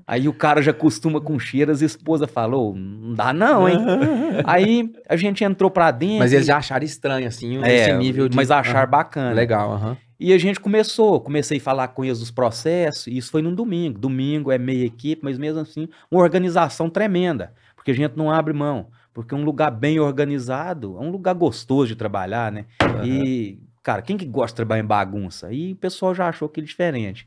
Aí 0.06 0.28
o 0.28 0.32
cara 0.32 0.62
já 0.62 0.72
costuma 0.72 1.20
com 1.20 1.38
cheiras, 1.38 1.82
a 1.82 1.86
esposa 1.86 2.26
falou, 2.28 2.74
não 2.74 3.14
dá 3.14 3.32
não, 3.32 3.68
hein? 3.68 3.78
Aí 4.44 4.92
a 5.08 5.16
gente 5.16 5.42
entrou 5.42 5.70
pra 5.70 5.90
dentro. 5.90 6.18
Mas 6.18 6.32
eles 6.32 6.46
já 6.46 6.58
acharam 6.58 6.84
estranho, 6.84 7.26
assim, 7.26 7.62
é, 7.64 7.74
esse 7.74 7.92
nível 7.94 8.28
de... 8.28 8.36
Mas 8.36 8.50
achar 8.50 8.82
Aham. 8.82 8.90
bacana. 8.90 9.32
Legal, 9.32 9.72
aham. 9.72 9.96
E 10.20 10.32
a 10.32 10.38
gente 10.38 10.58
começou, 10.58 11.20
comecei 11.20 11.58
a 11.58 11.60
falar 11.60 11.88
com 11.88 12.04
eles 12.04 12.18
dos 12.18 12.30
processos, 12.30 13.06
e 13.06 13.16
isso 13.16 13.30
foi 13.30 13.40
num 13.40 13.54
domingo. 13.54 13.98
Domingo 13.98 14.50
é 14.50 14.58
meia 14.58 14.84
equipe, 14.84 15.22
mas 15.24 15.38
mesmo 15.38 15.60
assim, 15.60 15.88
uma 16.10 16.20
organização 16.20 16.90
tremenda, 16.90 17.52
porque 17.76 17.92
a 17.92 17.94
gente 17.94 18.16
não 18.16 18.30
abre 18.30 18.52
mão. 18.52 18.86
Porque 19.18 19.34
um 19.34 19.42
lugar 19.42 19.72
bem 19.72 19.98
organizado 19.98 20.96
é 20.96 21.00
um 21.00 21.10
lugar 21.10 21.34
gostoso 21.34 21.88
de 21.88 21.96
trabalhar, 21.96 22.52
né? 22.52 22.66
E, 23.04 23.58
cara, 23.82 24.00
quem 24.00 24.16
que 24.16 24.24
gosta 24.24 24.52
de 24.52 24.56
trabalhar 24.58 24.80
em 24.80 24.86
bagunça? 24.86 25.52
E 25.52 25.72
o 25.72 25.76
pessoal 25.76 26.14
já 26.14 26.28
achou 26.28 26.46
aquilo 26.46 26.64
diferente. 26.64 27.26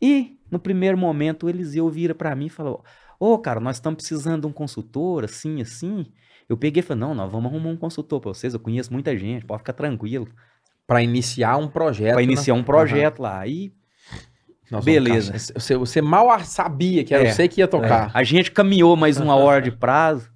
E, 0.00 0.38
no 0.48 0.60
primeiro 0.60 0.96
momento, 0.96 1.46
o 1.46 1.48
Eliseu 1.48 1.90
vira 1.90 2.14
pra 2.14 2.32
mim 2.36 2.46
e 2.46 2.48
falou: 2.48 2.84
Ô, 3.18 3.36
cara, 3.38 3.58
nós 3.58 3.74
estamos 3.74 3.96
precisando 3.96 4.42
de 4.42 4.46
um 4.46 4.52
consultor, 4.52 5.24
assim, 5.24 5.60
assim. 5.60 6.06
Eu 6.48 6.56
peguei 6.56 6.78
e 6.78 6.82
falei: 6.84 7.00
Não, 7.00 7.12
nós 7.12 7.28
vamos 7.28 7.50
arrumar 7.50 7.70
um 7.70 7.76
consultor 7.76 8.20
pra 8.20 8.32
vocês. 8.32 8.54
Eu 8.54 8.60
conheço 8.60 8.92
muita 8.92 9.18
gente, 9.18 9.44
pode 9.44 9.62
ficar 9.62 9.72
tranquilo. 9.72 10.28
Pra 10.86 11.02
iniciar 11.02 11.56
um 11.56 11.66
projeto. 11.66 12.12
Pra 12.12 12.18
né? 12.18 12.22
iniciar 12.22 12.54
um 12.54 12.62
projeto 12.62 13.18
lá. 13.18 13.44
E 13.48 13.72
Nós 14.70 14.84
Beleza. 14.84 15.36
Você, 15.36 15.76
você 15.76 16.00
mal 16.00 16.38
sabia 16.44 17.02
que 17.02 17.12
era 17.12 17.24
É, 17.24 17.32
você 17.32 17.48
que 17.48 17.60
ia 17.60 17.66
tocar. 17.66 18.12
a 18.14 18.22
gente 18.22 18.52
caminhou 18.52 18.94
mais 18.94 19.18
uma 19.18 19.34
hora 19.34 19.60
de 19.60 19.72
prazo. 19.72 20.35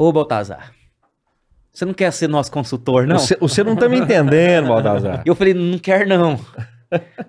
Ô, 0.00 0.10
Baltazar, 0.10 0.72
você 1.70 1.84
não 1.84 1.92
quer 1.92 2.10
ser 2.10 2.26
nosso 2.26 2.50
consultor, 2.50 3.06
não? 3.06 3.18
Você, 3.18 3.36
você 3.36 3.62
não 3.62 3.76
tá 3.76 3.86
me 3.86 3.98
entendendo, 3.98 4.68
Baltazar. 4.68 5.22
Eu 5.26 5.34
falei, 5.34 5.52
não 5.52 5.78
quero, 5.78 6.08
não. 6.08 6.40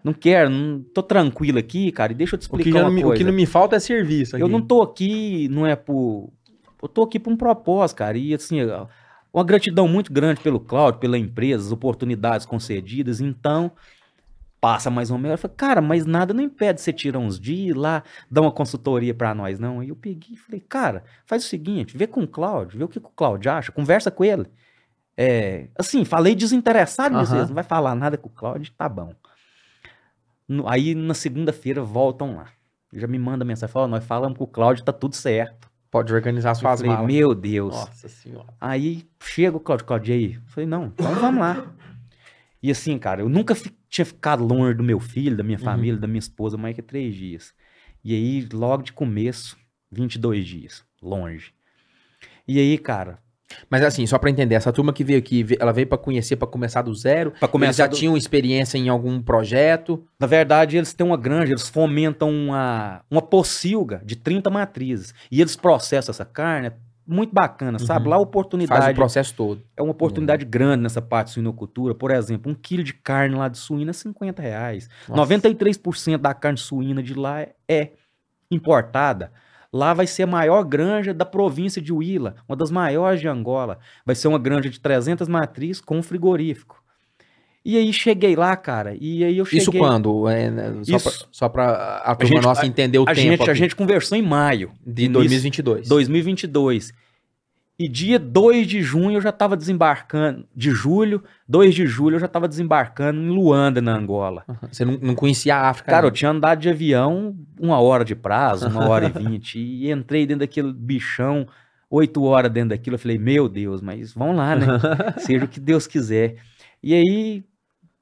Não 0.01 0.13
quero, 0.13 0.49
não, 0.49 0.81
tô 0.93 1.03
tranquilo 1.03 1.59
aqui, 1.59 1.91
cara. 1.91 2.13
E 2.13 2.15
deixa 2.15 2.35
eu 2.35 2.39
te 2.39 2.43
O 2.43 2.45
explicar 2.45 2.63
que, 2.63 2.71
já 2.71 2.85
uma 2.85 2.89
me, 2.89 3.01
o 3.01 3.07
coisa. 3.07 3.17
que 3.17 3.23
não 3.25 3.33
me 3.33 3.45
falta 3.45 3.75
é 3.75 3.79
serviço 3.79 4.37
aqui. 4.37 4.43
Eu 4.43 4.47
não 4.47 4.61
tô 4.61 4.81
aqui, 4.81 5.49
não 5.49 5.67
é 5.67 5.75
por. 5.75 6.31
Eu 6.81 6.87
tô 6.87 7.03
aqui 7.03 7.19
por 7.19 7.33
um 7.33 7.35
propósito, 7.35 7.97
cara. 7.97 8.17
E 8.17 8.33
assim, 8.33 8.59
uma 9.33 9.43
gratidão 9.43 9.85
muito 9.85 10.11
grande 10.11 10.39
pelo 10.39 10.59
Cláudio, 10.59 11.01
pela 11.01 11.17
empresa, 11.17 11.65
as 11.65 11.71
oportunidades 11.73 12.45
concedidas. 12.45 13.19
Então, 13.19 13.69
passa 14.61 14.89
mais 14.91 15.09
ou 15.11 15.17
menos. 15.17 15.31
Eu 15.31 15.37
falei, 15.39 15.57
cara, 15.57 15.81
mas 15.81 16.05
nada 16.05 16.33
não 16.33 16.41
impede 16.43 16.79
você 16.79 16.93
tirar 16.93 17.17
uns 17.19 17.39
dias 17.39 17.75
lá, 17.75 18.03
dar 18.29 18.41
uma 18.41 18.51
consultoria 18.51 19.13
pra 19.13 19.33
nós, 19.35 19.59
não. 19.59 19.79
Aí 19.79 19.89
eu 19.89 19.95
peguei 19.95 20.35
e 20.35 20.37
falei, 20.37 20.61
cara, 20.61 21.03
faz 21.25 21.43
o 21.43 21.47
seguinte, 21.47 21.97
vê 21.97 22.05
com 22.05 22.21
o 22.21 22.27
Cláudio, 22.27 22.77
vê 22.77 22.83
o 22.83 22.87
que, 22.87 22.99
o 22.99 23.01
Cláudio 23.01 23.51
acha, 23.51 23.71
conversa 23.71 24.11
com 24.11 24.23
ele. 24.23 24.45
É, 25.17 25.67
assim, 25.77 26.05
falei 26.05 26.35
desinteressado, 26.35 27.15
mas 27.15 27.33
Aham. 27.33 27.47
não 27.47 27.55
vai 27.55 27.63
falar 27.63 27.95
nada 27.95 28.17
com 28.17 28.29
o 28.29 28.31
Cláudio, 28.31 28.71
tá 28.77 28.87
bom. 28.87 29.13
No- 30.47 30.67
aí 30.67 30.93
na 30.95 31.13
segunda-feira 31.13 31.81
voltam 31.83 32.35
lá. 32.37 32.47
Já 32.93 33.07
me 33.07 33.17
manda 33.17 33.45
mensagem, 33.45 33.71
fala, 33.71 33.87
nós 33.87 34.03
falamos 34.03 34.37
com 34.37 34.43
o 34.43 34.47
Cláudio, 34.47 34.83
tá 34.83 34.91
tudo 34.93 35.15
certo. 35.15 35.69
Pode 35.89 36.13
organizar 36.13 36.55
suas 36.55 36.79
falei, 36.79 36.91
malas. 36.95 37.07
meu 37.07 37.33
Deus. 37.35 37.73
Nossa 37.75 38.07
senhora. 38.07 38.47
Aí 38.59 39.05
chega 39.21 39.57
o 39.57 39.59
Cláudio, 39.59 39.85
Cláudio, 39.85 40.13
aí? 40.13 40.33
Eu 40.35 40.41
falei, 40.47 40.67
não, 40.67 40.85
então 40.85 41.13
vamos 41.15 41.39
lá. 41.41 41.65
E 42.63 42.69
assim, 42.71 42.97
cara, 42.97 43.21
eu 43.21 43.29
nunca 43.29 43.55
fi- 43.55 43.73
tinha 43.91 44.05
ficado 44.05 44.43
longe 44.43 44.73
do 44.73 44.83
meu 44.83 44.99
filho, 44.99 45.37
da 45.37 45.43
minha 45.43 45.57
Uhum. 45.59 45.63
família, 45.63 45.99
da 45.99 46.07
minha 46.07 46.17
esposa, 46.19 46.57
mais 46.57 46.73
que 46.75 46.81
três 46.81 47.13
dias. 47.13 47.53
E 48.03 48.15
aí, 48.15 48.47
logo 48.51 48.81
de 48.81 48.93
começo, 48.93 49.55
22 49.91 50.47
dias, 50.47 50.83
longe. 51.01 51.53
E 52.47 52.57
aí, 52.59 52.77
cara, 52.79 53.19
Mas 53.69 53.83
assim, 53.83 54.07
só 54.07 54.17
pra 54.17 54.29
entender, 54.29 54.55
essa 54.55 54.71
turma 54.71 54.93
que 54.93 55.03
veio 55.03 55.19
aqui, 55.19 55.45
ela 55.59 55.73
veio 55.73 55.85
pra 55.85 55.97
conhecer, 55.97 56.37
pra 56.37 56.47
começar 56.47 56.81
do 56.83 56.95
zero. 56.95 57.31
pra 57.31 57.39
Eles 57.41 57.51
começar 57.51 57.83
já 57.83 57.87
do- 57.87 57.97
tinham 57.97 58.15
experiência 58.15 58.77
em 58.77 58.87
algum 58.87 59.21
projeto. 59.21 60.07
Na 60.17 60.25
verdade, 60.25 60.77
eles 60.77 60.93
têm 60.93 61.05
uma 61.05 61.17
granja, 61.17 61.51
eles 61.51 61.67
fomentam 61.67 62.29
uma, 62.31 63.03
uma 63.11 63.21
pocilga 63.21 64.01
de 64.05 64.15
30 64.15 64.49
matrizes. 64.49 65.13
E 65.29 65.41
eles 65.41 65.57
processam 65.57 66.13
essa 66.13 66.23
carne, 66.23 66.71
muito 67.05 67.33
bacana, 67.33 67.79
sabe? 67.79 68.05
Uhum. 68.05 68.11
Lá 68.11 68.15
a 68.15 68.19
Faz 68.19 68.25
o 68.25 68.29
oportunidade 68.29 68.93
processo 68.95 69.33
todo. 69.33 69.61
é 69.75 69.81
uma 69.81 69.91
oportunidade 69.91 70.45
grande 70.45 70.83
nessa 70.83 71.01
parte 71.01 71.27
de 71.27 71.33
suinocultura. 71.33 71.93
Por 71.95 72.11
exemplo, 72.11 72.51
um 72.51 72.55
quilo 72.55 72.83
de 72.83 72.93
carne 72.93 73.35
lá 73.35 73.47
de 73.47 73.57
suína 73.57 73.91
é 73.91 73.93
50 73.93 74.41
reais. 74.41 74.89
Nossa. 75.09 75.33
93% 75.35 76.17
da 76.17 76.33
carne 76.33 76.57
suína 76.57 77.01
de 77.03 77.13
lá 77.13 77.45
é 77.67 77.91
importada. 78.49 79.31
Lá 79.73 79.93
vai 79.93 80.05
ser 80.05 80.23
a 80.23 80.27
maior 80.27 80.63
granja 80.63 81.13
da 81.13 81.25
província 81.25 81.81
de 81.81 81.93
Huila, 81.93 82.35
uma 82.47 82.57
das 82.57 82.69
maiores 82.69 83.21
de 83.21 83.27
Angola. 83.27 83.79
Vai 84.05 84.15
ser 84.15 84.27
uma 84.27 84.37
granja 84.37 84.69
de 84.69 84.79
300 84.79 85.29
matrizes 85.29 85.79
com 85.81 85.97
um 85.97 86.03
frigorífico. 86.03 86.80
E 87.63 87.77
aí 87.77 87.93
cheguei 87.93 88.35
lá, 88.35 88.55
cara, 88.55 88.95
e 88.99 89.23
aí 89.23 89.37
eu 89.37 89.45
cheguei... 89.45 89.59
Isso 89.59 89.71
quando? 89.71 90.27
É, 90.27 90.49
né, 90.49 90.73
só, 90.83 90.95
Isso- 90.97 91.19
Pra, 91.19 91.27
só 91.31 91.49
pra 91.49 92.01
a 92.03 92.15
turma 92.15 92.35
gente- 92.37 92.43
nossa 92.43 92.65
entender 92.65 92.97
o 92.97 93.03
a 93.03 93.13
tempo 93.13 93.37
gente, 93.37 93.49
a 93.51 93.53
gente 93.53 93.75
conversou 93.75 94.17
em 94.17 94.21
maio 94.23 94.71
de 94.85 95.03
início- 95.03 95.13
2022. 95.13 95.87
2022. 95.87 96.91
E 97.79 97.87
dia 97.87 98.19
2 98.19 98.67
de 98.67 98.81
junho 98.81 99.17
eu 99.17 99.21
já 99.21 99.29
estava 99.29 99.55
desembarcando, 99.57 100.45
de 100.55 100.69
julho, 100.71 101.23
2 101.47 101.73
de 101.73 101.85
julho 101.87 102.15
eu 102.15 102.19
já 102.19 102.25
estava 102.27 102.47
desembarcando 102.47 103.19
em 103.19 103.29
Luanda, 103.29 103.81
na 103.81 103.95
Angola. 103.95 104.43
Você 104.71 104.85
não, 104.85 104.97
não 105.01 105.15
conhecia 105.15 105.55
a 105.55 105.69
África. 105.69 105.89
Cara, 105.91 106.05
eu 106.05 106.09
não. 106.09 106.15
tinha 106.15 106.29
andado 106.31 106.59
de 106.59 106.69
avião 106.69 107.35
uma 107.59 107.79
hora 107.79 108.03
de 108.05 108.15
prazo, 108.15 108.67
uma 108.67 108.87
hora 108.87 109.05
e 109.07 109.09
vinte, 109.23 109.59
e 109.59 109.89
entrei 109.91 110.25
dentro 110.27 110.41
daquele 110.41 110.71
bichão, 110.73 111.47
oito 111.89 112.23
horas 112.23 112.51
dentro 112.51 112.69
daquilo. 112.69 112.95
Eu 112.95 112.99
falei, 112.99 113.17
meu 113.17 113.47
Deus, 113.49 113.81
mas 113.81 114.13
vamos 114.13 114.35
lá, 114.35 114.55
né? 114.55 114.65
Seja 115.17 115.45
o 115.45 115.47
que 115.47 115.59
Deus 115.59 115.87
quiser. 115.87 116.35
E 116.83 116.93
aí, 116.93 117.43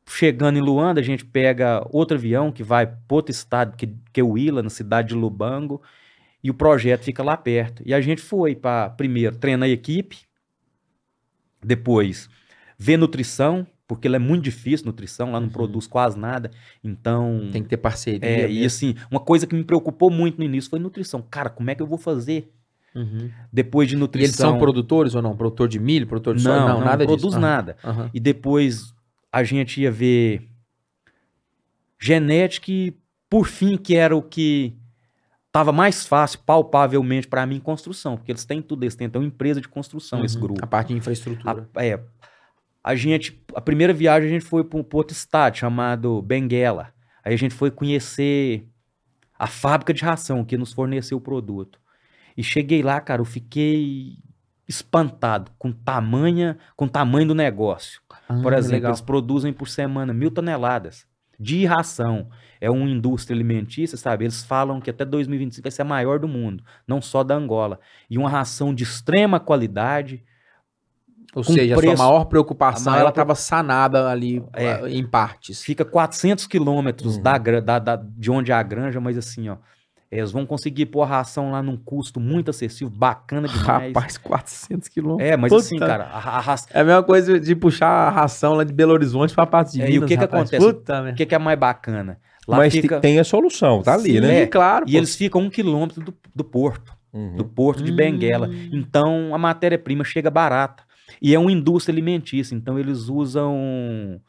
chegando 0.10 0.58
em 0.58 0.62
Luanda, 0.62 1.00
a 1.00 1.04
gente 1.04 1.24
pega 1.24 1.86
outro 1.92 2.18
avião 2.18 2.52
que 2.52 2.64
vai 2.64 2.88
para 2.88 2.98
outro 3.16 3.32
estado, 3.32 3.78
que, 3.78 3.88
que 4.12 4.20
é 4.20 4.24
o 4.24 4.38
Ila, 4.38 4.64
na 4.64 4.70
cidade 4.70 5.10
de 5.10 5.16
Lubango, 5.16 5.82
e 6.44 6.50
o 6.50 6.54
projeto 6.54 7.04
fica 7.04 7.22
lá 7.24 7.38
perto. 7.38 7.84
E 7.86 7.94
a 7.94 8.02
gente 8.02 8.22
foi 8.22 8.56
para, 8.56 8.90
primeiro, 8.90 9.36
treinar 9.36 9.68
a 9.68 9.72
equipe, 9.72 10.18
depois, 11.64 12.30
ver 12.78 12.98
nutrição, 12.98 13.68
porque 13.88 14.08
ela 14.08 14.16
é 14.16 14.20
muito 14.20 14.44
difícil, 14.44 14.86
nutrição, 14.86 15.32
lá 15.32 15.40
não 15.40 15.48
Uhum. 15.48 15.54
produz 15.54 15.88
quase 15.88 16.18
nada. 16.18 16.52
Então, 16.84 17.50
Tem 17.52 17.62
que 17.64 17.70
ter 17.70 17.78
parceria. 17.78 18.28
é, 18.28 18.50
e 18.50 18.66
assim, 18.66 18.96
uma 19.12 19.20
coisa 19.20 19.46
que 19.46 19.56
me 19.56 19.64
preocupou 19.64 20.10
muito 20.10 20.38
no 20.38 20.44
início 20.44 20.70
foi 20.70 20.80
nutrição. 20.80 21.22
Cara, 21.30 21.50
como 21.50 21.70
é 21.70 21.76
que 21.76 21.82
eu 21.82 21.88
vou 21.88 21.98
fazer 21.98 22.52
Uhum. 22.96 23.30
depois 23.52 23.88
de 23.90 23.96
E 23.96 23.98
nutrição? 24.00 24.26
eles 24.28 24.36
são 24.36 24.60
produtores 24.60 25.14
ou 25.16 25.22
não? 25.22 25.36
Produtor 25.36 25.68
de 25.68 25.80
milho, 25.80 26.08
produtor 26.08 26.36
de 26.36 26.44
não, 26.44 26.52
soja? 26.52 26.66
não, 26.66 26.80
Não, 26.80 26.86
nada 26.86 27.06
produz 27.06 27.24
disso. 27.24 27.40
Nada. 27.40 27.78
aham. 27.84 28.10
E 28.14 28.20
depois 28.20 28.94
a 29.32 29.44
gente 29.44 29.82
ia 29.82 29.92
ver 29.92 30.50
genética 32.00 32.72
e, 32.72 32.98
por 33.30 33.48
fim, 33.48 33.78
que 33.78 33.96
era 33.96 34.16
o 34.16 34.22
que 34.22 34.76
estava 35.48 35.72
mais 35.72 36.06
fácil, 36.06 36.40
palpavelmente, 36.46 37.28
para 37.28 37.46
mim, 37.46 37.60
construção. 37.60 38.16
Porque 38.18 38.32
eles 38.32 38.46
têm 38.46 38.62
tudo, 38.62 38.84
eles 38.84 38.96
têm 38.96 39.10
uma 39.14 39.26
empresa 39.26 39.60
de 39.60 39.68
construção, 39.68 40.24
esse 40.24 40.36
Uhum. 40.36 40.42
grupo. 40.42 40.64
A 40.64 40.68
parte 40.68 40.90
de 40.90 40.94
infraestrutura. 40.96 41.68
A, 41.76 41.86
é, 41.86 42.00
a 42.84 42.96
gente, 42.96 43.42
a 43.54 43.62
primeira 43.62 43.94
viagem 43.94 44.30
a 44.30 44.34
gente 44.34 44.46
foi 44.46 44.64
para 44.64 44.80
um 44.80 44.86
outro 44.94 45.16
estado 45.16 45.58
chamado 45.58 46.22
Benguela. 46.22 46.94
Aí 47.24 47.34
a 47.34 47.38
gente 47.38 47.54
foi 47.54 47.70
conhecer 47.70 48.68
a 49.38 49.48
fábrica 49.48 49.94
de 49.94 50.04
ração 50.04 50.44
que 50.46 50.58
nos 50.58 50.74
forneceu 50.74 51.18
o 51.18 51.22
produto. 51.22 51.80
E 52.38 52.44
cheguei 52.44 52.82
lá, 52.82 53.02
cara, 53.02 53.22
eu 53.22 53.26
fiquei 53.26 54.18
espantado 54.70 55.52
com 55.58 55.72
tamanha, 55.72 56.58
com 56.76 56.86
o 56.86 56.90
tamanho 56.90 57.28
do 57.28 57.36
negócio. 57.36 58.00
Por 58.44 58.54
Ah, 58.54 58.58
exemplo, 58.60 58.76
legal. 58.76 58.92
eles 58.92 59.02
produzem 59.02 59.52
por 59.52 59.68
semana 59.68 60.14
mil 60.14 60.30
toneladas 60.30 61.08
de 61.40 61.66
ração. 61.66 62.30
É 62.62 62.70
uma 62.70 62.88
indústria 62.90 63.36
alimentícia, 63.36 63.98
sabe? 63.98 64.26
Eles 64.26 64.44
falam 64.44 64.80
que 64.80 64.90
até 64.92 65.04
2025 65.04 65.64
vai 65.64 65.72
ser 65.72 65.82
a 65.82 65.86
maior 65.86 66.20
do 66.20 66.28
mundo, 66.28 66.64
não 66.88 67.02
só 67.02 67.24
da 67.24 67.34
Angola. 67.36 67.80
E 68.10 68.18
uma 68.18 68.30
ração 68.30 68.74
de 68.74 68.84
extrema 68.84 69.40
qualidade, 69.40 70.24
Ou 71.34 71.44
seja, 71.44 71.74
a 71.74 71.78
preço- 71.78 71.98
sua 71.98 72.06
maior 72.08 72.26
preocupação, 72.26 72.92
a 72.92 72.96
maior 72.96 73.02
ela 73.04 73.10
estava 73.10 73.34
sanada 73.36 74.08
ali 74.10 74.44
É. 74.54 74.88
em 74.90 75.06
partes. 75.06 75.64
Fica 75.64 75.84
400 75.86 76.46
quilômetros 76.46 77.16
Uhum. 77.18 77.24
da, 77.24 77.38
da- 77.38 77.80
da- 77.80 77.96
de 77.96 78.30
onde 78.30 78.52
é 78.52 78.56
a 78.56 78.62
granja, 78.64 79.00
mas 79.00 79.18
assim, 79.18 79.50
ó, 79.50 79.58
eles 80.12 80.32
vão 80.32 80.46
conseguir 80.46 80.88
pôr 80.88 81.04
a 81.04 81.06
ração 81.06 81.52
lá 81.52 81.62
num 81.62 81.78
custo 81.78 82.20
muito 82.20 82.50
acessível, 82.50 82.90
bacana 82.90 83.48
demais. 83.48 83.94
Rapaz, 83.94 84.18
400 84.18 84.88
quilômetros. 84.88 85.30
é, 85.30 85.38
mas 85.38 85.50
Puta. 85.52 85.62
assim, 85.64 85.78
cara, 85.78 86.10
a, 86.12 86.56
É 86.74 86.82
a 86.82 86.84
mesma 86.84 87.04
coisa 87.04 87.40
de 87.40 87.56
puxar 87.56 87.88
a 87.88 88.10
ração 88.10 88.54
lá 88.56 88.64
de 88.64 88.74
Belo 88.74 88.94
Horizonte 88.94 89.34
pra 89.36 89.46
parte 89.46 89.74
de 89.74 89.82
É, 89.82 89.86
e 89.86 89.90
o 89.90 89.94
Minas, 89.94 90.08
que 90.10 90.16
que 90.16 90.22
rapaz. 90.22 90.42
acontece? 90.52 90.66
Puta, 90.66 91.10
o 91.12 91.14
que, 91.16 91.26
que 91.26 91.36
é 91.36 91.38
mais 91.38 91.60
bacana? 91.60 92.20
Lá 92.48 92.58
Mas 92.58 92.74
fica, 92.74 93.00
tem 93.00 93.20
a 93.20 93.24
solução, 93.24 93.84
tá 93.84 93.94
ali, 93.94 94.14
Sim, 94.14 94.22
né? 94.22 94.42
é. 94.42 94.48
claro. 94.48 94.86
e 94.88 94.94
pô. 94.94 94.98
eles 94.98 95.16
ficam 95.16 95.42
um 95.42 95.50
quilômetro 95.50 96.02
do, 96.04 96.14
do 96.36 96.44
porto, 96.44 96.92
Uhum. 97.14 97.36
do 97.36 97.44
porto 97.46 97.84
de 97.84 97.92
Hum. 97.92 97.96
Benguela. 97.96 98.50
Então, 98.72 99.34
a 99.34 99.38
matéria-prima 99.38 100.04
chega 100.04 100.30
barata. 100.32 100.84
E 101.22 101.34
é 101.36 101.40
uma 101.40 101.52
indústria 101.52 101.92
alimentícia, 101.94 102.56
então 102.56 102.78
eles 102.80 103.08
usam 103.10 104.20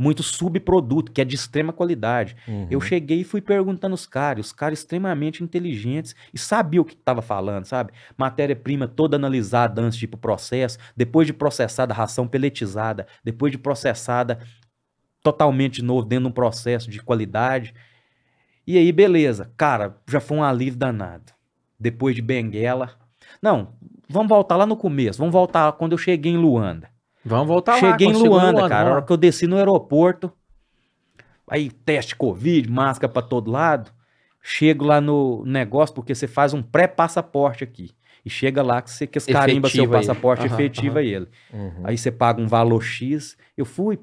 muito 0.00 0.22
subproduto, 0.22 1.12
que 1.12 1.20
é 1.20 1.24
de 1.26 1.34
extrema 1.34 1.74
qualidade. 1.74 2.34
Uhum. 2.48 2.66
Eu 2.70 2.80
cheguei 2.80 3.20
e 3.20 3.24
fui 3.24 3.42
perguntando 3.42 3.94
os 3.94 4.06
caras, 4.06 4.46
os 4.46 4.52
caras 4.52 4.78
extremamente 4.78 5.44
inteligentes 5.44 6.16
e 6.32 6.38
sabiam 6.38 6.80
o 6.80 6.84
que 6.86 6.94
estava 6.94 7.20
falando, 7.20 7.66
sabe? 7.66 7.92
Matéria-prima 8.16 8.88
toda 8.88 9.16
analisada 9.16 9.82
antes 9.82 9.98
de 9.98 10.06
ir 10.06 10.08
pro 10.08 10.16
processo, 10.16 10.78
depois 10.96 11.26
de 11.26 11.34
processada, 11.34 11.92
ração 11.92 12.26
peletizada, 12.26 13.06
depois 13.22 13.52
de 13.52 13.58
processada 13.58 14.38
totalmente 15.22 15.74
de 15.74 15.84
novo 15.84 16.06
dentro 16.06 16.24
de 16.24 16.30
um 16.30 16.32
processo 16.32 16.88
de 16.88 17.02
qualidade. 17.02 17.74
E 18.66 18.78
aí, 18.78 18.90
beleza. 18.92 19.52
Cara, 19.54 19.98
já 20.08 20.18
foi 20.18 20.38
um 20.38 20.42
alívio 20.42 20.78
danado. 20.78 21.30
Depois 21.78 22.16
de 22.16 22.22
Benguela. 22.22 22.96
Não, 23.42 23.74
vamos 24.08 24.30
voltar 24.30 24.56
lá 24.56 24.64
no 24.64 24.78
começo. 24.78 25.18
Vamos 25.18 25.34
voltar 25.34 25.72
quando 25.72 25.92
eu 25.92 25.98
cheguei 25.98 26.32
em 26.32 26.38
Luanda. 26.38 26.88
Vamos 27.24 27.48
voltar 27.48 27.74
lá. 27.74 27.78
cheguei 27.80 28.08
em 28.08 28.14
chegou 28.14 28.38
Luanda, 28.38 28.68
cara. 28.68 28.90
A 28.90 28.92
hora 28.94 29.02
que 29.02 29.12
eu 29.12 29.16
desci 29.16 29.46
no 29.46 29.56
aeroporto. 29.56 30.32
Aí, 31.48 31.70
teste 31.70 32.14
Covid, 32.16 32.70
máscara 32.70 33.12
pra 33.12 33.22
todo 33.22 33.50
lado. 33.50 33.90
Chego 34.42 34.84
lá 34.84 35.00
no 35.00 35.44
negócio, 35.44 35.94
porque 35.94 36.14
você 36.14 36.26
faz 36.26 36.54
um 36.54 36.62
pré-passaporte 36.62 37.64
aqui. 37.64 37.90
E 38.24 38.30
chega 38.30 38.62
lá 38.62 38.82
que 38.82 38.90
você 38.90 39.06
que 39.06 39.20
carimba 39.20 39.68
seu 39.68 39.84
ele. 39.84 39.92
passaporte, 39.92 40.46
Aham, 40.46 40.54
efetiva 40.54 41.02
ele. 41.02 41.28
Uhum. 41.52 41.82
Aí 41.84 41.96
você 41.96 42.10
paga 42.10 42.40
um 42.40 42.46
valor 42.46 42.82
X. 42.82 43.36
Eu 43.56 43.64
fui, 43.64 43.98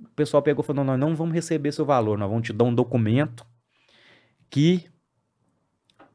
o 0.00 0.08
pessoal 0.14 0.42
pegou 0.42 0.62
e 0.62 0.66
falou: 0.66 0.84
não, 0.84 0.96
nós 0.96 1.00
não 1.00 1.16
vamos 1.16 1.34
receber 1.34 1.72
seu 1.72 1.84
valor, 1.84 2.18
nós 2.18 2.28
vamos 2.28 2.46
te 2.46 2.52
dar 2.52 2.64
um 2.64 2.74
documento 2.74 3.46
que 4.50 4.84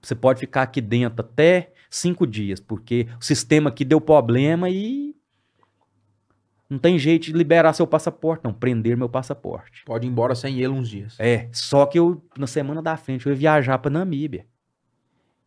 você 0.02 0.16
pode 0.16 0.40
ficar 0.40 0.64
aqui 0.64 0.82
dentro 0.82 1.22
até 1.22 1.72
cinco 1.90 2.28
dias, 2.28 2.60
porque 2.60 3.08
o 3.20 3.24
sistema 3.24 3.70
aqui 3.70 3.86
deu 3.86 4.02
problema 4.02 4.70
e 4.70 5.13
não 6.70 6.80
tem 6.80 6.98
jeito 6.98 7.26
de 7.26 7.34
liberar 7.34 7.74
seu 7.74 7.86
passaporte, 7.86 8.44
não, 8.44 8.54
prender 8.54 8.98
meu 8.98 9.10
passaporte. 9.10 9.84
Pode 9.86 10.08
ir 10.08 10.10
embora 10.10 10.34
sem 10.34 10.60
ele 10.60 10.70
uns 10.70 10.90
dias. 10.90 11.16
É, 11.20 11.48
só 11.52 11.86
que 11.86 12.00
eu, 12.00 12.24
na 12.38 12.48
semana 12.48 12.82
da 12.82 12.98
frente, 12.98 13.26
eu 13.26 13.32
ia 13.32 13.38
viajar 13.38 13.78
para 13.78 13.92
Namíbia. 13.92 14.46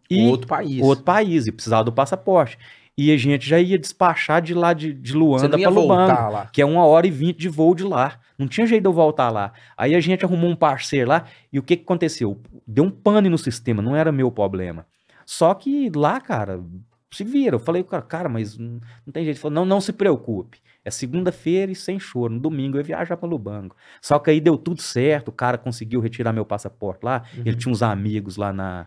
E 0.08 0.28
Outro 0.28 0.46
país. 0.46 0.80
outro 0.82 1.04
país, 1.04 1.46
e 1.46 1.52
precisava 1.52 1.82
do 1.82 1.92
passaporte. 1.92 2.58
E 2.96 3.12
a 3.12 3.16
gente 3.16 3.46
já 3.46 3.58
ia 3.60 3.78
despachar 3.78 4.40
de 4.40 4.54
lá 4.54 4.72
de, 4.72 4.94
de 4.94 5.12
Luanda 5.12 5.58
voltar 5.58 6.28
lá. 6.30 6.46
que 6.46 6.62
é 6.62 6.64
uma 6.64 6.86
hora 6.86 7.06
e 7.06 7.10
vinte 7.10 7.36
de 7.38 7.48
voo 7.48 7.74
de 7.74 7.82
lá. 7.82 8.18
Não 8.38 8.46
tinha 8.46 8.66
jeito 8.66 8.82
de 8.82 8.88
eu 8.88 8.92
voltar 8.92 9.30
lá. 9.30 9.52
Aí 9.76 9.94
a 9.94 10.00
gente 10.00 10.24
arrumou 10.24 10.48
um 10.48 10.56
parceiro 10.56 11.08
lá, 11.10 11.24
e 11.52 11.58
o 11.58 11.62
que, 11.62 11.76
que 11.76 11.82
aconteceu? 11.82 12.40
Deu 12.66 12.84
um 12.84 12.90
pane 12.90 13.28
no 13.28 13.36
sistema, 13.36 13.82
não 13.82 13.96
era 13.96 14.12
meu 14.12 14.30
problema. 14.30 14.86
Só 15.26 15.52
que 15.54 15.90
lá, 15.94 16.20
cara, 16.20 16.62
se 17.10 17.24
vira. 17.24 17.56
Eu 17.56 17.60
falei, 17.60 17.82
cara, 17.82 18.02
cara, 18.02 18.28
mas 18.28 18.56
não, 18.56 18.80
não 19.04 19.12
tem 19.12 19.24
jeito. 19.24 19.36
Ele 19.36 19.42
falou, 19.42 19.54
não, 19.54 19.64
não 19.64 19.80
se 19.80 19.92
preocupe. 19.92 20.58
É 20.86 20.90
segunda-feira 20.92 21.72
e 21.72 21.74
sem 21.74 21.98
choro. 21.98 22.34
No 22.34 22.38
domingo 22.38 22.76
eu 22.76 22.80
ia 22.80 22.84
viajar 22.84 23.16
para 23.16 23.28
Lubango. 23.28 23.74
Só 24.00 24.20
que 24.20 24.30
aí 24.30 24.40
deu 24.40 24.56
tudo 24.56 24.80
certo, 24.80 25.28
o 25.28 25.32
cara 25.32 25.58
conseguiu 25.58 25.98
retirar 25.98 26.32
meu 26.32 26.46
passaporte 26.46 27.04
lá. 27.04 27.24
Ele 27.44 27.56
tinha 27.56 27.72
uns 27.72 27.82
amigos 27.82 28.36
lá 28.36 28.52
na 28.52 28.86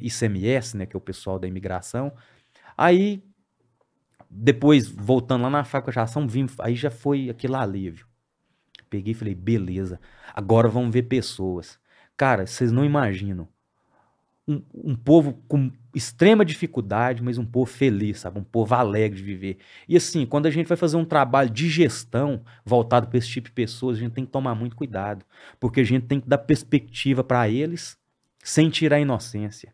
ICMS, 0.00 0.76
né, 0.76 0.86
que 0.86 0.94
é 0.94 0.98
o 0.98 1.00
pessoal 1.00 1.40
da 1.40 1.48
imigração. 1.48 2.12
Aí, 2.78 3.24
depois, 4.30 4.86
voltando 4.86 5.42
lá 5.42 5.50
na 5.50 5.64
fábrica 5.64 5.90
de 5.90 5.98
ação, 5.98 6.28
vim, 6.28 6.46
aí 6.60 6.76
já 6.76 6.92
foi 6.92 7.28
aquele 7.28 7.56
alívio. 7.56 8.06
Peguei 8.88 9.10
e 9.10 9.14
falei, 9.14 9.34
beleza, 9.34 9.98
agora 10.32 10.68
vamos 10.68 10.94
ver 10.94 11.02
pessoas. 11.02 11.76
Cara, 12.16 12.46
vocês 12.46 12.70
não 12.70 12.84
imaginam. 12.84 13.48
Um, 14.52 14.90
um 14.92 14.94
povo 14.94 15.42
com 15.48 15.70
extrema 15.94 16.44
dificuldade, 16.44 17.22
mas 17.22 17.38
um 17.38 17.44
povo 17.44 17.70
feliz, 17.70 18.20
sabe? 18.20 18.38
Um 18.38 18.44
povo 18.44 18.74
alegre 18.74 19.18
de 19.18 19.24
viver. 19.24 19.58
E 19.88 19.96
assim, 19.96 20.24
quando 20.24 20.46
a 20.46 20.50
gente 20.50 20.66
vai 20.66 20.76
fazer 20.76 20.96
um 20.96 21.04
trabalho 21.04 21.50
de 21.50 21.68
gestão 21.68 22.42
voltado 22.64 23.08
para 23.08 23.18
esse 23.18 23.28
tipo 23.28 23.48
de 23.48 23.52
pessoas, 23.52 23.96
a 23.96 24.00
gente 24.00 24.12
tem 24.12 24.24
que 24.24 24.30
tomar 24.30 24.54
muito 24.54 24.76
cuidado. 24.76 25.24
Porque 25.60 25.80
a 25.80 25.84
gente 25.84 26.06
tem 26.06 26.20
que 26.20 26.28
dar 26.28 26.38
perspectiva 26.38 27.22
para 27.22 27.48
eles 27.48 27.96
sem 28.42 28.70
tirar 28.70 28.96
a 28.96 29.00
inocência. 29.00 29.72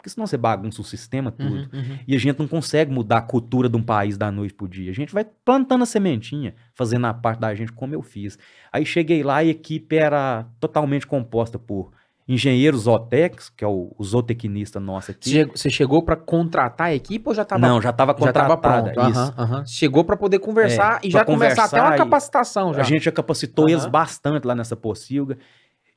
Porque 0.00 0.08
senão 0.08 0.26
você 0.26 0.38
bagunça 0.38 0.80
o 0.80 0.84
sistema 0.84 1.30
tudo. 1.30 1.56
Uhum, 1.56 1.68
uhum. 1.74 1.98
E 2.08 2.16
a 2.16 2.18
gente 2.18 2.38
não 2.38 2.48
consegue 2.48 2.90
mudar 2.90 3.18
a 3.18 3.22
cultura 3.22 3.68
de 3.68 3.76
um 3.76 3.82
país 3.82 4.16
da 4.16 4.32
noite 4.32 4.54
pro 4.54 4.66
dia. 4.66 4.90
A 4.90 4.94
gente 4.94 5.12
vai 5.12 5.26
plantando 5.44 5.82
a 5.82 5.86
sementinha, 5.86 6.54
fazendo 6.74 7.06
a 7.06 7.12
parte 7.12 7.40
da 7.40 7.54
gente 7.54 7.70
como 7.72 7.94
eu 7.94 8.00
fiz. 8.00 8.38
Aí 8.72 8.86
cheguei 8.86 9.22
lá 9.22 9.44
e 9.44 9.48
a 9.48 9.50
equipe 9.50 9.96
era 9.96 10.46
totalmente 10.58 11.06
composta 11.06 11.58
por 11.58 11.92
engenheiros 12.32 12.82
Zotex, 12.82 13.48
que 13.50 13.64
é 13.64 13.66
o, 13.66 13.92
o 13.98 14.04
zootecnista 14.04 14.78
nosso 14.78 15.10
aqui. 15.10 15.44
Você 15.46 15.68
chegou 15.68 16.00
pra 16.02 16.14
contratar 16.14 16.86
a 16.88 16.94
equipe 16.94 17.28
ou 17.28 17.34
já 17.34 17.44
tava 17.44 17.60
não, 17.60 17.82
já 17.82 17.90
estava 17.90 18.14
já 18.18 18.32
tava 18.32 18.56
contratada. 18.56 19.10
isso. 19.10 19.66
Chegou 19.66 20.04
pra 20.04 20.16
poder 20.16 20.38
conversar 20.38 21.00
É, 21.02 21.08
e 21.08 21.10
já 21.10 21.24
começar 21.24 21.64
até 21.64 21.80
uma 21.80 21.82
conversar 21.82 22.04
capacitação 22.04 22.72
já. 22.72 22.82
A 22.82 22.84
gente 22.84 23.04
já 23.04 23.10
capacitou 23.10 23.68
eles 23.68 23.84
bastante 23.84 24.46
lá 24.46 24.54
nessa 24.54 24.76
pocilga. 24.76 25.36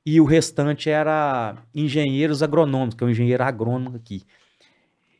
E 0.03 0.19
o 0.19 0.25
restante 0.25 0.89
era 0.89 1.55
engenheiros 1.73 2.41
agronômicos, 2.41 2.95
que 2.95 3.03
é 3.03 3.07
o 3.07 3.09
engenheiro 3.09 3.43
agrônomo 3.43 3.95
aqui. 3.95 4.23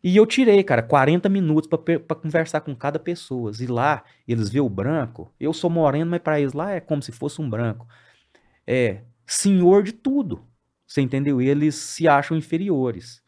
E 0.04 0.18
eu 0.18 0.26
tirei, 0.26 0.62
cara, 0.64 0.82
40 0.82 1.30
minutos 1.30 1.70
para 1.70 2.16
conversar 2.16 2.62
com 2.62 2.76
cada 2.76 2.98
pessoa. 2.98 3.52
E 3.58 3.68
lá, 3.68 4.04
eles 4.28 4.50
vê 4.50 4.60
o 4.60 4.68
branco. 4.68 5.32
Eu 5.40 5.54
sou 5.54 5.70
moreno, 5.70 6.10
mas 6.12 6.22
para 6.22 6.42
eles 6.42 6.54
lá 6.54 6.72
é 6.72 6.82
como 6.82 7.02
se 7.04 7.12
fosse 7.12 7.40
um 7.40 7.50
branco. 7.50 7.88
É 8.66 9.02
senhor 9.26 9.84
de 9.84 9.94
tudo. 9.94 10.44
Você 10.86 11.02
entendeu? 11.02 11.42
Eles 11.42 11.76
se 11.76 12.08
acham 12.08 12.36
inferiores. 12.38 13.22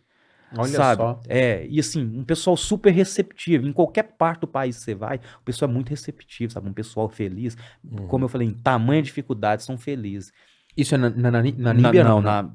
Olha 0.58 0.70
sabe? 0.70 1.02
só. 1.02 1.20
É, 1.28 1.66
e 1.68 1.80
assim, 1.80 2.04
um 2.20 2.24
pessoal 2.24 2.56
super 2.56 2.92
receptivo. 2.92 3.68
Em 3.68 3.74
qualquer 3.74 4.04
parte 4.04 4.42
do 4.42 4.48
país 4.48 4.78
que 4.78 4.84
você 4.84 4.96
vai, 4.96 5.18
o 5.42 5.44
pessoal 5.44 5.70
é 5.70 5.74
muito 5.74 5.90
receptivo, 5.90 6.54
sabe? 6.54 6.70
Um 6.70 6.74
pessoal 6.74 7.10
feliz. 7.10 7.58
Uhum. 7.84 8.08
Como 8.08 8.26
eu 8.26 8.30
falei, 8.30 8.48
em 8.48 8.54
tamanha 8.54 9.02
dificuldade, 9.02 9.64
são 9.64 9.78
felizes. 9.78 10.32
Isso 10.78 10.96
é 10.96 10.98
na, 10.98 11.10
na, 11.10 11.32
na, 11.32 11.42
na 11.42 11.74
Níbia, 11.74 12.04
não, 12.04 12.22
na, 12.22 12.44
né? 12.44 12.50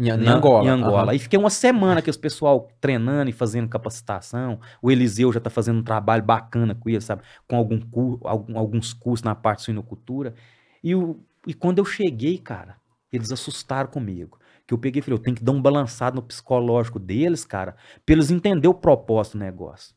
Em, 0.00 0.08
em 0.08 0.16
na- 0.16 0.34
Angola. 0.36 0.64
Em 0.64 0.68
Angola. 0.68 1.02
aham. 1.02 1.10
Aí 1.10 1.18
fiquei 1.20 1.38
uma 1.38 1.50
semana 1.50 2.02
que 2.02 2.10
os 2.10 2.16
pessoal 2.16 2.68
treinando 2.80 3.30
e 3.30 3.32
fazendo 3.32 3.68
capacitação. 3.68 4.58
O 4.82 4.90
Eliseu 4.90 5.32
já 5.32 5.38
tá 5.38 5.50
fazendo 5.50 5.78
um 5.78 5.84
trabalho 5.84 6.22
bacana 6.24 6.74
com 6.74 6.88
eles, 6.88 7.04
sabe? 7.04 7.22
Com 7.46 7.56
algum 7.56 7.78
cu- 7.80 8.20
algum- 8.24 8.58
alguns 8.58 8.92
cursos 8.92 9.22
na 9.22 9.34
parte 9.34 9.58
de 9.58 9.64
suinocultura. 9.66 10.34
E, 10.82 10.94
o, 10.94 11.20
e 11.46 11.54
quando 11.54 11.78
eu 11.78 11.84
cheguei, 11.84 12.38
cara, 12.38 12.76
eles 13.12 13.30
assustaram 13.30 13.88
comigo. 13.88 14.38
Que 14.66 14.72
eu 14.74 14.78
peguei 14.78 15.00
e 15.00 15.02
falei, 15.02 15.18
eu 15.18 15.22
tenho 15.22 15.36
que 15.36 15.44
dar 15.44 15.52
um 15.52 15.60
balançado 15.60 16.16
no 16.16 16.22
psicológico 16.22 16.98
deles, 16.98 17.44
cara, 17.44 17.76
pra 18.04 18.14
eles 18.14 18.30
entenderem 18.30 18.70
o 18.70 18.74
propósito 18.74 19.36
do 19.36 19.40
negócio. 19.44 19.94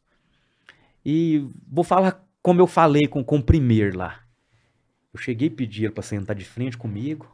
E 1.06 1.48
vou 1.68 1.84
falar 1.84 2.24
como 2.42 2.60
eu 2.62 2.68
falei 2.68 3.08
com, 3.08 3.24
com 3.24 3.38
o 3.38 3.44
primeiro 3.44 3.98
lá. 3.98 4.22
Eu 5.14 5.20
cheguei 5.20 5.48
e 5.48 5.52
pedi 5.52 5.86
ele 5.86 5.94
pra 5.94 6.04
sentar 6.04 6.36
de 6.36 6.44
frente 6.46 6.78
comigo. 6.78 7.32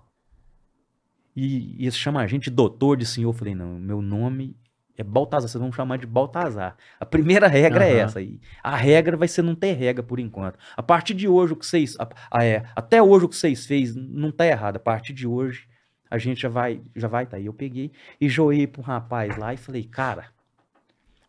E, 1.35 1.75
e 1.79 1.83
eles 1.83 1.97
chamam 1.97 2.21
a 2.21 2.27
gente 2.27 2.45
de 2.45 2.51
doutor, 2.51 2.95
de 2.97 3.05
senhor. 3.05 3.29
Eu 3.29 3.33
falei, 3.33 3.55
não, 3.55 3.79
meu 3.79 4.01
nome 4.01 4.55
é 4.95 5.03
Baltazar, 5.03 5.49
vocês 5.49 5.59
vão 5.59 5.71
chamar 5.71 5.97
de 5.97 6.05
Baltazar. 6.05 6.77
A 6.99 7.05
primeira 7.05 7.47
regra 7.47 7.83
é 7.83 7.93
Aham. 7.93 7.99
essa. 8.03 8.21
E 8.21 8.39
a 8.61 8.75
regra 8.75 9.17
vai 9.17 9.27
ser 9.27 9.41
não 9.41 9.55
ter 9.55 9.73
regra 9.73 10.03
por 10.03 10.19
enquanto. 10.19 10.59
A 10.77 10.83
partir 10.83 11.15
de 11.15 11.27
hoje, 11.27 11.53
o 11.53 11.55
que 11.55 11.65
vocês. 11.65 11.95
a- 11.99 12.07
a- 12.29 12.43
é, 12.45 12.63
até 12.75 13.01
hoje 13.01 13.25
o 13.25 13.29
que 13.29 13.35
vocês 13.35 13.65
fez 13.65 13.95
não 13.95 14.31
tá 14.31 14.45
errado. 14.45 14.75
A 14.77 14.79
partir 14.79 15.13
de 15.13 15.25
hoje, 15.27 15.67
a 16.13 16.19
gente 16.19 16.43
já 16.43 16.49
vai 16.49 16.79
já 16.95 17.07
vai 17.07 17.25
tá 17.25 17.37
aí. 17.37 17.47
Eu 17.47 17.53
peguei 17.53 17.91
e 18.21 18.29
joei 18.29 18.67
pro 18.67 18.83
rapaz 18.83 19.35
lá 19.35 19.51
e 19.51 19.57
falei, 19.57 19.83
cara, 19.83 20.27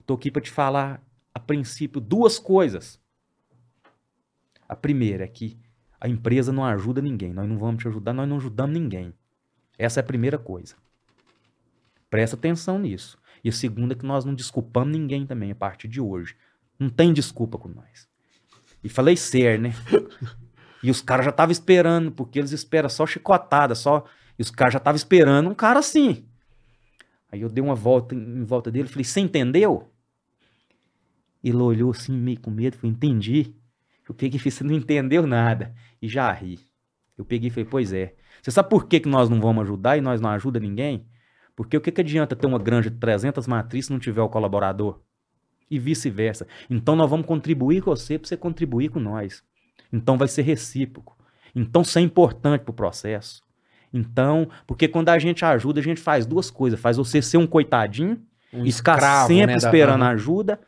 tô 0.04 0.12
aqui 0.12 0.30
pra 0.30 0.42
te 0.42 0.50
falar, 0.50 1.02
a 1.32 1.40
princípio, 1.40 2.02
duas 2.02 2.38
coisas. 2.38 3.00
A 4.68 4.76
primeira 4.76 5.24
é 5.24 5.26
que 5.26 5.58
a 5.98 6.06
empresa 6.06 6.52
não 6.52 6.62
ajuda 6.66 7.00
ninguém. 7.00 7.32
Nós 7.32 7.48
não 7.48 7.56
vamos 7.56 7.80
te 7.80 7.88
ajudar, 7.88 8.12
nós 8.12 8.28
não 8.28 8.36
ajudamos 8.36 8.78
ninguém. 8.78 9.14
Essa 9.78 10.00
é 10.00 10.02
a 10.02 10.06
primeira 10.06 10.36
coisa. 10.36 10.74
Presta 12.10 12.36
atenção 12.36 12.78
nisso. 12.78 13.16
E 13.42 13.48
a 13.48 13.52
segunda 13.52 13.94
é 13.94 13.96
que 13.96 14.04
nós 14.04 14.26
não 14.26 14.34
desculpamos 14.34 14.92
ninguém 14.92 15.24
também 15.24 15.50
a 15.50 15.54
partir 15.54 15.88
de 15.88 15.98
hoje. 15.98 16.36
Não 16.78 16.90
tem 16.90 17.10
desculpa 17.10 17.56
com 17.56 17.70
nós. 17.70 18.06
E 18.82 18.90
falei 18.90 19.16
ser, 19.16 19.58
né? 19.58 19.72
E 20.82 20.90
os 20.90 21.00
caras 21.00 21.24
já 21.24 21.30
estavam 21.30 21.50
esperando, 21.50 22.12
porque 22.12 22.38
eles 22.38 22.52
esperam 22.52 22.90
só 22.90 23.06
chicotada, 23.06 23.74
só. 23.74 24.04
E 24.38 24.42
os 24.42 24.50
caras 24.50 24.72
já 24.72 24.78
estavam 24.78 24.96
esperando 24.96 25.48
um 25.48 25.54
cara 25.54 25.78
assim. 25.78 26.24
Aí 27.30 27.40
eu 27.40 27.48
dei 27.48 27.62
uma 27.62 27.74
volta 27.74 28.14
em 28.14 28.44
volta 28.44 28.70
dele, 28.70 28.88
falei, 28.88 29.04
você 29.04 29.20
entendeu? 29.20 29.90
Ele 31.42 31.56
olhou 31.56 31.90
assim, 31.90 32.12
meio 32.12 32.40
com 32.40 32.50
medo, 32.50 32.76
falei, 32.76 32.92
entendi. 32.92 33.54
Eu 34.08 34.14
peguei 34.14 34.36
e 34.36 34.38
falei, 34.38 34.50
você 34.50 34.64
não 34.64 34.74
entendeu 34.74 35.26
nada. 35.26 35.74
E 36.00 36.08
já 36.08 36.30
ri. 36.32 36.60
Eu 37.16 37.24
peguei 37.24 37.48
e 37.48 37.50
falei, 37.50 37.64
pois 37.64 37.92
é. 37.92 38.14
Você 38.42 38.50
sabe 38.50 38.68
por 38.68 38.86
que, 38.86 39.00
que 39.00 39.08
nós 39.08 39.28
não 39.28 39.40
vamos 39.40 39.62
ajudar 39.64 39.96
e 39.96 40.00
nós 40.00 40.20
não 40.20 40.30
ajuda 40.30 40.58
ninguém? 40.60 41.06
Porque 41.56 41.76
o 41.76 41.80
que, 41.80 41.92
que 41.92 42.00
adianta 42.00 42.34
ter 42.34 42.46
uma 42.46 42.58
granja 42.58 42.90
de 42.90 42.98
300 42.98 43.46
matrizes 43.46 43.86
se 43.86 43.92
não 43.92 43.98
tiver 43.98 44.22
o 44.22 44.28
colaborador? 44.28 45.00
E 45.70 45.78
vice-versa. 45.78 46.46
Então 46.68 46.96
nós 46.96 47.08
vamos 47.08 47.26
contribuir 47.26 47.82
com 47.82 47.90
você 47.90 48.18
para 48.18 48.28
você 48.28 48.36
contribuir 48.36 48.90
com 48.90 49.00
nós. 49.00 49.42
Então 49.92 50.18
vai 50.18 50.28
ser 50.28 50.42
recíproco. 50.42 51.16
Então 51.54 51.82
isso 51.82 51.98
é 51.98 52.02
importante 52.02 52.62
para 52.62 52.72
o 52.72 52.74
processo. 52.74 53.43
Então, 53.94 54.48
porque 54.66 54.88
quando 54.88 55.08
a 55.10 55.18
gente 55.20 55.44
ajuda, 55.44 55.78
a 55.78 55.82
gente 55.82 56.00
faz 56.00 56.26
duas 56.26 56.50
coisas. 56.50 56.80
Faz 56.80 56.96
você 56.96 57.22
ser 57.22 57.38
um 57.38 57.46
coitadinho 57.46 58.20
Um 58.52 58.64
ficar 58.64 58.96
escravo, 58.96 59.28
sempre 59.28 59.46
né, 59.46 59.56
esperando 59.56 60.02
ajuda, 60.02 60.60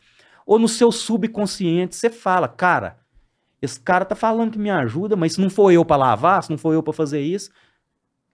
ou 0.46 0.60
no 0.60 0.68
seu 0.68 0.92
subconsciente 0.92 1.96
você 1.96 2.08
fala, 2.08 2.46
cara, 2.46 2.98
esse 3.60 3.80
cara 3.80 4.04
tá 4.04 4.14
falando 4.14 4.52
que 4.52 4.58
me 4.58 4.70
ajuda, 4.70 5.16
mas 5.16 5.32
se 5.32 5.40
não 5.40 5.50
for 5.50 5.72
eu 5.72 5.84
pra 5.84 5.96
lavar, 5.96 6.42
se 6.44 6.50
não 6.50 6.58
for 6.58 6.72
eu 6.72 6.84
pra 6.84 6.92
fazer 6.92 7.20
isso, 7.20 7.50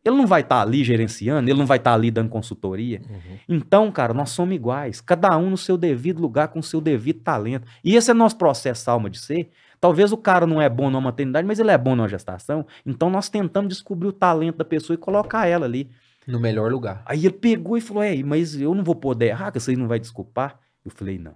ele 0.05 0.16
não 0.16 0.27
vai 0.27 0.43
estar 0.43 0.60
ali 0.60 0.82
gerenciando, 0.85 1.48
ele 1.48 1.59
não 1.59 1.64
vai 1.64 1.78
estar 1.78 1.94
ali 1.94 2.10
dando 2.10 2.28
consultoria. 2.28 3.01
Uhum. 3.09 3.39
Então, 3.48 3.90
cara, 3.90 4.12
nós 4.12 4.31
somos 4.31 4.55
iguais, 4.55 5.01
cada 5.01 5.36
um 5.39 5.51
no 5.51 5.56
seu 5.56 5.78
devido 5.78 6.20
lugar, 6.20 6.48
com 6.48 6.59
o 6.59 6.62
seu 6.62 6.81
devido 6.81 7.20
talento. 7.20 7.66
E 7.85 7.94
esse 7.94 8.10
é 8.10 8.14
nosso 8.14 8.36
processo 8.36 8.90
alma 8.90 9.09
de 9.09 9.19
ser. 9.19 9.48
Talvez 9.82 10.12
o 10.12 10.16
cara 10.16 10.46
não 10.46 10.62
é 10.62 10.68
bom 10.68 10.88
numa 10.88 11.00
maternidade, 11.00 11.44
mas 11.44 11.59
ele 11.59 11.72
é 11.72 11.76
bom 11.76 11.96
numa 11.96 12.09
gestação. 12.09 12.64
Então 12.86 13.10
nós 13.10 13.28
tentamos 13.28 13.68
descobrir 13.68 14.06
o 14.06 14.12
talento 14.12 14.59
da 14.59 14.64
pessoa 14.64 14.94
e 14.94 14.96
colocar 14.96 15.48
ela 15.48 15.66
ali. 15.66 15.90
No 16.24 16.38
melhor 16.38 16.70
lugar. 16.70 17.02
Aí 17.04 17.26
ele 17.26 17.32
pegou 17.32 17.76
e 17.76 17.80
falou: 17.80 18.00
É, 18.00 18.14
mas 18.22 18.54
eu 18.54 18.76
não 18.76 18.84
vou 18.84 18.94
poder 18.94 19.30
errar, 19.30 19.50
que 19.50 19.59
você 19.59 19.74
não 19.74 19.88
vai 19.88 19.98
desculpar. 19.98 20.60
Eu 20.84 20.90
falei: 20.92 21.18
Não. 21.18 21.34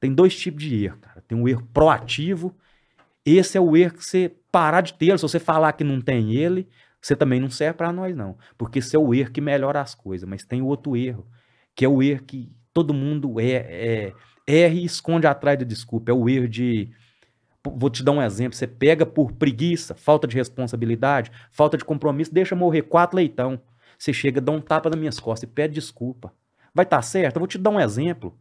Tem 0.00 0.14
dois 0.14 0.34
tipos 0.34 0.64
de 0.64 0.82
erro, 0.82 0.96
cara. 0.98 1.22
Tem 1.28 1.36
um 1.36 1.46
erro 1.46 1.62
proativo. 1.74 2.56
Esse 3.22 3.58
é 3.58 3.60
o 3.60 3.76
erro 3.76 3.98
que 3.98 4.04
você 4.06 4.34
parar 4.50 4.80
de 4.80 4.94
ter. 4.94 5.18
Se 5.18 5.22
você 5.22 5.38
falar 5.38 5.74
que 5.74 5.84
não 5.84 6.00
tem 6.00 6.32
ele, 6.34 6.66
você 7.02 7.14
também 7.14 7.38
não 7.38 7.50
serve 7.50 7.76
para 7.76 7.92
nós, 7.92 8.16
não. 8.16 8.38
Porque 8.56 8.78
esse 8.78 8.96
é 8.96 8.98
o 8.98 9.12
erro 9.12 9.30
que 9.30 9.42
melhora 9.42 9.82
as 9.82 9.94
coisas. 9.94 10.26
Mas 10.26 10.42
tem 10.46 10.62
outro 10.62 10.96
erro, 10.96 11.26
que 11.74 11.84
é 11.84 11.88
o 11.88 12.02
erro 12.02 12.24
que 12.24 12.50
todo 12.72 12.94
mundo 12.94 13.38
é, 13.38 13.52
é, 13.52 14.12
erra 14.46 14.72
e 14.72 14.86
esconde 14.86 15.26
atrás 15.26 15.58
da 15.58 15.66
desculpa. 15.66 16.10
É 16.10 16.14
o 16.14 16.26
erro 16.26 16.48
de. 16.48 16.90
Vou 17.62 17.90
te 17.90 18.02
dar 18.02 18.12
um 18.12 18.22
exemplo. 18.22 18.56
Você 18.56 18.66
pega 18.66 19.04
por 19.04 19.32
preguiça, 19.32 19.94
falta 19.94 20.26
de 20.26 20.36
responsabilidade, 20.36 21.30
falta 21.50 21.76
de 21.76 21.84
compromisso, 21.84 22.32
deixa 22.32 22.56
morrer 22.56 22.82
quatro 22.82 23.16
leitão. 23.16 23.60
Você 23.98 24.12
chega, 24.12 24.40
dá 24.40 24.50
um 24.50 24.60
tapa 24.60 24.88
nas 24.88 24.98
minhas 24.98 25.20
costas 25.20 25.48
e 25.48 25.52
pede 25.52 25.74
desculpa. 25.74 26.32
Vai 26.74 26.84
estar 26.84 26.96
tá 26.96 27.02
certo? 27.02 27.36
Eu 27.36 27.40
vou 27.40 27.46
te 27.46 27.58
dar 27.58 27.70
um 27.70 27.80
exemplo. 27.80 28.36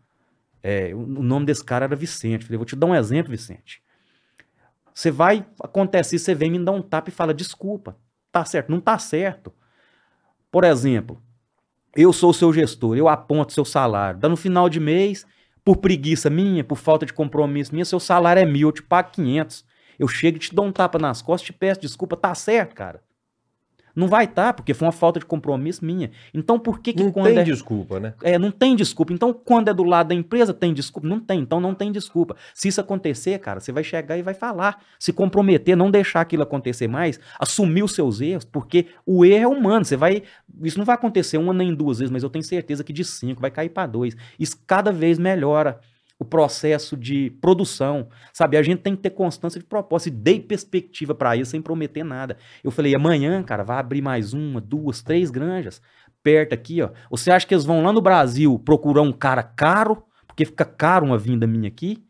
É, 0.63 0.93
o 0.93 1.05
nome 1.05 1.45
desse 1.45 1.63
cara 1.63 1.85
era 1.85 1.95
Vicente. 1.95 2.45
Falei, 2.45 2.57
vou 2.57 2.65
te 2.65 2.75
dar 2.75 2.87
um 2.87 2.95
exemplo, 2.95 3.31
Vicente. 3.31 3.81
Você 4.93 5.11
vai, 5.11 5.45
acontece 5.61 6.15
isso, 6.15 6.25
você 6.25 6.35
vem 6.35 6.51
me 6.51 6.59
dar 6.59 6.71
um 6.71 6.81
tapa 6.81 7.09
e 7.09 7.13
fala, 7.13 7.33
desculpa, 7.33 7.97
tá 8.31 8.43
certo, 8.43 8.69
não 8.69 8.81
tá 8.81 8.97
certo. 8.99 9.53
Por 10.51 10.63
exemplo, 10.63 11.21
eu 11.95 12.11
sou 12.11 12.31
o 12.31 12.33
seu 12.33 12.51
gestor, 12.51 12.97
eu 12.97 13.07
aponto 13.07 13.53
seu 13.53 13.63
salário. 13.63 14.19
Dá 14.19 14.27
no 14.27 14.35
final 14.35 14.69
de 14.69 14.79
mês, 14.79 15.25
por 15.69 15.77
preguiça 15.77 16.31
minha, 16.31 16.63
por 16.63 16.79
falta 16.79 17.05
de 17.05 17.13
compromisso 17.13 17.71
minha, 17.71 17.85
seu 17.85 17.99
salário 17.99 18.41
é 18.41 18.45
mil, 18.45 18.69
eu 18.69 18.71
te 18.71 18.81
pago 18.81 19.11
500. 19.11 19.63
Eu 19.99 20.07
chego 20.07 20.37
e 20.37 20.39
te 20.39 20.55
dou 20.55 20.65
um 20.65 20.71
tapa 20.71 20.97
nas 20.97 21.21
costas, 21.21 21.45
te 21.45 21.53
peço 21.53 21.79
desculpa, 21.79 22.17
tá 22.17 22.33
certo, 22.33 22.73
cara. 22.73 23.03
Não 23.95 24.07
vai 24.07 24.25
estar, 24.25 24.47
tá, 24.47 24.53
porque 24.53 24.73
foi 24.73 24.85
uma 24.85 24.91
falta 24.91 25.19
de 25.19 25.25
compromisso 25.25 25.83
minha. 25.83 26.11
Então, 26.33 26.59
por 26.59 26.79
que 26.79 26.93
que 26.93 27.03
não 27.03 27.11
quando 27.11 27.27
tem 27.27 27.39
é... 27.39 27.43
desculpa, 27.43 27.99
né? 27.99 28.13
É, 28.21 28.37
não 28.37 28.51
tem 28.51 28.75
desculpa. 28.75 29.13
Então, 29.13 29.33
quando 29.33 29.69
é 29.69 29.73
do 29.73 29.83
lado 29.83 30.09
da 30.09 30.15
empresa, 30.15 30.53
tem 30.53 30.73
desculpa? 30.73 31.07
Não 31.07 31.19
tem, 31.19 31.39
então 31.39 31.59
não 31.59 31.73
tem 31.73 31.91
desculpa. 31.91 32.35
Se 32.53 32.67
isso 32.67 32.81
acontecer, 32.81 33.37
cara, 33.39 33.59
você 33.59 33.71
vai 33.71 33.83
chegar 33.83 34.17
e 34.17 34.21
vai 34.21 34.33
falar. 34.33 34.81
Se 34.97 35.11
comprometer, 35.11 35.75
não 35.75 35.91
deixar 35.91 36.21
aquilo 36.21 36.43
acontecer 36.43 36.87
mais, 36.87 37.19
assumir 37.39 37.83
os 37.83 37.93
seus 37.93 38.21
erros, 38.21 38.45
porque 38.45 38.87
o 39.05 39.25
erro 39.25 39.43
é 39.43 39.47
humano. 39.47 39.85
Você 39.85 39.95
vai. 39.95 40.23
Isso 40.63 40.77
não 40.77 40.85
vai 40.85 40.95
acontecer 40.95 41.37
uma 41.37 41.53
nem 41.53 41.73
duas 41.73 41.99
vezes, 41.99 42.11
mas 42.11 42.23
eu 42.23 42.29
tenho 42.29 42.43
certeza 42.43 42.83
que 42.83 42.93
de 42.93 43.03
cinco 43.03 43.41
vai 43.41 43.51
cair 43.51 43.69
para 43.69 43.87
dois. 43.87 44.15
Isso 44.39 44.57
cada 44.65 44.91
vez 44.91 45.17
melhora 45.17 45.79
o 46.19 46.25
processo 46.25 46.97
de 46.97 47.29
produção, 47.41 48.09
sabe? 48.33 48.57
A 48.57 48.61
gente 48.61 48.81
tem 48.81 48.93
que 48.93 49.01
ter 49.01 49.11
constância 49.11 49.57
de 49.57 49.65
propósito 49.65 50.13
e 50.13 50.17
dei 50.17 50.41
perspectiva 50.41 51.15
para 51.15 51.37
isso 51.37 51.51
sem 51.51 51.61
prometer 51.61 52.03
nada. 52.03 52.35
Eu 52.61 52.69
falei, 52.69 52.93
amanhã, 52.93 53.41
cara, 53.41 53.63
vai 53.63 53.79
abrir 53.79 54.01
mais 54.01 54.33
uma, 54.33 54.59
duas, 54.59 55.01
três 55.01 55.31
granjas 55.31 55.81
perto 56.21 56.53
aqui, 56.53 56.81
ó. 56.81 56.89
Você 57.09 57.31
acha 57.31 57.47
que 57.47 57.53
eles 57.53 57.63
vão 57.63 57.81
lá 57.81 57.93
no 57.93 58.01
Brasil 58.01 58.59
procurar 58.59 59.01
um 59.01 59.13
cara 59.13 59.41
caro, 59.41 60.03
porque 60.27 60.43
fica 60.43 60.65
caro 60.65 61.05
uma 61.05 61.17
vinda 61.17 61.47
minha 61.47 61.69
aqui? 61.69 62.03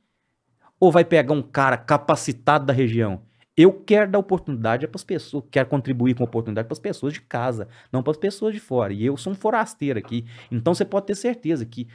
Ou 0.79 0.91
vai 0.91 1.05
pegar 1.05 1.33
um 1.33 1.43
cara 1.43 1.77
capacitado 1.77 2.65
da 2.65 2.73
região? 2.73 3.21
Eu 3.55 3.73
quero 3.73 4.09
dar 4.09 4.19
oportunidade 4.19 4.87
para 4.87 4.95
as 4.95 5.03
pessoas, 5.03 5.43
quero 5.51 5.67
contribuir 5.67 6.15
com 6.15 6.23
oportunidade 6.23 6.67
para 6.67 6.73
as 6.73 6.79
pessoas 6.79 7.13
de 7.13 7.21
casa, 7.21 7.67
não 7.91 8.01
para 8.01 8.11
as 8.11 8.17
pessoas 8.17 8.53
de 8.53 8.59
fora. 8.59 8.93
E 8.93 9.05
eu 9.05 9.17
sou 9.17 9.33
um 9.33 9.35
forasteiro 9.35 9.99
aqui. 9.99 10.25
Então 10.49 10.73
você 10.73 10.85
pode 10.85 11.07
ter 11.07 11.15
certeza 11.15 11.65
que 11.65 11.87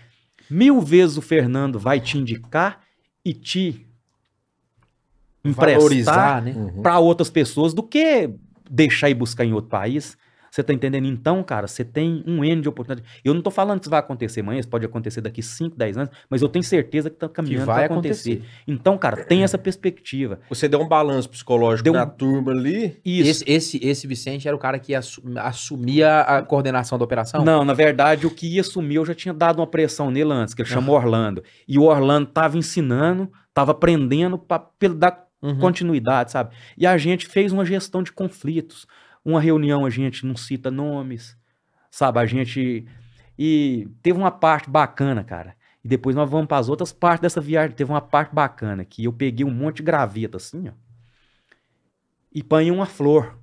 Mil 0.50 0.80
vezes 0.80 1.16
o 1.16 1.22
Fernando 1.22 1.78
vai 1.78 2.00
te 2.00 2.18
indicar 2.18 2.80
e 3.24 3.32
te 3.32 3.86
emprestar 5.44 6.42
né? 6.42 6.54
Para 6.82 6.98
outras 6.98 7.30
pessoas 7.30 7.74
do 7.74 7.82
que 7.82 8.30
deixar 8.70 9.10
e 9.10 9.14
buscar 9.14 9.44
em 9.44 9.52
outro 9.52 9.70
país. 9.70 10.16
Você 10.54 10.62
tá 10.62 10.72
entendendo? 10.72 11.08
Então, 11.08 11.42
cara, 11.42 11.66
você 11.66 11.84
tem 11.84 12.22
um 12.24 12.44
N 12.44 12.62
de 12.62 12.68
oportunidade. 12.68 13.08
Eu 13.24 13.34
não 13.34 13.42
tô 13.42 13.50
falando 13.50 13.80
que 13.80 13.86
isso 13.86 13.90
vai 13.90 13.98
acontecer 13.98 14.38
amanhã, 14.38 14.60
isso 14.60 14.68
pode 14.68 14.86
acontecer 14.86 15.20
daqui 15.20 15.42
5, 15.42 15.76
10 15.76 15.98
anos, 15.98 16.10
mas 16.30 16.42
eu 16.42 16.48
tenho 16.48 16.62
certeza 16.62 17.10
que 17.10 17.16
tá 17.16 17.28
caminhando 17.28 17.66
para 17.66 17.86
acontecer. 17.86 18.34
acontecer. 18.34 18.62
Então, 18.64 18.96
cara, 18.96 19.24
tem 19.24 19.42
essa 19.42 19.58
perspectiva. 19.58 20.38
Você 20.48 20.68
deu 20.68 20.80
um 20.80 20.86
balanço 20.86 21.28
psicológico 21.28 21.82
deu... 21.82 21.92
na 21.92 22.06
turma 22.06 22.52
ali. 22.52 23.00
Isso. 23.04 23.42
Esse, 23.42 23.44
esse, 23.50 23.84
esse 23.84 24.06
Vicente 24.06 24.46
era 24.46 24.56
o 24.56 24.60
cara 24.60 24.78
que 24.78 24.94
assumia 24.94 26.20
a 26.20 26.40
coordenação 26.40 26.96
da 26.98 27.04
operação? 27.04 27.44
Não, 27.44 27.64
na 27.64 27.74
verdade, 27.74 28.24
o 28.24 28.30
que 28.30 28.46
ia 28.46 28.60
assumir, 28.60 28.94
eu 28.94 29.04
já 29.04 29.12
tinha 29.12 29.34
dado 29.34 29.58
uma 29.58 29.66
pressão 29.66 30.08
nele 30.08 30.32
antes, 30.32 30.54
que 30.54 30.62
ele 30.62 30.68
chamou 30.68 30.94
Orlando. 30.94 31.42
E 31.66 31.80
o 31.80 31.82
Orlando 31.82 32.26
tava 32.26 32.56
ensinando, 32.56 33.28
tava 33.52 33.72
aprendendo 33.72 34.38
para 34.38 34.68
dar 34.96 35.26
uhum. 35.42 35.58
continuidade, 35.58 36.30
sabe? 36.30 36.54
E 36.78 36.86
a 36.86 36.96
gente 36.96 37.26
fez 37.26 37.52
uma 37.52 37.64
gestão 37.64 38.04
de 38.04 38.12
conflitos. 38.12 38.86
Uma 39.24 39.40
reunião 39.40 39.86
a 39.86 39.90
gente 39.90 40.26
não 40.26 40.36
cita 40.36 40.70
nomes, 40.70 41.36
sabe? 41.90 42.18
A 42.18 42.26
gente. 42.26 42.86
E 43.38 43.88
teve 44.02 44.18
uma 44.18 44.30
parte 44.30 44.68
bacana, 44.68 45.24
cara. 45.24 45.56
E 45.82 45.88
depois 45.88 46.14
nós 46.14 46.28
vamos 46.28 46.46
para 46.46 46.58
as 46.58 46.68
outras 46.68 46.92
partes 46.92 47.22
dessa 47.22 47.40
viagem. 47.40 47.74
Teve 47.76 47.90
uma 47.90 48.00
parte 48.00 48.34
bacana 48.34 48.84
que 48.84 49.04
eu 49.04 49.12
peguei 49.12 49.44
um 49.44 49.50
monte 49.50 49.78
de 49.78 49.82
graveta 49.82 50.36
assim, 50.36 50.68
ó. 50.68 50.72
E 52.32 52.42
panhei 52.42 52.70
uma 52.70 52.86
flor. 52.86 53.38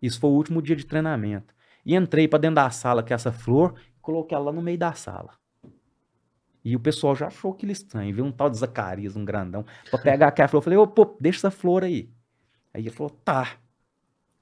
Isso 0.00 0.20
foi 0.20 0.30
o 0.30 0.34
último 0.34 0.60
dia 0.60 0.76
de 0.76 0.84
treinamento. 0.84 1.54
E 1.84 1.94
entrei 1.94 2.28
para 2.28 2.38
dentro 2.38 2.56
da 2.56 2.70
sala 2.70 3.02
com 3.02 3.14
essa 3.14 3.32
flor 3.32 3.74
e 3.96 4.00
coloquei 4.00 4.36
ela 4.36 4.52
no 4.52 4.62
meio 4.62 4.78
da 4.78 4.92
sala. 4.92 5.30
E 6.64 6.74
o 6.74 6.80
pessoal 6.80 7.14
já 7.14 7.26
achou 7.26 7.52
aquilo 7.52 7.72
estranho. 7.72 8.14
Viu 8.14 8.24
um 8.24 8.32
tal 8.32 8.48
de 8.48 8.56
Zacarias, 8.56 9.16
um 9.16 9.24
grandão, 9.24 9.66
para 9.90 9.98
pegar 9.98 10.28
aquela 10.28 10.48
flor. 10.48 10.60
Eu 10.60 10.64
falei, 10.64 10.78
ô, 10.78 10.86
pô, 10.86 11.16
deixa 11.20 11.40
essa 11.40 11.50
flor 11.50 11.84
aí. 11.84 12.10
Aí 12.72 12.82
ele 12.82 12.90
falou, 12.90 13.10
tá. 13.10 13.58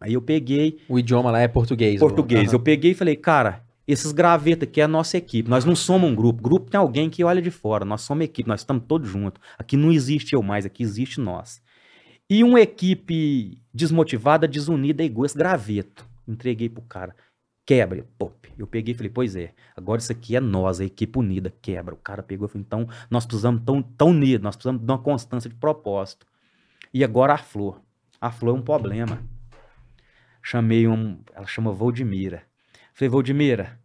Aí 0.02 0.14
eu 0.14 0.20
peguei. 0.20 0.80
O 0.88 0.98
idioma 0.98 1.30
lá 1.30 1.40
é 1.40 1.46
português. 1.46 2.00
Português. 2.00 2.48
Uhum. 2.48 2.54
Eu 2.54 2.60
peguei 2.60 2.90
e 2.90 2.94
falei, 2.94 3.14
cara, 3.14 3.64
esses 3.86 4.10
gravetos 4.10 4.68
aqui 4.68 4.80
é 4.80 4.84
a 4.84 4.88
nossa 4.88 5.16
equipe. 5.16 5.48
Nós 5.48 5.64
não 5.64 5.76
somos 5.76 6.10
um 6.10 6.14
grupo. 6.14 6.42
Grupo 6.42 6.70
tem 6.70 6.78
alguém 6.78 7.08
que 7.08 7.22
olha 7.22 7.40
de 7.40 7.52
fora. 7.52 7.84
Nós 7.84 8.02
somos 8.02 8.24
equipe, 8.24 8.48
nós 8.48 8.60
estamos 8.60 8.84
todos 8.88 9.08
juntos. 9.08 9.40
Aqui 9.56 9.76
não 9.76 9.92
existe 9.92 10.34
eu 10.34 10.42
mais, 10.42 10.66
aqui 10.66 10.82
existe 10.82 11.20
nós. 11.20 11.62
E 12.28 12.42
uma 12.42 12.60
equipe 12.60 13.58
desmotivada, 13.72 14.48
desunida, 14.48 15.04
é 15.04 15.06
igual 15.06 15.24
esse 15.24 15.38
graveto. 15.38 16.04
Entreguei 16.26 16.68
pro 16.68 16.82
cara. 16.82 17.14
Quebra. 17.64 18.04
Pop. 18.18 18.48
Eu 18.58 18.66
peguei 18.66 18.94
e 18.94 18.96
falei, 18.96 19.10
pois 19.10 19.36
é, 19.36 19.52
agora 19.76 20.00
isso 20.00 20.10
aqui 20.10 20.34
é 20.34 20.40
nós, 20.40 20.80
a 20.80 20.84
equipe 20.84 21.16
unida. 21.16 21.54
Quebra. 21.62 21.94
O 21.94 21.98
cara 21.98 22.24
pegou 22.24 22.48
e 22.48 22.50
falou, 22.50 22.64
então 22.66 22.88
nós 23.08 23.24
precisamos 23.24 23.62
tão, 23.64 23.80
tão 23.80 24.08
unidos, 24.08 24.42
nós 24.42 24.56
precisamos 24.56 24.84
de 24.84 24.90
uma 24.90 24.98
constância 24.98 25.48
de 25.48 25.54
propósito. 25.54 26.26
E 26.92 27.04
agora 27.04 27.34
a 27.34 27.38
flor. 27.38 27.80
A 28.20 28.32
flor 28.32 28.56
é 28.56 28.58
um 28.58 28.62
problema 28.62 29.22
chamei 30.42 30.88
um. 30.88 31.20
Ela 31.34 31.46
chama 31.46 31.72
Voldemira. 31.72 32.42
Falei, 32.92 33.08
Voldemira, 33.08 33.78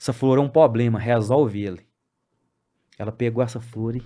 essa 0.00 0.12
flor 0.12 0.38
é 0.38 0.40
um 0.40 0.48
problema, 0.48 0.98
resolve 0.98 1.62
ele. 1.62 1.86
Ela 2.98 3.12
pegou 3.12 3.42
essa 3.42 3.60
flor 3.60 3.94
e 3.94 4.02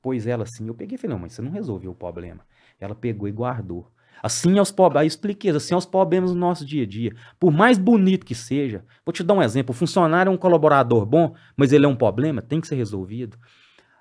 pôs 0.00 0.26
ela 0.26 0.44
assim. 0.44 0.66
Eu 0.68 0.74
peguei 0.74 0.96
e 0.96 0.98
falei, 0.98 1.14
não, 1.14 1.22
mas 1.22 1.32
você 1.32 1.42
não 1.42 1.50
resolveu 1.50 1.90
o 1.90 1.94
problema. 1.94 2.40
Ela 2.80 2.94
pegou 2.94 3.28
e 3.28 3.32
guardou. 3.32 3.90
Assim 4.22 4.58
é 4.58 4.62
os 4.62 4.70
problemas, 4.70 5.02
aí 5.02 5.06
expliquei, 5.08 5.50
assim 5.50 5.74
é 5.74 5.76
os 5.76 5.84
problemas 5.84 6.30
do 6.30 6.38
nosso 6.38 6.64
dia 6.64 6.84
a 6.84 6.86
dia. 6.86 7.14
Por 7.38 7.52
mais 7.52 7.78
bonito 7.78 8.24
que 8.24 8.34
seja, 8.34 8.84
vou 9.04 9.12
te 9.12 9.22
dar 9.22 9.34
um 9.34 9.42
exemplo: 9.42 9.74
o 9.74 9.76
funcionário 9.76 10.30
é 10.30 10.32
um 10.32 10.38
colaborador 10.38 11.04
bom, 11.04 11.34
mas 11.56 11.72
ele 11.72 11.84
é 11.84 11.88
um 11.88 11.96
problema, 11.96 12.40
tem 12.40 12.60
que 12.60 12.66
ser 12.66 12.76
resolvido. 12.76 13.36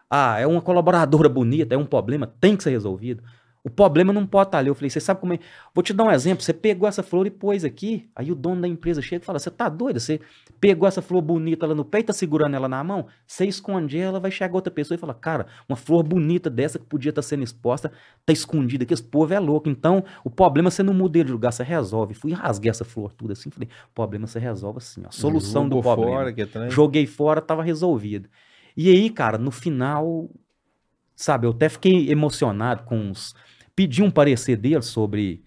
Ah, 0.09 0.39
é 0.39 0.47
uma 0.47 0.61
colaboradora 0.61 1.27
bonita, 1.27 1.75
é 1.75 1.77
um 1.77 1.85
problema, 1.85 2.27
tem 2.27 2.55
que 2.55 2.63
ser 2.63 2.69
resolvido. 2.69 3.23
O 3.65 3.69
problema 3.71 4.13
não 4.13 4.27
pode 4.27 4.49
estar 4.49 4.59
ali. 4.59 4.67
Eu 4.67 4.75
falei, 4.75 4.91
você 4.91 4.99
sabe 4.99 5.19
como 5.19 5.33
é? 5.33 5.39
Vou 5.73 5.81
te 5.81 5.91
dar 5.91 6.03
um 6.03 6.11
exemplo. 6.11 6.43
Você 6.43 6.53
pegou 6.53 6.87
essa 6.87 7.01
flor 7.01 7.25
e 7.25 7.31
pôs 7.31 7.65
aqui. 7.65 8.07
Aí 8.15 8.31
o 8.31 8.35
dono 8.35 8.61
da 8.61 8.67
empresa 8.67 9.01
chega 9.01 9.23
e 9.23 9.25
fala: 9.25 9.39
Você 9.39 9.49
tá 9.49 9.67
doido? 9.67 9.99
Você 9.99 10.21
pegou 10.61 10.87
essa 10.87 11.01
flor 11.01 11.19
bonita 11.19 11.65
lá 11.65 11.73
no 11.73 11.83
peito, 11.83 12.07
tá 12.07 12.13
segurando 12.13 12.55
ela 12.55 12.69
na 12.69 12.83
mão? 12.83 13.07
Você 13.25 13.43
esconde 13.47 13.97
ela, 13.97 14.19
vai 14.19 14.29
chegar 14.29 14.53
outra 14.53 14.69
pessoa 14.69 14.95
e 14.95 14.99
fala: 14.99 15.15
Cara, 15.15 15.47
uma 15.67 15.75
flor 15.75 16.03
bonita 16.03 16.47
dessa 16.47 16.77
que 16.77 16.85
podia 16.85 17.09
estar 17.09 17.23
tá 17.23 17.27
sendo 17.27 17.43
exposta, 17.43 17.91
tá 18.23 18.31
escondida 18.31 18.83
aqui. 18.83 18.93
Esse 18.93 19.01
povo 19.01 19.33
é 19.33 19.39
louco. 19.39 19.67
Então, 19.67 20.03
o 20.23 20.29
problema 20.29 20.69
você 20.69 20.83
não 20.83 20.93
muda 20.93 21.23
de 21.23 21.31
lugar, 21.31 21.51
você 21.51 21.63
resolve. 21.63 22.13
Fui 22.13 22.33
rasguei 22.33 22.69
essa 22.69 22.85
flor 22.85 23.13
tudo 23.13 23.33
assim. 23.33 23.49
Falei: 23.49 23.67
O 23.89 23.95
problema 23.95 24.27
você 24.27 24.37
resolve 24.37 24.77
assim, 24.77 25.01
ó. 25.07 25.09
Solução 25.09 25.63
Jogou 25.63 25.79
do 25.79 25.81
problema. 25.81 26.11
Fora, 26.11 26.65
é 26.67 26.69
Joguei 26.69 27.07
fora, 27.07 27.41
tava 27.41 27.63
resolvido. 27.63 28.29
E 28.77 28.91
aí, 28.91 29.09
cara, 29.09 29.39
no 29.39 29.49
final, 29.49 30.29
sabe, 31.15 31.47
eu 31.47 31.51
até 31.51 31.67
fiquei 31.67 32.11
emocionado 32.11 32.83
com 32.83 33.09
os 33.09 33.33
pedi 33.75 34.01
um 34.01 34.09
parecer 34.09 34.55
dele 34.55 34.81
sobre 34.81 35.43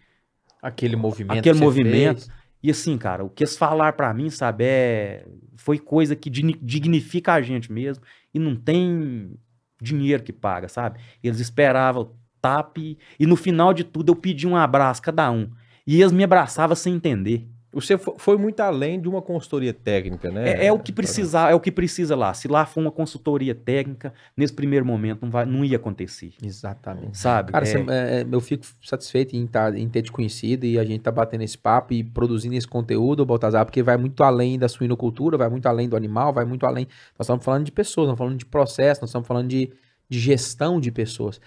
aquele 0.62 0.96
movimento. 0.96 1.38
Aquele 1.38 1.58
movimento. 1.58 2.26
Fez. 2.26 2.38
E 2.62 2.70
assim, 2.70 2.98
cara, 2.98 3.24
o 3.24 3.30
que 3.30 3.44
eles 3.44 3.56
falaram 3.56 3.96
para 3.96 4.12
mim, 4.12 4.30
sabe, 4.30 4.64
é 4.64 5.24
foi 5.56 5.78
coisa 5.78 6.16
que 6.16 6.30
dignifica 6.30 7.34
a 7.34 7.42
gente 7.42 7.70
mesmo 7.70 8.02
e 8.32 8.38
não 8.38 8.56
tem 8.56 9.32
dinheiro 9.80 10.22
que 10.22 10.32
paga, 10.32 10.68
sabe? 10.68 11.00
Eles 11.22 11.40
esperavam 11.40 12.14
tap 12.40 12.78
e 12.78 13.26
no 13.26 13.36
final 13.36 13.74
de 13.74 13.84
tudo 13.84 14.12
eu 14.12 14.16
pedi 14.16 14.46
um 14.46 14.56
abraço 14.56 15.02
cada 15.02 15.30
um. 15.30 15.50
E 15.86 16.00
eles 16.00 16.12
me 16.12 16.24
abraçavam 16.24 16.76
sem 16.76 16.94
entender. 16.94 17.48
Você 17.70 17.98
fo- 17.98 18.14
foi 18.16 18.38
muito 18.38 18.60
além 18.60 18.98
de 18.98 19.06
uma 19.08 19.20
consultoria 19.20 19.74
técnica, 19.74 20.30
né? 20.30 20.52
É, 20.52 20.66
é 20.66 20.72
o 20.72 20.78
que 20.78 20.90
precisa, 20.90 21.50
é 21.50 21.54
o 21.54 21.60
que 21.60 21.70
precisa 21.70 22.16
lá. 22.16 22.32
Se 22.32 22.48
lá 22.48 22.64
for 22.64 22.80
uma 22.80 22.90
consultoria 22.90 23.54
técnica, 23.54 24.12
nesse 24.34 24.54
primeiro 24.54 24.86
momento 24.86 25.18
não, 25.22 25.30
vai, 25.30 25.44
não 25.44 25.62
ia 25.64 25.76
acontecer. 25.76 26.32
Exatamente. 26.42 27.18
Sabe? 27.18 27.52
Cara, 27.52 27.66
É, 27.66 27.68
você- 27.68 27.84
é, 27.90 28.26
eu 28.30 28.40
fico 28.40 28.64
satisfeito 28.82 29.36
em, 29.36 29.46
tá- 29.46 29.70
em 29.78 29.86
ter 29.86 30.00
te 30.00 30.10
conhecido 30.10 30.64
e 30.64 30.78
a 30.78 30.84
gente 30.84 31.02
tá 31.02 31.10
batendo 31.12 31.42
esse 31.44 31.58
papo 31.58 31.92
e 31.92 32.02
produzindo 32.02 32.54
esse 32.54 32.66
conteúdo, 32.66 33.26
Baltazar, 33.26 33.66
porque 33.66 33.82
vai 33.82 33.98
muito 33.98 34.22
além 34.24 34.58
da 34.58 34.66
suinocultura, 34.68 35.36
vai 35.36 35.50
muito 35.50 35.66
além 35.66 35.88
do 35.88 35.96
animal, 35.96 36.32
vai 36.32 36.46
muito 36.46 36.64
além. 36.64 36.86
Nós 37.18 37.26
estamos 37.26 37.44
falando 37.44 37.64
de 37.64 37.72
pessoas, 37.72 38.06
nós 38.06 38.14
estamos 38.14 38.18
falando 38.30 38.38
de 38.38 38.46
processo, 38.46 39.00
nós 39.02 39.10
estamos 39.10 39.28
falando 39.28 39.48
de, 39.48 39.70
de 40.08 40.18
gestão 40.18 40.80
de 40.80 40.90
pessoas. 40.90 41.38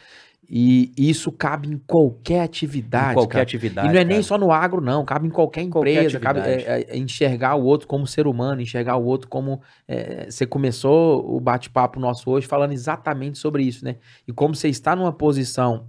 E 0.54 0.92
isso 0.98 1.32
cabe 1.32 1.70
em 1.70 1.78
qualquer 1.78 2.42
atividade. 2.42 3.12
em 3.12 3.14
qualquer 3.14 3.32
cara. 3.32 3.44
atividade. 3.44 3.88
E 3.88 3.92
não 3.94 4.00
é 4.02 4.04
nem 4.04 4.18
cara. 4.18 4.24
só 4.24 4.38
no 4.38 4.52
agro, 4.52 4.82
não. 4.82 5.06
Cabe 5.06 5.28
em 5.28 5.30
qualquer 5.30 5.66
Qualquer 5.70 5.92
empresa. 5.94 6.20
cabe 6.20 6.42
atividade. 6.42 6.84
é, 6.92 6.94
é, 6.94 6.98
enxergar 6.98 7.56
o 7.56 7.64
outro 7.64 7.88
como 7.88 8.06
ser 8.06 8.28
humano, 8.28 8.62
enxergar 8.62 8.98
o 8.98 9.06
outro 9.06 9.30
como. 9.30 9.62
é, 9.88 10.30
você 10.30 10.46
começou 10.46 11.34
o 11.34 11.40
bate-papo 11.40 12.02
nosso 12.02 12.30
hoje 12.30 12.48
falando 12.48 12.74
exatamente 12.74 13.38
sobre 13.38 13.64
isso, 13.64 13.86
né? 13.86 13.96
E 14.28 14.34
como 14.34 14.54
você 14.54 14.68
está 14.68 14.94
numa 14.94 15.14
posição 15.14 15.88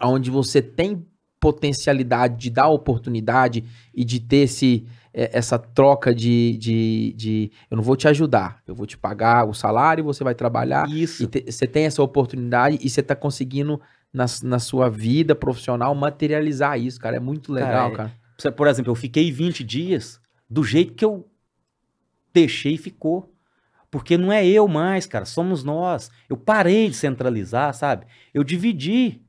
onde 0.00 0.30
você 0.30 0.62
tem 0.62 1.04
potencialidade 1.38 2.38
de 2.38 2.48
dar 2.48 2.68
oportunidade 2.68 3.64
e 3.94 4.02
de 4.02 4.18
ter 4.18 4.44
esse, 4.44 4.86
é, 5.03 5.03
essa 5.14 5.58
troca 5.58 6.14
de, 6.14 6.56
de, 6.58 7.14
de. 7.16 7.50
Eu 7.70 7.76
não 7.76 7.84
vou 7.84 7.96
te 7.96 8.08
ajudar, 8.08 8.60
eu 8.66 8.74
vou 8.74 8.84
te 8.86 8.98
pagar 8.98 9.46
o 9.48 9.54
salário, 9.54 10.02
você 10.04 10.24
vai 10.24 10.34
trabalhar. 10.34 10.88
Isso. 10.90 11.22
E 11.22 11.26
te- 11.26 11.44
você 11.52 11.66
tem 11.66 11.84
essa 11.86 12.02
oportunidade 12.02 12.78
e 12.82 12.90
você 12.90 13.02
tá 13.02 13.14
conseguindo, 13.14 13.80
na, 14.12 14.26
na 14.42 14.58
sua 14.58 14.88
vida 14.90 15.34
profissional, 15.34 15.94
materializar 15.94 16.78
isso, 16.80 16.98
cara. 17.00 17.16
É 17.16 17.20
muito 17.20 17.52
legal, 17.52 17.92
é- 17.92 17.96
cara. 17.96 18.12
Você- 18.38 18.50
Por 18.50 18.66
exemplo, 18.66 18.90
eu 18.90 18.96
fiquei 18.96 19.30
20 19.30 19.62
dias 19.62 20.20
do 20.50 20.62
jeito 20.64 20.94
que 20.94 21.04
eu 21.04 21.28
deixei 22.32 22.74
e 22.74 22.78
ficou. 22.78 23.30
Porque 23.90 24.18
não 24.18 24.32
é 24.32 24.44
eu 24.44 24.66
mais, 24.66 25.06
cara, 25.06 25.24
somos 25.24 25.62
nós. 25.62 26.10
Eu 26.28 26.36
parei 26.36 26.88
de 26.88 26.96
centralizar, 26.96 27.72
sabe? 27.74 28.06
Eu 28.32 28.42
dividi, 28.42 29.22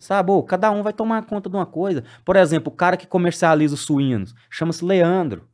sabe? 0.00 0.32
Ô, 0.32 0.42
cada 0.42 0.70
um 0.72 0.82
vai 0.82 0.92
tomar 0.92 1.24
conta 1.26 1.48
de 1.48 1.54
uma 1.54 1.66
coisa. 1.66 2.02
Por 2.24 2.34
exemplo, 2.34 2.72
o 2.72 2.76
cara 2.76 2.96
que 2.96 3.06
comercializa 3.06 3.74
os 3.74 3.82
suínos, 3.82 4.34
chama-se 4.50 4.84
Leandro. 4.84 5.48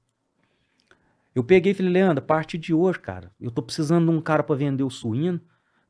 Eu 1.35 1.45
peguei 1.45 1.73
e 1.73 1.75
falei, 1.75 1.93
Leandro, 1.93 2.25
a 2.25 2.27
partir 2.27 2.57
de 2.57 2.73
hoje, 2.73 2.99
cara, 2.99 3.31
eu 3.39 3.51
tô 3.51 3.61
precisando 3.61 4.11
de 4.11 4.17
um 4.17 4.23
cara 4.23 4.43
para 4.43 4.57
vender 4.57 4.85
o 4.85 4.89
suíno, 4.89 5.39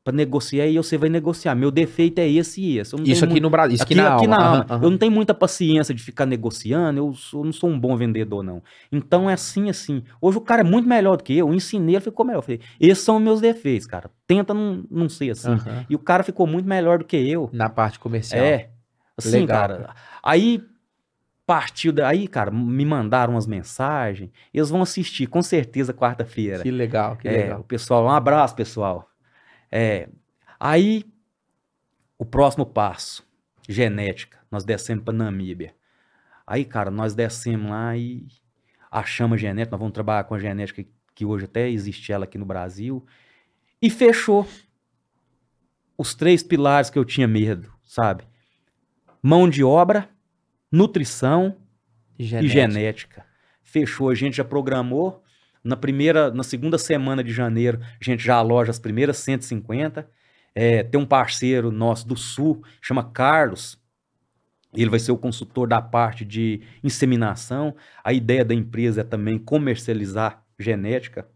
para 0.07 0.15
negociar, 0.15 0.65
e 0.67 0.77
você 0.77 0.97
vai 0.97 1.09
negociar. 1.09 1.53
Meu 1.53 1.69
defeito 1.69 2.19
é 2.19 2.27
esse 2.29 2.61
e 2.61 2.77
esse. 2.79 2.95
Isso 3.03 3.25
aqui 3.25 3.33
muito- 3.33 3.43
no 3.43 3.49
Brasil, 3.49 3.75
isso 3.75 3.83
aqui, 3.83 3.93
aqui, 3.93 4.01
na 4.01 4.15
aqui 4.15 4.25
alma. 4.25 4.37
na 4.37 4.45
alma. 4.45 4.65
aham. 4.69 4.83
Eu 4.83 4.89
não 4.91 4.97
tenho 4.97 5.11
muita 5.11 5.33
paciência 5.33 5.93
de 5.93 6.01
ficar 6.01 6.25
negociando, 6.25 6.97
eu, 6.99 7.13
sou- 7.13 7.41
eu 7.41 7.45
não 7.45 7.51
sou 7.53 7.69
um 7.69 7.77
bom 7.79 7.95
vendedor, 7.97 8.41
não. 8.43 8.63
Então 8.91 9.29
é 9.29 9.33
assim, 9.33 9.69
assim. 9.69 10.01
Hoje 10.21 10.37
o 10.37 10.41
cara 10.41 10.61
é 10.61 10.63
muito 10.63 10.87
melhor 10.87 11.17
do 11.17 11.23
que 11.23 11.33
eu, 11.37 11.49
eu 11.49 11.53
ensinei, 11.53 11.95
ele 11.95 12.01
ficou 12.03 12.25
melhor. 12.25 12.39
Eu 12.39 12.43
falei, 12.43 12.61
esses 12.79 13.03
são 13.03 13.19
meus 13.19 13.41
defeitos, 13.41 13.85
cara. 13.85 14.09
Tenta 14.25 14.53
não, 14.53 14.85
não 14.89 15.09
ser 15.09 15.31
assim. 15.31 15.51
Aham. 15.51 15.85
E 15.89 15.95
o 15.95 15.99
cara 15.99 16.23
ficou 16.23 16.47
muito 16.47 16.67
melhor 16.67 16.99
do 16.99 17.05
que 17.05 17.17
eu. 17.17 17.49
Na 17.51 17.67
parte 17.69 17.99
comercial. 17.99 18.43
É. 18.43 18.69
Assim, 19.17 19.41
Legal, 19.41 19.57
cara. 19.67 19.89
Aí 20.23 20.61
partiu 21.45 21.91
daí, 21.93 22.27
cara, 22.27 22.51
me 22.51 22.85
mandaram 22.85 23.33
umas 23.33 23.47
mensagens. 23.47 24.29
Eles 24.53 24.69
vão 24.69 24.81
assistir, 24.81 25.27
com 25.27 25.41
certeza, 25.41 25.93
quarta-feira. 25.93 26.61
Que 26.63 26.71
legal, 26.71 27.15
que 27.15 27.27
É, 27.27 27.31
legal. 27.31 27.59
o 27.61 27.63
pessoal, 27.63 28.05
um 28.05 28.09
abraço, 28.09 28.55
pessoal. 28.55 29.07
É, 29.71 30.09
aí, 30.59 31.03
o 32.17 32.25
próximo 32.25 32.65
passo, 32.65 33.27
genética. 33.67 34.39
Nós 34.49 34.63
descemos 34.63 35.03
para 35.03 35.13
Namíbia. 35.13 35.75
Aí, 36.45 36.63
cara, 36.63 36.89
nós 36.89 37.13
descemos 37.13 37.69
lá 37.69 37.95
e 37.97 38.25
achamos 38.89 39.35
a 39.35 39.39
genética. 39.39 39.71
Nós 39.75 39.79
vamos 39.79 39.93
trabalhar 39.93 40.23
com 40.23 40.33
a 40.33 40.39
genética 40.39 40.85
que 41.13 41.25
hoje 41.25 41.45
até 41.45 41.69
existe 41.69 42.11
ela 42.11 42.25
aqui 42.25 42.37
no 42.37 42.45
Brasil. 42.45 43.05
E 43.81 43.89
fechou 43.89 44.47
os 45.97 46.13
três 46.13 46.43
pilares 46.43 46.89
que 46.89 46.97
eu 46.97 47.03
tinha 47.03 47.27
medo, 47.27 47.73
sabe? 47.83 48.23
Mão 49.21 49.49
de 49.49 49.63
obra, 49.63 50.09
nutrição 50.71 51.57
e 52.17 52.23
genética. 52.23 53.25
Fechou, 53.61 54.09
a 54.09 54.15
gente 54.15 54.37
já 54.37 54.45
programou. 54.45 55.23
Na 55.67 55.75
primeira, 55.75 56.31
na 56.31 56.43
segunda 56.43 56.77
semana 56.77 57.21
de 57.21 57.33
janeiro, 57.33 57.79
a 57.81 58.03
gente 58.03 58.23
já 58.23 58.35
aloja 58.37 58.71
as 58.71 58.79
primeiras 58.79 59.17
150. 59.17 60.09
É, 60.55 60.81
tem 60.81 60.99
um 60.99 61.05
parceiro 61.05 61.71
nosso 61.71 62.07
do 62.07 62.15
Sul, 62.15 62.63
chama 62.81 63.03
Carlos. 63.03 63.77
Ele 64.73 64.89
vai 64.89 64.99
ser 64.99 65.11
o 65.11 65.17
consultor 65.17 65.67
da 65.67 65.81
parte 65.81 66.23
de 66.23 66.61
inseminação. 66.83 67.75
A 68.03 68.13
ideia 68.13 68.45
da 68.45 68.53
empresa 68.53 69.01
é 69.01 69.03
também 69.03 69.37
comercializar 69.37 70.41
genética, 70.57 71.27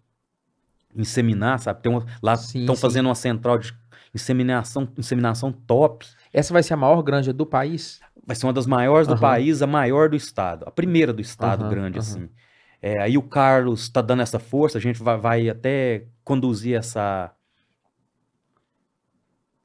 inseminar, 0.95 1.59
sabe? 1.59 1.81
Tem 1.81 1.91
uma- 1.91 2.05
lá 2.21 2.33
estão 2.33 2.75
fazendo 2.75 3.07
uma 3.07 3.15
central 3.15 3.57
de 3.57 3.73
inseminação, 4.15 4.87
inseminação 4.97 5.51
top. 5.51 6.05
Essa 6.33 6.53
vai 6.53 6.63
ser 6.63 6.73
a 6.73 6.77
maior 6.77 7.01
granja 7.01 7.33
do 7.33 7.45
país? 7.45 7.99
Vai 8.25 8.35
ser 8.35 8.45
uma 8.45 8.53
das 8.53 8.65
maiores 8.67 9.07
do 9.07 9.13
Aham. 9.13 9.21
país, 9.21 9.61
a 9.61 9.67
maior 9.67 10.09
do 10.09 10.15
estado. 10.15 10.63
A 10.67 10.71
primeira 10.71 11.11
do 11.11 11.21
estado 11.21 11.63
Aham, 11.63 11.69
grande, 11.69 11.99
aham. 11.99 12.07
assim. 12.07 12.29
É, 12.81 12.99
aí 12.99 13.17
o 13.17 13.21
Carlos 13.21 13.83
está 13.83 14.01
dando 14.01 14.21
essa 14.21 14.39
força, 14.39 14.77
a 14.77 14.81
gente 14.81 15.01
vai, 15.01 15.17
vai 15.17 15.49
até 15.49 16.05
conduzir 16.23 16.75
essa 16.75 17.31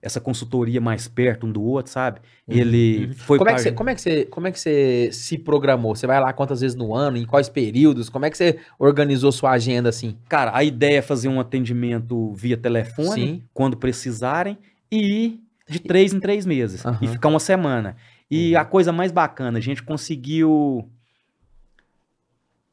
essa 0.07 0.21
consultoria 0.21 0.81
mais 0.81 1.09
perto 1.09 1.47
um 1.47 1.53
do 1.53 1.61
outro, 1.63 1.91
sabe? 1.91 2.21
Ele 2.47 3.13
foi 3.15 3.39
Como 3.39 3.51
é, 3.51 3.59
você, 3.59 3.73
como, 3.73 3.91
é 3.91 3.95
que 3.95 4.01
você, 4.01 4.25
como 4.27 4.47
é 4.47 4.53
que 4.53 4.61
você 4.61 5.11
se 5.11 5.37
programou? 5.37 5.97
Você 5.97 6.07
vai 6.07 6.21
lá 6.21 6.33
quantas 6.33 6.61
vezes 6.61 6.77
no 6.77 6.95
ano, 6.95 7.17
em 7.17 7.25
quais 7.25 7.49
períodos? 7.49 8.09
Como 8.09 8.25
é 8.25 8.31
que 8.31 8.37
você 8.37 8.59
organizou 8.79 9.33
sua 9.33 9.51
agenda 9.51 9.89
assim? 9.89 10.17
Cara, 10.29 10.57
a 10.57 10.63
ideia 10.63 10.99
é 10.99 11.03
fazer 11.03 11.29
um 11.29 11.41
atendimento 11.41 12.33
via 12.35 12.57
telefone, 12.57 13.27
Sim. 13.27 13.43
quando 13.53 13.77
precisarem, 13.77 14.57
e 14.93 15.25
ir 15.25 15.41
de 15.69 15.81
três 15.81 16.15
em 16.15 16.21
três 16.21 16.47
meses. 16.47 16.87
Aham. 16.87 16.99
E 17.03 17.09
ficar 17.09 17.29
uma 17.29 17.41
semana. 17.41 17.97
E 18.31 18.55
a 18.55 18.65
coisa 18.65 18.93
mais 18.93 19.11
bacana, 19.11 19.59
a 19.59 19.63
gente 19.63 19.83
conseguiu 19.83 20.89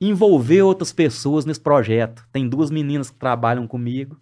envolver 0.08 0.62
outras 0.62 0.92
pessoas 0.92 1.46
nesse 1.46 1.60
projeto. 1.62 2.24
Tem 2.32 2.48
duas 2.48 2.70
meninas 2.72 3.10
que 3.10 3.18
trabalham 3.18 3.68
comigo 3.68 4.18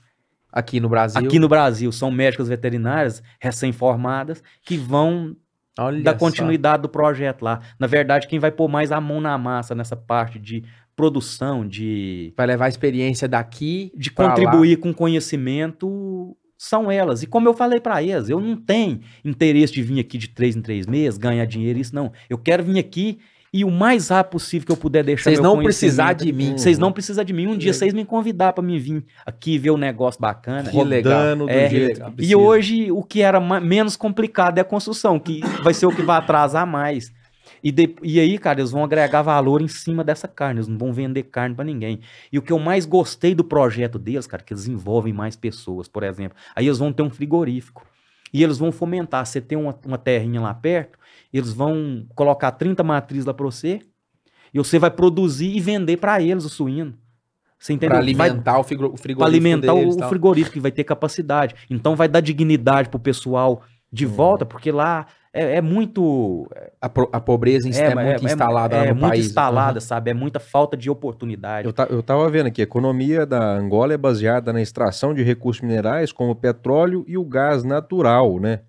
Aqui 0.51 0.79
no 0.81 0.89
Brasil? 0.89 1.25
aqui 1.25 1.39
no 1.39 1.47
Brasil. 1.47 1.91
São 1.91 2.11
médicas 2.11 2.47
veterinárias 2.49 3.23
recém-formadas 3.39 4.43
que 4.65 4.75
vão 4.77 5.35
Olha 5.79 6.03
dar 6.03 6.11
só. 6.13 6.17
continuidade 6.19 6.81
do 6.83 6.89
projeto 6.89 7.43
lá. 7.43 7.61
Na 7.79 7.87
verdade, 7.87 8.27
quem 8.27 8.37
vai 8.39 8.51
pôr 8.51 8.67
mais 8.67 8.91
a 8.91 8.99
mão 8.99 9.21
na 9.21 9.37
massa 9.37 9.73
nessa 9.73 9.95
parte 9.95 10.37
de 10.37 10.63
produção, 10.95 11.65
de 11.65 12.33
Vai 12.35 12.47
levar 12.47 12.65
a 12.65 12.69
experiência 12.69 13.27
daqui 13.27 13.91
de 13.95 14.11
pra 14.11 14.25
lá. 14.25 14.31
contribuir 14.35 14.75
com 14.77 14.93
conhecimento 14.93 16.35
são 16.57 16.91
elas. 16.91 17.23
E 17.23 17.27
como 17.27 17.47
eu 17.47 17.53
falei 17.53 17.79
para 17.79 18.03
elas, 18.03 18.29
eu 18.29 18.39
não 18.39 18.55
tenho 18.55 18.99
interesse 19.25 19.73
de 19.73 19.81
vir 19.81 19.99
aqui 19.99 20.17
de 20.17 20.27
três 20.27 20.55
em 20.55 20.61
três 20.61 20.85
meses, 20.85 21.17
ganhar 21.17 21.45
dinheiro, 21.45 21.79
isso 21.79 21.95
não. 21.95 22.11
Eu 22.29 22.37
quero 22.37 22.63
vir 22.63 22.77
aqui 22.77 23.19
e 23.53 23.65
o 23.65 23.71
mais 23.71 24.09
rápido 24.09 24.31
possível 24.31 24.65
que 24.65 24.71
eu 24.71 24.77
puder 24.77 25.03
deixar 25.03 25.29
Vocês 25.29 25.39
não 25.39 25.61
precisar 25.61 26.13
de 26.13 26.31
mim. 26.31 26.57
Vocês 26.57 26.77
não 26.79 26.91
precisam 26.91 27.23
de 27.23 27.33
mim. 27.33 27.47
Um 27.47 27.57
dia 27.57 27.71
Legal. 27.71 27.73
vocês 27.79 27.93
me 27.93 28.05
convidar 28.05 28.53
para 28.53 28.63
me 28.63 28.79
vir 28.79 29.03
aqui 29.25 29.57
ver 29.57 29.71
o 29.71 29.77
negócio 29.77 30.21
bacana. 30.21 30.69
Que 30.69 30.83
legal. 30.83 31.19
Rodando 31.19 31.45
do 31.45 31.49
É, 31.51 31.69
jeito 31.69 31.93
legal. 31.95 32.11
que 32.13 32.23
E 32.25 32.35
hoje 32.35 32.91
o 32.91 33.03
que 33.03 33.21
era 33.21 33.39
menos 33.59 33.97
complicado 33.97 34.57
é 34.57 34.61
a 34.61 34.63
construção, 34.65 35.19
que 35.19 35.41
vai 35.63 35.73
ser 35.73 35.85
o 35.85 35.95
que 35.95 36.01
vai 36.01 36.17
atrasar 36.17 36.65
mais. 36.65 37.11
E, 37.63 37.71
de- 37.71 37.95
e 38.01 38.19
aí, 38.19 38.37
cara, 38.39 38.59
eles 38.59 38.71
vão 38.71 38.83
agregar 38.83 39.21
valor 39.21 39.61
em 39.61 39.67
cima 39.67 40.03
dessa 40.03 40.27
carne, 40.27 40.59
eles 40.59 40.67
não 40.67 40.77
vão 40.77 40.91
vender 40.93 41.23
carne 41.23 41.53
pra 41.53 41.63
ninguém. 41.65 41.99
E 42.31 42.39
o 42.39 42.41
que 42.41 42.51
eu 42.51 42.57
mais 42.57 42.85
gostei 42.85 43.35
do 43.35 43.43
projeto 43.43 43.99
deles, 43.99 44.25
cara, 44.25 44.41
que 44.41 44.51
eles 44.53 44.67
envolvem 44.67 45.13
mais 45.13 45.35
pessoas, 45.35 45.87
por 45.87 46.01
exemplo. 46.03 46.35
Aí 46.55 46.65
eles 46.65 46.79
vão 46.79 46.91
ter 46.91 47.03
um 47.03 47.09
frigorífico. 47.09 47.85
E 48.33 48.41
eles 48.43 48.57
vão 48.57 48.71
fomentar. 48.71 49.25
Você 49.25 49.41
tem 49.41 49.57
uma, 49.57 49.77
uma 49.85 49.97
terrinha 49.97 50.39
lá 50.39 50.53
perto, 50.53 50.97
eles 51.33 51.53
vão 51.53 52.05
colocar 52.15 52.51
30 52.51 52.83
matrizes 52.83 53.25
lá 53.25 53.33
pra 53.33 53.45
você, 53.45 53.79
e 54.53 54.57
você 54.57 54.77
vai 54.77 54.91
produzir 54.91 55.55
e 55.55 55.59
vender 55.59 55.97
pra 55.97 56.21
eles 56.21 56.43
o 56.45 56.49
suíno. 56.49 56.93
Você 57.57 57.73
entendeu? 57.73 57.97
Pra 57.99 58.13
Vai- 58.13 58.29
alimentar 58.29 58.59
o 58.59 58.63
frigo- 58.63 58.85
o 58.93 58.97
frigorífico 58.97 59.19
para 59.19 59.27
alimentar 59.27 59.73
deles, 59.73 59.95
o, 59.95 59.97
tal. 59.99 60.09
frigorífico, 60.09 60.53
que 60.53 60.59
vai 60.59 60.71
ter 60.71 60.83
capacidade. 60.83 61.55
Então 61.69 61.95
vai 61.95 62.07
dar 62.07 62.19
dignidade 62.19 62.89
pro 62.89 62.99
pessoal 62.99 63.61
de 63.93 64.05
Uhum. 64.05 64.11
volta, 64.13 64.45
porque 64.45 64.71
lá 64.71 65.05
é, 65.33 65.57
é 65.57 65.61
muito. 65.61 66.49
A, 66.81 66.89
pro- 66.89 67.07
a 67.13 67.19
pobreza 67.21 67.71
si 67.71 67.79
é, 67.79 67.93
muito 67.95 68.25
instalada 68.25 68.75
lá 68.77 68.83
é 68.85 68.89
no 68.89 68.95
muito 68.95 69.09
país. 69.11 69.27
instalada, 69.27 69.73
Aham. 69.73 69.79
sabe? 69.79 70.11
É 70.11 70.13
muita 70.13 70.39
falta 70.41 70.75
de 70.75 70.89
oportunidade. 70.89 71.65
Eu, 71.67 71.71
ta- 71.71 71.87
eu 71.89 72.03
tava 72.03 72.27
vendo 72.29 72.47
aqui, 72.47 72.61
a 72.61 72.63
economia 72.63 73.25
da 73.25 73.41
Angola 73.55 73.93
é 73.93 73.97
baseada 73.97 74.51
na 74.51 74.61
extração 74.61 75.13
de 75.13 75.23
recursos 75.23 75.61
minerais 75.61 76.11
como 76.11 76.31
o 76.31 76.35
petróleo 76.35 77.05
e 77.07 77.17
o 77.17 77.23
gás 77.23 77.63
natural, 77.63 78.39
né? 78.39 78.61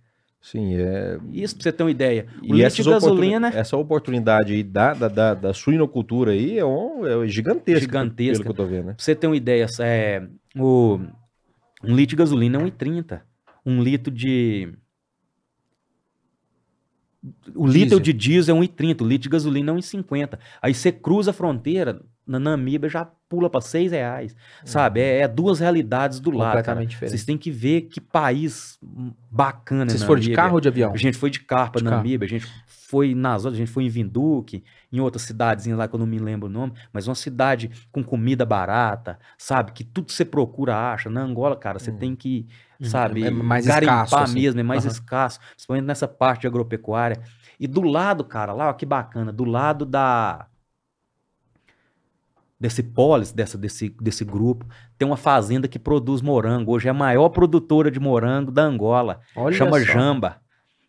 Sim, 0.43 0.74
é. 0.74 1.19
Isso 1.31 1.55
pra 1.55 1.62
você 1.62 1.73
ter 1.73 1.85
uma 1.85 1.90
ideia. 1.90 2.27
O 2.43 2.47
E 2.47 2.52
litro 2.52 2.82
de 2.82 2.90
gasolina 2.90 3.47
oportuni- 3.47 3.60
essa 3.60 3.77
oportunidade 3.77 4.52
aí 4.52 4.62
da, 4.64 4.93
da, 4.93 5.06
da, 5.09 5.35
da 5.35 5.55
suinocultura 5.55 6.32
aí 6.32 6.59
é, 6.59 6.64
um, 6.64 7.06
é 7.06 7.28
gigantesca. 7.28 7.81
Gigantesca. 7.81 8.43
Pelo 8.43 8.55
que 8.55 8.60
eu 8.60 8.66
tô 8.66 8.70
vendo, 8.70 8.86
né? 8.86 8.94
Pra 8.94 9.05
você 9.05 9.14
ter 9.14 9.28
uma 9.28 9.36
ideia, 9.36 9.66
é, 9.81 10.27
o, 10.56 10.98
um 11.85 11.94
litro 11.94 12.10
de 12.10 12.16
gasolina 12.16 12.59
é 12.60 12.64
1,30. 12.64 13.20
Um 13.64 13.81
litro 13.81 14.12
de. 14.12 14.74
O 17.55 17.64
litro 17.66 18.01
Diesel. 18.01 18.01
de 18.01 18.12
diesel 18.12 18.56
é 18.56 18.60
1,30, 18.66 19.02
o 19.02 19.06
litro 19.06 19.23
de 19.23 19.28
gasolina 19.28 19.70
é 19.70 19.74
1,50. 19.77 20.39
Aí 20.60 20.74
você 20.74 20.90
cruza 20.90 21.31
a 21.31 21.35
fronteira, 21.35 22.02
na 22.27 22.40
Namíbia 22.40 22.89
já 22.90 23.09
pula 23.32 23.48
para 23.48 23.62
6 23.62 23.92
reais. 23.92 24.36
Sabe? 24.62 25.00
É, 25.00 25.20
é 25.20 25.28
duas 25.28 25.59
realidades 25.59 26.20
do 26.20 26.30
lado. 26.30 26.40
cara. 26.40 26.50
Completamente 26.59 26.90
diferente. 26.90 27.10
Vocês 27.12 27.24
têm 27.24 27.38
que 27.38 27.50
ver 27.50 27.82
que 27.82 27.98
país 27.98 28.78
hum, 28.82 29.10
bacana. 29.30 29.90
Vocês 29.90 30.02
foram 30.02 30.20
de 30.20 30.32
carro 30.32 30.54
ou 30.56 30.60
de 30.60 30.68
avião? 30.68 30.92
A 30.92 30.96
gente 30.98 31.16
foi 31.16 31.30
de 31.30 31.40
carro 31.40 31.72
carro. 31.72 31.84
Namíbia, 31.90 32.26
a 32.26 32.28
gente 32.28 32.46
foi 32.66 33.14
nas 33.14 33.46
outras, 33.46 33.54
a 33.54 33.64
gente 33.64 33.72
foi 33.72 33.84
em 33.84 33.88
Vinduque, 33.88 34.62
em 34.92 35.00
outras 35.00 35.22
cidadezinhas 35.22 35.78
lá 35.78 35.88
que 35.88 35.94
eu 35.94 35.98
não 35.98 36.06
me 36.06 36.18
lembro 36.18 36.46
o 36.46 36.52
nome, 36.52 36.74
mas 36.92 37.09
uma 37.09 37.14
cidade 37.14 37.70
com 37.90 38.04
comida 38.04 38.44
barata, 38.44 39.18
sabe? 39.38 39.72
Que 39.72 39.82
tudo 39.82 40.09
que 40.09 40.12
você 40.12 40.26
procura 40.26 40.76
acha. 40.92 41.09
Na 41.09 41.22
Angola, 41.22 41.56
cara, 41.56 41.78
você 41.78 41.90
Hum. 41.90 41.96
tem 41.96 42.14
que, 42.14 42.46
Hum, 42.78 42.84
sabe, 42.84 43.24
é 43.24 43.30
mais 43.30 43.64
garimpar 43.64 44.04
escasso, 44.04 44.22
assim. 44.24 44.34
mesmo, 44.34 44.60
é 44.60 44.62
mais 44.62 44.84
Aham. 44.84 44.92
escasso, 44.92 45.40
principalmente 45.54 45.84
nessa 45.86 46.06
parte 46.06 46.42
de 46.42 46.46
agropecuária. 46.48 47.18
E 47.59 47.66
do 47.66 47.80
lado, 47.80 48.24
cara, 48.24 48.52
lá, 48.52 48.68
ó, 48.68 48.72
que 48.74 48.84
bacana, 48.84 49.32
do 49.32 49.44
lado 49.44 49.86
da 49.86 50.46
desse 52.62 52.82
polis, 52.82 53.32
dessa, 53.32 53.59
desse, 53.59 53.89
desse 54.01 54.24
grupo, 54.24 54.64
tem 54.97 55.05
uma 55.06 55.16
fazenda 55.16 55.66
que 55.66 55.78
produz 55.80 56.22
morango. 56.22 56.70
Hoje 56.72 56.86
é 56.86 56.90
a 56.93 56.94
maior 56.94 57.28
produtora 57.30 57.90
de 57.90 57.98
morango 57.98 58.52
da 58.52 58.62
Angola 58.62 59.18
Olha 59.34 59.52
chama 59.55 59.78
só. 59.80 59.84
Jamba. 59.84 60.36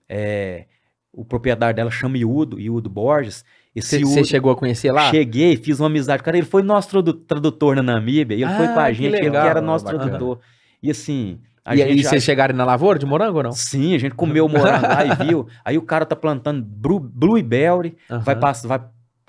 É, 0.08 0.66
o 1.12 1.26
proprietário 1.26 1.76
dela 1.76 1.90
chama 1.90 2.16
Iudo, 2.18 2.60
Iudo 2.60 2.90
Borges. 2.91 3.44
Você 3.76 4.24
chegou 4.24 4.52
a 4.52 4.56
conhecer 4.56 4.91
lá? 4.91 5.10
cheguei, 5.10 5.58
fiz 5.58 5.80
uma 5.80 5.88
amizade. 5.88 6.22
Cara, 6.22 6.38
ele 6.38 6.45
foi 6.45 6.62
nosso 6.62 6.90
tradu- 6.90 7.14
tradutor 7.16 7.76
na 7.76 7.82
Namíbia, 7.82 8.36
ele 8.36 8.45
foi 8.56 8.66
Ah, 8.68 8.74
com 8.74 8.80
a 8.80 8.88
que 8.90 8.94
gente, 8.94 9.08
ele 9.08 9.18
que 9.18 9.24
legal. 9.24 9.48
era 9.48 9.60
nosso 9.62 9.84
Bacana. 9.86 10.04
tradutor. 10.04 10.40
E 10.82 10.91
assim, 10.91 11.40
a 11.66 11.74
E 11.74 11.80
gente. 11.80 11.90
aí 11.91 12.00
a- 12.06 12.10
vocês 12.10 12.24
chegaram 12.24 12.56
na 12.56 12.66
lavoura 12.66 13.00
de 13.00 13.06
morango 13.08 13.38
ou 13.38 13.44
não? 13.44 13.52
Sim, 13.52 13.95
a 13.95 13.98
gente 13.98 14.14
comeu 14.14 14.48
morango 14.48 14.86
lá 14.88 15.06
e 15.08 15.26
viu. 15.26 15.48
Aí 15.66 15.76
o 15.76 15.82
cara 15.82 16.06
tá 16.06 16.16
plantando 16.16 16.64
blueberry, 16.64 17.98
vai, 18.08 18.36
Aham. 18.36 18.40
pass- 18.40 18.64
vai 18.64 18.80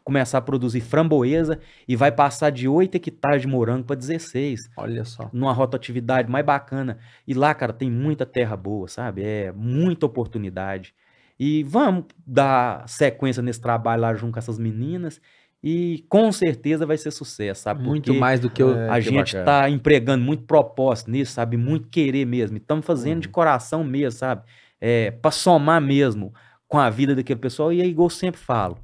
começar 0.04 0.38
a 0.38 0.42
produzir 0.42 0.82
framboesa 0.82 1.58
e 1.88 1.96
vai 1.96 2.12
passar 2.12 2.50
de 2.50 2.68
8 2.68 2.94
hectares 2.96 3.42
de 3.42 3.48
morango 3.48 3.84
para 3.84 3.96
16 3.96 4.70
Olha 4.76 5.04
só. 5.04 5.30
numa 5.32 5.52
rotatividade 5.52 6.30
mais 6.30 6.44
bacana. 6.44 6.98
E 7.26 7.32
lá, 7.32 7.54
cara, 7.54 7.72
tem 7.72 7.90
muita 7.90 8.26
terra 8.26 8.54
boa, 8.56 8.86
sabe? 8.86 9.22
É 9.24 9.50
muita 9.52 10.04
oportunidade. 10.04 10.94
E 11.40 11.64
vamos 11.64 12.04
dar 12.24 12.88
sequência 12.88 13.42
nesse 13.42 13.60
trabalho 13.60 14.02
lá 14.02 14.14
junto 14.14 14.34
com 14.34 14.38
essas 14.38 14.58
meninas. 14.58 15.20
E 15.66 16.04
com 16.10 16.30
certeza 16.30 16.84
vai 16.84 16.98
ser 16.98 17.10
sucesso, 17.10 17.62
sabe? 17.62 17.82
Muito 17.82 18.04
Porque 18.04 18.18
mais 18.20 18.38
do 18.38 18.50
que 18.50 18.62
eu. 18.62 18.76
É, 18.78 18.90
a 18.90 19.00
gente 19.00 19.34
bacana. 19.34 19.44
tá 19.44 19.70
empregando 19.70 20.22
muito 20.22 20.44
propósito 20.44 21.10
nisso, 21.10 21.32
sabe? 21.32 21.56
Muito 21.56 21.88
querer 21.88 22.26
mesmo. 22.26 22.58
Estamos 22.58 22.84
fazendo 22.84 23.22
de 23.22 23.30
coração 23.30 23.82
mesmo, 23.82 24.18
sabe? 24.18 24.42
É, 24.78 25.10
para 25.10 25.30
somar 25.30 25.80
mesmo 25.80 26.34
com 26.68 26.78
a 26.78 26.90
vida 26.90 27.14
daquele 27.14 27.40
pessoal. 27.40 27.72
E 27.72 27.80
é 27.80 27.86
igual 27.86 28.06
eu 28.06 28.10
sempre 28.10 28.38
falo. 28.38 28.76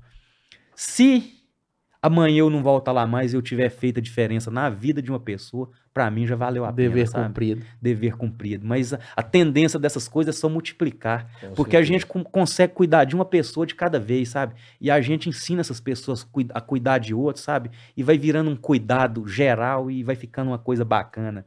Se 0.82 1.34
amanhã 2.00 2.38
eu 2.38 2.48
não 2.48 2.62
voltar 2.62 2.90
lá 2.90 3.06
mais 3.06 3.34
e 3.34 3.36
eu 3.36 3.42
tiver 3.42 3.68
feito 3.68 3.98
a 3.98 4.02
diferença 4.02 4.50
na 4.50 4.70
vida 4.70 5.02
de 5.02 5.10
uma 5.10 5.20
pessoa, 5.20 5.70
para 5.92 6.10
mim 6.10 6.26
já 6.26 6.34
valeu 6.34 6.64
a 6.64 6.70
Dever 6.70 7.04
pena, 7.04 7.06
sabe? 7.06 7.26
cumprido. 7.26 7.66
Dever 7.82 8.16
cumprido. 8.16 8.66
Mas 8.66 8.94
a, 8.94 8.98
a 9.14 9.22
tendência 9.22 9.78
dessas 9.78 10.08
coisas 10.08 10.34
é 10.34 10.38
só 10.38 10.48
multiplicar. 10.48 11.30
Com 11.38 11.52
Porque 11.52 11.76
a 11.76 11.80
certeza. 11.80 11.92
gente 11.92 12.06
com- 12.06 12.24
consegue 12.24 12.72
cuidar 12.72 13.04
de 13.04 13.14
uma 13.14 13.26
pessoa 13.26 13.66
de 13.66 13.74
cada 13.74 14.00
vez, 14.00 14.30
sabe? 14.30 14.54
E 14.80 14.90
a 14.90 14.98
gente 15.02 15.28
ensina 15.28 15.60
essas 15.60 15.80
pessoas 15.80 16.26
a 16.54 16.60
cuidar 16.62 16.96
de 16.96 17.12
outros, 17.12 17.44
sabe? 17.44 17.70
E 17.94 18.02
vai 18.02 18.16
virando 18.16 18.50
um 18.50 18.56
cuidado 18.56 19.28
geral 19.28 19.90
e 19.90 20.02
vai 20.02 20.16
ficando 20.16 20.48
uma 20.48 20.58
coisa 20.58 20.82
bacana. 20.82 21.44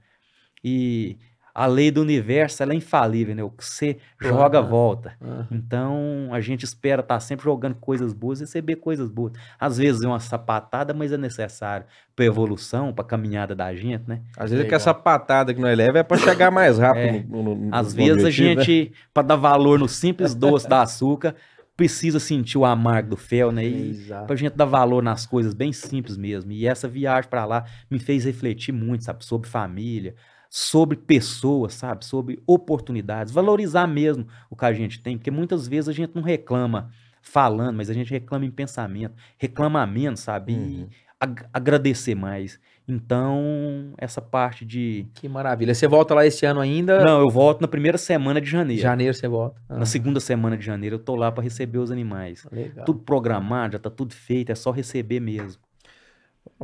E 0.63 1.17
a 1.55 1.65
lei 1.67 1.91
do 1.91 2.01
universo, 2.01 2.63
ela 2.63 2.73
é 2.73 2.75
infalível, 2.75 3.35
né? 3.35 3.43
O 3.43 3.49
que 3.51 3.63
você 3.63 3.97
joga, 4.19 4.59
Aham. 4.59 4.67
volta. 4.67 5.13
Aham. 5.21 5.47
Então, 5.51 6.29
a 6.31 6.41
gente 6.41 6.63
espera 6.63 7.01
estar 7.01 7.19
sempre 7.19 7.43
jogando 7.45 7.75
coisas 7.75 8.11
boas 8.13 8.39
e 8.39 8.43
receber 8.43 8.77
coisas 8.77 9.09
boas. 9.09 9.33
Às 9.59 9.77
vezes 9.77 10.01
é 10.01 10.07
uma 10.07 10.19
sapatada, 10.19 10.93
mas 10.93 11.11
é 11.11 11.17
necessário 11.17 11.85
para 12.15 12.25
evolução, 12.25 12.91
para 12.91 13.05
caminhada 13.05 13.55
da 13.55 13.73
gente, 13.75 14.03
né? 14.07 14.21
Às 14.35 14.49
vezes 14.51 14.65
é 14.65 14.69
que 14.69 14.73
essa 14.75 14.93
patada 14.93 15.53
que 15.53 15.61
nós 15.61 15.77
leva 15.77 15.99
é 15.99 16.03
pra 16.03 16.17
chegar 16.17 16.49
mais 16.49 16.79
rápido 16.79 17.17
É. 17.17 17.23
no, 17.29 17.43
no- 17.43 17.55
no- 17.55 17.75
Às 17.75 17.93
vezes 17.93 18.23
a 18.23 18.27
objetivo, 18.27 18.55
né? 18.55 18.63
gente, 18.63 18.93
para 19.13 19.23
dar 19.27 19.35
valor 19.35 19.77
no 19.77 19.87
simples 19.87 20.33
doce 20.33 20.67
da 20.67 20.81
açúcar, 20.81 21.35
precisa 21.77 22.19
sentir 22.19 22.57
o 22.57 22.65
amargo 22.65 23.09
do 23.11 23.17
fel, 23.17 23.51
né? 23.51 23.63
E 23.65 23.89
Exato. 23.91 24.27
pra 24.27 24.35
gente 24.35 24.55
dar 24.55 24.65
valor 24.65 25.01
nas 25.03 25.25
coisas 25.25 25.53
bem 25.53 25.71
simples 25.73 26.17
mesmo. 26.17 26.51
E 26.51 26.67
essa 26.67 26.87
viagem 26.87 27.29
para 27.29 27.45
lá 27.45 27.65
me 27.89 27.99
fez 27.99 28.25
refletir 28.25 28.71
muito, 28.71 29.03
sabe? 29.03 29.25
Sobre 29.25 29.49
família, 29.49 30.13
sobre 30.55 30.95
pessoas, 30.95 31.73
sabe? 31.73 32.05
Sobre 32.05 32.39
oportunidades. 32.45 33.33
Valorizar 33.33 33.87
mesmo 33.87 34.27
o 34.51 34.55
que 34.55 34.65
a 34.65 34.71
gente 34.71 35.01
tem, 35.01 35.17
porque 35.17 35.31
muitas 35.31 35.67
vezes 35.67 35.89
a 35.89 35.91
gente 35.91 36.11
não 36.15 36.21
reclama 36.21 36.91
falando, 37.23 37.77
mas 37.77 37.89
a 37.89 37.93
gente 37.93 38.11
reclama 38.11 38.45
em 38.45 38.51
pensamento, 38.51 39.15
reclama 39.35 39.83
menos, 39.87 40.19
sabe? 40.19 40.53
Uhum. 40.53 40.67
E 40.69 40.89
ag- 41.19 41.45
agradecer 41.51 42.13
mais. 42.13 42.59
Então, 42.87 43.93
essa 43.97 44.21
parte 44.21 44.63
de. 44.63 45.07
Que 45.15 45.27
maravilha. 45.27 45.73
Você 45.73 45.87
volta 45.87 46.13
lá 46.13 46.23
esse 46.23 46.45
ano 46.45 46.59
ainda? 46.59 47.03
Não, 47.03 47.21
eu 47.21 47.29
volto 47.31 47.59
na 47.61 47.67
primeira 47.67 47.97
semana 47.97 48.39
de 48.39 48.47
janeiro. 48.47 48.79
Janeiro 48.81 49.13
você 49.13 49.27
volta. 49.27 49.59
Ah, 49.67 49.79
Na 49.79 49.85
segunda 49.87 50.19
semana 50.19 50.55
de 50.55 50.63
janeiro 50.63 50.97
eu 50.97 50.99
tô 50.99 51.15
lá 51.15 51.31
para 51.31 51.43
receber 51.43 51.79
os 51.79 51.89
animais. 51.89 52.45
legal. 52.51 52.85
Tudo 52.85 52.99
programado, 52.99 53.73
já 53.73 53.79
tá 53.79 53.89
tudo 53.89 54.13
feito, 54.13 54.51
é 54.51 54.55
só 54.55 54.69
receber 54.69 55.19
mesmo. 55.19 55.59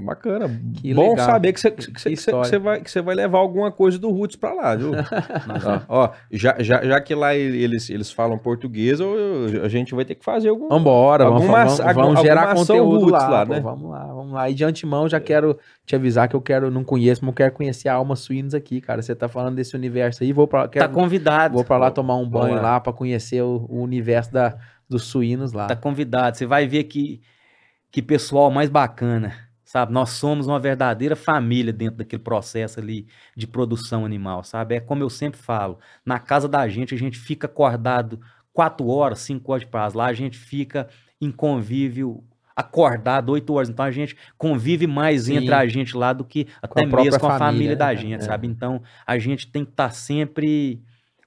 Bacana. 0.01 0.49
Que 0.81 0.93
Bom 0.93 1.09
legal. 1.11 1.25
saber 1.25 1.53
que 1.53 1.59
você, 1.59 1.71
Que 1.71 1.91
que 2.15 2.57
vai, 2.59 2.81
que 2.81 3.01
vai 3.01 3.15
levar 3.15 3.37
alguma 3.39 3.71
coisa 3.71 3.97
do 3.99 4.09
Roots 4.09 4.35
pra 4.35 4.53
lá, 4.53 4.75
viu? 4.75 4.91
ó, 5.87 6.03
ó, 6.05 6.09
já, 6.31 6.55
já, 6.59 6.83
já 6.83 7.01
que 7.01 7.13
lá 7.15 7.35
eles, 7.35 7.89
eles 7.89 8.11
falam 8.11 8.37
português, 8.37 8.99
eu- 8.99 9.15
eu- 9.49 9.65
a 9.65 9.69
gente 9.69 9.93
vai 9.95 10.05
ter 10.05 10.15
que 10.15 10.23
fazer 10.25 10.49
algum. 10.49 10.67
Vambora, 10.69 11.25
vamos, 11.25 11.41
Alguma 11.41 11.57
vamos, 11.65 11.77
vamos 11.79 11.97
alguma 11.97 12.21
gerar 12.21 12.55
conteúdo 12.55 12.99
roots 13.05 13.11
lá, 13.11 13.27
lá, 13.29 13.45
pô, 13.45 13.53
né? 13.53 13.59
Vamos 13.59 13.89
lá, 13.91 14.05
vamos 14.05 14.33
lá. 14.33 14.49
E 14.49 14.53
de 14.53 14.63
antemão 14.63 15.07
já 15.09 15.19
quero 15.19 15.57
te 15.85 15.95
avisar 15.95 16.27
que 16.27 16.35
eu 16.35 16.41
quero, 16.41 16.69
não 16.71 16.83
conheço, 16.83 17.21
mas 17.23 17.29
eu 17.29 17.35
quero 17.35 17.51
conhecer 17.53 17.89
a 17.89 17.93
Alma 17.95 18.15
Suínos 18.15 18.53
aqui, 18.53 18.79
cara. 18.81 19.01
Você 19.01 19.15
tá 19.15 19.27
falando 19.27 19.55
desse 19.55 19.75
universo 19.75 20.23
aí, 20.23 20.31
vou 20.31 20.47
pra, 20.47 20.67
quero, 20.67 20.87
Tá 20.87 20.93
convidado. 20.93 21.53
vou 21.55 21.63
pra 21.63 21.77
lá 21.77 21.91
tomar 21.91 22.15
um 22.15 22.29
Vamos 22.29 22.31
banho 22.47 22.55
lá. 22.55 22.61
lá 22.61 22.79
pra 22.79 22.93
conhecer 22.93 23.41
o, 23.41 23.65
o 23.69 23.81
universo 23.81 24.31
da, 24.31 24.55
dos 24.89 25.03
suínos 25.03 25.51
lá. 25.53 25.67
Tá 25.67 25.75
convidado. 25.75 26.37
Você 26.37 26.45
vai 26.45 26.67
ver 26.67 26.83
que, 26.85 27.21
que 27.91 28.01
pessoal 28.01 28.51
mais 28.51 28.69
bacana, 28.69 29.33
sabe? 29.69 29.93
Nós 29.93 30.09
somos 30.09 30.47
uma 30.47 30.59
verdadeira 30.59 31.15
família 31.15 31.71
dentro 31.71 31.97
daquele 31.97 32.23
processo 32.23 32.79
ali 32.79 33.05
de 33.37 33.45
produção 33.45 34.03
animal, 34.03 34.43
sabe? 34.43 34.73
É 34.73 34.79
como 34.79 35.03
eu 35.03 35.11
sempre 35.11 35.39
falo, 35.39 35.77
na 36.03 36.17
casa 36.17 36.47
da 36.47 36.67
gente 36.67 36.95
a 36.95 36.97
gente 36.97 37.19
fica 37.19 37.45
acordado 37.45 38.19
quatro 38.51 38.87
horas, 38.87 39.19
cinco 39.19 39.51
horas 39.51 39.61
de 39.61 39.67
prazo. 39.67 39.95
Lá 39.95 40.07
a 40.07 40.13
gente 40.13 40.39
fica 40.39 40.89
em 41.21 41.29
convívio 41.31 42.23
acordado 42.55 43.29
oito 43.29 43.53
horas. 43.53 43.69
Então 43.69 43.85
a 43.85 43.91
gente 43.91 44.17
convive 44.39 44.87
mais 44.87 45.25
Sim. 45.25 45.35
entre 45.37 45.53
a 45.53 45.67
gente 45.67 45.95
lá 45.95 46.13
do 46.13 46.25
que 46.25 46.47
até 46.63 46.87
própria 46.87 47.03
mesmo 47.03 47.19
com 47.19 47.27
a 47.27 47.37
família, 47.37 47.51
família 47.51 47.75
da 47.75 47.87
né? 47.89 47.95
gente, 47.95 48.23
É. 48.23 48.25
sabe? 48.25 48.47
Então 48.47 48.81
a 49.05 49.19
gente 49.19 49.51
tem 49.51 49.63
que 49.63 49.69
estar 49.69 49.91
sempre 49.91 50.81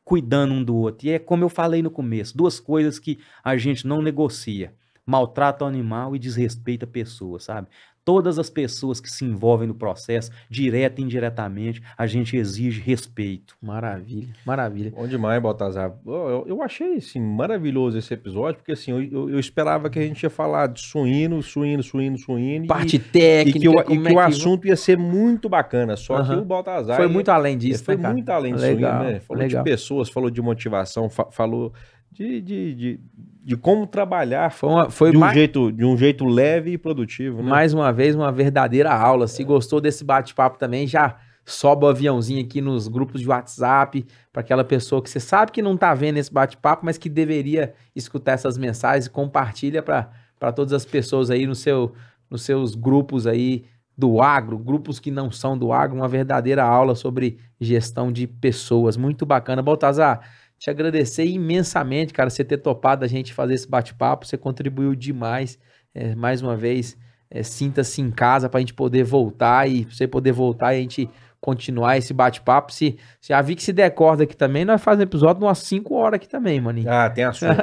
cuidando 0.05 0.53
um 0.53 0.65
do 0.65 0.75
outro. 0.75 1.07
E 1.07 1.11
é 1.13 1.21
como 1.21 1.45
eu 1.45 1.49
falei 1.49 1.81
no 1.81 1.93
começo, 1.93 2.37
duas 2.37 2.59
coisas 2.59 2.99
que 2.99 3.21
a 3.45 3.57
gente 3.57 3.87
não 3.87 4.03
negocia: 4.03 4.75
maltrato 5.07 5.65
ao 5.65 5.69
animal 5.69 6.15
e 6.15 6.19
desrespeito 6.19 6.85
a 6.85 6.89
pessoa, 6.89 7.39
sabe? 7.39 7.69
Todas 8.05 8.37
as 8.37 8.51
pessoas 8.51 9.01
que 9.01 9.09
se 9.09 9.25
envolvem 9.25 9.69
no 9.69 9.77
processo, 9.77 10.29
direta 10.51 11.01
e 11.01 11.05
indiretamente, 11.05 11.81
a 11.97 12.05
gente 12.05 12.37
exige 12.37 12.81
respeito. 12.81 13.55
Maravilha, 13.63 14.35
maravilha. 14.45 14.91
Bom 14.91 15.07
demais, 15.07 15.41
Baltazar. 15.41 15.95
Eu, 16.05 16.13
eu- 16.13 16.45
eu 16.49 16.63
achei 16.63 16.97
assim, 16.97 17.21
maravilhoso 17.21 17.97
esse 17.97 18.13
episódio, 18.13 18.57
porque 18.59 18.73
assim, 18.73 18.91
eu, 18.91 19.03
eu- 19.05 19.31
eu 19.31 19.39
esperava 19.39 19.89
que 19.89 20.01
a 20.01 20.03
gente 20.03 20.21
ia 20.21 20.31
falar 20.31 20.67
de 20.67 20.81
suíno, 20.81 21.41
suíno, 21.45 21.81
suíno, 21.81 22.19
suíno. 22.19 22.65
e- 22.65 22.69
Parte 22.69 22.97
e, 22.97 22.99
técnica, 22.99 23.61
que 23.61 23.69
o, 23.69 23.73
e 23.81 23.85
que 23.85 23.99
o 23.99 24.09
é 24.09 24.13
que- 24.15 24.19
assunto 24.19 24.67
ia 24.67 24.75
ser 24.77 24.99
muito 24.99 25.49
bacana. 25.49 25.95
Só 25.97 26.17
que 26.17 26.33
Aham. 26.33 26.41
o 26.41 26.45
Baltazar. 26.45 26.97
Foi 26.97 27.07
muito 27.07 27.29
além 27.29 27.53
ele 27.53 27.61
disso, 27.71 27.85
foi 27.85 27.95
né, 27.95 28.03
cara? 28.03 28.15
muito 28.15 28.29
além 28.31 28.55
disso, 28.55 28.67
Legal, 28.67 29.05
né? 29.05 29.21
Falou 29.21 29.41
legal. 29.45 29.63
de 29.63 29.71
pessoas, 29.71 30.09
falou 30.09 30.29
de 30.29 30.43
motivação, 30.43 31.09
fa- 31.09 31.31
falou 31.31 31.73
de, 32.11 32.41
de, 32.43 32.75
de, 32.75 33.01
de 33.45 33.57
como 33.57 33.87
trabalhar 33.87 34.51
Foi, 34.53 34.69
uma, 34.69 34.91
foi 34.91 35.11
de, 35.11 35.17
um 35.17 35.21
mais, 35.21 35.35
jeito, 35.35 35.73
de 35.73 35.85
um 35.85 35.97
jeito 35.97 36.25
leve 36.25 36.73
e 36.73 36.79
produtivo, 36.79 37.43
né? 37.43 37.51
mais 37.51 37.75
uma 37.75 37.93
vez 37.93 38.15
uma 38.15 38.31
verdadeira 38.31 38.93
aula. 38.93 39.27
Se 39.27 39.43
gostou 39.43 39.81
desse 39.81 40.05
bate-papo 40.05 40.59
também, 40.59 40.87
já 40.87 41.17
sobe 41.45 41.85
o 41.85 41.89
aviãozinho 41.89 42.45
aqui 42.45 42.61
nos 42.61 42.87
grupos 42.87 43.21
de 43.21 43.29
WhatsApp 43.29 44.07
para 44.33 44.41
aquela 44.41 44.63
pessoa 44.63 45.03
que 45.03 45.11
você 45.11 45.19
sabe 45.19 45.51
que 45.51 45.61
não 45.61 45.77
tá 45.77 45.93
vendo 45.93 46.19
esse 46.19 46.33
bate-papo, 46.33 46.87
mas 46.87 46.97
que 46.97 47.09
deveria 47.09 47.75
escutar 47.97 48.33
essas 48.33 48.57
mensagens 48.57 49.07
e 49.07 49.11
compartilha 49.11 49.83
para 49.83 50.53
todas 50.55 50.73
as 50.73 50.85
pessoas 50.85 51.31
aí 51.31 51.47
no 51.47 51.57
seu, 51.57 51.93
nos 52.31 52.43
seus 52.43 52.77
grupos 52.77 53.27
aí 53.27 53.65
do 53.97 54.23
agro, 54.23 54.59
grupos 54.59 54.99
que 54.99 55.11
não 55.11 55.31
são 55.31 55.59
do 55.59 55.73
agro, 55.73 55.97
uma 55.97 56.09
verdadeira 56.09 56.65
aula 56.65 56.95
sobre 56.95 57.39
gestão 57.61 58.11
de 58.11 58.27
pessoas. 58.27 58.97
Muito 58.97 59.27
bacana. 59.27 59.63
Baltazar, 59.63 60.21
te 60.63 60.71
agradecer 60.71 61.27
imensamente, 61.27 62.13
cara, 62.13 62.31
você 62.31 62.45
ter 62.45 62.59
topado 62.59 63.05
a 63.05 63.09
gente 63.09 63.35
fazer 63.35 63.55
esse 63.55 63.69
bate-papo, 63.69 64.25
você 64.25 64.39
contribuiu 64.39 64.95
demais. 64.95 65.59
É, 65.93 66.15
mais 66.15 66.41
uma 66.41 66.57
vez, 66.57 66.97
é, 67.29 67.43
sinta-se 67.43 68.01
em 68.01 68.13
casa 68.13 68.49
pra 68.49 68.61
gente 68.61 68.73
poder 68.73 69.03
voltar 69.03 69.69
e 69.69 69.83
você 69.83 70.07
poder 70.07 70.31
voltar 70.31 70.73
e 70.73 70.79
a 70.79 70.81
gente 70.81 71.11
continuar 71.41 71.99
esse 71.99 72.15
bate-papo. 72.15 72.73
Se, 72.73 72.97
se 73.21 73.31
já 73.31 73.43
vi 73.43 73.57
que 73.57 73.63
se 73.65 73.73
der 73.73 73.91
corda 73.91 74.23
aqui 74.23 74.37
também, 74.37 74.65
nós 74.65 74.81
fazemos 74.81 75.03
episódio 75.03 75.43
umas 75.43 75.59
5 75.59 75.97
horas 75.97 76.15
aqui 76.19 76.29
também, 76.29 76.61
maninho. 76.61 76.89
Ah, 76.89 77.11
tem 77.11 77.25
assunto. 77.25 77.57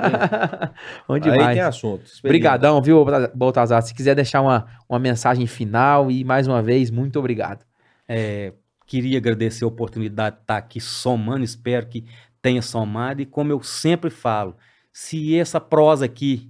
Onde 1.08 1.30
Aí 1.30 1.38
mais? 1.38 1.54
tem 1.54 1.62
assunto. 1.62 2.04
Obrigadão, 2.22 2.82
viu, 2.82 3.06
Baltazar? 3.34 3.82
Se 3.82 3.94
quiser 3.94 4.14
deixar 4.14 4.42
uma, 4.42 4.68
uma 4.90 5.00
mensagem 5.00 5.48
final 5.48 6.12
e 6.12 6.26
mais 6.26 6.48
uma 6.48 6.62
vez, 6.62 6.92
muito 6.92 7.18
obrigado. 7.18 7.64
É, 8.10 8.52
queria 8.86 9.20
agradecer 9.20 9.64
a 9.64 9.68
oportunidade 9.68 10.36
de 10.36 10.42
estar 10.42 10.58
aqui 10.58 10.82
somando, 10.82 11.46
espero 11.46 11.86
que 11.86 12.04
tenha 12.42 12.62
somado. 12.62 13.22
E 13.22 13.26
como 13.26 13.52
eu 13.52 13.62
sempre 13.62 14.10
falo, 14.10 14.56
se 14.92 15.38
essa 15.38 15.60
prosa 15.60 16.06
aqui 16.06 16.50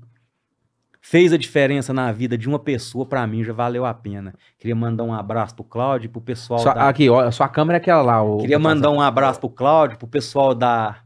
fez 1.02 1.32
a 1.34 1.38
diferença 1.38 1.94
na 1.94 2.12
vida 2.12 2.38
de 2.38 2.48
uma 2.48 2.60
pessoa, 2.60 3.06
para 3.06 3.26
mim 3.26 3.44
já 3.44 3.54
valeu 3.54 3.86
a 3.86 3.94
pena. 3.94 4.34
Queria 4.58 4.76
mandar 4.76 5.04
um 5.04 5.14
abraço 5.14 5.56
pro 5.56 5.64
Cláudio, 5.64 6.10
pro 6.10 6.22
pessoal 6.22 6.60
Sua- 6.60 6.74
da... 6.74 6.90
aqui, 6.90 7.10
ó, 7.10 7.22
a 7.22 7.32
sua 7.32 7.48
câmera 7.48 7.78
é 7.78 7.82
aquela 7.82 8.02
lá. 8.02 8.22
O, 8.22 8.38
Queria 8.38 8.60
mandar 8.60 8.92
um 8.92 9.02
abraço 9.02 9.40
pro 9.40 9.50
Cláudio, 9.50 9.98
pro 9.98 10.08
pessoal 10.08 10.54
da, 10.54 10.98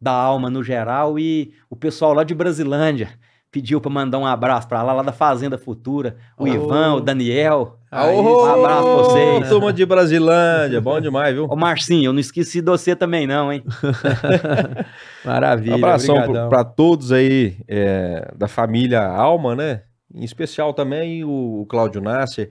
da 0.00 0.12
Alma 0.12 0.50
no 0.50 0.62
geral 0.62 1.18
e 1.18 1.54
o 1.68 1.74
pessoal 1.74 2.12
lá 2.12 2.24
de 2.24 2.34
Brasilândia 2.34 3.08
pediu 3.52 3.80
para 3.82 3.90
mandar 3.92 4.18
um 4.18 4.26
abraço 4.26 4.66
para 4.66 4.82
lá, 4.82 4.94
lá 4.94 5.02
da 5.02 5.12
Fazenda 5.12 5.58
Futura, 5.58 6.16
o 6.38 6.44
Oh. 6.44 6.48
Ivan, 6.48 6.94
o 6.94 7.00
Daniel. 7.00 7.76
Aí, 7.90 8.16
um 8.16 8.44
abraço 8.46 8.82
pra 8.82 8.94
vocês. 8.94 9.48
Turma 9.50 9.70
de 9.70 9.84
Brasilândia, 9.84 10.80
bom 10.80 10.98
demais, 10.98 11.34
viu? 11.34 11.44
Ô 11.44 11.54
Marcinho, 11.54 12.06
eu 12.08 12.12
não 12.14 12.20
esqueci 12.20 12.62
de 12.62 12.70
você 12.70 12.96
também 12.96 13.26
não, 13.26 13.52
hein? 13.52 13.62
Maravilha. 15.24 15.72
Um 15.74 15.78
abração 15.78 16.16
para 16.48 16.64
todos 16.64 17.12
aí 17.12 17.56
é, 17.68 18.32
da 18.34 18.48
família 18.48 19.02
Alma, 19.06 19.54
né? 19.54 19.82
Em 20.14 20.24
especial 20.24 20.72
também 20.72 21.22
o 21.24 21.66
Cláudio 21.68 22.00
Nasser. 22.00 22.50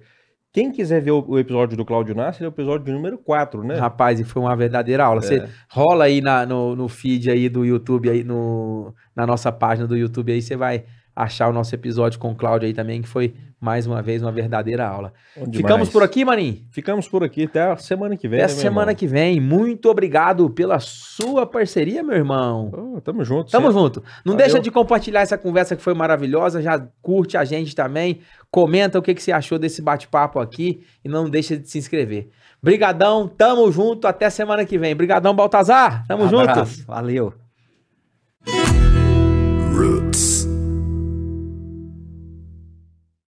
Quem 0.54 0.70
quiser 0.72 1.02
ver 1.02 1.12
o, 1.12 1.40
episódio 1.40 1.78
do 1.78 1.86
Cláudio 1.86 2.14
Nasser, 2.14 2.44
é 2.44 2.48
o 2.48 2.52
episódio 2.52 2.94
número 2.94 3.18
4, 3.18 3.64
né? 3.64 3.76
Rapaz, 3.76 4.20
e 4.20 4.26
foi 4.26 4.42
uma 4.42 4.56
verdadeira 4.56 5.06
aula. 5.06 5.22
Você 5.22 5.48
rola 5.70 6.04
aí 6.06 6.20
na- 6.20 6.46
no, 6.46 6.76
no 6.76 6.90
feed 6.90 7.32
aí 7.32 7.48
do 7.48 7.64
YouTube, 7.64 8.10
aí 8.10 8.22
no, 8.24 8.94
na 9.16 9.26
nossa 9.26 9.50
página 9.52 9.88
do 9.88 9.96
YouTube 9.96 10.32
aí, 10.32 10.42
você 10.42 10.58
vai 10.58 10.84
achar 11.16 11.50
o 11.50 11.54
nosso 11.54 11.74
episódio 11.76 12.20
com 12.20 12.32
o 12.32 12.36
Cláudio 12.36 12.68
aí 12.68 12.74
também, 12.74 13.02
que 13.02 13.08
foi 13.08 13.34
mais 13.62 13.86
uma 13.86 14.02
vez 14.02 14.24
uma 14.24 14.32
verdadeira 14.32 14.88
aula. 14.88 15.14
Bom 15.36 15.44
demais. 15.44 15.58
Ficamos 15.58 15.90
por 15.90 16.02
aqui, 16.02 16.26
Maninho? 16.26 16.66
Ficamos 16.72 17.08
por 17.08 17.24
aqui 17.24 17.44
até 17.44 17.62
a 17.62 17.78
semana 17.78 18.18
que 18.18 18.28
vem. 18.28 18.42
Até 18.42 18.54
né, 18.54 18.60
semana 18.60 18.92
irmão? 18.92 18.96
que 18.96 19.06
vem. 19.08 19.40
Muito 19.40 19.88
obrigado 19.88 20.50
pela 20.50 20.80
sua 20.80 21.46
parceria, 21.46 22.02
meu 22.02 22.16
irmão. 22.16 22.72
Oh, 22.74 23.02
tamo 23.02 23.24
junto. 23.24 23.52
Tamo 23.52 23.68
sempre. 23.68 23.82
junto. 23.82 24.04
Não 24.26 24.34
Valeu. 24.34 24.38
deixa 24.38 24.60
de 24.60 24.72
compartilhar 24.72 25.22
essa 25.22 25.38
conversa 25.38 25.76
que 25.76 25.84
foi 25.84 25.94
maravilhosa. 25.94 26.60
Já 26.60 26.84
curte 27.04 27.38
a 27.38 27.46
gente 27.46 27.76
também. 27.76 28.22
Comenta 28.50 28.98
o 28.98 29.02
que, 29.02 29.14
que 29.14 29.22
você 29.22 29.32
achou 29.32 29.60
desse 29.60 29.82
bate-papo 29.82 30.40
aqui. 30.40 30.82
E 31.06 31.10
não 31.10 31.30
deixa 31.30 31.56
de 31.56 31.70
se 31.70 31.78
inscrever. 31.78 32.30
Brigadão, 32.64 33.28
tamo 33.28 33.72
junto. 33.72 34.08
Até 34.08 34.28
semana 34.32 34.66
que 34.66 34.78
vem. 34.80 34.96
Brigadão, 34.96 35.36
Baltazar. 35.36 36.04
Tamo 36.08 36.28
junto. 36.28 36.66
Valeu. 36.88 37.41